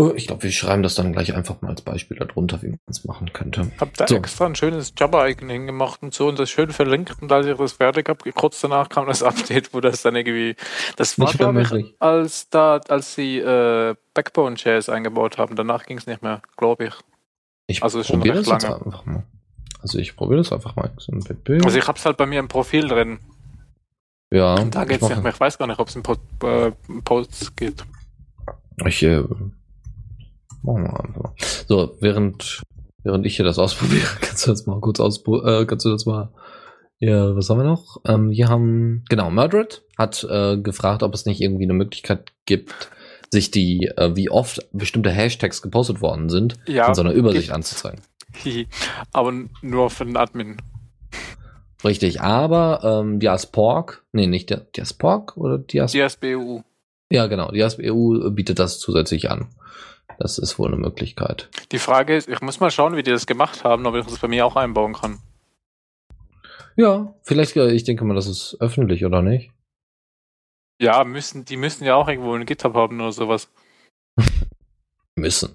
Oh, 0.00 0.12
ich 0.14 0.28
glaube, 0.28 0.44
wir 0.44 0.52
schreiben 0.52 0.84
das 0.84 0.94
dann 0.94 1.12
gleich 1.12 1.34
einfach 1.34 1.60
mal 1.60 1.70
als 1.70 1.82
Beispiel 1.82 2.18
darunter, 2.18 2.62
wie 2.62 2.68
man 2.68 2.78
es 2.88 3.04
machen 3.04 3.32
könnte. 3.32 3.68
Hab 3.80 3.94
da 3.94 4.06
so. 4.06 4.14
extra 4.14 4.46
ein 4.46 4.54
schönes 4.54 4.92
Jabber-Icon 4.96 5.50
hingemacht 5.50 6.04
und 6.04 6.14
so 6.14 6.28
und 6.28 6.38
das 6.38 6.50
schön 6.50 6.70
verlinkt 6.70 7.20
und 7.20 7.32
als 7.32 7.46
ich 7.46 7.56
das 7.56 7.72
fertig 7.72 8.08
habe, 8.08 8.30
kurz 8.30 8.60
danach 8.60 8.88
kam 8.90 9.08
das 9.08 9.22
Update, 9.24 9.74
wo 9.74 9.80
das 9.80 10.02
dann 10.02 10.14
irgendwie, 10.14 10.54
das 10.94 11.18
war 11.18 11.32
glaube 11.32 11.62
ich, 11.62 11.94
als 11.98 12.48
da, 12.48 12.76
als 12.88 13.16
sie 13.16 13.38
äh, 13.38 13.96
Backbone-Shares 14.14 14.88
eingebaut 14.88 15.36
haben, 15.36 15.56
danach 15.56 15.84
ging 15.84 15.98
es 15.98 16.06
nicht 16.06 16.22
mehr, 16.22 16.42
glaube 16.56 16.86
ich. 16.86 16.94
Ich 17.66 17.82
also 17.82 18.00
probiere 18.02 18.36
das 18.36 18.46
lange. 18.46 18.62
jetzt 18.62 18.72
einfach 18.72 19.04
mal. 19.04 19.24
Also 19.82 19.98
ich 19.98 20.14
probiere 20.14 20.38
das 20.38 20.52
einfach 20.52 20.76
mal. 20.76 20.92
Also 20.96 21.76
ich 21.76 21.88
habe 21.88 21.98
es 21.98 22.06
halt 22.06 22.16
bei 22.16 22.26
mir 22.26 22.38
im 22.38 22.46
Profil 22.46 22.86
drin. 22.86 23.18
Ja. 24.30 24.54
Und 24.54 24.76
da 24.76 24.84
geht's 24.84 25.08
nicht 25.08 25.22
mehr. 25.24 25.32
Ich 25.32 25.40
weiß 25.40 25.58
gar 25.58 25.66
nicht, 25.66 25.80
ob 25.80 25.88
es 25.88 25.96
in 25.96 26.02
äh, 26.04 26.70
Posts 27.02 27.56
geht. 27.56 27.84
Ich 28.86 29.02
äh, 29.02 29.24
Machen 30.62 30.84
wir 30.84 31.00
einfach. 31.04 31.32
So, 31.66 31.96
während, 32.00 32.62
während 33.02 33.26
ich 33.26 33.36
hier 33.36 33.44
das 33.44 33.58
ausprobiere, 33.58 34.06
kannst 34.20 34.46
du 34.46 34.50
das 34.50 34.66
mal 34.66 34.80
kurz 34.80 35.00
ausprobieren, 35.00 35.62
äh, 35.62 35.66
kannst 35.66 35.84
du 35.86 35.90
das 35.90 36.06
mal, 36.06 36.32
ja, 36.98 37.36
was 37.36 37.48
haben 37.48 37.58
wir 37.58 37.64
noch? 37.64 37.98
Ähm, 38.06 38.30
wir 38.30 38.48
haben, 38.48 39.04
genau, 39.08 39.30
Murdred 39.30 39.82
hat 39.96 40.26
äh, 40.28 40.56
gefragt, 40.56 41.02
ob 41.02 41.14
es 41.14 41.26
nicht 41.26 41.40
irgendwie 41.40 41.64
eine 41.64 41.74
Möglichkeit 41.74 42.32
gibt, 42.46 42.90
sich 43.30 43.50
die, 43.50 43.90
äh, 43.96 44.16
wie 44.16 44.30
oft 44.30 44.66
bestimmte 44.72 45.10
Hashtags 45.10 45.62
gepostet 45.62 46.00
worden 46.00 46.28
sind, 46.28 46.54
ja, 46.66 46.88
in 46.88 46.94
so 46.94 47.02
einer 47.02 47.12
Übersicht 47.12 47.52
anzuzeigen. 47.52 48.00
aber 49.12 49.32
nur 49.62 49.90
für 49.90 50.04
den 50.04 50.16
Admin. 50.16 50.56
Richtig, 51.84 52.20
aber 52.20 53.02
ähm, 53.02 53.20
Diaspork, 53.20 54.04
nee, 54.12 54.26
nicht 54.26 54.50
Diaspork 54.76 55.36
oder 55.36 55.58
Dias 55.58 55.92
DSBU. 55.92 56.62
Ja, 57.10 57.26
genau, 57.26 57.50
DSBU 57.52 58.30
bietet 58.32 58.58
das 58.58 58.80
zusätzlich 58.80 59.30
an. 59.30 59.48
Das 60.18 60.38
ist 60.38 60.58
wohl 60.58 60.68
eine 60.68 60.76
Möglichkeit. 60.76 61.48
Die 61.70 61.78
Frage 61.78 62.16
ist, 62.16 62.28
ich 62.28 62.40
muss 62.40 62.58
mal 62.58 62.70
schauen, 62.70 62.96
wie 62.96 63.02
die 63.02 63.12
das 63.12 63.26
gemacht 63.26 63.64
haben, 63.64 63.86
ob 63.86 63.94
ich 63.94 64.04
das 64.04 64.18
bei 64.18 64.28
mir 64.28 64.44
auch 64.44 64.56
einbauen 64.56 64.94
kann. 64.94 65.18
Ja, 66.76 67.14
vielleicht, 67.22 67.56
äh, 67.56 67.70
ich 67.70 67.84
denke 67.84 68.04
mal, 68.04 68.14
das 68.14 68.26
ist 68.26 68.56
öffentlich, 68.60 69.04
oder 69.04 69.22
nicht? 69.22 69.52
Ja, 70.80 71.04
müssen, 71.04 71.44
die 71.44 71.56
müssen 71.56 71.84
ja 71.84 71.94
auch 71.94 72.08
irgendwo 72.08 72.34
ein 72.34 72.46
GitHub 72.46 72.74
haben 72.74 73.00
oder 73.00 73.12
sowas. 73.12 73.48
müssen. 75.16 75.54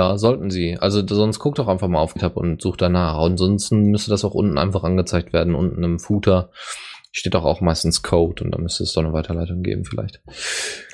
Ja, 0.00 0.16
sollten 0.16 0.50
sie. 0.50 0.78
Also 0.78 1.06
sonst 1.06 1.38
guckt 1.38 1.58
doch 1.58 1.68
einfach 1.68 1.88
mal 1.88 2.00
auf 2.00 2.14
GitHub 2.14 2.36
und 2.36 2.62
sucht 2.62 2.82
danach. 2.82 3.18
Ansonsten 3.18 3.84
müsste 3.90 4.10
das 4.10 4.24
auch 4.24 4.34
unten 4.34 4.58
einfach 4.58 4.84
angezeigt 4.84 5.32
werden, 5.32 5.54
unten 5.54 5.84
im 5.84 5.98
Footer 5.98 6.50
steht 7.12 7.34
doch 7.34 7.44
auch 7.44 7.60
meistens 7.60 8.02
Code 8.02 8.42
und 8.42 8.50
dann 8.50 8.62
müsste 8.62 8.82
es 8.82 8.92
doch 8.94 9.02
eine 9.02 9.12
Weiterleitung 9.12 9.62
geben 9.62 9.84
vielleicht. 9.84 10.20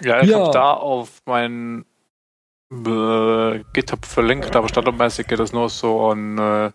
Ja, 0.03 0.21
ich 0.21 0.29
ja. 0.29 0.41
habe 0.41 0.53
da 0.53 0.75
auf 0.75 1.23
mein 1.25 1.85
äh, 2.71 3.61
GitHub 3.73 4.05
verlinkt, 4.05 4.55
aber 4.55 4.69
standardmäßig 4.69 5.29
geht 5.29 5.39
das 5.39 5.53
nur 5.53 5.69
so 5.69 6.09
an 6.09 6.39
äh, 6.39 6.71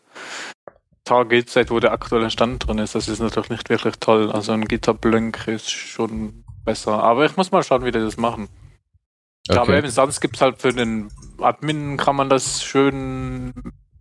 Target-Site, 1.03 1.69
wo 1.69 1.79
der 1.79 1.91
aktuelle 1.91 2.29
Stand 2.29 2.65
drin 2.65 2.79
ist. 2.79 2.95
Das 2.95 3.07
ist 3.07 3.19
natürlich 3.19 3.49
nicht 3.49 3.69
wirklich 3.69 3.95
toll. 3.99 4.31
Also 4.31 4.53
ein 4.53 4.65
GitHub-Link 4.65 5.47
ist 5.47 5.69
schon 5.69 6.45
besser. 6.63 7.03
Aber 7.03 7.25
ich 7.25 7.35
muss 7.35 7.51
mal 7.51 7.63
schauen, 7.63 7.83
wie 7.83 7.91
die 7.91 7.99
das 7.99 8.17
machen. 8.17 8.47
Okay. 9.49 9.59
Aber 9.59 9.77
eben 9.77 9.89
sonst 9.89 10.21
gibt 10.21 10.37
es 10.37 10.41
halt 10.41 10.61
für 10.61 10.71
den 10.71 11.09
Admin, 11.39 11.97
kann 11.97 12.15
man 12.15 12.29
das 12.29 12.63
schön 12.63 13.53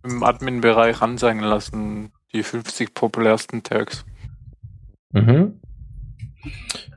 im 0.03 0.23
Admin-Bereich 0.23 1.01
anzeigen 1.01 1.41
lassen, 1.41 2.13
die 2.33 2.43
50 2.43 2.93
populärsten 2.93 3.61
Tags. 3.61 4.05
Mhm. 5.13 5.59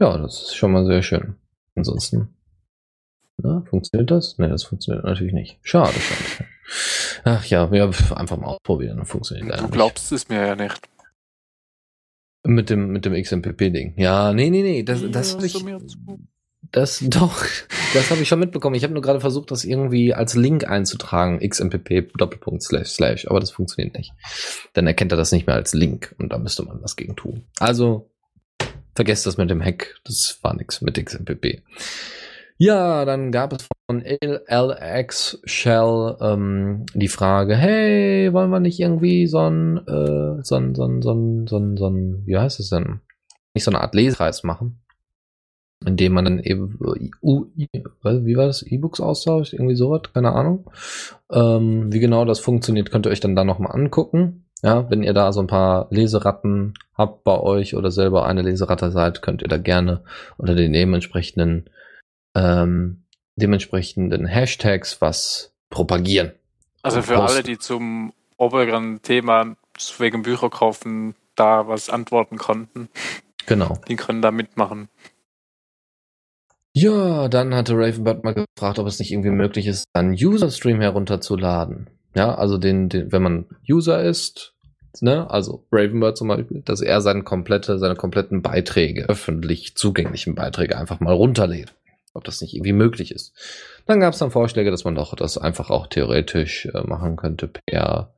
Ja, 0.01 0.19
das 0.19 0.43
ist 0.43 0.57
schon 0.57 0.73
mal 0.73 0.85
sehr 0.87 1.03
schön. 1.03 1.37
Ansonsten. 1.75 2.29
Na, 3.39 3.63
funktioniert 3.69 4.11
das? 4.11 4.39
Ne, 4.39 4.49
das 4.49 4.65
funktioniert 4.65 5.05
natürlich 5.05 5.35
nicht. 5.35 5.59
Schade, 5.63 5.93
schade. 5.93 6.49
Ach 7.25 7.45
ja, 7.47 7.71
wir 7.71 7.83
einfach 8.17 8.37
mal 8.39 8.47
ausprobieren. 8.47 9.05
Funktioniert 9.05 9.61
Du 9.61 9.69
glaubst 9.69 10.11
nicht. 10.11 10.23
es 10.23 10.29
mir 10.29 10.47
ja 10.47 10.57
nicht. 10.57 10.89
Mit 12.45 12.71
dem, 12.71 12.93
mit 12.93 13.05
dem 13.05 13.13
XMPP-Ding. 13.15 13.95
Ja, 13.99 14.33
nee, 14.33 14.51
nee, 14.51 14.63
nee. 14.63 14.83
Das, 14.83 15.03
das 15.11 15.35
habe 15.35 15.47
ich. 15.47 15.55
Das 16.73 16.99
doch, 17.07 17.45
das 17.95 18.11
habe 18.11 18.23
ich 18.23 18.29
schon 18.29 18.41
mitbekommen. 18.41 18.75
Ich 18.75 18.83
habe 18.83 18.93
nur 18.93 19.03
gerade 19.03 19.21
versucht, 19.21 19.51
das 19.51 19.65
irgendwie 19.65 20.15
als 20.15 20.35
Link 20.35 20.69
einzutragen, 20.69 21.41
xmpp 21.41 22.13
Doppelpunkt 22.17 22.63
slash 22.63 22.89
slash, 22.89 23.27
aber 23.29 23.41
das 23.41 23.51
funktioniert 23.51 23.97
nicht. 23.97 24.13
Dann 24.73 24.87
erkennt 24.87 25.13
er 25.13 25.19
das 25.19 25.33
nicht 25.33 25.47
mehr 25.47 25.57
als 25.57 25.75
Link 25.75 26.15
und 26.19 26.33
da 26.33 26.39
müsste 26.39 26.63
man 26.65 26.83
was 26.83 26.97
gegen 26.97 27.17
tun. 27.17 27.45
Also 27.59 28.11
vergesst 28.95 29.27
das 29.27 29.37
mit 29.37 29.51
dem 29.51 29.63
Hack, 29.63 29.97
das 30.05 30.39
war 30.43 30.55
nix 30.55 30.81
mit 30.81 31.03
XMPP. 31.03 31.63
Ja, 32.59 33.05
dann 33.05 33.33
gab 33.33 33.53
es 33.53 33.69
von 33.87 34.03
LX 34.03 35.41
Shell 35.45 36.17
ähm, 36.23 36.87
die 36.95 37.09
Frage, 37.09 37.55
hey, 37.55 38.33
wollen 38.33 38.51
wir 38.51 38.61
nicht 38.61 38.81
irgendwie 38.81 39.27
so 39.27 39.41
ein, 39.41 39.77
äh, 39.87 40.43
so 40.43 40.57
ein, 40.57 40.75
so 40.75 40.85
ein, 40.87 41.03
so 41.03 41.13
ein, 41.13 41.47
so 41.47 41.59
ein, 41.59 41.77
so 41.77 41.89
ein, 41.89 42.23
wie 42.25 42.39
heißt 42.39 42.59
es 42.59 42.71
denn? 42.71 43.01
Nicht 43.53 43.65
so 43.65 43.71
eine 43.71 43.83
Art 43.83 43.95
Lesekreis 43.95 44.43
machen, 44.43 44.81
indem 45.85 46.13
man 46.13 46.25
dann 46.25 46.39
eben, 46.41 46.79
uh, 47.23 47.47
wie 47.55 48.37
war 48.37 48.47
das, 48.47 48.63
E-Books 48.63 49.01
austauscht, 49.01 49.53
irgendwie 49.53 49.77
sowas, 49.77 50.03
keine 50.13 50.33
Ahnung. 50.33 50.71
Ähm, 51.31 51.93
wie 51.93 52.01
genau 52.01 52.25
das 52.25 52.41
funktioniert, 52.41 52.91
könnt 52.91 53.07
ihr 53.07 53.11
euch 53.11 53.21
dann 53.21 53.37
da 53.37 53.45
nochmal 53.45 53.73
angucken. 53.73 54.45
Ja, 54.63 54.91
wenn 54.91 55.03
ihr 55.03 55.13
da 55.13 55.33
so 55.33 55.41
ein 55.41 55.47
paar 55.47 55.87
Leseratten 55.91 56.75
habt 56.95 57.25
bei 57.25 57.39
euch 57.39 57.77
oder 57.77 57.91
selber 57.91 58.25
eine 58.25 58.41
Leseratte 58.43 58.91
seid, 58.91 59.21
könnt 59.21 59.43
ihr 59.43 59.49
da 59.49 59.59
gerne 59.59 60.03
unter 60.39 60.55
den 60.55 60.73
dementsprechenden 60.73 61.69
ähm, 62.35 63.03
dementsprechenden 63.37 64.27
Hashtags 64.27 65.01
was 65.01 65.53
propagieren. 65.71 66.33
Also 66.83 67.03
für 67.03 67.23
alle, 67.23 67.43
die 67.43 67.59
zum 67.59 68.13
oberen 68.37 69.03
Thema 69.03 69.57
wegen 69.99 70.23
Bücher 70.23 70.51
kaufen, 70.51 71.15
da 71.35 71.69
was 71.69 71.91
antworten 71.91 72.39
konnten. 72.39 72.89
Genau. 73.47 73.79
Die 73.89 73.97
können 73.97 74.23
da 74.23 74.31
mitmachen. 74.31 74.89
Ja, 76.79 77.29
dann 77.29 77.55
hatte 77.55 77.73
Ravenbird 77.73 78.23
mal 78.23 78.35
gefragt, 78.35 78.79
ob 78.79 78.87
es 78.87 78.99
nicht 78.99 79.11
irgendwie 79.11 79.31
möglich 79.31 79.67
ist, 79.67 79.87
einen 79.95 80.13
User-Stream 80.13 80.83
herunterzuladen. 80.83 81.89
Ja, 82.15 82.35
also 82.35 82.59
den, 82.59 82.91
den, 82.91 83.11
wenn 83.13 83.23
man 83.23 83.47
User 83.67 84.03
ist, 84.03 84.53
ne, 85.01 85.31
also 85.31 85.65
Ravenbird 85.73 86.19
zum 86.19 86.29
Beispiel, 86.29 86.61
dass 86.67 86.83
er 86.83 87.01
seine 87.01 87.23
komplette, 87.23 87.79
seine 87.79 87.95
kompletten 87.97 88.43
Beiträge, 88.43 89.09
öffentlich 89.09 89.75
zugänglichen 89.75 90.35
Beiträge 90.35 90.77
einfach 90.77 91.01
mal 91.01 91.15
runterlädt 91.15 91.75
ob 92.13 92.25
das 92.25 92.41
nicht 92.41 92.55
irgendwie 92.55 92.73
möglich 92.73 93.11
ist. 93.11 93.35
Dann 93.85 94.01
gab 94.01 94.15
es 94.15 94.19
dann 94.19 94.31
Vorschläge, 94.31 94.71
dass 94.71 94.85
man 94.85 94.95
doch 94.95 95.15
das 95.15 95.37
einfach 95.37 95.71
auch 95.71 95.87
theoretisch 95.87 96.67
äh, 96.67 96.81
machen 96.81 97.17
könnte 97.17 97.49
per 97.49 98.15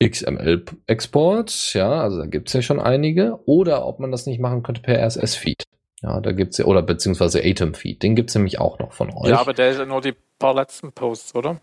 XML-Export. 0.00 1.74
Ja, 1.74 2.00
also 2.00 2.18
da 2.18 2.26
gibt 2.26 2.48
es 2.48 2.54
ja 2.54 2.62
schon 2.62 2.78
einige. 2.78 3.40
Oder 3.46 3.84
ob 3.84 3.98
man 3.98 4.12
das 4.12 4.26
nicht 4.26 4.38
machen 4.38 4.62
könnte 4.62 4.82
per 4.82 5.04
RSS-Feed. 5.04 5.64
Ja, 6.02 6.20
da 6.20 6.32
gibt 6.32 6.52
es 6.52 6.58
ja, 6.58 6.64
oder 6.64 6.82
beziehungsweise 6.82 7.42
Atom-Feed. 7.44 8.02
Den 8.02 8.14
gibt 8.14 8.30
es 8.30 8.36
nämlich 8.36 8.60
auch 8.60 8.78
noch 8.78 8.92
von 8.92 9.12
euch. 9.12 9.30
Ja, 9.30 9.40
aber 9.40 9.52
der 9.52 9.70
ist 9.70 9.78
ja 9.78 9.84
nur 9.84 10.00
die 10.00 10.14
paar 10.38 10.54
letzten 10.54 10.92
Posts, 10.92 11.34
oder? 11.34 11.60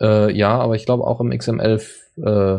Äh, 0.00 0.36
ja, 0.36 0.58
aber 0.58 0.74
ich 0.74 0.84
glaube 0.84 1.04
auch 1.04 1.20
im 1.20 1.36
XML 1.36 1.80
äh, 2.16 2.58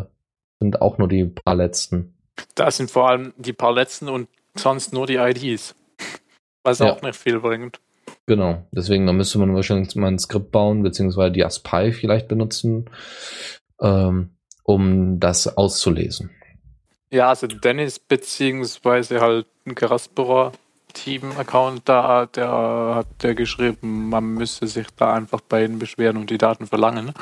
sind 0.59 0.81
auch 0.81 0.97
nur 0.97 1.07
die 1.07 1.25
paar 1.25 1.55
letzten. 1.55 2.15
Da 2.55 2.71
sind 2.71 2.89
vor 2.89 3.09
allem 3.09 3.33
die 3.37 3.53
paar 3.53 3.73
letzten 3.73 4.09
und 4.09 4.27
sonst 4.55 4.93
nur 4.93 5.05
die 5.05 5.15
IDs. 5.15 5.75
Was 6.63 6.79
ja. 6.79 6.91
auch 6.91 7.01
nicht 7.01 7.15
viel 7.15 7.39
bringt. 7.39 7.79
Genau, 8.25 8.65
deswegen, 8.71 9.05
da 9.05 9.13
müsste 9.13 9.37
man 9.37 9.53
wahrscheinlich 9.53 9.95
mal 9.95 10.07
ein 10.07 10.17
Skript 10.17 10.51
bauen, 10.51 10.81
beziehungsweise 10.81 11.31
die 11.31 11.45
ASPI 11.45 11.91
vielleicht 11.91 12.27
benutzen, 12.27 12.89
ähm, 13.79 14.31
um 14.63 15.19
das 15.19 15.57
auszulesen. 15.57 16.31
Ja, 17.11 17.29
also 17.29 17.45
Dennis 17.45 17.99
beziehungsweise 17.99 19.21
halt 19.21 19.45
ein 19.65 19.75
Gerasperer 19.75 20.53
Team-Account 20.95 21.87
da, 21.87 22.25
der 22.25 22.49
hat 22.95 23.21
der 23.21 23.35
geschrieben, 23.35 24.09
man 24.09 24.33
müsste 24.33 24.67
sich 24.67 24.87
da 24.95 25.13
einfach 25.13 25.41
bei 25.41 25.63
ihnen 25.63 25.77
beschweren 25.77 26.17
und 26.17 26.29
die 26.29 26.39
Daten 26.39 26.65
verlangen. 26.65 27.13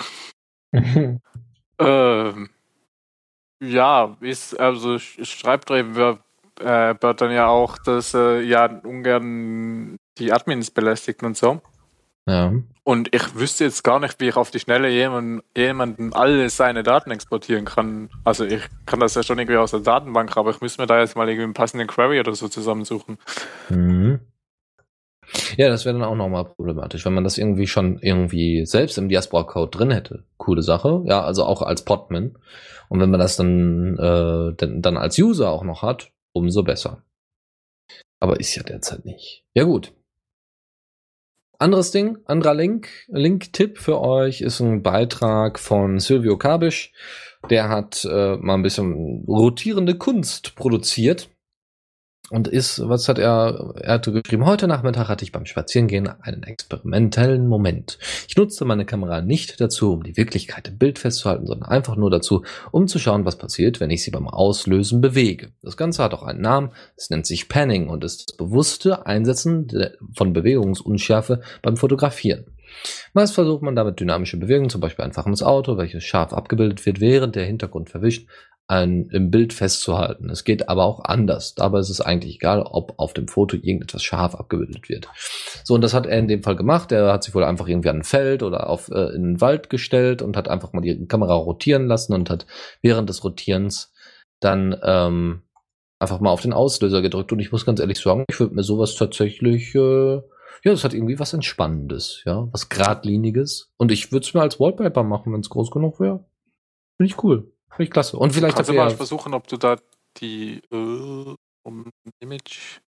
ähm, 1.80 2.50
ja, 3.62 4.18
ist, 4.22 4.60
also 4.60 4.98
schreibt 5.00 5.70
Rewe 5.72 6.20
äh, 6.60 6.96
dann 7.00 7.32
ja 7.32 7.48
auch, 7.48 7.78
dass 7.80 8.14
äh, 8.14 8.42
ja 8.42 8.66
ungern 8.66 9.98
die 10.18 10.32
Admins 10.32 10.72
belästigt 10.72 11.24
und 11.24 11.36
so. 11.36 11.62
Ja. 12.28 12.54
Und 12.86 13.14
ich 13.14 13.36
wüsste 13.36 13.66
jetzt 13.66 13.84
gar 13.84 14.00
nicht, 14.00 14.20
wie 14.20 14.30
ich 14.30 14.36
auf 14.36 14.52
die 14.52 14.60
Schnelle 14.60 14.90
jemanden, 14.90 15.42
jemanden 15.56 16.14
alle 16.14 16.50
seine 16.50 16.84
Daten 16.84 17.12
exportieren 17.12 17.66
kann. 17.66 18.10
Also 18.24 18.46
ich 18.46 18.62
kann 18.86 19.00
das 19.00 19.16
ja 19.16 19.24
schon 19.24 19.40
irgendwie 19.40 19.58
aus 19.58 19.72
der 19.72 19.82
Datenbank, 19.82 20.36
aber 20.36 20.52
ich 20.52 20.62
müsste 20.62 20.82
mir 20.82 20.88
da 20.88 21.00
jetzt 21.00 21.16
mal 21.16 21.28
irgendwie 21.28 21.44
einen 21.44 21.54
passenden 21.54 21.88
Query 21.88 22.20
oder 22.20 22.34
so 22.34 22.48
zusammensuchen. 22.48 23.18
Mhm. 23.70 24.20
Ja, 25.58 25.70
das 25.70 25.86
wäre 25.86 25.98
dann 25.98 26.08
auch 26.08 26.16
nochmal 26.16 26.46
problematisch, 26.46 27.06
wenn 27.06 27.14
man 27.14 27.24
das 27.24 27.38
irgendwie 27.38 27.68
schon 27.68 28.00
irgendwie 28.00 28.66
selbst 28.66 28.98
im 28.98 29.10
Diaspora-Code 29.10 29.78
drin 29.78 29.92
hätte. 29.92 30.24
Coole 30.38 30.62
Sache. 30.62 31.02
Ja, 31.06 31.24
also 31.24 31.46
auch 31.46 31.62
als 31.62 31.86
Podman. 31.86 32.38
Und 32.90 33.00
wenn 33.00 33.10
man 33.10 33.20
das 33.20 33.38
dann, 33.38 33.98
äh, 33.98 34.54
dann, 34.56 34.82
dann 34.82 34.98
als 34.98 35.18
User 35.18 35.50
auch 35.50 35.64
noch 35.64 35.82
hat, 35.82 36.12
umso 36.34 36.64
besser. 36.64 37.04
Aber 38.20 38.40
ist 38.40 38.56
ja 38.56 38.64
derzeit 38.64 39.06
nicht. 39.06 39.46
Ja 39.54 39.64
gut, 39.64 39.94
anderes 41.60 41.92
Ding, 41.92 42.18
anderer 42.26 42.54
Link, 42.54 42.90
Link-Tipp 43.08 43.78
für 43.78 44.02
euch 44.02 44.42
ist 44.42 44.60
ein 44.60 44.84
Beitrag 44.84 45.60
von 45.60 46.00
Silvio 46.00 46.38
Kabisch. 46.38 46.92
Der 47.50 47.70
hat 47.70 48.06
äh, 48.06 48.38
mal 48.38 48.56
ein 48.56 48.64
bisschen 48.64 49.24
rotierende 49.28 49.98
Kunst 49.98 50.56
produziert. 50.56 51.30
Und 52.34 52.48
ist, 52.48 52.82
was 52.90 53.08
hat 53.10 53.20
er? 53.20 53.76
Er 53.80 53.94
hatte 53.94 54.12
geschrieben, 54.12 54.48
heute 54.48 54.68
Nachmittag 54.68 55.08
hatte 55.08 55.24
ich 55.24 55.32
beim 55.32 55.46
Spazierengehen 55.46 56.08
einen 56.08 56.42
experimentellen 56.42 57.48
Moment. 57.48 58.00
Ich 58.28 58.36
nutzte 58.36 58.66
meine 58.66 58.86
Kamera 58.86 59.22
nicht 59.22 59.62
dazu, 59.62 59.94
um 59.94 60.02
die 60.02 60.18
Wirklichkeit 60.18 60.68
im 60.68 60.80
Bild 60.80 60.98
festzuhalten, 60.98 61.46
sondern 61.46 61.70
einfach 61.70 61.96
nur 61.96 62.10
dazu, 62.10 62.44
um 62.72 62.88
zu 62.88 62.98
schauen, 62.98 63.26
was 63.26 63.38
passiert, 63.38 63.80
wenn 63.80 63.92
ich 63.92 64.04
sie 64.04 64.10
beim 64.10 64.28
Auslösen 64.28 65.00
bewege. 65.00 65.52
Das 65.62 65.78
Ganze 65.78 66.02
hat 66.02 66.16
auch 66.16 66.24
einen 66.24 66.42
Namen, 66.42 66.72
es 66.98 67.12
nennt 67.12 67.28
sich 67.28 67.50
Panning 67.50 67.88
und 67.88 68.04
ist 68.04 68.30
das 68.30 68.36
bewusste 68.36 69.06
Einsetzen 69.06 69.68
von 70.18 70.34
Bewegungsunschärfe 70.34 71.42
beim 71.62 71.78
Fotografieren. 71.78 72.46
Meist 73.14 73.36
versucht 73.36 73.62
man 73.62 73.76
damit 73.76 74.00
dynamische 74.00 74.38
Bewegungen, 74.38 74.72
zum 74.72 74.82
Beispiel 74.82 75.06
ein 75.06 75.14
fahrendes 75.14 75.44
Auto, 75.44 75.78
welches 75.78 76.04
scharf 76.04 76.34
abgebildet 76.34 76.84
wird, 76.88 77.00
während 77.00 77.36
der 77.36 77.46
Hintergrund 77.46 77.92
verwischt, 77.92 78.28
ein, 78.68 79.10
im 79.12 79.30
Bild 79.30 79.54
festzuhalten. 79.54 80.30
Es 80.30 80.44
geht 80.44 80.70
aber 80.70 80.86
auch 80.86 81.04
anders. 81.04 81.54
Dabei 81.54 81.80
ist 81.80 81.90
es 81.90 82.02
eigentlich 82.02 82.36
egal, 82.36 82.62
ob 82.62 82.94
auf 82.98 83.14
dem 83.14 83.28
Foto 83.28 83.58
irgendetwas 83.58 84.04
scharf 84.04 84.36
abgebildet 84.36 84.90
wird. 84.90 85.10
So, 85.64 85.76
und 85.76 85.82
das 85.82 85.94
hat 85.94 86.06
er 86.06 86.18
in 86.18 86.28
dem 86.28 86.44
Fall 86.44 86.56
gemacht. 86.56 86.92
Er 86.92 87.12
hat 87.12 87.24
sich 87.24 87.36
wohl 87.36 87.44
einfach 87.44 87.68
irgendwie 87.68 87.90
an 87.90 87.98
ein 87.98 88.04
Feld 88.04 88.42
oder 88.42 88.70
auf, 88.70 88.90
äh, 88.90 89.14
in 89.16 89.24
den 89.24 89.42
Wald 89.42 89.70
gestellt 89.70 90.22
und 90.22 90.38
hat 90.38 90.48
einfach 90.48 90.72
mal 90.74 90.82
die 90.82 91.08
Kamera 91.08 91.34
rotieren 91.34 91.88
lassen 91.88 92.14
und 92.14 92.30
hat 92.30 92.46
während 92.82 93.10
des 93.10 93.24
Rotierens 93.24 93.94
dann 94.40 94.76
ähm, 94.84 95.44
einfach 96.00 96.20
mal 96.20 96.32
auf 96.32 96.42
den 96.42 96.54
Auslöser 96.54 97.02
gedrückt. 97.02 97.32
Und 97.32 97.40
ich 97.40 97.52
muss 97.52 97.66
ganz 97.66 97.80
ehrlich 97.80 98.00
sagen, 98.00 98.26
ich 98.30 98.40
würde 98.40 98.56
mir 98.56 98.64
sowas 98.64 98.96
tatsächlich, 98.96 99.76
äh, 99.76 100.16
ja, 100.16 100.72
das 100.72 100.86
hat 100.86 100.94
irgendwie 100.94 101.20
was 101.20 101.34
Entspannendes, 101.34 102.24
ja, 102.26 102.48
was 102.52 102.70
Gradliniges. 102.70 103.74
Und 103.78 103.92
ich 103.92 104.12
würde 104.12 104.26
es 104.26 104.34
mir 104.34 104.42
als 104.42 104.60
Wallpaper 104.60 105.04
machen, 105.04 105.34
wenn 105.34 105.42
es 105.42 105.50
groß 105.50 105.72
genug 105.72 106.00
wäre. 106.00 106.26
Finde 106.98 107.12
ich 107.12 107.24
cool. 107.24 107.53
Finde 107.76 107.84
ich 107.86 107.92
klasse. 107.92 108.18
Und 108.18 108.32
vielleicht 108.34 108.56
Kannst 108.56 108.70
du 108.70 108.74
mal 108.74 108.90
versuchen, 108.92 109.34
ob 109.34 109.48
du 109.48 109.58
da 109.58 109.78
die 110.18 110.62
äh, 110.72 111.36
um 111.64 111.86
Image 112.20 112.80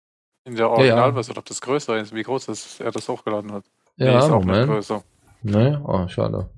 in 0.45 0.57
der 0.57 0.69
Originalversion, 0.71 1.35
ja, 1.35 1.37
ja. 1.37 1.41
ob 1.41 1.47
das 1.47 1.61
größer 1.61 1.99
ist, 1.99 2.15
wie 2.15 2.23
groß 2.23 2.47
das, 2.47 2.81
er 2.81 2.91
das 2.91 3.09
hochgeladen 3.09 3.53
hat. 3.53 3.65
Ja, 3.97 4.13
nee, 4.13 4.19
ist 4.19 4.25
auch 4.25 4.45
Moment. 4.45 4.71
größer. 4.71 5.03
Ne, 5.43 5.83
oh, 5.87 6.07
schade. 6.09 6.51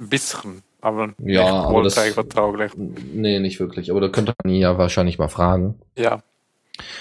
Ein 0.00 0.08
bisschen, 0.08 0.62
aber 0.80 1.14
ja, 1.18 1.46
aber 1.46 1.82
das, 1.84 1.94
vertraglich. 1.94 2.72
Nee, 2.76 3.38
nicht 3.38 3.60
wirklich. 3.60 3.90
Aber 3.90 4.00
da 4.00 4.08
könnte 4.08 4.32
man 4.42 4.52
ihn 4.52 4.60
ja 4.60 4.76
wahrscheinlich 4.78 5.18
mal 5.18 5.28
fragen. 5.28 5.78
Ja. 5.96 6.22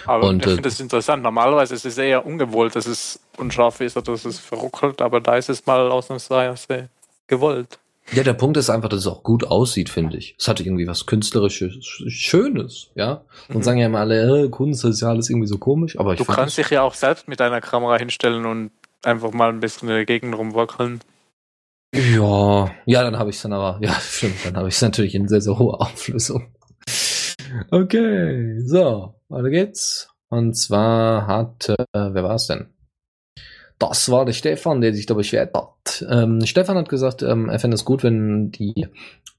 Aber 0.05 0.27
und, 0.27 0.39
ich 0.39 0.45
finde 0.45 0.63
das 0.63 0.79
interessant. 0.79 1.23
Normalerweise 1.23 1.73
ist 1.73 1.85
es 1.85 1.97
eher 1.97 2.25
ungewollt, 2.25 2.75
dass 2.75 2.85
es 2.85 3.19
unscharf 3.37 3.81
ist 3.81 3.97
oder 3.97 4.11
dass 4.11 4.25
es 4.25 4.39
verruckelt, 4.39 5.01
aber 5.01 5.21
da 5.21 5.37
ist 5.37 5.49
es 5.49 5.65
mal 5.65 5.89
ausnahmsweise 5.89 6.89
gewollt. 7.27 7.79
Ja, 8.13 8.23
der 8.23 8.33
Punkt 8.33 8.57
ist 8.57 8.69
einfach, 8.69 8.89
dass 8.89 9.01
es 9.01 9.07
auch 9.07 9.23
gut 9.23 9.45
aussieht, 9.45 9.89
finde 9.89 10.17
ich. 10.17 10.35
Es 10.37 10.47
hatte 10.47 10.63
irgendwie 10.63 10.87
was 10.87 11.05
künstlerisches, 11.05 11.85
Schönes, 11.85 12.89
ja. 12.95 13.23
Und 13.47 13.57
mhm. 13.57 13.63
sagen 13.63 13.79
ja 13.79 13.85
immer 13.85 13.99
alle, 13.99 14.45
äh, 14.45 14.49
Kunst 14.49 14.83
ist 14.83 15.01
ja 15.01 15.09
alles 15.09 15.29
irgendwie 15.29 15.47
so 15.47 15.57
komisch, 15.57 15.97
aber 15.97 16.13
ich 16.13 16.17
Du 16.17 16.25
kannst 16.25 16.57
dich 16.57 16.69
ja 16.69 16.81
auch 16.81 16.93
selbst 16.93 17.27
mit 17.27 17.39
deiner 17.39 17.61
Kamera 17.61 17.97
hinstellen 17.97 18.45
und 18.45 18.71
einfach 19.03 19.31
mal 19.31 19.49
ein 19.49 19.61
bisschen 19.61 19.87
in 19.87 19.95
der 19.95 20.05
Gegend 20.05 20.35
rumwackeln. 20.35 20.99
Ja, 21.93 22.71
ja, 22.85 23.03
dann 23.03 23.17
habe 23.17 23.29
ich 23.29 23.37
es 23.37 23.41
dann 23.43 23.53
aber, 23.53 23.79
ja, 23.81 23.93
stimmt, 24.01 24.45
dann 24.45 24.57
habe 24.57 24.67
ich 24.67 24.75
es 24.75 24.81
natürlich 24.81 25.15
in 25.15 25.27
sehr, 25.27 25.41
sehr 25.41 25.57
hoher 25.57 25.81
Auflösung. 25.81 26.51
Okay, 27.69 28.59
so, 28.61 29.15
weiter 29.29 29.49
geht's. 29.49 30.09
Und 30.29 30.53
zwar 30.55 31.27
hat, 31.27 31.69
äh, 31.69 31.75
wer 31.91 32.23
war 32.23 32.35
es 32.35 32.47
denn? 32.47 32.70
Das 33.81 34.11
war 34.11 34.25
der 34.25 34.33
Stefan, 34.33 34.79
der 34.79 34.93
sich 34.93 35.07
da 35.07 35.15
beschwert 35.15 35.55
hat. 35.55 36.05
Ähm, 36.07 36.45
Stefan 36.45 36.77
hat 36.77 36.87
gesagt, 36.87 37.23
ähm, 37.23 37.49
er 37.49 37.57
fände 37.57 37.73
es 37.73 37.83
gut, 37.83 38.03
wenn 38.03 38.51
die 38.51 38.87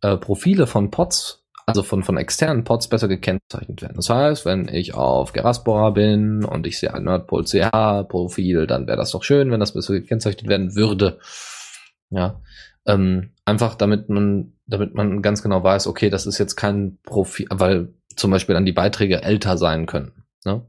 äh, 0.01 0.16
Profile 0.16 0.66
von 0.66 0.90
Pods, 0.90 1.44
also 1.64 1.85
von, 1.85 2.02
von 2.02 2.16
externen 2.16 2.64
Pods, 2.64 2.89
besser 2.89 3.06
gekennzeichnet 3.06 3.82
werden. 3.82 3.94
Das 3.94 4.10
heißt, 4.10 4.44
wenn 4.44 4.66
ich 4.66 4.94
auf 4.94 5.32
Geraspora 5.32 5.90
bin 5.90 6.44
und 6.44 6.66
ich 6.66 6.81
sehe 6.81 6.93
ein 6.93 7.05
Nerdpol 7.05 7.44
CH 7.44 8.02
Profil, 8.09 8.66
dann 8.66 8.89
wäre 8.89 8.97
das 8.97 9.12
doch 9.12 9.23
schön, 9.23 9.52
wenn 9.52 9.60
das 9.60 9.74
besser 9.74 9.94
gekennzeichnet 9.94 10.48
werden 10.48 10.74
würde. 10.74 11.20
Ja. 12.10 12.43
Ähm, 12.85 13.31
einfach 13.44 13.77
damit 13.77 14.09
man, 14.09 14.55
damit 14.66 14.93
man 14.93 15.23
ganz 15.23 15.44
genau 15.44 15.62
weiß, 15.62 15.86
okay, 15.86 16.10
das 16.10 16.27
ist 16.27 16.39
jetzt 16.39 16.56
kein 16.56 16.98
Profil, 17.05 17.47
weil 17.48 17.94
zum 18.16 18.32
Beispiel 18.32 18.56
dann 18.56 18.66
die 18.66 18.73
Beiträge 18.73 19.23
älter 19.23 19.56
sein 19.56 19.86
können. 19.86 20.24
Ne? 20.44 20.66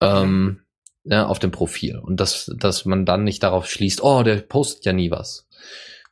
Ähm, 0.00 0.62
ja, 1.04 1.26
auf 1.26 1.38
dem 1.38 1.50
Profil. 1.50 1.98
Und 1.98 2.20
dass, 2.20 2.50
dass 2.58 2.84
man 2.84 3.04
dann 3.04 3.24
nicht 3.24 3.42
darauf 3.42 3.66
schließt, 3.66 4.02
oh, 4.02 4.22
der 4.22 4.36
postet 4.36 4.84
ja 4.84 4.92
nie 4.92 5.10
was. 5.10 5.48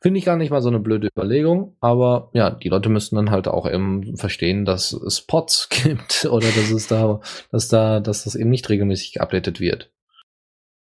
Finde 0.01 0.17
ich 0.17 0.25
gar 0.25 0.35
nicht 0.35 0.49
mal 0.49 0.63
so 0.63 0.69
eine 0.69 0.79
blöde 0.79 1.09
Überlegung, 1.15 1.75
aber 1.79 2.31
ja, 2.33 2.49
die 2.49 2.69
Leute 2.69 2.89
müssen 2.89 3.17
dann 3.17 3.29
halt 3.29 3.47
auch 3.47 3.69
eben 3.69 4.17
verstehen, 4.17 4.65
dass 4.65 4.93
es 4.93 5.21
Pots 5.21 5.69
gibt 5.83 6.25
oder 6.25 6.47
dass 6.47 6.71
es 6.71 6.87
da, 6.87 7.21
dass 7.51 7.67
da, 7.67 7.99
dass 7.99 8.23
das 8.23 8.35
eben 8.35 8.49
nicht 8.49 8.67
regelmäßig 8.67 9.13
geupdatet 9.13 9.59
wird. 9.59 9.91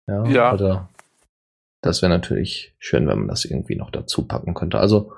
Ja. 0.08 0.26
Ja. 0.28 0.54
Oder 0.54 0.90
das 1.82 2.02
wäre 2.02 2.10
natürlich 2.10 2.76
schön, 2.80 3.08
wenn 3.08 3.20
man 3.20 3.28
das 3.28 3.46
irgendwie 3.46 3.76
noch 3.76 3.92
dazu 3.92 4.28
packen 4.28 4.54
könnte. 4.54 4.80
Also, 4.80 5.14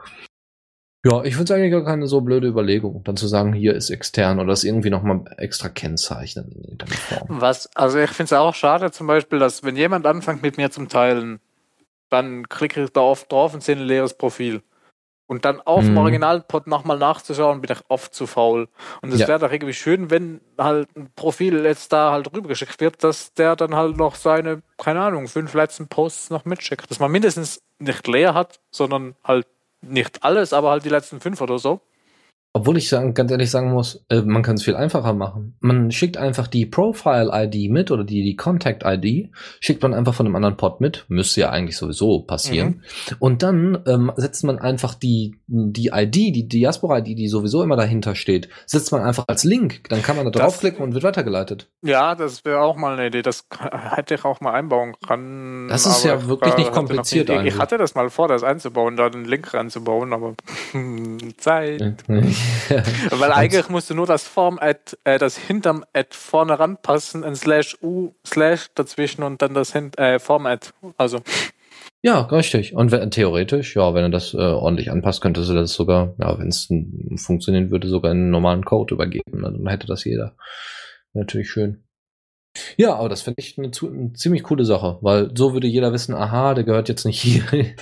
ja, 1.06 1.24
ich 1.24 1.36
finde 1.36 1.54
es 1.54 1.58
eigentlich 1.58 1.72
gar 1.72 1.86
keine 1.86 2.08
so 2.08 2.22
blöde 2.22 2.48
Überlegung, 2.48 3.04
dann 3.04 3.16
zu 3.16 3.28
sagen, 3.28 3.54
hier 3.54 3.74
ist 3.74 3.90
extern 3.90 4.40
oder 4.40 4.50
das 4.50 4.64
irgendwie 4.64 4.90
nochmal 4.90 5.22
extra 5.38 5.70
kennzeichnen 5.70 6.78
in 6.80 6.88
Form. 6.88 7.28
Was, 7.40 7.74
also 7.76 8.00
ich 8.00 8.10
finde 8.10 8.26
es 8.26 8.34
auch 8.34 8.54
schade 8.56 8.92
zum 8.92 9.08
Beispiel, 9.08 9.40
dass 9.40 9.64
wenn 9.64 9.76
jemand 9.78 10.06
anfängt 10.06 10.42
mit 10.42 10.58
mir 10.58 10.72
zum 10.72 10.90
Teilen, 10.90 11.40
dann 12.10 12.50
klicke 12.50 12.84
ich 12.84 12.90
da 12.92 13.02
oft 13.02 13.32
drauf 13.32 13.54
und 13.54 13.64
sehe 13.64 13.76
ein 13.76 13.84
leeres 13.84 14.14
Profil. 14.14 14.62
Und 15.28 15.46
dann 15.46 15.62
auf 15.62 15.86
dem 15.86 15.92
Mhm. 15.92 15.98
Originalpod 16.00 16.66
nochmal 16.66 16.98
nachzuschauen, 16.98 17.62
bin 17.62 17.72
ich 17.72 17.84
oft 17.88 18.16
zu 18.16 18.26
faul. 18.26 18.68
Und 19.04 19.14
es 19.14 19.20
Ja. 19.20 19.28
wäre 19.28 19.38
doch 19.40 19.52
irgendwie 19.52 19.76
schön, 19.76 20.10
wenn 20.10 20.42
halt 20.58 20.90
ein 20.98 21.12
Profil 21.16 21.64
jetzt 21.66 21.94
da 21.94 22.12
halt 22.12 22.34
rübergeschickt 22.34 22.82
wird, 22.82 23.04
dass 23.04 23.36
der 23.36 23.56
dann 23.56 23.76
halt 23.76 23.96
noch 23.96 24.16
seine, 24.16 24.64
keine 24.80 25.02
Ahnung, 25.02 25.28
fünf 25.28 25.54
letzten 25.54 25.88
Posts 25.88 26.32
noch 26.32 26.46
mitschickt. 26.46 26.90
Dass 26.90 27.00
man 27.00 27.12
mindestens 27.12 27.62
nicht 27.78 28.08
leer 28.08 28.34
hat, 28.34 28.60
sondern 28.72 29.16
halt 29.24 29.46
nicht 29.82 30.24
alles, 30.24 30.54
aber 30.54 30.72
halt 30.72 30.86
die 30.86 30.90
letzten 30.90 31.22
fünf 31.22 31.42
oder 31.42 31.60
so. 31.60 31.82
Obwohl 32.52 32.78
ich 32.78 32.90
sagen, 32.90 33.14
ganz 33.14 33.30
ehrlich 33.32 33.52
sagen 33.52 33.72
muss, 33.72 34.04
äh, 34.10 34.22
man 34.22 34.42
kann 34.42 34.56
es 34.56 34.64
viel 34.64 34.76
einfacher 34.76 35.14
machen. 35.14 35.56
Man 35.60 35.92
schickt 35.92 36.18
einfach 36.18 36.48
die 36.48 36.66
Profile-ID 36.66 37.70
mit 37.70 37.92
oder 37.92 38.04
die, 38.04 38.24
die 38.24 38.36
Contact-ID, 38.36 39.30
schickt 39.60 39.84
man 39.84 39.94
einfach 39.94 40.16
von 40.16 40.26
einem 40.26 40.36
anderen 40.36 40.58
Pod 40.58 40.82
mit, 40.82 41.06
müsste 41.10 41.42
ja 41.42 41.52
eigentlich 41.52 41.78
sowieso 41.78 42.22
passieren. 42.22 42.84
Und 43.20 43.44
dann 43.44 43.78
ähm, 43.86 44.12
setzt 44.16 44.44
man 44.44 44.58
einfach 44.58 44.96
die, 44.96 45.38
die 45.46 45.92
ID, 45.94 46.16
die 46.16 46.48
Diaspora-ID, 46.48 47.18
die 47.20 47.28
sowieso 47.28 47.62
immer 47.62 47.76
dahinter 47.76 48.16
steht, 48.16 48.50
setzt 48.66 48.92
man 48.92 49.02
einfach 49.04 49.26
als 49.28 49.44
Link. 49.44 49.84
Dann 49.90 50.02
kann 50.02 50.16
man 50.16 50.26
da 50.26 50.32
Das- 50.32 50.42
draufklicken 50.42 50.82
und 50.84 50.96
wird 50.96 51.04
weitergeleitet. 51.04 51.68
Ja, 51.84 52.16
das 52.16 52.44
wäre 52.46 52.62
auch 52.62 52.76
mal 52.78 52.94
eine 52.94 53.08
Idee. 53.08 53.22
Das 53.22 53.46
hätte 53.96 54.16
ich 54.16 54.26
auch 54.26 54.42
mal 54.42 54.54
einbauen 54.54 54.96
können. 55.08 55.68
Das 55.70 55.86
ist 55.86 56.04
ja 56.04 56.18
ich 56.18 56.28
wirklich 56.28 56.58
nicht 56.58 56.72
kompliziert 56.72 57.30
nie- 57.30 57.48
Ich 57.48 57.60
hatte 57.60 57.78
das 57.78 57.94
mal 57.94 58.10
vor, 58.10 58.28
das 58.28 58.44
einzubauen, 58.44 58.98
da 58.98 59.10
den 59.12 59.26
Link 59.26 59.54
reinzubauen, 59.54 60.14
aber 60.14 60.34
Zeit. 61.38 61.82
Weil 63.12 63.32
eigentlich 63.32 63.70
musst 63.70 63.90
du 63.90 63.96
nur 63.96 64.06
das 64.06 64.24
Form-Ad, 64.28 64.98
äh, 65.04 65.18
das 65.18 65.38
hinterm 65.38 65.84
Ad 65.94 66.10
vorne 66.12 66.60
ranpassen, 66.60 67.24
ein 67.24 67.36
Slash 67.36 67.78
U, 67.82 68.14
Slash 68.26 68.68
dazwischen 68.76 69.24
und 69.24 69.42
dann 69.42 69.54
das 69.54 69.74
Hin 69.74 69.92
äh, 69.98 70.20
Form-Ad. 70.20 70.68
Also, 70.98 71.22
Ja, 72.02 72.22
richtig. 72.22 72.74
Und 72.76 72.92
wenn, 72.92 73.12
theoretisch, 73.12 73.76
ja, 73.76 73.94
wenn 73.94 74.04
er 74.04 74.10
das 74.10 74.34
äh, 74.34 74.38
ordentlich 74.38 74.90
anpasst, 74.90 75.22
könnte 75.22 75.44
sie 75.44 75.54
das 75.54 75.74
sogar, 75.74 76.16
ja, 76.18 76.40
wenn 76.40 76.48
es 76.48 76.70
funktionieren 77.18 77.72
würde, 77.72 77.90
sogar 77.90 78.12
in 78.12 78.20
einen 78.20 78.30
normalen 78.30 78.64
Code 78.64 78.94
übergeben. 78.94 79.42
Dann 79.42 79.68
hätte 79.68 79.88
das 79.88 80.06
jeder. 80.06 80.36
Natürlich 81.14 81.50
schön. 81.50 81.84
Ja, 82.78 82.96
aber 82.96 83.10
das 83.10 83.22
finde 83.22 83.40
ich 83.42 83.58
eine, 83.58 83.70
eine 83.82 84.14
ziemlich 84.14 84.44
coole 84.44 84.66
Sache, 84.66 84.98
weil 85.02 85.32
so 85.36 85.54
würde 85.54 85.68
jeder 85.68 85.94
wissen, 85.94 86.14
aha, 86.16 86.54
der 86.54 86.64
gehört 86.64 86.90
jetzt 86.90 87.06
nicht 87.06 87.22
hier, 87.22 87.44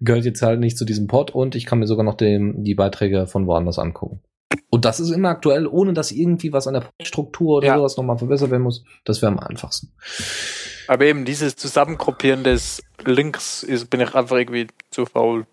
gehört 0.00 0.24
jetzt 0.24 0.42
halt 0.42 0.60
nicht 0.60 0.76
zu 0.78 0.84
diesem 0.84 1.06
Pod 1.06 1.30
und 1.30 1.54
ich 1.54 1.66
kann 1.66 1.78
mir 1.78 1.86
sogar 1.86 2.04
noch 2.04 2.16
den, 2.16 2.64
die 2.64 2.74
Beiträge 2.74 3.26
von 3.26 3.46
woanders 3.46 3.78
angucken. 3.78 4.20
Und 4.68 4.84
das 4.84 5.00
ist 5.00 5.10
immer 5.10 5.30
aktuell, 5.30 5.66
ohne 5.66 5.92
dass 5.94 6.12
irgendwie 6.12 6.52
was 6.52 6.66
an 6.66 6.74
der 6.74 6.84
Struktur 7.02 7.56
oder 7.58 7.66
Ja. 7.68 7.76
sowas 7.76 7.96
nochmal 7.96 8.18
verbessert 8.18 8.50
werden 8.50 8.62
muss. 8.62 8.84
Das 9.04 9.22
wäre 9.22 9.32
am 9.32 9.38
einfachsten. 9.38 9.92
aber 10.88 11.04
eben 11.06 11.24
dieses 11.24 11.56
Zusammengruppieren 11.56 12.44
des 12.44 12.82
Links 13.04 13.62
ist, 13.62 13.88
bin 13.90 14.00
ich 14.00 14.14
einfach 14.14 14.36
irgendwie 14.36 14.66
zu 14.90 15.06
faul. 15.06 15.46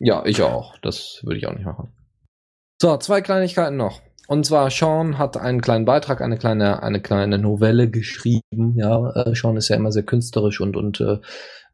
Ja, 0.00 0.24
ich 0.24 0.40
auch. 0.42 0.78
Das 0.82 1.20
würde 1.24 1.38
ich 1.38 1.46
auch 1.48 1.52
nicht 1.54 1.64
machen. 1.64 1.88
So, 2.80 2.96
zwei 2.98 3.20
Kleinigkeiten 3.22 3.76
noch. 3.76 4.00
Und 4.26 4.46
zwar 4.46 4.70
Sean 4.70 5.18
hat 5.18 5.36
einen 5.36 5.60
kleinen 5.60 5.84
Beitrag, 5.84 6.20
eine 6.20 6.38
kleine, 6.38 6.82
eine 6.82 7.00
kleine 7.00 7.38
Novelle 7.38 7.90
geschrieben. 7.90 8.74
Ja, 8.76 9.10
äh, 9.10 9.34
Sean 9.34 9.56
ist 9.56 9.68
ja 9.68 9.76
immer 9.76 9.92
sehr 9.92 10.04
künstlerisch 10.04 10.60
und 10.60 10.76
und 10.76 11.00
äh, 11.00 11.18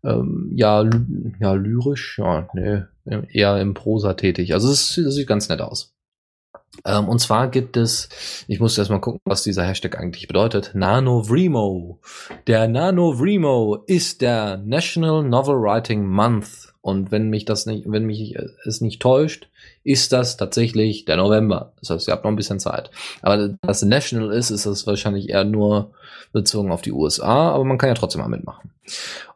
ähm, 0.02 0.50
ja, 0.54 0.88
ja 1.40 1.52
lyrisch, 1.52 2.18
ja, 2.18 2.48
nee, 2.54 2.82
eher 3.32 3.60
im 3.60 3.74
Prosa 3.74 4.14
tätig. 4.14 4.54
Also 4.54 4.70
es, 4.70 4.94
sieht 4.94 5.26
ganz 5.26 5.48
nett 5.48 5.60
aus. 5.60 5.94
Ähm, 6.84 7.08
und 7.08 7.18
zwar 7.18 7.48
gibt 7.48 7.76
es, 7.76 8.08
ich 8.48 8.60
muss 8.60 8.78
erst 8.78 8.90
mal 8.90 9.00
gucken, 9.00 9.20
was 9.24 9.42
dieser 9.42 9.64
Hashtag 9.64 9.98
eigentlich 9.98 10.28
bedeutet. 10.28 10.72
NanoVremo. 10.74 12.00
Der 12.46 12.68
NanoVremo 12.68 13.84
ist 13.86 14.22
der 14.22 14.56
National 14.58 15.24
Novel 15.24 15.56
Writing 15.56 16.06
Month. 16.06 16.72
Und 16.80 17.10
wenn 17.10 17.28
mich 17.28 17.44
das 17.44 17.66
nicht, 17.66 17.84
wenn 17.86 18.06
mich 18.06 18.36
äh, 18.36 18.46
es 18.64 18.80
nicht 18.80 19.02
täuscht, 19.02 19.50
ist 19.82 20.12
das 20.12 20.36
tatsächlich 20.36 21.04
der 21.06 21.16
November. 21.16 21.72
Das 21.80 21.90
heißt, 21.90 22.08
ihr 22.08 22.12
habt 22.12 22.24
noch 22.24 22.30
ein 22.30 22.36
bisschen 22.36 22.60
Zeit. 22.60 22.90
Aber 23.22 23.48
dass 23.62 23.82
National 23.82 24.30
ist, 24.32 24.50
ist 24.50 24.66
das 24.66 24.86
wahrscheinlich 24.86 25.28
eher 25.30 25.44
nur 25.44 25.92
bezogen 26.32 26.70
auf 26.70 26.82
die 26.82 26.92
USA, 26.92 27.50
aber 27.50 27.64
man 27.64 27.78
kann 27.78 27.88
ja 27.88 27.94
trotzdem 27.94 28.20
mal 28.20 28.28
mitmachen. 28.28 28.70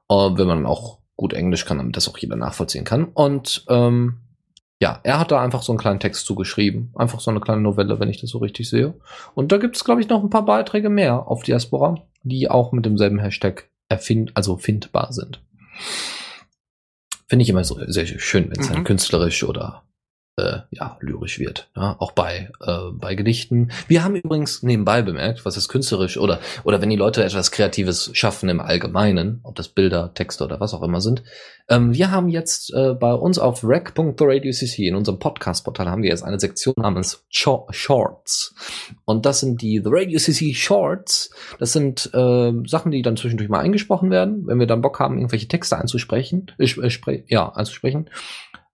Äh, 0.08 0.14
wenn 0.14 0.46
man 0.46 0.66
auch 0.66 0.98
gut 1.16 1.32
Englisch 1.32 1.64
kann, 1.64 1.78
damit 1.78 1.96
das 1.96 2.08
auch 2.08 2.18
jeder 2.18 2.36
nachvollziehen 2.36 2.84
kann. 2.84 3.04
Und 3.04 3.64
ähm, 3.68 4.18
ja, 4.80 5.00
er 5.02 5.18
hat 5.18 5.30
da 5.30 5.40
einfach 5.40 5.62
so 5.62 5.72
einen 5.72 5.78
kleinen 5.78 6.00
Text 6.00 6.26
zugeschrieben. 6.26 6.92
Einfach 6.94 7.20
so 7.20 7.30
eine 7.30 7.40
kleine 7.40 7.62
Novelle, 7.62 8.00
wenn 8.00 8.10
ich 8.10 8.20
das 8.20 8.30
so 8.30 8.38
richtig 8.38 8.68
sehe. 8.68 8.94
Und 9.34 9.50
da 9.52 9.56
gibt 9.58 9.76
es, 9.76 9.84
glaube 9.84 10.00
ich, 10.02 10.08
noch 10.08 10.22
ein 10.22 10.30
paar 10.30 10.44
Beiträge 10.44 10.90
mehr 10.90 11.26
auf 11.28 11.42
Diaspora, 11.42 12.02
die 12.22 12.50
auch 12.50 12.72
mit 12.72 12.84
demselben 12.84 13.18
Hashtag 13.20 13.70
erfind 13.88 14.32
also 14.34 14.56
findbar 14.56 15.12
sind. 15.12 15.40
Finde 17.28 17.42
ich 17.44 17.48
immer 17.48 17.64
so 17.64 17.78
sehr 17.86 18.06
schön, 18.06 18.50
wenn 18.50 18.60
es 18.60 18.68
Mhm. 18.68 18.74
dann 18.74 18.84
künstlerisch 18.84 19.44
oder 19.44 19.82
äh, 20.36 20.59
ja, 20.70 20.97
lyrisch 21.01 21.39
wird. 21.39 21.70
Ja, 21.77 21.97
auch 21.98 22.12
bei, 22.12 22.51
äh, 22.61 22.90
bei 22.93 23.15
Gedichten. 23.15 23.70
Wir 23.86 24.02
haben 24.02 24.16
übrigens 24.16 24.62
nebenbei 24.62 25.02
bemerkt, 25.02 25.44
was 25.44 25.56
ist 25.56 25.69
künstlerisch 25.69 26.19
oder, 26.19 26.40
oder 26.65 26.81
wenn 26.81 26.90
die 26.90 26.97
Leute 26.97 27.23
etwas 27.24 27.51
Kreatives 27.51 28.11
schaffen 28.15 28.48
im 28.48 28.61
Allgemeinen, 28.61 29.40
ob 29.44 29.55
das 29.55 29.69
Bilder, 29.69 30.12
Texte 30.15 30.44
oder 30.44 30.61
was 30.61 30.74
auch 30.74 30.82
immer 30.82 31.01
sind. 31.01 31.23
Ähm, 31.69 31.94
wir 31.94 32.11
haben 32.11 32.28
jetzt 32.28 32.74
äh, 32.74 32.94
bei 32.94 33.12
uns 33.12 33.39
auf 33.39 33.65
rec.theradiocc 33.65 34.78
in 34.78 34.97
unserem 34.97 35.19
Podcast-Portal 35.19 35.89
haben 35.89 36.02
wir 36.02 36.11
jetzt 36.11 36.24
eine 36.24 36.40
Sektion 36.40 36.74
namens 36.77 37.24
Shor- 37.28 37.69
Shorts. 37.70 38.55
Und 39.05 39.27
das 39.27 39.40
sind 39.40 39.62
die 39.62 39.81
The 39.82 39.90
Radio 39.90 40.19
CC 40.19 40.52
Shorts. 40.55 41.31
Das 41.59 41.73
sind 41.73 42.11
äh, 42.12 42.52
Sachen, 42.66 42.90
die 42.90 43.02
dann 43.02 43.16
zwischendurch 43.16 43.48
mal 43.48 43.61
eingesprochen 43.61 44.11
werden. 44.11 44.47
Wenn 44.47 44.59
wir 44.59 44.66
dann 44.66 44.82
Bock 44.82 44.98
haben, 45.01 45.16
irgendwelche 45.16 45.48
Texte 45.48 45.78
einzusprechen, 45.78 46.51
äh, 46.59 47.23
ja, 47.28 47.51
einzusprechen, 47.55 48.11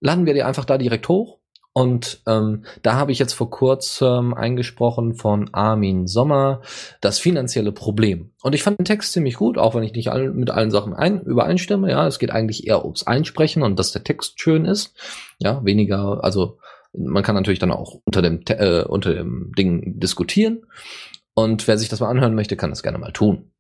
laden 0.01 0.27
wir 0.27 0.35
die 0.35 0.43
einfach 0.43 0.65
da 0.65 0.79
direkt 0.79 1.09
hoch. 1.09 1.40
Und 1.73 2.21
ähm, 2.27 2.65
da 2.83 2.95
habe 2.95 3.13
ich 3.13 3.21
jetzt 3.21 3.33
vor 3.33 3.49
kurzem 3.49 4.35
eingesprochen 4.35 5.15
von 5.15 5.55
Armin 5.55 6.09
Sommer 6.09 6.63
das 7.01 7.21
finanzielle 7.21 7.71
Problem. 7.71 8.33
Und 8.43 8.55
ich 8.55 8.65
fand 8.65 8.79
den 8.79 8.85
Text 8.85 9.13
ziemlich 9.13 9.37
gut, 9.37 9.57
auch 9.57 9.75
wenn 9.75 9.85
ich 9.85 9.93
nicht 9.93 10.11
all, 10.11 10.33
mit 10.33 10.51
allen 10.51 10.73
Sachen 10.73 10.95
ein, 10.95 11.21
übereinstimme. 11.23 11.89
Ja, 11.89 12.07
es 12.09 12.19
geht 12.19 12.33
eigentlich 12.33 12.67
eher 12.67 12.85
ums 12.85 13.07
Einsprechen 13.07 13.63
und 13.63 13.79
dass 13.79 13.93
der 13.93 14.03
Text 14.03 14.41
schön 14.41 14.65
ist. 14.65 14.95
Ja, 15.39 15.65
weniger, 15.65 16.25
also 16.25 16.59
man 16.93 17.23
kann 17.23 17.37
natürlich 17.37 17.61
dann 17.61 17.71
auch 17.71 18.01
unter 18.05 18.21
dem, 18.21 18.43
äh, 18.49 18.83
unter 18.83 19.15
dem 19.15 19.53
Ding 19.57 20.01
diskutieren. 20.01 20.67
Und 21.35 21.69
wer 21.69 21.79
sich 21.79 21.89
das 21.89 22.01
mal 22.01 22.11
anhören 22.11 22.35
möchte, 22.35 22.57
kann 22.57 22.71
das 22.71 22.83
gerne 22.83 22.99
mal 22.99 23.13
tun. 23.13 23.53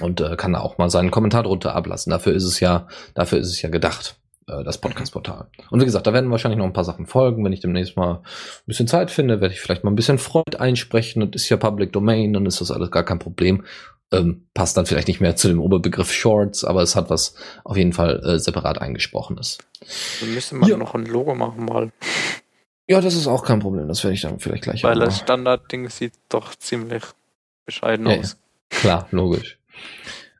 Und 0.00 0.20
äh, 0.20 0.36
kann 0.36 0.52
da 0.52 0.60
auch 0.60 0.76
mal 0.76 0.90
seinen 0.90 1.10
Kommentar 1.10 1.44
drunter 1.44 1.74
ablassen. 1.74 2.10
Dafür 2.10 2.34
ist 2.34 2.44
es 2.44 2.60
ja, 2.60 2.86
dafür 3.14 3.38
ist 3.38 3.48
es 3.48 3.62
ja 3.62 3.70
gedacht, 3.70 4.16
das 4.46 4.78
Podcast-Portal. 4.78 5.46
Und 5.70 5.80
wie 5.80 5.84
gesagt, 5.84 6.06
da 6.06 6.12
werden 6.12 6.30
wahrscheinlich 6.30 6.58
noch 6.58 6.66
ein 6.66 6.72
paar 6.72 6.84
Sachen 6.84 7.06
folgen. 7.06 7.44
Wenn 7.44 7.52
ich 7.52 7.60
demnächst 7.60 7.96
mal 7.96 8.16
ein 8.16 8.22
bisschen 8.66 8.86
Zeit 8.88 9.10
finde, 9.10 9.40
werde 9.40 9.54
ich 9.54 9.60
vielleicht 9.60 9.84
mal 9.84 9.90
ein 9.90 9.96
bisschen 9.96 10.18
Freud 10.18 10.56
einsprechen. 10.58 11.30
Das 11.30 11.42
ist 11.42 11.48
ja 11.48 11.56
Public 11.56 11.92
Domain, 11.92 12.32
dann 12.32 12.46
ist 12.46 12.60
das 12.60 12.70
alles 12.70 12.90
gar 12.90 13.04
kein 13.04 13.18
Problem. 13.18 13.64
Ähm, 14.12 14.46
passt 14.54 14.76
dann 14.76 14.86
vielleicht 14.86 15.08
nicht 15.08 15.20
mehr 15.20 15.34
zu 15.34 15.48
dem 15.48 15.60
Oberbegriff 15.60 16.12
Shorts, 16.12 16.62
aber 16.62 16.82
es 16.82 16.94
hat 16.94 17.08
was 17.10 17.34
auf 17.64 17.76
jeden 17.76 17.92
Fall 17.94 18.20
äh, 18.24 18.38
separat 18.38 18.80
eingesprochenes. 18.80 19.58
Dann 20.20 20.34
müsste 20.34 20.54
man 20.56 20.68
Ja. 20.68 20.76
noch 20.76 20.94
ein 20.94 21.06
Logo 21.06 21.34
machen 21.34 21.64
mal. 21.64 21.90
Ja, 22.86 23.00
das 23.00 23.14
ist 23.14 23.26
auch 23.26 23.44
kein 23.44 23.60
Problem. 23.60 23.88
Das 23.88 24.04
werde 24.04 24.14
ich 24.14 24.20
dann 24.20 24.38
vielleicht 24.38 24.64
gleich 24.64 24.84
Weil 24.84 24.98
auch 25.00 25.06
das 25.06 25.16
mal- 25.16 25.22
Standardding 25.24 25.88
sieht 25.88 26.12
doch 26.28 26.54
ziemlich 26.54 27.02
bescheiden 27.64 28.06
Ja, 28.06 28.18
aus. 28.18 28.36
Klar, 28.68 29.08
logisch. 29.10 29.58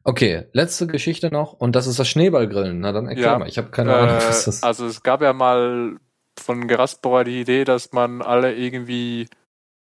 Okay, 0.06 0.46
letzte 0.52 0.86
Geschichte 0.86 1.30
noch 1.32 1.54
und 1.54 1.74
das 1.74 1.86
ist 1.86 1.98
das 1.98 2.08
Schneeballgrillen. 2.08 2.78
Na 2.78 2.92
dann 2.92 3.08
erklär 3.08 3.32
Ja. 3.32 3.38
mal. 3.38 3.48
Ich 3.48 3.56
habe 3.56 3.70
keine 3.70 3.94
Ahnung, 3.94 4.16
was 4.16 4.42
Äh, 4.42 4.44
das 4.46 4.62
also 4.62 4.86
es 4.86 5.02
gab 5.02 5.22
ja 5.22 5.32
mal 5.32 5.96
von 6.38 6.68
Geraspora 6.68 7.24
die 7.24 7.40
Idee, 7.40 7.64
dass 7.64 7.92
man 7.92 8.20
alle 8.20 8.54
irgendwie, 8.54 9.28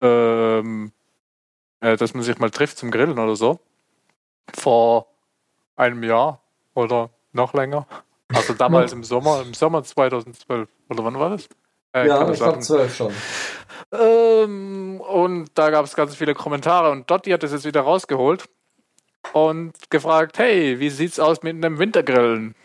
ähm, 0.01 0.91
äh, 1.81 1.97
dass 1.97 2.15
man 2.15 2.23
sich 2.23 2.39
mal 2.39 2.49
trifft 2.49 2.79
zum 2.79 2.89
Grillen 2.89 3.19
oder 3.19 3.35
so. 3.35 3.59
Vor 4.55 5.05
einem 5.75 6.01
Jahr 6.03 6.41
oder 6.73 7.11
noch 7.31 7.53
länger. 7.53 7.85
Also 8.33 8.53
damals 8.57 8.93
im 8.93 9.03
Sommer, 9.03 9.43
im 9.45 9.53
Sommer 9.53 9.83
2012. 9.83 10.67
Oder 10.89 11.03
wann 11.03 11.19
war 11.19 11.29
das? 11.29 11.45
Äh, 11.93 12.07
keine 12.07 12.41
Ahnung. 12.41 12.61
zwölf 12.61 12.95
schon. 12.95 13.13
Ähm, 13.91 14.99
und 15.01 15.17
und 15.37 15.51
da 15.53 15.69
gab 15.69 15.85
es 15.85 15.95
ganz 15.95 16.15
viele 16.15 16.33
Kommentare 16.33 16.89
und 16.91 17.09
Dotti 17.09 17.31
hat 17.31 17.43
das 17.43 17.51
jetzt 17.51 17.65
wieder 17.65 17.81
rausgeholt 17.81 18.49
und 19.33 19.73
gefragt, 19.89 20.37
hey, 20.39 20.79
wie 20.79 20.89
sieht's 20.89 21.19
aus 21.19 21.43
mit 21.43 21.55
einem 21.55 21.79
Wintergrillen? 21.79 22.55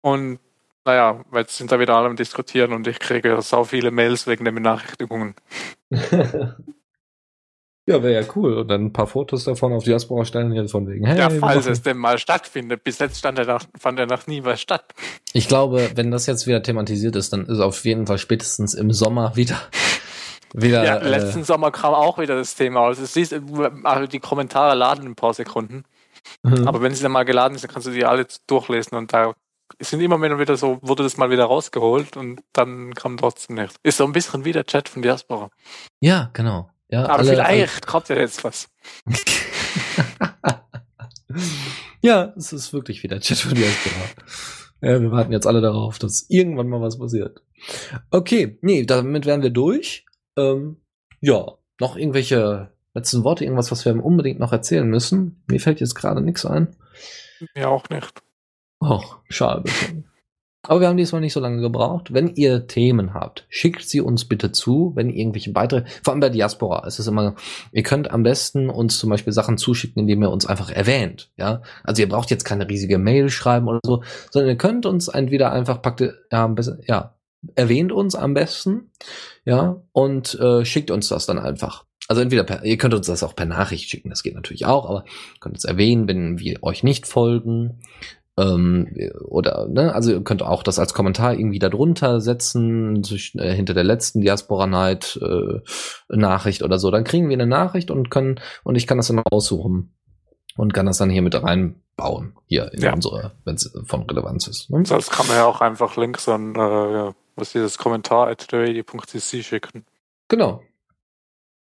Und 0.00 0.38
naja, 0.84 1.24
jetzt 1.34 1.56
sind 1.56 1.70
da 1.70 1.78
wieder 1.78 1.94
alle 1.94 2.06
am 2.06 2.16
Diskutieren 2.16 2.72
und 2.72 2.86
ich 2.86 2.98
kriege 2.98 3.40
sau 3.42 3.64
viele 3.64 3.90
Mails 3.90 4.26
wegen 4.26 4.44
den 4.44 4.54
Benachrichtigungen. 4.54 5.34
Ja, 7.88 8.02
wäre 8.02 8.22
ja 8.22 8.28
cool. 8.36 8.58
Und 8.58 8.68
dann 8.68 8.84
ein 8.84 8.92
paar 8.92 9.06
Fotos 9.06 9.44
davon 9.44 9.72
auf 9.72 9.82
Diaspora 9.82 10.26
stellen 10.26 10.52
hier 10.52 10.68
von 10.68 10.86
wegen. 10.86 11.06
Hey, 11.06 11.18
ja, 11.18 11.30
falls 11.30 11.64
es 11.64 11.80
denn 11.80 11.96
mal 11.96 12.18
stattfindet. 12.18 12.84
Bis 12.84 12.98
jetzt 12.98 13.16
stand 13.16 13.38
er 13.38 13.46
noch, 13.46 13.62
fand 13.78 13.98
er 13.98 14.04
noch 14.04 14.26
nie 14.26 14.44
was 14.44 14.60
statt. 14.60 14.92
Ich 15.32 15.48
glaube, 15.48 15.92
wenn 15.94 16.10
das 16.10 16.26
jetzt 16.26 16.46
wieder 16.46 16.62
thematisiert 16.62 17.16
ist, 17.16 17.32
dann 17.32 17.46
ist 17.46 17.60
auf 17.60 17.82
jeden 17.86 18.06
Fall 18.06 18.18
spätestens 18.18 18.74
im 18.74 18.92
Sommer 18.92 19.36
wieder. 19.36 19.58
wieder 20.54 20.84
ja, 20.84 20.96
letzten 20.98 21.40
äh, 21.40 21.44
Sommer 21.44 21.70
kam 21.70 21.94
auch 21.94 22.18
wieder 22.18 22.36
das 22.36 22.54
Thema 22.54 22.80
aus. 22.80 22.98
Also, 22.98 23.06
siehst, 23.06 23.34
also 23.84 24.06
die 24.06 24.20
Kommentare 24.20 24.74
laden 24.74 25.04
in 25.04 25.12
ein 25.12 25.16
paar 25.16 25.34
Sekunden. 25.34 25.84
Mhm. 26.42 26.66
Aber 26.66 26.82
wenn 26.82 26.94
sie 26.94 27.02
dann 27.02 27.12
mal 27.12 27.24
geladen 27.24 27.54
ist, 27.54 27.64
dann 27.64 27.70
kannst 27.70 27.86
du 27.86 27.92
die 27.92 28.04
alle 28.04 28.26
durchlesen 28.46 28.96
und 28.96 29.12
da 29.12 29.34
sind 29.80 30.00
immer 30.00 30.20
wieder 30.20 30.56
so, 30.56 30.78
wurde 30.82 31.02
das 31.02 31.16
mal 31.16 31.30
wieder 31.30 31.44
rausgeholt 31.44 32.16
und 32.16 32.40
dann 32.52 32.94
kam 32.94 33.16
trotzdem 33.16 33.56
nichts. 33.56 33.76
Ist 33.82 33.98
so 33.98 34.04
ein 34.04 34.12
bisschen 34.12 34.44
wie 34.44 34.52
der 34.52 34.64
Chat 34.64 34.88
von 34.88 35.02
Diaspora. 35.02 35.50
Ja, 36.00 36.30
genau. 36.32 36.70
Ja, 36.88 37.04
Aber 37.04 37.18
alle, 37.18 37.30
vielleicht 37.30 37.72
alle. 37.74 37.86
kommt 37.86 38.08
ja 38.08 38.16
jetzt 38.16 38.42
was. 38.44 38.68
ja, 42.00 42.32
es 42.36 42.52
ist 42.52 42.72
wirklich 42.72 43.02
wieder 43.02 43.20
Chat 43.20 43.38
von 43.38 43.54
Diaspora. 43.54 44.06
Ja, 44.80 45.00
wir 45.00 45.10
warten 45.10 45.32
jetzt 45.32 45.46
alle 45.46 45.60
darauf, 45.60 45.98
dass 45.98 46.26
irgendwann 46.28 46.68
mal 46.68 46.80
was 46.80 46.98
passiert. 46.98 47.42
Okay, 48.10 48.58
nee, 48.62 48.84
damit 48.84 49.26
wären 49.26 49.42
wir 49.42 49.50
durch. 49.50 50.06
Ähm, 50.38 50.76
ja, 51.20 51.46
noch 51.80 51.96
irgendwelche 51.96 52.70
letzten 52.94 53.24
Worte, 53.24 53.44
irgendwas, 53.44 53.70
was 53.70 53.84
wir 53.84 54.04
unbedingt 54.04 54.40
noch 54.40 54.52
erzählen 54.52 54.88
müssen. 54.88 55.42
Mir 55.48 55.60
fällt 55.60 55.80
jetzt 55.80 55.94
gerade 55.94 56.20
nichts 56.20 56.46
ein. 56.46 56.76
Mir 57.54 57.68
auch 57.68 57.88
nicht. 57.90 58.22
Och, 58.80 59.18
schade. 59.28 59.64
Aber 60.62 60.80
wir 60.80 60.88
haben 60.88 60.96
diesmal 60.96 61.20
nicht 61.20 61.32
so 61.32 61.40
lange 61.40 61.60
gebraucht. 61.60 62.12
Wenn 62.12 62.34
ihr 62.34 62.66
Themen 62.66 63.14
habt, 63.14 63.46
schickt 63.48 63.88
sie 63.88 64.00
uns 64.00 64.26
bitte 64.26 64.52
zu, 64.52 64.92
wenn 64.94 65.08
ihr 65.08 65.16
irgendwelche 65.16 65.54
weitere, 65.54 65.84
vor 66.02 66.12
allem 66.12 66.20
bei 66.20 66.28
Diaspora 66.28 66.86
ist 66.86 66.98
es 66.98 67.06
immer, 67.06 67.36
ihr 67.72 67.82
könnt 67.82 68.10
am 68.10 68.22
besten 68.22 68.68
uns 68.68 68.98
zum 68.98 69.08
Beispiel 69.08 69.32
Sachen 69.32 69.56
zuschicken, 69.56 70.00
indem 70.02 70.22
ihr 70.22 70.30
uns 70.30 70.46
einfach 70.46 70.70
erwähnt, 70.70 71.30
ja. 71.36 71.62
Also 71.84 72.02
ihr 72.02 72.08
braucht 72.08 72.30
jetzt 72.30 72.44
keine 72.44 72.68
riesige 72.68 72.98
Mail 72.98 73.30
schreiben 73.30 73.68
oder 73.68 73.80
so, 73.82 74.02
sondern 74.30 74.50
ihr 74.50 74.58
könnt 74.58 74.84
uns 74.84 75.08
entweder 75.08 75.52
einfach 75.52 75.80
packt, 75.80 76.00
ja, 76.30 76.54
ja, 76.86 77.14
erwähnt 77.54 77.92
uns 77.92 78.14
am 78.14 78.34
besten, 78.34 78.90
ja, 79.44 79.82
und 79.92 80.38
äh, 80.40 80.64
schickt 80.64 80.90
uns 80.90 81.08
das 81.08 81.26
dann 81.26 81.38
einfach. 81.38 81.84
Also 82.08 82.22
entweder 82.22 82.44
per, 82.44 82.64
ihr 82.64 82.78
könnt 82.78 82.94
uns 82.94 83.06
das 83.06 83.22
auch 83.22 83.36
per 83.36 83.46
Nachricht 83.46 83.88
schicken, 83.90 84.10
das 84.10 84.22
geht 84.22 84.34
natürlich 84.34 84.66
auch, 84.66 84.88
aber 84.88 85.04
ihr 85.06 85.40
könnt 85.40 85.56
uns 85.56 85.64
erwähnen, 85.64 86.08
wenn 86.08 86.38
wir 86.38 86.62
euch 86.62 86.82
nicht 86.82 87.06
folgen. 87.06 87.80
Ähm, 88.38 88.88
oder, 89.24 89.66
ne, 89.68 89.92
also 89.92 90.12
ihr 90.12 90.22
könnt 90.22 90.42
auch 90.42 90.62
das 90.62 90.78
als 90.78 90.94
Kommentar 90.94 91.34
irgendwie 91.34 91.58
darunter 91.58 92.20
setzen, 92.20 93.02
durch, 93.02 93.32
äh, 93.36 93.52
hinter 93.52 93.74
der 93.74 93.84
letzten 93.84 94.20
Diaspora 94.20 94.66
Night 94.66 95.18
äh, 95.20 95.60
Nachricht 96.08 96.62
oder 96.62 96.78
so. 96.78 96.90
Dann 96.90 97.04
kriegen 97.04 97.28
wir 97.28 97.34
eine 97.34 97.46
Nachricht 97.46 97.90
und 97.90 98.10
können, 98.10 98.40
und 98.62 98.76
ich 98.76 98.86
kann 98.86 98.96
das 98.98 99.08
dann 99.08 99.18
aussuchen 99.18 99.92
und 100.56 100.72
kann 100.72 100.86
das 100.86 100.98
dann 100.98 101.10
hier 101.10 101.22
mit 101.22 101.34
reinbauen, 101.34 102.36
hier 102.46 102.72
in 102.72 102.82
ja. 102.82 102.94
unsere, 102.94 103.32
wenn 103.44 103.56
es 103.56 103.72
von 103.84 104.02
Relevanz 104.02 104.46
ist. 104.46 104.70
Ne? 104.70 104.82
Das 104.84 105.10
kann 105.10 105.26
man 105.26 105.36
ja 105.36 105.44
auch 105.44 105.60
einfach 105.60 105.96
Links 105.96 106.28
an, 106.28 106.54
äh, 106.54 107.12
was 107.38 107.52
dieses 107.52 107.78
Kommentar 107.78 108.28
at 108.28 108.46
radio.cc 108.52 109.42
schicken. 109.42 109.84
Genau, 110.28 110.62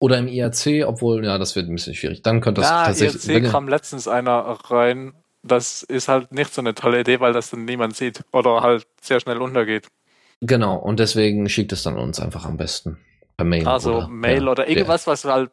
oder 0.01 0.19
im 0.19 0.29
IRC, 0.29 0.87
obwohl, 0.87 1.25
ja, 1.25 1.39
das 1.39 1.57
wird 1.57 1.69
ein 1.69 1.75
bisschen 1.75 1.95
schwierig. 1.95 2.23
Dann 2.23 2.41
könnte 2.41 2.61
das 2.61 2.71
ja, 2.71 2.85
tatsächlich. 2.87 3.29
IRC 3.29 3.51
kam 3.51 3.69
letztens 3.69 4.07
einer 4.07 4.39
rein, 4.71 5.13
das 5.43 5.83
ist 5.83 6.09
halt 6.09 6.33
nicht 6.33 6.55
so 6.55 6.61
eine 6.61 6.75
tolle 6.75 7.01
Idee, 7.01 7.21
weil 7.21 7.33
das 7.33 7.51
dann 7.51 7.65
niemand 7.65 7.97
sieht 7.97 8.23
oder 8.33 8.63
halt 8.63 8.87
sehr 9.01 9.21
schnell 9.21 9.39
untergeht. 9.39 9.89
Genau, 10.41 10.77
und 10.77 11.01
deswegen 11.01 11.49
schickt 11.49 11.73
es 11.73 11.83
dann 11.83 11.97
uns 11.97 12.21
einfach 12.21 12.45
am 12.45 12.57
besten 12.57 12.99
per 13.37 13.45
Mail. 13.45 13.67
Also 13.67 13.97
oder, 13.97 14.09
Mail 14.09 14.45
ja, 14.45 14.51
oder 14.51 14.69
irgendwas, 14.69 15.07
was 15.07 15.25
halt. 15.25 15.51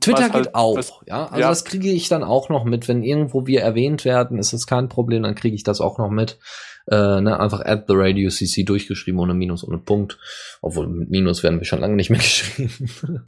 Twitter 0.00 0.18
was 0.18 0.26
geht 0.26 0.34
halt, 0.34 0.54
auch, 0.54 0.76
was, 0.76 0.92
ja. 1.06 1.26
Also 1.26 1.40
ja. 1.40 1.48
das 1.48 1.64
kriege 1.64 1.90
ich 1.90 2.08
dann 2.08 2.24
auch 2.24 2.48
noch 2.48 2.64
mit. 2.64 2.88
Wenn 2.88 3.02
irgendwo 3.02 3.46
wir 3.46 3.62
erwähnt 3.62 4.04
werden, 4.04 4.38
ist 4.38 4.52
das 4.52 4.66
kein 4.66 4.88
Problem, 4.88 5.22
dann 5.22 5.34
kriege 5.34 5.54
ich 5.54 5.62
das 5.62 5.80
auch 5.80 5.96
noch 5.96 6.10
mit. 6.10 6.38
Äh, 6.86 7.20
ne, 7.20 7.38
einfach 7.38 7.60
at 7.60 7.84
the 7.88 7.94
radio 7.96 8.30
cc 8.30 8.64
durchgeschrieben, 8.64 9.20
ohne 9.20 9.34
Minus, 9.34 9.66
ohne 9.66 9.78
Punkt. 9.78 10.18
Obwohl 10.62 10.88
mit 10.88 11.10
Minus 11.10 11.42
werden 11.42 11.60
wir 11.60 11.66
schon 11.66 11.80
lange 11.80 11.96
nicht 11.96 12.10
mehr 12.10 12.18
geschrieben. 12.20 13.24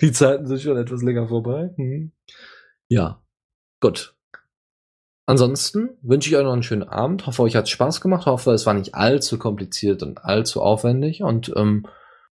Die 0.00 0.12
Zeiten 0.12 0.46
sind 0.46 0.60
schon 0.60 0.76
etwas 0.76 1.02
länger 1.02 1.28
vorbei. 1.28 1.70
Mhm. 1.76 2.12
Ja, 2.88 3.22
gut. 3.80 4.14
Ansonsten 5.24 5.90
wünsche 6.02 6.28
ich 6.28 6.36
euch 6.36 6.42
noch 6.42 6.52
einen 6.52 6.62
schönen 6.62 6.82
Abend. 6.82 7.26
Hoffe, 7.26 7.42
euch 7.42 7.56
hat 7.56 7.68
Spaß 7.68 8.00
gemacht. 8.00 8.26
Hoffe, 8.26 8.52
es 8.52 8.66
war 8.66 8.74
nicht 8.74 8.94
allzu 8.94 9.38
kompliziert 9.38 10.02
und 10.02 10.24
allzu 10.24 10.60
aufwendig. 10.60 11.22
Und 11.22 11.52
ähm, 11.56 11.86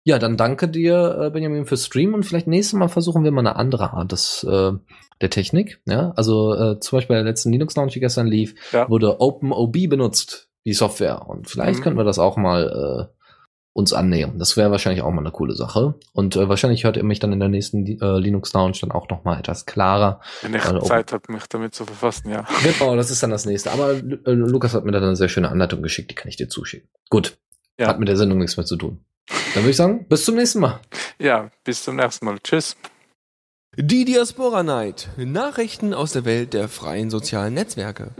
ja, 0.05 0.19
dann 0.19 0.35
danke 0.35 0.67
dir, 0.67 1.17
äh, 1.19 1.29
Benjamin, 1.29 1.65
fürs 1.65 1.85
Stream. 1.85 2.13
Und 2.13 2.23
vielleicht 2.23 2.47
nächstes 2.47 2.77
Mal 2.77 2.89
versuchen 2.89 3.23
wir 3.23 3.31
mal 3.31 3.41
eine 3.41 3.55
andere 3.55 3.93
Art 3.93 4.11
des, 4.11 4.43
äh, 4.43 4.71
der 5.21 5.29
Technik. 5.29 5.81
Ja, 5.85 6.11
also 6.15 6.53
äh, 6.53 6.79
zum 6.79 6.97
Beispiel 6.97 7.15
bei 7.15 7.21
der 7.21 7.29
letzten 7.29 7.51
Linux 7.51 7.75
Launch, 7.75 7.93
die 7.93 7.99
gestern 8.01 8.27
lief, 8.27 8.53
ja. 8.73 8.89
wurde 8.89 9.21
OpenOB 9.21 9.89
benutzt, 9.89 10.49
die 10.65 10.73
Software. 10.73 11.29
Und 11.29 11.49
vielleicht 11.49 11.79
mhm. 11.79 11.83
könnten 11.83 11.99
wir 11.99 12.03
das 12.03 12.19
auch 12.19 12.35
mal 12.35 13.09
äh, 13.09 13.23
uns 13.71 13.93
annähern. 13.93 14.37
Das 14.37 14.57
wäre 14.57 14.71
wahrscheinlich 14.71 15.01
auch 15.03 15.11
mal 15.11 15.21
eine 15.21 15.31
coole 15.31 15.55
Sache. 15.55 15.95
Und 16.11 16.35
äh, 16.35 16.49
wahrscheinlich 16.49 16.83
hört 16.83 16.97
ihr 16.97 17.03
mich 17.03 17.19
dann 17.19 17.31
in 17.31 17.39
der 17.39 17.49
nächsten 17.49 17.85
äh, 17.85 18.19
Linux 18.19 18.53
Lounge 18.53 18.77
dann 18.81 18.91
auch 18.91 19.07
noch 19.09 19.23
mal 19.23 19.39
etwas 19.39 19.65
klarer. 19.65 20.19
Wenn 20.41 20.53
ich 20.53 20.65
äh, 20.65 20.79
Zeit 20.81 21.13
habe, 21.13 21.31
mich 21.31 21.47
damit 21.47 21.73
zu 21.73 21.85
verfassen, 21.85 22.29
ja. 22.29 22.45
Genau, 22.63 22.97
das 22.97 23.09
ist 23.09 23.23
dann 23.23 23.31
das 23.31 23.45
nächste. 23.45 23.71
Aber 23.71 23.93
äh, 23.93 24.31
Lukas 24.31 24.73
hat 24.73 24.83
mir 24.83 24.91
dann 24.91 25.03
eine 25.03 25.15
sehr 25.15 25.29
schöne 25.29 25.49
Anleitung 25.49 25.81
geschickt, 25.81 26.11
die 26.11 26.15
kann 26.15 26.27
ich 26.27 26.35
dir 26.35 26.49
zuschicken. 26.49 26.89
Gut. 27.09 27.37
Ja. 27.79 27.87
Hat 27.87 27.99
mit 27.99 28.09
der 28.09 28.17
Sendung 28.17 28.37
nichts 28.37 28.57
mehr 28.57 28.65
zu 28.65 28.75
tun. 28.75 29.03
Dann 29.27 29.63
würde 29.63 29.69
ich 29.69 29.77
sagen, 29.77 30.05
bis 30.07 30.25
zum 30.25 30.35
nächsten 30.35 30.59
Mal. 30.59 30.79
Ja, 31.19 31.49
bis 31.63 31.83
zum 31.83 31.95
nächsten 31.95 32.25
Mal. 32.25 32.39
Tschüss. 32.39 32.75
Die 33.75 34.05
Diaspora 34.05 34.61
Night. 34.61 35.09
Nachrichten 35.17 35.93
aus 35.93 36.13
der 36.13 36.25
Welt 36.25 36.53
der 36.53 36.67
freien 36.69 37.09
sozialen 37.09 37.55
Netzwerke. 37.55 38.11